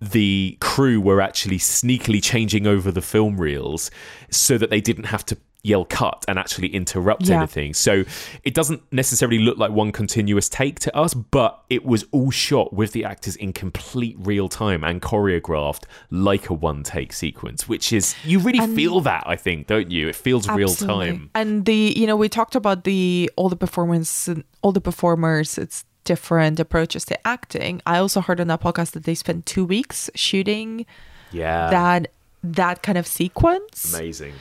the 0.00 0.56
crew 0.60 1.00
were 1.00 1.20
actually 1.20 1.58
sneakily 1.58 2.22
changing 2.22 2.66
over 2.66 2.90
the 2.90 3.02
film 3.02 3.38
reels 3.38 3.90
so 4.30 4.56
that 4.56 4.70
they 4.70 4.80
didn't 4.80 5.04
have 5.04 5.26
to 5.26 5.36
yell 5.62 5.84
cut 5.84 6.24
and 6.26 6.38
actually 6.38 6.68
interrupt 6.68 7.22
Yeah. 7.26 7.38
anything. 7.38 7.74
So 7.74 8.04
it 8.44 8.54
doesn't 8.54 8.82
necessarily 8.92 9.38
look 9.38 9.58
like 9.58 9.70
one 9.70 9.92
continuous 9.92 10.48
take 10.48 10.80
to 10.80 10.96
us, 10.96 11.12
but 11.14 11.62
it 11.68 11.84
was 11.84 12.04
all 12.12 12.30
shot 12.30 12.72
with 12.72 12.92
the 12.92 13.04
actors 13.04 13.36
in 13.36 13.52
complete 13.52 14.16
real 14.18 14.48
time 14.48 14.82
and 14.84 15.02
choreographed 15.02 15.82
like 16.10 16.48
a 16.48 16.54
one 16.54 16.82
take 16.82 17.12
sequence, 17.12 17.68
which 17.68 17.92
is 17.92 18.14
you 18.24 18.38
really 18.38 18.66
feel 18.74 19.00
that, 19.02 19.24
I 19.26 19.36
think, 19.36 19.66
don't 19.66 19.90
you? 19.90 20.08
It 20.08 20.16
feels 20.16 20.48
real 20.48 20.74
time. 20.74 21.30
And 21.34 21.64
the 21.66 21.92
you 21.96 22.06
know 22.06 22.16
we 22.16 22.28
talked 22.28 22.54
about 22.54 22.84
the 22.84 23.30
all 23.36 23.48
the 23.48 23.56
performance 23.56 24.28
all 24.62 24.72
the 24.72 24.80
performers. 24.80 25.58
It's 25.58 25.84
different 26.04 26.58
approaches 26.58 27.04
to 27.04 27.26
acting. 27.26 27.82
I 27.86 27.98
also 27.98 28.20
heard 28.22 28.40
on 28.40 28.46
that 28.48 28.62
podcast 28.62 28.92
that 28.92 29.04
they 29.04 29.14
spent 29.14 29.44
two 29.46 29.64
weeks 29.64 30.08
shooting 30.14 30.86
Yeah. 31.32 31.68
that 31.70 32.10
that 32.42 32.82
kind 32.82 32.96
of 32.96 33.06
sequence. 33.06 33.94
amazing. 33.94 34.32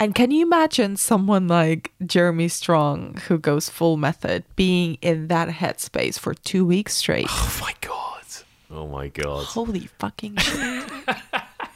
And 0.00 0.14
can 0.14 0.30
you 0.30 0.42
imagine 0.46 0.96
someone 0.96 1.48
like 1.48 1.92
Jeremy 2.06 2.48
Strong, 2.48 3.18
who 3.26 3.36
goes 3.36 3.68
full 3.68 3.96
method, 3.96 4.44
being 4.54 4.96
in 5.02 5.26
that 5.28 5.48
headspace 5.48 6.18
for 6.18 6.34
two 6.34 6.64
weeks 6.64 6.94
straight? 6.94 7.26
Oh 7.28 7.58
my 7.60 7.74
god. 7.80 8.24
Oh 8.70 8.86
my 8.86 9.08
god. 9.08 9.44
Holy 9.44 9.88
fucking 9.98 10.36
shit. 10.36 10.92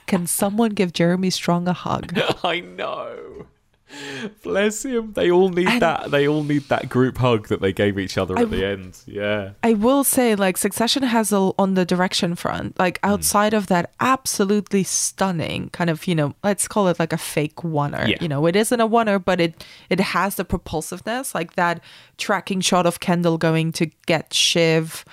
Can 0.07 0.27
someone 0.27 0.71
give 0.71 0.93
Jeremy 0.93 1.31
Strong 1.31 1.67
a 1.67 1.73
hug? 1.73 2.17
I 2.45 2.61
know. 2.61 3.47
Bless 4.43 4.85
him. 4.85 5.13
They 5.15 5.31
all 5.31 5.49
need 5.51 5.69
And- 5.69 5.83
that. 5.83 6.11
They 6.11 6.27
all 6.29 6.43
need 6.43 6.69
that 6.69 6.89
group 6.89 7.19
hug 7.19 7.49
that 7.49 7.61
they 7.61 7.73
gave 7.73 7.99
each 7.99 8.17
other 8.19 8.39
at 8.39 8.51
the 8.51 8.65
end. 8.65 8.99
Yeah. 9.07 9.51
I 9.63 9.75
will 9.75 10.05
say, 10.05 10.35
like, 10.35 10.57
Succession 10.57 11.03
has 11.03 11.33
a, 11.33 11.53
on 11.59 11.75
the 11.75 11.85
direction 11.85 12.35
front, 12.35 12.79
like, 12.79 12.99
Hmm. 13.03 13.11
outside 13.11 13.55
of 13.55 13.67
that 13.69 13.93
absolutely 14.01 14.85
stunning 14.85 15.69
kind 15.71 15.91
of, 15.91 16.07
you 16.07 16.15
know, 16.15 16.35
let's 16.43 16.69
call 16.69 16.89
it 16.89 16.99
like 16.99 17.13
a 17.13 17.19
fake 17.19 17.57
oneer. 17.57 18.09
Yeah. 18.09 18.17
You 18.21 18.29
know, 18.29 18.47
it 18.47 18.57
isn't 18.57 18.81
a 18.81 18.89
oneer, 18.89 19.23
but 19.25 19.41
it 19.41 19.65
it 19.91 20.01
has 20.01 20.37
the 20.37 20.45
propulsiveness, 20.45 21.35
like 21.35 21.55
that 21.55 21.81
tracking 22.19 22.61
shot 22.61 22.87
of 22.87 23.01
Kendall 23.01 23.39
going 23.39 23.73
to 23.73 23.87
get 24.07 24.33
Shiv, 24.33 25.05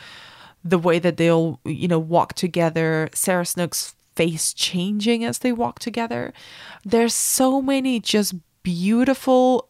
the 0.64 0.78
way 0.80 1.00
that 1.00 1.18
they'll, 1.18 1.60
you 1.66 1.88
know, 1.88 2.00
walk 2.00 2.34
together, 2.34 3.10
Sarah 3.14 3.46
Snook's 3.46 3.96
face 4.16 4.54
changing 4.54 5.24
as 5.24 5.40
they 5.40 5.54
walk 5.54 5.80
together. 5.80 6.34
There's 6.84 7.14
so 7.14 7.62
many 7.62 8.02
just 8.02 8.36
beautiful 8.64 9.70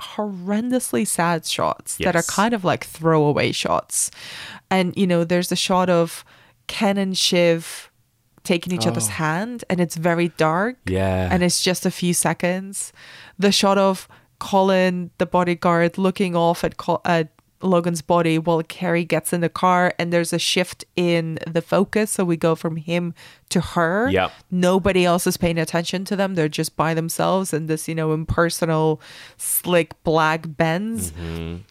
horrendously 0.00 1.06
sad 1.06 1.46
shots 1.46 1.96
that 1.98 2.16
are 2.16 2.22
kind 2.22 2.54
of 2.54 2.64
like 2.64 2.84
throwaway 2.84 3.52
shots. 3.52 4.10
And, 4.70 4.96
you 4.96 5.06
know, 5.06 5.24
there's 5.24 5.52
a 5.52 5.56
shot 5.56 5.88
of 5.88 6.24
Ken 6.66 6.98
and 6.98 7.16
Shiv 7.16 7.90
taking 8.44 8.72
each 8.72 8.86
other's 8.86 9.06
oh. 9.06 9.12
hand 9.12 9.64
and 9.70 9.80
it's 9.80 9.96
very 9.96 10.28
dark. 10.30 10.76
Oh. 10.88 10.92
Yeah. 10.92 11.28
And 11.30 11.42
it's 11.42 11.62
just 11.62 11.86
a 11.86 11.90
few 11.90 12.14
seconds. 12.14 12.92
The 13.38 13.52
shot 13.52 13.78
of 13.78 14.08
Colin, 14.40 15.10
the 15.18 15.26
bodyguard, 15.26 15.98
looking 15.98 16.34
off 16.34 16.64
at, 16.64 16.76
Col- 16.76 17.02
at 17.04 17.28
Logan's 17.62 18.02
body 18.02 18.38
while 18.38 18.62
Kerry 18.62 19.04
gets 19.04 19.32
in 19.32 19.40
the 19.40 19.48
car 19.48 19.94
and 19.98 20.12
there's 20.12 20.32
a 20.32 20.38
shift 20.38 20.84
in 20.96 21.38
the 21.46 21.62
focus. 21.62 22.12
So 22.12 22.24
we 22.24 22.36
go 22.36 22.54
from 22.54 22.76
him 22.76 23.14
to 23.50 23.60
her. 23.60 24.08
Yep. 24.10 24.32
Nobody 24.50 25.04
else 25.04 25.26
is 25.26 25.36
paying 25.36 25.58
attention 25.58 26.04
to 26.06 26.16
them. 26.16 26.34
They're 26.34 26.48
just 26.48 26.76
by 26.76 26.94
themselves 26.94 27.52
in 27.52 27.66
this, 27.66 27.88
you 27.88 27.94
know, 27.94 28.12
impersonal, 28.12 29.00
slick 29.36 30.00
black 30.04 30.56
Benz. 30.56 31.12
Mm-hmm. 31.12 31.62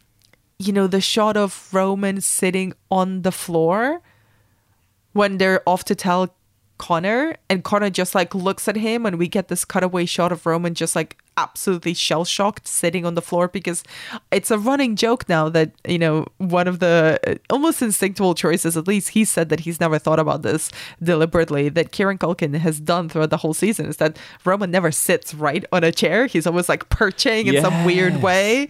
You 0.59 0.73
know, 0.73 0.87
the 0.87 1.01
shot 1.01 1.37
of 1.37 1.69
Roman 1.71 2.21
sitting 2.21 2.73
on 2.89 3.23
the 3.23 3.31
floor 3.31 4.01
when 5.13 5.37
they're 5.37 5.67
off 5.67 5.83
to 5.85 5.95
tell 5.95 6.33
Connor 6.77 7.35
and 7.47 7.63
Connor 7.63 7.91
just 7.91 8.15
like 8.15 8.33
looks 8.33 8.67
at 8.67 8.75
him 8.75 9.05
and 9.05 9.19
we 9.19 9.27
get 9.27 9.49
this 9.49 9.65
cutaway 9.65 10.05
shot 10.05 10.31
of 10.31 10.47
Roman 10.47 10.73
just 10.73 10.95
like 10.95 11.17
absolutely 11.41 11.93
shell 11.93 12.23
shocked 12.25 12.67
sitting 12.67 13.03
on 13.05 13.13
the 13.15 13.21
floor 13.29 13.47
because 13.47 13.83
it's 14.31 14.51
a 14.51 14.57
running 14.69 14.95
joke 14.95 15.27
now 15.27 15.49
that 15.49 15.69
you 15.87 15.97
know 16.03 16.25
one 16.37 16.67
of 16.71 16.79
the 16.79 17.19
uh, 17.27 17.35
almost 17.55 17.81
instinctual 17.81 18.33
choices 18.43 18.77
at 18.77 18.87
least 18.87 19.07
he 19.17 19.23
said 19.25 19.49
that 19.49 19.61
he's 19.61 19.79
never 19.85 19.97
thought 20.05 20.19
about 20.25 20.41
this 20.43 20.63
deliberately 21.01 21.69
that 21.69 21.91
Kieran 21.91 22.17
Culkin 22.17 22.53
has 22.67 22.79
done 22.79 23.09
throughout 23.09 23.31
the 23.31 23.37
whole 23.37 23.53
season 23.53 23.85
is 23.87 23.97
that 23.97 24.17
Roman 24.45 24.69
never 24.71 24.91
sits 24.91 25.33
right 25.33 25.63
on 25.71 25.83
a 25.83 25.91
chair 25.91 26.27
he's 26.27 26.45
always 26.45 26.69
like 26.69 26.83
perching 26.89 27.47
in 27.47 27.61
some 27.61 27.85
weird 27.85 28.21
way 28.21 28.67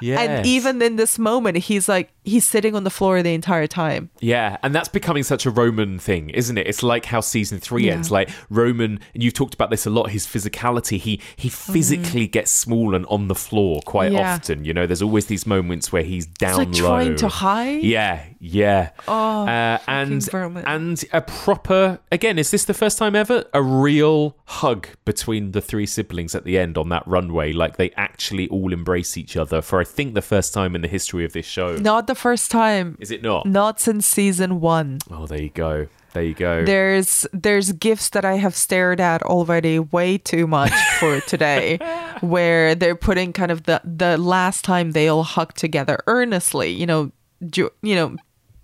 Yes. 0.00 0.18
and 0.20 0.46
even 0.46 0.82
in 0.82 0.96
this 0.96 1.18
moment 1.18 1.56
he's 1.58 1.88
like 1.88 2.06
he's 2.24 2.46
sitting 2.46 2.74
on 2.74 2.84
the 2.84 2.90
floor 2.98 3.22
the 3.22 3.32
entire 3.34 3.66
time 3.66 4.10
Yeah, 4.20 4.56
and 4.62 4.74
that's 4.74 4.88
becoming 4.88 5.22
such 5.22 5.44
a 5.46 5.50
Roman 5.50 5.98
thing, 5.98 6.30
isn't 6.30 6.56
it? 6.58 6.66
It's 6.66 6.82
like 6.82 7.04
how 7.06 7.20
season 7.20 7.58
three 7.58 7.86
Yeah. 7.86 7.94
ends. 7.94 8.10
Like 8.10 8.28
Roman, 8.50 8.92
and 9.14 9.22
you've 9.22 9.34
talked 9.34 9.54
about 9.54 9.70
this 9.70 9.84
a 9.86 9.90
lot. 9.90 10.10
His 10.10 10.26
physicality, 10.26 10.98
he 10.98 11.20
he 11.36 11.48
physically 11.48 12.13
gets 12.28 12.50
small 12.50 12.94
and 12.94 13.04
on 13.06 13.28
the 13.28 13.34
floor 13.34 13.80
quite. 13.84 14.12
Yeah. 14.12 14.34
often. 14.34 14.64
You 14.64 14.72
know, 14.74 14.86
there's 14.86 15.02
always 15.02 15.26
these 15.26 15.46
moments 15.46 15.92
where 15.92 16.02
he's 16.02 16.26
down 16.26 16.56
like 16.58 16.68
low, 16.80 16.88
trying 16.88 17.16
to 17.16 17.28
hide. 17.28 17.82
Yeah, 17.82 18.24
yeah. 18.40 18.90
Oh, 19.08 19.46
uh, 19.46 19.78
and 19.88 20.26
Roman. 20.32 20.64
and 20.66 21.04
a 21.12 21.20
proper 21.20 21.98
again. 22.12 22.38
Is 22.38 22.50
this 22.50 22.64
the 22.64 22.74
first 22.74 22.98
time 22.98 23.14
ever 23.16 23.44
a 23.52 23.62
real 23.62 24.36
hug 24.46 24.88
between 25.04 25.52
the 25.52 25.60
three 25.60 25.86
siblings 25.86 26.34
at 26.34 26.44
the 26.44 26.58
end 26.58 26.78
on 26.78 26.88
that 26.90 27.06
runway? 27.06 27.52
Like 27.52 27.76
they 27.76 27.90
actually 27.96 28.48
all 28.48 28.72
embrace 28.72 29.16
each 29.16 29.36
other 29.36 29.60
for 29.62 29.80
I 29.80 29.84
think 29.84 30.14
the 30.14 30.22
first 30.22 30.54
time 30.54 30.74
in 30.74 30.82
the 30.82 30.88
history 30.88 31.24
of 31.24 31.32
this 31.32 31.46
show. 31.46 31.76
not 31.76 32.06
the 32.06 32.14
first 32.14 32.50
time 32.50 32.96
Is 33.00 33.10
it 33.10 33.22
not? 33.22 33.46
not 33.46 33.80
since 33.80 34.06
season 34.06 34.60
one 34.60 34.98
Oh, 35.10 35.26
there 35.26 35.40
you 35.42 35.50
go. 35.50 35.88
There 36.14 36.22
you 36.22 36.34
go. 36.34 36.64
there's 36.64 37.26
there's 37.32 37.72
gifts 37.72 38.08
that 38.10 38.24
i 38.24 38.36
have 38.36 38.54
stared 38.56 39.00
at 39.00 39.22
already 39.24 39.78
way 39.78 40.16
too 40.18 40.46
much 40.46 40.72
for 41.00 41.20
today 41.22 41.78
where 42.20 42.74
they're 42.74 42.94
putting 42.96 43.32
kind 43.32 43.50
of 43.50 43.64
the 43.64 43.80
the 43.84 44.16
last 44.16 44.64
time 44.64 44.92
they 44.92 45.08
all 45.08 45.24
hugged 45.24 45.56
together 45.58 45.98
earnestly 46.06 46.70
you 46.70 46.86
know 46.86 47.10
ju- 47.50 47.70
you 47.82 47.94
know 47.96 48.16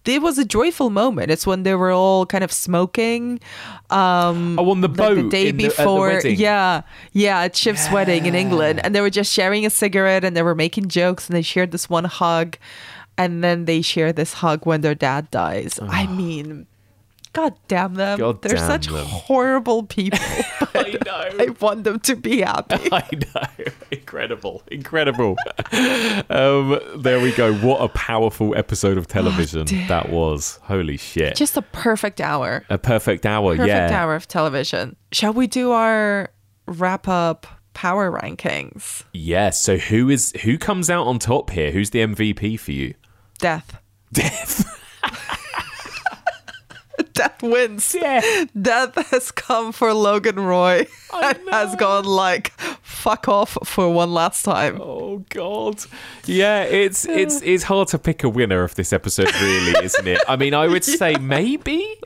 it 0.06 0.22
was 0.22 0.38
a 0.38 0.46
joyful 0.46 0.88
moment. 0.90 1.30
It's 1.30 1.46
when 1.46 1.62
they 1.62 1.74
were 1.76 1.92
all 1.92 2.24
kind 2.26 2.42
of 2.42 2.50
smoking. 2.50 3.38
Um, 3.90 4.58
Oh, 4.58 4.70
on 4.70 4.80
the 4.80 4.88
like 4.88 4.96
boat 4.96 5.14
the 5.16 5.28
day 5.28 5.48
in 5.48 5.56
the- 5.58 5.64
the 5.64 5.68
before. 5.68 6.20
yeah, 6.24 6.82
yeah, 7.12 7.40
at 7.42 7.54
Shiv's 7.54 7.86
wedding 7.92 8.24
in 8.26 8.34
England, 8.34 8.80
and 8.82 8.94
they 8.94 9.02
were 9.02 9.10
just 9.10 9.30
sharing 9.30 9.66
a 9.66 9.70
cigarette 9.70 10.24
and 10.24 10.34
they 10.34 10.42
were 10.42 10.54
making 10.56 10.88
jokes 10.88 11.28
and 11.28 11.36
they 11.36 11.42
shared 11.42 11.70
this 11.70 11.88
one 11.90 12.04
hug, 12.06 12.56
and 13.18 13.44
then 13.44 13.66
they 13.66 13.82
share 13.82 14.10
this 14.12 14.32
hug 14.40 14.64
when 14.66 14.80
their 14.80 14.94
dad 14.96 15.30
dies. 15.30 15.78
I 15.80 16.06
mean. 16.08 16.66
God 17.32 17.54
damn 17.68 17.94
them. 17.94 18.18
God 18.18 18.42
They're 18.42 18.56
damn 18.56 18.66
such 18.66 18.86
them. 18.88 19.06
horrible 19.06 19.84
people. 19.84 20.18
I 20.74 20.98
know. 21.04 21.44
I 21.44 21.54
want 21.60 21.84
them 21.84 22.00
to 22.00 22.16
be 22.16 22.40
happy. 22.40 22.88
I 22.92 23.08
know. 23.12 23.72
Incredible. 23.90 24.62
Incredible. 24.66 25.36
um, 26.28 26.80
there 26.96 27.20
we 27.20 27.32
go. 27.32 27.54
What 27.54 27.80
a 27.82 27.88
powerful 27.88 28.56
episode 28.56 28.98
of 28.98 29.06
television 29.06 29.66
that 29.86 30.10
was. 30.10 30.58
Holy 30.62 30.96
shit. 30.96 31.36
Just 31.36 31.56
a 31.56 31.62
perfect 31.62 32.20
hour. 32.20 32.64
a 32.68 32.78
perfect 32.78 33.24
hour. 33.26 33.56
Perfect 33.56 33.68
yeah. 33.68 34.02
hour 34.02 34.14
of 34.16 34.26
television. 34.26 34.96
Shall 35.12 35.32
we 35.32 35.46
do 35.46 35.70
our 35.70 36.30
wrap 36.66 37.06
up 37.06 37.46
power 37.74 38.10
rankings? 38.10 39.04
Yeah. 39.12 39.50
So 39.50 39.76
who 39.76 40.08
is 40.08 40.32
who 40.42 40.58
comes 40.58 40.90
out 40.90 41.06
on 41.06 41.20
top 41.20 41.50
here? 41.50 41.70
Who's 41.70 41.90
the 41.90 42.00
MVP 42.00 42.58
for 42.58 42.72
you? 42.72 42.94
Death. 43.38 43.80
Death. 44.12 44.76
Death 47.20 47.42
wins. 47.42 47.94
Yeah. 47.94 48.44
Death 48.60 48.94
has 49.10 49.30
come 49.30 49.72
for 49.72 49.92
Logan 49.92 50.40
Roy 50.40 50.86
I 51.12 51.30
and 51.32 51.48
has 51.50 51.76
gone 51.76 52.04
like 52.06 52.58
fuck 52.80 53.28
off 53.28 53.58
for 53.64 53.92
one 53.92 54.14
last 54.14 54.42
time. 54.42 54.80
Oh 54.80 55.18
God. 55.28 55.84
Yeah, 56.24 56.62
it's 56.62 57.04
it's 57.04 57.42
it's 57.42 57.64
hard 57.64 57.88
to 57.88 57.98
pick 57.98 58.24
a 58.24 58.28
winner 58.30 58.62
of 58.62 58.74
this 58.74 58.92
episode, 58.94 59.34
really, 59.34 59.84
isn't 59.84 60.06
it? 60.08 60.20
I 60.26 60.36
mean, 60.36 60.54
I 60.54 60.66
would 60.66 60.84
say 61.00 61.16
maybe 61.16 62.00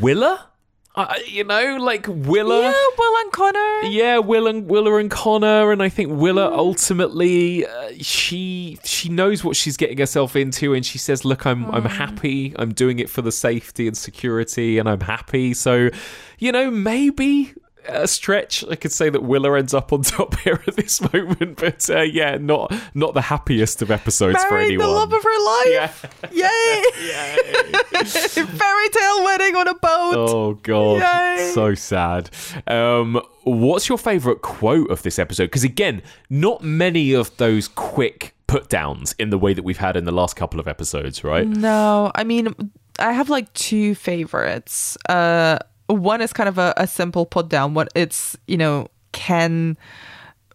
Willa. 0.00 0.49
Uh, 0.96 1.14
you 1.24 1.44
know, 1.44 1.76
like 1.76 2.06
Willa. 2.08 2.62
Yeah, 2.62 2.84
Will 2.98 3.16
and 3.20 3.32
Connor. 3.32 3.80
Yeah, 3.82 4.18
Will 4.18 4.48
and 4.48 4.68
Willa 4.68 4.96
and 4.96 5.10
Connor, 5.10 5.70
and 5.70 5.82
I 5.82 5.88
think 5.88 6.10
Willa 6.12 6.52
ultimately 6.52 7.64
uh, 7.64 7.92
she 8.00 8.76
she 8.82 9.08
knows 9.08 9.44
what 9.44 9.54
she's 9.56 9.76
getting 9.76 9.98
herself 9.98 10.34
into, 10.34 10.74
and 10.74 10.84
she 10.84 10.98
says, 10.98 11.24
"Look, 11.24 11.46
I'm 11.46 11.70
I'm 11.70 11.84
happy. 11.84 12.54
I'm 12.58 12.74
doing 12.74 12.98
it 12.98 13.08
for 13.08 13.22
the 13.22 13.30
safety 13.30 13.86
and 13.86 13.96
security, 13.96 14.78
and 14.78 14.88
I'm 14.88 15.00
happy." 15.00 15.54
So, 15.54 15.90
you 16.38 16.50
know, 16.50 16.72
maybe 16.72 17.54
a 17.88 18.06
stretch 18.08 18.64
I 18.70 18.76
could 18.76 18.92
say 18.92 19.10
that 19.10 19.22
Willa 19.22 19.58
ends 19.58 19.74
up 19.74 19.92
on 19.92 20.02
top 20.02 20.38
here 20.40 20.60
at 20.66 20.76
this 20.76 21.00
moment, 21.12 21.56
but 21.58 21.88
uh, 21.90 22.00
yeah, 22.02 22.36
not 22.36 22.72
not 22.94 23.14
the 23.14 23.22
happiest 23.22 23.82
of 23.82 23.90
episodes 23.90 24.42
for 24.44 24.58
anyone. 24.58 24.86
the 24.86 24.92
love 24.92 25.12
of 25.12 25.22
her 25.22 25.44
life. 25.44 26.06
Yay! 26.32 26.82
yeah. 27.06 27.36
Fairy 28.04 28.88
tale 28.90 29.24
wedding 29.24 29.56
on 29.56 29.68
a 29.68 29.74
boat. 29.74 30.14
Oh 30.16 30.54
god, 30.62 31.02
Yay. 31.38 31.50
so 31.52 31.74
sad. 31.74 32.30
Um, 32.66 33.20
what's 33.44 33.88
your 33.88 33.98
favorite 33.98 34.42
quote 34.42 34.90
of 34.90 35.02
this 35.02 35.18
episode? 35.18 35.44
Because 35.44 35.64
again, 35.64 36.02
not 36.28 36.62
many 36.62 37.12
of 37.12 37.36
those 37.36 37.68
quick 37.68 38.34
put 38.46 38.68
downs 38.68 39.14
in 39.18 39.30
the 39.30 39.38
way 39.38 39.54
that 39.54 39.62
we've 39.62 39.78
had 39.78 39.96
in 39.96 40.04
the 40.04 40.12
last 40.12 40.34
couple 40.36 40.58
of 40.58 40.66
episodes, 40.66 41.22
right? 41.22 41.46
No, 41.46 42.10
I 42.14 42.24
mean, 42.24 42.54
I 42.98 43.12
have 43.12 43.30
like 43.30 43.52
two 43.54 43.94
favorites. 43.94 44.96
Uh, 45.08 45.58
one 45.92 46.20
is 46.20 46.32
kind 46.32 46.48
of 46.48 46.58
a, 46.58 46.74
a 46.76 46.86
simple 46.86 47.26
put 47.26 47.48
down. 47.48 47.74
What 47.74 47.88
it's 47.94 48.36
you 48.46 48.56
know 48.56 48.88
Ken 49.12 49.76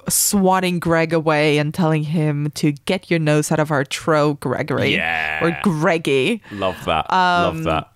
swatting 0.08 0.80
Greg 0.80 1.14
away 1.14 1.58
and 1.58 1.74
telling 1.74 2.04
him 2.04 2.52
to 2.52 2.72
get 2.72 3.10
your 3.10 3.20
nose 3.20 3.52
out 3.52 3.60
of 3.60 3.72
our 3.72 3.84
tro, 3.84 4.36
Gregory, 4.36 4.94
Yeah. 4.96 5.44
or 5.44 5.58
Greggy. 5.64 6.42
Love 6.52 6.78
that. 6.86 7.10
Love 7.12 7.56
um, 7.56 7.64
that. 7.64 7.92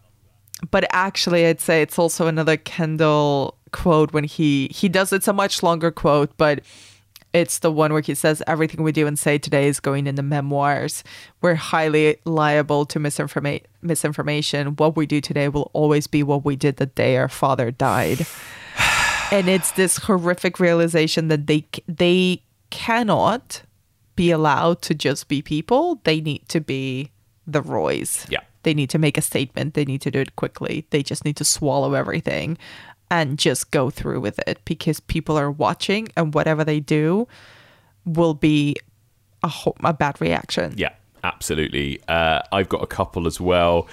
But 0.72 0.88
actually, 0.92 1.46
I'd 1.46 1.62
say 1.62 1.82
it's 1.82 1.98
also 2.00 2.28
another 2.28 2.58
Kendall 2.58 3.58
quote 3.72 4.12
when 4.12 4.24
he 4.24 4.70
he 4.74 4.90
does. 4.90 5.14
It's 5.14 5.28
a 5.28 5.34
much 5.34 5.64
longer 5.64 5.92
quote, 5.92 6.36
but. 6.38 6.62
It's 7.32 7.60
the 7.60 7.72
one 7.72 7.94
where 7.94 8.02
he 8.02 8.16
says 8.16 8.42
everything 8.48 8.84
we 8.84 8.92
do 8.92 9.06
and 9.06 9.18
say 9.18 9.38
today 9.38 9.68
is 9.68 9.80
going 9.80 10.08
in 10.08 10.16
the 10.16 10.24
memoirs. 10.24 11.04
We're 11.42 11.56
highly 11.56 12.18
liable 12.26 12.86
to 12.88 13.00
misinforma- 13.00 13.64
misinformation. 13.82 14.76
What 14.76 14.96
we 14.96 15.06
do 15.06 15.22
today 15.22 15.48
will 15.48 15.70
always 15.74 16.08
be 16.08 16.24
what 16.24 16.44
we 16.44 16.56
did 16.56 16.78
the 16.78 16.88
day 16.88 17.18
our 17.18 17.30
father 17.30 17.70
died. 17.70 18.26
and 19.32 19.48
it's 19.48 19.72
this 19.72 19.98
horrific 19.98 20.60
realization 20.60 21.28
that 21.28 21.46
they 21.46 21.66
they 21.88 22.42
cannot 22.72 23.62
be 24.16 24.32
allowed 24.32 24.82
to 24.82 24.96
just 24.96 25.28
be 25.28 25.42
people. 25.42 26.02
They 26.04 26.22
need 26.22 26.50
to 26.50 26.60
be 26.60 27.12
the 27.46 27.62
Roys. 27.62 28.26
Yeah. 28.30 28.42
They 28.64 28.74
need 28.74 28.90
to 28.90 29.00
make 29.00 29.18
a 29.18 29.22
statement. 29.22 29.76
They 29.76 29.86
need 29.86 30.02
to 30.02 30.12
do 30.12 30.20
it 30.20 30.36
quickly. 30.36 30.86
They 30.90 31.04
just 31.04 31.24
need 31.24 31.38
to 31.38 31.46
swallow 31.46 31.94
everything 31.94 32.58
and 33.12 33.40
just 33.40 33.72
go 33.72 33.90
through 33.90 34.20
with 34.20 34.40
it 34.48 34.60
because 34.66 35.00
people 35.00 35.38
are 35.38 35.52
watching 35.52 36.10
and 36.16 36.34
whatever 36.34 36.64
they 36.64 36.80
do 36.80 37.28
will 38.06 38.34
be 38.34 38.76
a, 39.44 39.48
ho- 39.48 39.76
a 39.84 39.94
bad 39.94 40.20
reaction. 40.22 40.74
Yeah, 40.78 40.94
absolutely. 41.24 42.02
Uh, 42.08 42.42
I've 42.52 42.70
got 42.70 42.84
a 42.84 42.88
couple 42.88 43.28
as 43.28 43.40
well. 43.40 43.88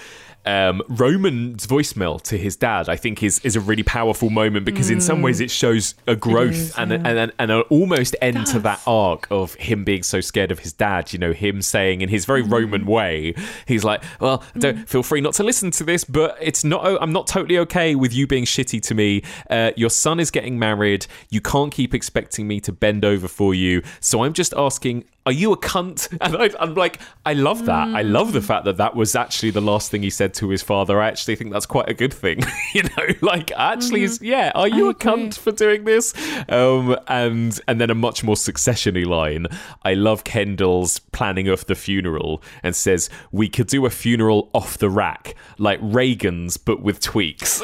Um, 0.47 0.83
Roman's 0.89 1.67
voicemail 1.67 2.23
to 2.23 2.39
his 2.39 2.57
dad, 2.57 2.89
I 2.89 2.97
think, 2.97 3.23
is 3.23 3.41
is 3.41 3.57
a 3.57 3.61
really 3.61 3.83
powerful 3.83 4.31
moment 4.31 4.65
because 4.65 4.89
in 4.91 5.01
some 5.01 5.21
ways 5.21 5.41
it 5.41 5.51
shows 5.51 5.95
a 6.07 6.17
growth 6.17 6.55
is, 6.55 6.79
and, 6.79 6.91
yeah. 6.91 6.97
and 6.99 7.19
and 7.19 7.33
and 7.39 7.51
an 7.51 7.63
almost 7.69 8.17
end 8.23 8.47
to 8.49 8.61
that 8.61 8.81
arc 8.87 9.27
of 9.31 9.55
him 9.55 9.85
being 9.85 10.03
so 10.03 10.21
scared 10.21 10.51
of 10.51 10.61
his 10.61 10.73
dad. 10.73 11.13
You 11.13 11.19
know, 11.19 11.33
him 11.33 11.61
saying 11.63 12.01
in 12.01 12.09
his 12.09 12.25
very 12.25 12.37
Mm. 12.47 12.53
Roman 12.53 12.87
way, 12.87 13.35
he's 13.67 13.83
like, 13.85 14.03
"Well, 14.21 14.43
don't 14.59 14.89
feel 14.89 15.03
free 15.03 15.21
not 15.21 15.35
to 15.35 15.43
listen 15.43 15.71
to 15.73 15.85
this, 15.85 16.05
but 16.05 16.37
it's 16.41 16.65
not. 16.65 17.03
I'm 17.03 17.13
not 17.13 17.27
totally 17.27 17.59
okay 17.59 17.95
with 17.95 18.15
you 18.15 18.27
being 18.27 18.45
shitty 18.45 18.81
to 18.83 18.95
me. 18.95 19.23
Uh, 19.51 19.73
your 19.77 19.91
son 19.91 20.21
is 20.21 20.31
getting 20.31 20.59
married. 20.59 21.07
You 21.31 21.41
can't 21.41 21.73
keep 21.73 21.95
expecting 21.95 22.47
me 22.47 22.61
to 22.61 22.73
bend 22.73 23.05
over 23.05 23.29
for 23.29 23.55
you. 23.55 23.83
So 24.01 24.25
I'm 24.25 24.33
just 24.33 24.55
asking." 24.55 25.05
Are 25.27 25.33
you 25.33 25.53
a 25.53 25.57
cunt? 25.59 26.07
And 26.27 26.37
I, 26.37 26.51
I'm 26.59 26.75
like, 26.75 26.99
I 27.25 27.35
love 27.35 27.67
that. 27.67 27.89
I 27.89 28.03
love 28.03 28.33
the 28.33 28.41
fact 28.41 28.65
that 28.65 28.79
that 28.79 28.97
was 28.97 29.15
actually 29.15 29.51
the 29.51 29.61
last 29.61 29.91
thing 29.91 30.03
he 30.03 30.11
said 30.11 30.35
to 30.35 30.49
his 30.49 30.63
father. 30.63 31.01
I 31.01 31.09
actually 31.09 31.37
think 31.37 31.53
that's 31.53 31.67
quite 31.67 31.89
a 31.89 31.95
good 31.95 32.13
thing. 32.13 32.41
you 32.75 32.83
know, 32.83 33.07
like 33.21 33.53
actually, 33.53 34.03
is 34.03 34.21
yeah. 34.23 34.51
Are 34.55 34.67
you 34.67 34.89
I 34.89 34.91
a 34.91 34.95
cunt 34.95 35.39
for 35.39 35.53
doing 35.53 35.85
this? 35.85 36.15
Um, 36.49 36.97
and 37.07 37.61
and 37.69 37.81
then 37.81 37.91
a 37.91 37.95
much 37.95 38.25
more 38.25 38.35
successiony 38.35 39.05
line. 39.07 39.47
I 39.83 39.95
love 39.95 40.25
Kendall's 40.25 40.99
planning 40.99 41.49
of 41.49 41.67
the 41.67 41.75
funeral 41.75 42.43
and 42.63 42.75
says 42.75 43.11
we 43.31 43.49
could 43.49 43.67
do 43.67 43.85
a 43.87 43.91
funeral 43.91 44.51
off 44.53 44.79
the 44.79 44.91
rack 44.91 45.35
like 45.59 45.79
Reagan's 45.83 46.57
but 46.57 46.83
with 46.83 47.01
tweaks. 47.01 47.63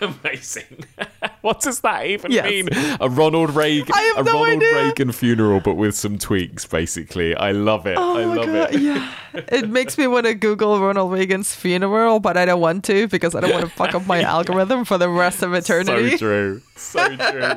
Amazing. 0.00 0.84
what 1.42 1.60
does 1.60 1.80
that 1.80 2.06
even 2.06 2.30
Yes. 2.32 2.48
mean? 2.50 2.68
A 3.00 3.08
Ronald 3.08 3.54
Reagan, 3.54 3.94
a 4.16 4.22
no 4.22 4.32
Ronald 4.32 4.48
idea. 4.62 4.74
Reagan 4.84 5.12
funeral, 5.12 5.60
but 5.60 5.74
with 5.74 5.94
some 5.94 6.18
tweaks. 6.18 6.64
Basically, 6.66 7.34
I 7.36 7.52
love 7.52 7.86
it. 7.86 7.96
Oh 7.98 8.16
I 8.16 8.24
my 8.24 8.34
love 8.34 8.46
God, 8.46 8.74
it. 8.74 8.80
Yeah. 8.80 9.12
It 9.34 9.68
makes 9.68 9.96
me 9.98 10.06
want 10.06 10.26
to 10.26 10.34
Google 10.34 10.78
Ronald 10.80 11.12
Reagan's 11.12 11.54
funeral, 11.54 12.20
but 12.20 12.36
I 12.36 12.44
don't 12.44 12.60
want 12.60 12.84
to 12.84 13.08
because 13.08 13.34
I 13.34 13.40
don't 13.40 13.52
want 13.52 13.64
to 13.64 13.70
fuck 13.70 13.94
up 13.94 14.06
my 14.06 14.22
algorithm 14.36 14.84
for 14.84 14.98
the 14.98 15.08
rest 15.08 15.42
of 15.42 15.52
eternity. 15.54 16.10
So 16.10 16.16
true. 16.18 16.62
So 16.76 17.16
true. 17.16 17.52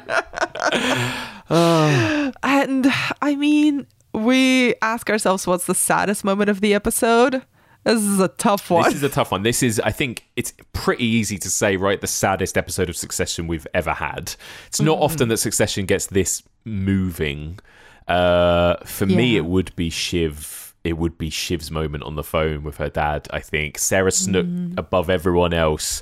And 2.44 2.88
I 3.22 3.36
mean, 3.38 3.86
we 4.14 4.76
ask 4.82 5.10
ourselves 5.10 5.46
what's 5.46 5.66
the 5.66 5.76
saddest 5.76 6.24
moment 6.24 6.50
of 6.50 6.62
the 6.62 6.74
episode? 6.74 7.44
This 7.86 8.02
is 8.02 8.20
a 8.20 8.28
tough 8.28 8.70
one. 8.72 8.84
This 8.84 8.96
is 8.96 9.04
a 9.04 9.10
tough 9.10 9.32
one. 9.32 9.44
This 9.44 9.62
is, 9.62 9.80
I 9.80 9.92
think, 9.92 10.26
it's 10.36 10.54
pretty 10.74 11.06
easy 11.06 11.38
to 11.38 11.50
say, 11.50 11.78
right? 11.78 12.02
The 12.02 12.08
saddest 12.08 12.58
episode 12.58 12.90
of 12.90 12.98
Succession 12.98 13.46
we've 13.46 13.68
ever 13.76 13.94
had. 13.94 14.34
It's 14.68 14.82
not 14.82 14.98
often 14.98 15.30
that 15.30 15.38
Succession 15.38 15.86
gets 15.86 16.08
this 16.08 16.42
moving. 16.66 17.60
Uh, 18.08 18.78
for 18.86 19.06
me, 19.06 19.38
it 19.38 19.46
would 19.46 19.76
be 19.76 19.92
Shiv. 19.92 20.74
It 20.84 20.98
would 20.98 21.18
be 21.18 21.30
Shiv's 21.30 21.70
moment 21.70 22.04
on 22.04 22.16
the 22.16 22.24
phone 22.24 22.64
with 22.64 22.78
her 22.78 22.90
dad. 22.90 23.28
I 23.32 23.40
think 23.40 23.78
Sarah 23.78 24.12
Snook, 24.12 24.48
above 24.78 25.10
everyone 25.10 25.54
else, 25.54 26.02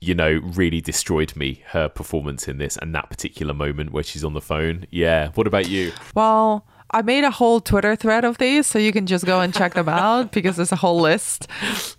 you 0.00 0.14
know, 0.14 0.40
really 0.42 0.80
destroyed 0.80 1.36
me. 1.36 1.62
Her 1.68 1.88
performance 1.88 2.48
in 2.48 2.58
this 2.58 2.76
and 2.76 2.92
that 2.94 3.08
particular 3.08 3.54
moment 3.54 3.92
where 3.92 4.02
she's 4.02 4.24
on 4.24 4.32
the 4.32 4.40
phone. 4.40 4.86
Yeah. 4.90 5.28
What 5.34 5.46
about 5.46 5.68
you? 5.68 5.92
well, 6.14 6.66
I 6.92 7.02
made 7.02 7.24
a 7.24 7.30
whole 7.30 7.60
Twitter 7.60 7.94
thread 7.96 8.24
of 8.24 8.38
these, 8.38 8.66
so 8.66 8.78
you 8.78 8.92
can 8.92 9.06
just 9.06 9.24
go 9.24 9.40
and 9.40 9.54
check 9.54 9.74
them 9.74 9.88
out 9.88 10.32
because 10.32 10.56
there's 10.56 10.72
a 10.72 10.76
whole 10.76 11.00
list. 11.00 11.46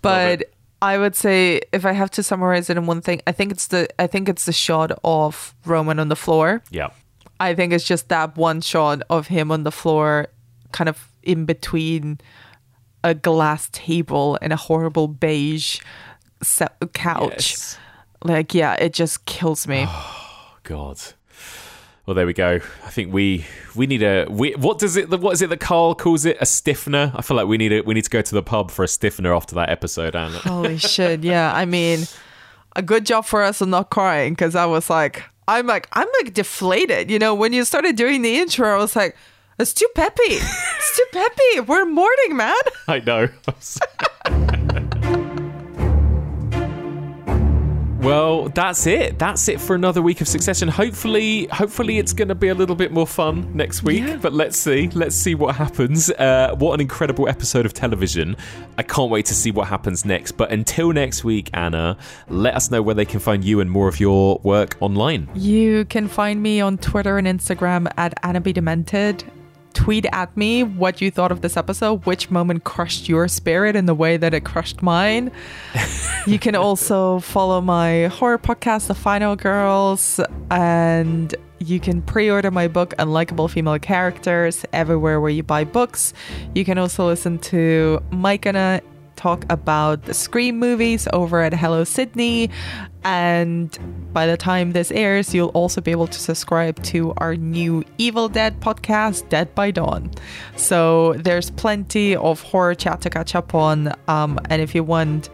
But 0.02 0.44
I 0.82 0.98
would 0.98 1.14
say 1.14 1.62
if 1.72 1.86
I 1.86 1.92
have 1.92 2.10
to 2.12 2.22
summarize 2.22 2.68
it 2.68 2.76
in 2.76 2.86
one 2.86 3.00
thing, 3.00 3.22
I 3.26 3.32
think 3.32 3.52
it's 3.52 3.68
the 3.68 3.88
I 4.00 4.06
think 4.06 4.28
it's 4.28 4.44
the 4.44 4.52
shot 4.52 4.92
of 5.04 5.54
Roman 5.64 5.98
on 5.98 6.08
the 6.08 6.16
floor. 6.16 6.62
Yeah. 6.70 6.90
I 7.40 7.54
think 7.54 7.72
it's 7.72 7.84
just 7.84 8.08
that 8.08 8.36
one 8.36 8.60
shot 8.60 9.02
of 9.08 9.28
him 9.28 9.50
on 9.50 9.64
the 9.64 9.72
floor, 9.72 10.28
kind 10.72 10.88
of 10.88 11.08
in 11.22 11.44
between 11.44 12.20
a 13.02 13.14
glass 13.14 13.68
table 13.72 14.38
and 14.40 14.52
a 14.52 14.56
horrible 14.56 15.08
beige 15.08 15.80
couch. 16.92 17.50
Yes. 17.50 17.78
Like, 18.24 18.54
yeah, 18.54 18.74
it 18.74 18.92
just 18.92 19.24
kills 19.24 19.66
me. 19.66 19.86
God. 20.62 21.00
Well, 22.04 22.14
there 22.14 22.26
we 22.26 22.32
go. 22.32 22.58
I 22.84 22.90
think 22.90 23.12
we 23.12 23.46
we 23.76 23.86
need 23.86 24.02
a 24.02 24.26
we, 24.28 24.52
what 24.54 24.80
does 24.80 24.96
it 24.96 25.08
what 25.08 25.32
is 25.34 25.42
it 25.42 25.50
that 25.50 25.60
Karl 25.60 25.94
calls 25.94 26.24
it 26.24 26.36
a 26.40 26.46
stiffener? 26.46 27.12
I 27.14 27.22
feel 27.22 27.36
like 27.36 27.46
we 27.46 27.56
need 27.56 27.70
it. 27.70 27.86
We 27.86 27.94
need 27.94 28.04
to 28.04 28.10
go 28.10 28.20
to 28.20 28.34
the 28.34 28.42
pub 28.42 28.72
for 28.72 28.82
a 28.84 28.88
stiffener 28.88 29.32
after 29.32 29.54
that 29.54 29.70
episode. 29.70 30.16
And 30.16 30.34
Holy 30.34 30.78
shit! 30.78 31.22
Yeah, 31.22 31.54
I 31.54 31.64
mean, 31.64 32.06
a 32.74 32.82
good 32.82 33.06
job 33.06 33.24
for 33.24 33.42
us 33.42 33.62
on 33.62 33.70
not 33.70 33.90
crying 33.90 34.32
because 34.32 34.56
I 34.56 34.66
was 34.66 34.90
like, 34.90 35.22
I'm 35.46 35.68
like, 35.68 35.88
I'm 35.92 36.08
like 36.20 36.34
deflated. 36.34 37.08
You 37.08 37.20
know, 37.20 37.34
when 37.36 37.52
you 37.52 37.64
started 37.64 37.94
doing 37.94 38.22
the 38.22 38.36
intro, 38.36 38.74
I 38.74 38.78
was 38.78 38.96
like, 38.96 39.16
it's 39.60 39.72
too 39.72 39.88
peppy. 39.94 40.22
It's 40.24 40.96
too 40.96 41.06
peppy. 41.12 41.60
We're 41.60 41.84
mourning, 41.84 42.36
man. 42.36 42.54
I 42.88 42.98
know. 42.98 43.28
Well, 48.02 48.48
that's 48.48 48.86
it. 48.88 49.18
That's 49.18 49.48
it 49.48 49.60
for 49.60 49.76
another 49.76 50.02
week 50.02 50.20
of 50.20 50.26
Succession. 50.26 50.66
Hopefully, 50.66 51.46
hopefully 51.46 51.98
it's 51.98 52.12
going 52.12 52.28
to 52.28 52.34
be 52.34 52.48
a 52.48 52.54
little 52.54 52.74
bit 52.74 52.90
more 52.90 53.06
fun 53.06 53.56
next 53.56 53.84
week. 53.84 54.02
Yeah. 54.02 54.16
But 54.16 54.32
let's 54.32 54.58
see. 54.58 54.88
Let's 54.88 55.14
see 55.14 55.36
what 55.36 55.54
happens. 55.54 56.10
Uh, 56.10 56.56
what 56.58 56.74
an 56.74 56.80
incredible 56.80 57.28
episode 57.28 57.64
of 57.64 57.74
television. 57.74 58.36
I 58.76 58.82
can't 58.82 59.08
wait 59.08 59.26
to 59.26 59.34
see 59.34 59.52
what 59.52 59.68
happens 59.68 60.04
next. 60.04 60.32
But 60.32 60.50
until 60.50 60.92
next 60.92 61.22
week, 61.22 61.48
Anna, 61.54 61.96
let 62.28 62.54
us 62.56 62.72
know 62.72 62.82
where 62.82 62.96
they 62.96 63.04
can 63.04 63.20
find 63.20 63.44
you 63.44 63.60
and 63.60 63.70
more 63.70 63.86
of 63.86 64.00
your 64.00 64.40
work 64.42 64.76
online. 64.80 65.28
You 65.34 65.84
can 65.84 66.08
find 66.08 66.42
me 66.42 66.60
on 66.60 66.78
Twitter 66.78 67.18
and 67.18 67.26
Instagram 67.28 67.88
at 67.96 68.14
Anna 68.24 68.40
Be 68.40 68.52
Demented. 68.52 69.22
Tweet 69.72 70.06
at 70.12 70.36
me 70.36 70.62
what 70.62 71.00
you 71.00 71.10
thought 71.10 71.32
of 71.32 71.40
this 71.40 71.56
episode, 71.56 72.04
which 72.06 72.30
moment 72.30 72.64
crushed 72.64 73.08
your 73.08 73.28
spirit 73.28 73.74
in 73.74 73.86
the 73.86 73.94
way 73.94 74.16
that 74.16 74.34
it 74.34 74.44
crushed 74.44 74.82
mine. 74.82 75.30
you 76.26 76.38
can 76.38 76.54
also 76.54 77.20
follow 77.20 77.60
my 77.60 78.06
horror 78.06 78.38
podcast, 78.38 78.88
The 78.88 78.94
Final 78.94 79.36
Girls, 79.36 80.20
and 80.50 81.34
you 81.58 81.80
can 81.80 82.02
pre 82.02 82.30
order 82.30 82.50
my 82.50 82.68
book, 82.68 82.94
Unlikable 82.98 83.48
Female 83.50 83.78
Characters, 83.78 84.64
everywhere 84.72 85.20
where 85.20 85.30
you 85.30 85.42
buy 85.42 85.64
books. 85.64 86.12
You 86.54 86.64
can 86.64 86.78
also 86.78 87.06
listen 87.06 87.38
to 87.38 88.02
Mike 88.10 88.46
and 88.46 88.58
I 88.58 88.82
talk 89.16 89.44
about 89.50 90.02
the 90.04 90.14
Scream 90.14 90.58
movies 90.58 91.08
over 91.12 91.40
at 91.40 91.52
Hello 91.54 91.84
Sidney. 91.84 92.50
And 93.04 93.76
by 94.12 94.26
the 94.26 94.36
time 94.36 94.72
this 94.72 94.90
airs, 94.92 95.34
you'll 95.34 95.48
also 95.48 95.80
be 95.80 95.90
able 95.90 96.06
to 96.06 96.18
subscribe 96.18 96.82
to 96.84 97.12
our 97.16 97.36
new 97.36 97.84
Evil 97.98 98.28
Dead 98.28 98.60
podcast, 98.60 99.28
Dead 99.28 99.54
by 99.54 99.70
Dawn. 99.70 100.10
So 100.56 101.14
there's 101.14 101.50
plenty 101.50 102.14
of 102.16 102.42
horror 102.42 102.74
chat 102.74 103.00
to 103.02 103.10
catch 103.10 103.34
up 103.34 103.54
on. 103.54 103.92
Um, 104.08 104.38
and 104.50 104.62
if 104.62 104.74
you 104.74 104.84
want 104.84 105.30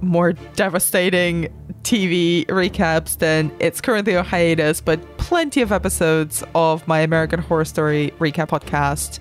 more 0.00 0.32
devastating 0.32 1.52
TV 1.82 2.46
recaps, 2.46 3.18
then 3.18 3.50
it's 3.60 3.80
currently 3.80 4.16
on 4.16 4.24
hiatus, 4.24 4.80
but 4.80 5.00
plenty 5.18 5.62
of 5.62 5.72
episodes 5.72 6.44
of 6.54 6.86
my 6.86 7.00
American 7.00 7.40
Horror 7.40 7.64
Story 7.64 8.12
recap 8.18 8.48
podcast, 8.48 9.18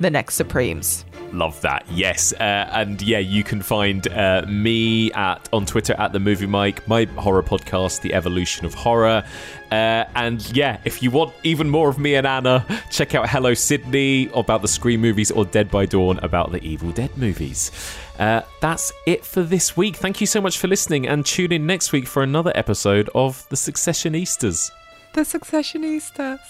The 0.00 0.10
Next 0.10 0.34
Supremes. 0.34 1.04
Love 1.32 1.60
that. 1.62 1.84
Yes. 1.90 2.32
Uh, 2.34 2.68
and 2.72 3.00
yeah, 3.00 3.18
you 3.18 3.42
can 3.42 3.62
find 3.62 4.06
uh, 4.08 4.44
me 4.46 5.10
at 5.12 5.48
on 5.52 5.64
Twitter 5.64 5.94
at 5.94 6.12
the 6.12 6.20
Movie 6.20 6.46
Mike, 6.46 6.86
my 6.86 7.04
horror 7.16 7.42
podcast, 7.42 8.02
The 8.02 8.12
Evolution 8.12 8.66
of 8.66 8.74
Horror. 8.74 9.24
Uh, 9.70 10.04
and 10.14 10.54
yeah, 10.54 10.78
if 10.84 11.02
you 11.02 11.10
want 11.10 11.32
even 11.42 11.70
more 11.70 11.88
of 11.88 11.98
me 11.98 12.14
and 12.16 12.26
Anna, 12.26 12.66
check 12.90 13.14
out 13.14 13.28
Hello 13.28 13.54
Sidney 13.54 14.28
about 14.34 14.60
the 14.60 14.68
Scream 14.68 15.00
movies 15.00 15.30
or 15.30 15.46
Dead 15.46 15.70
by 15.70 15.86
Dawn 15.86 16.18
about 16.18 16.52
the 16.52 16.62
Evil 16.62 16.90
Dead 16.92 17.16
movies. 17.16 17.70
Uh, 18.18 18.42
that's 18.60 18.92
it 19.06 19.24
for 19.24 19.42
this 19.42 19.74
week. 19.74 19.96
Thank 19.96 20.20
you 20.20 20.26
so 20.26 20.40
much 20.40 20.58
for 20.58 20.68
listening 20.68 21.08
and 21.08 21.24
tune 21.24 21.50
in 21.50 21.66
next 21.66 21.92
week 21.92 22.06
for 22.06 22.22
another 22.22 22.52
episode 22.54 23.08
of 23.14 23.48
The 23.48 23.56
Succession 23.56 24.14
Easters. 24.14 24.70
The 25.14 25.22
Successionistas. 25.22 26.40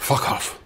Fuck 0.06 0.30
off. 0.30 0.65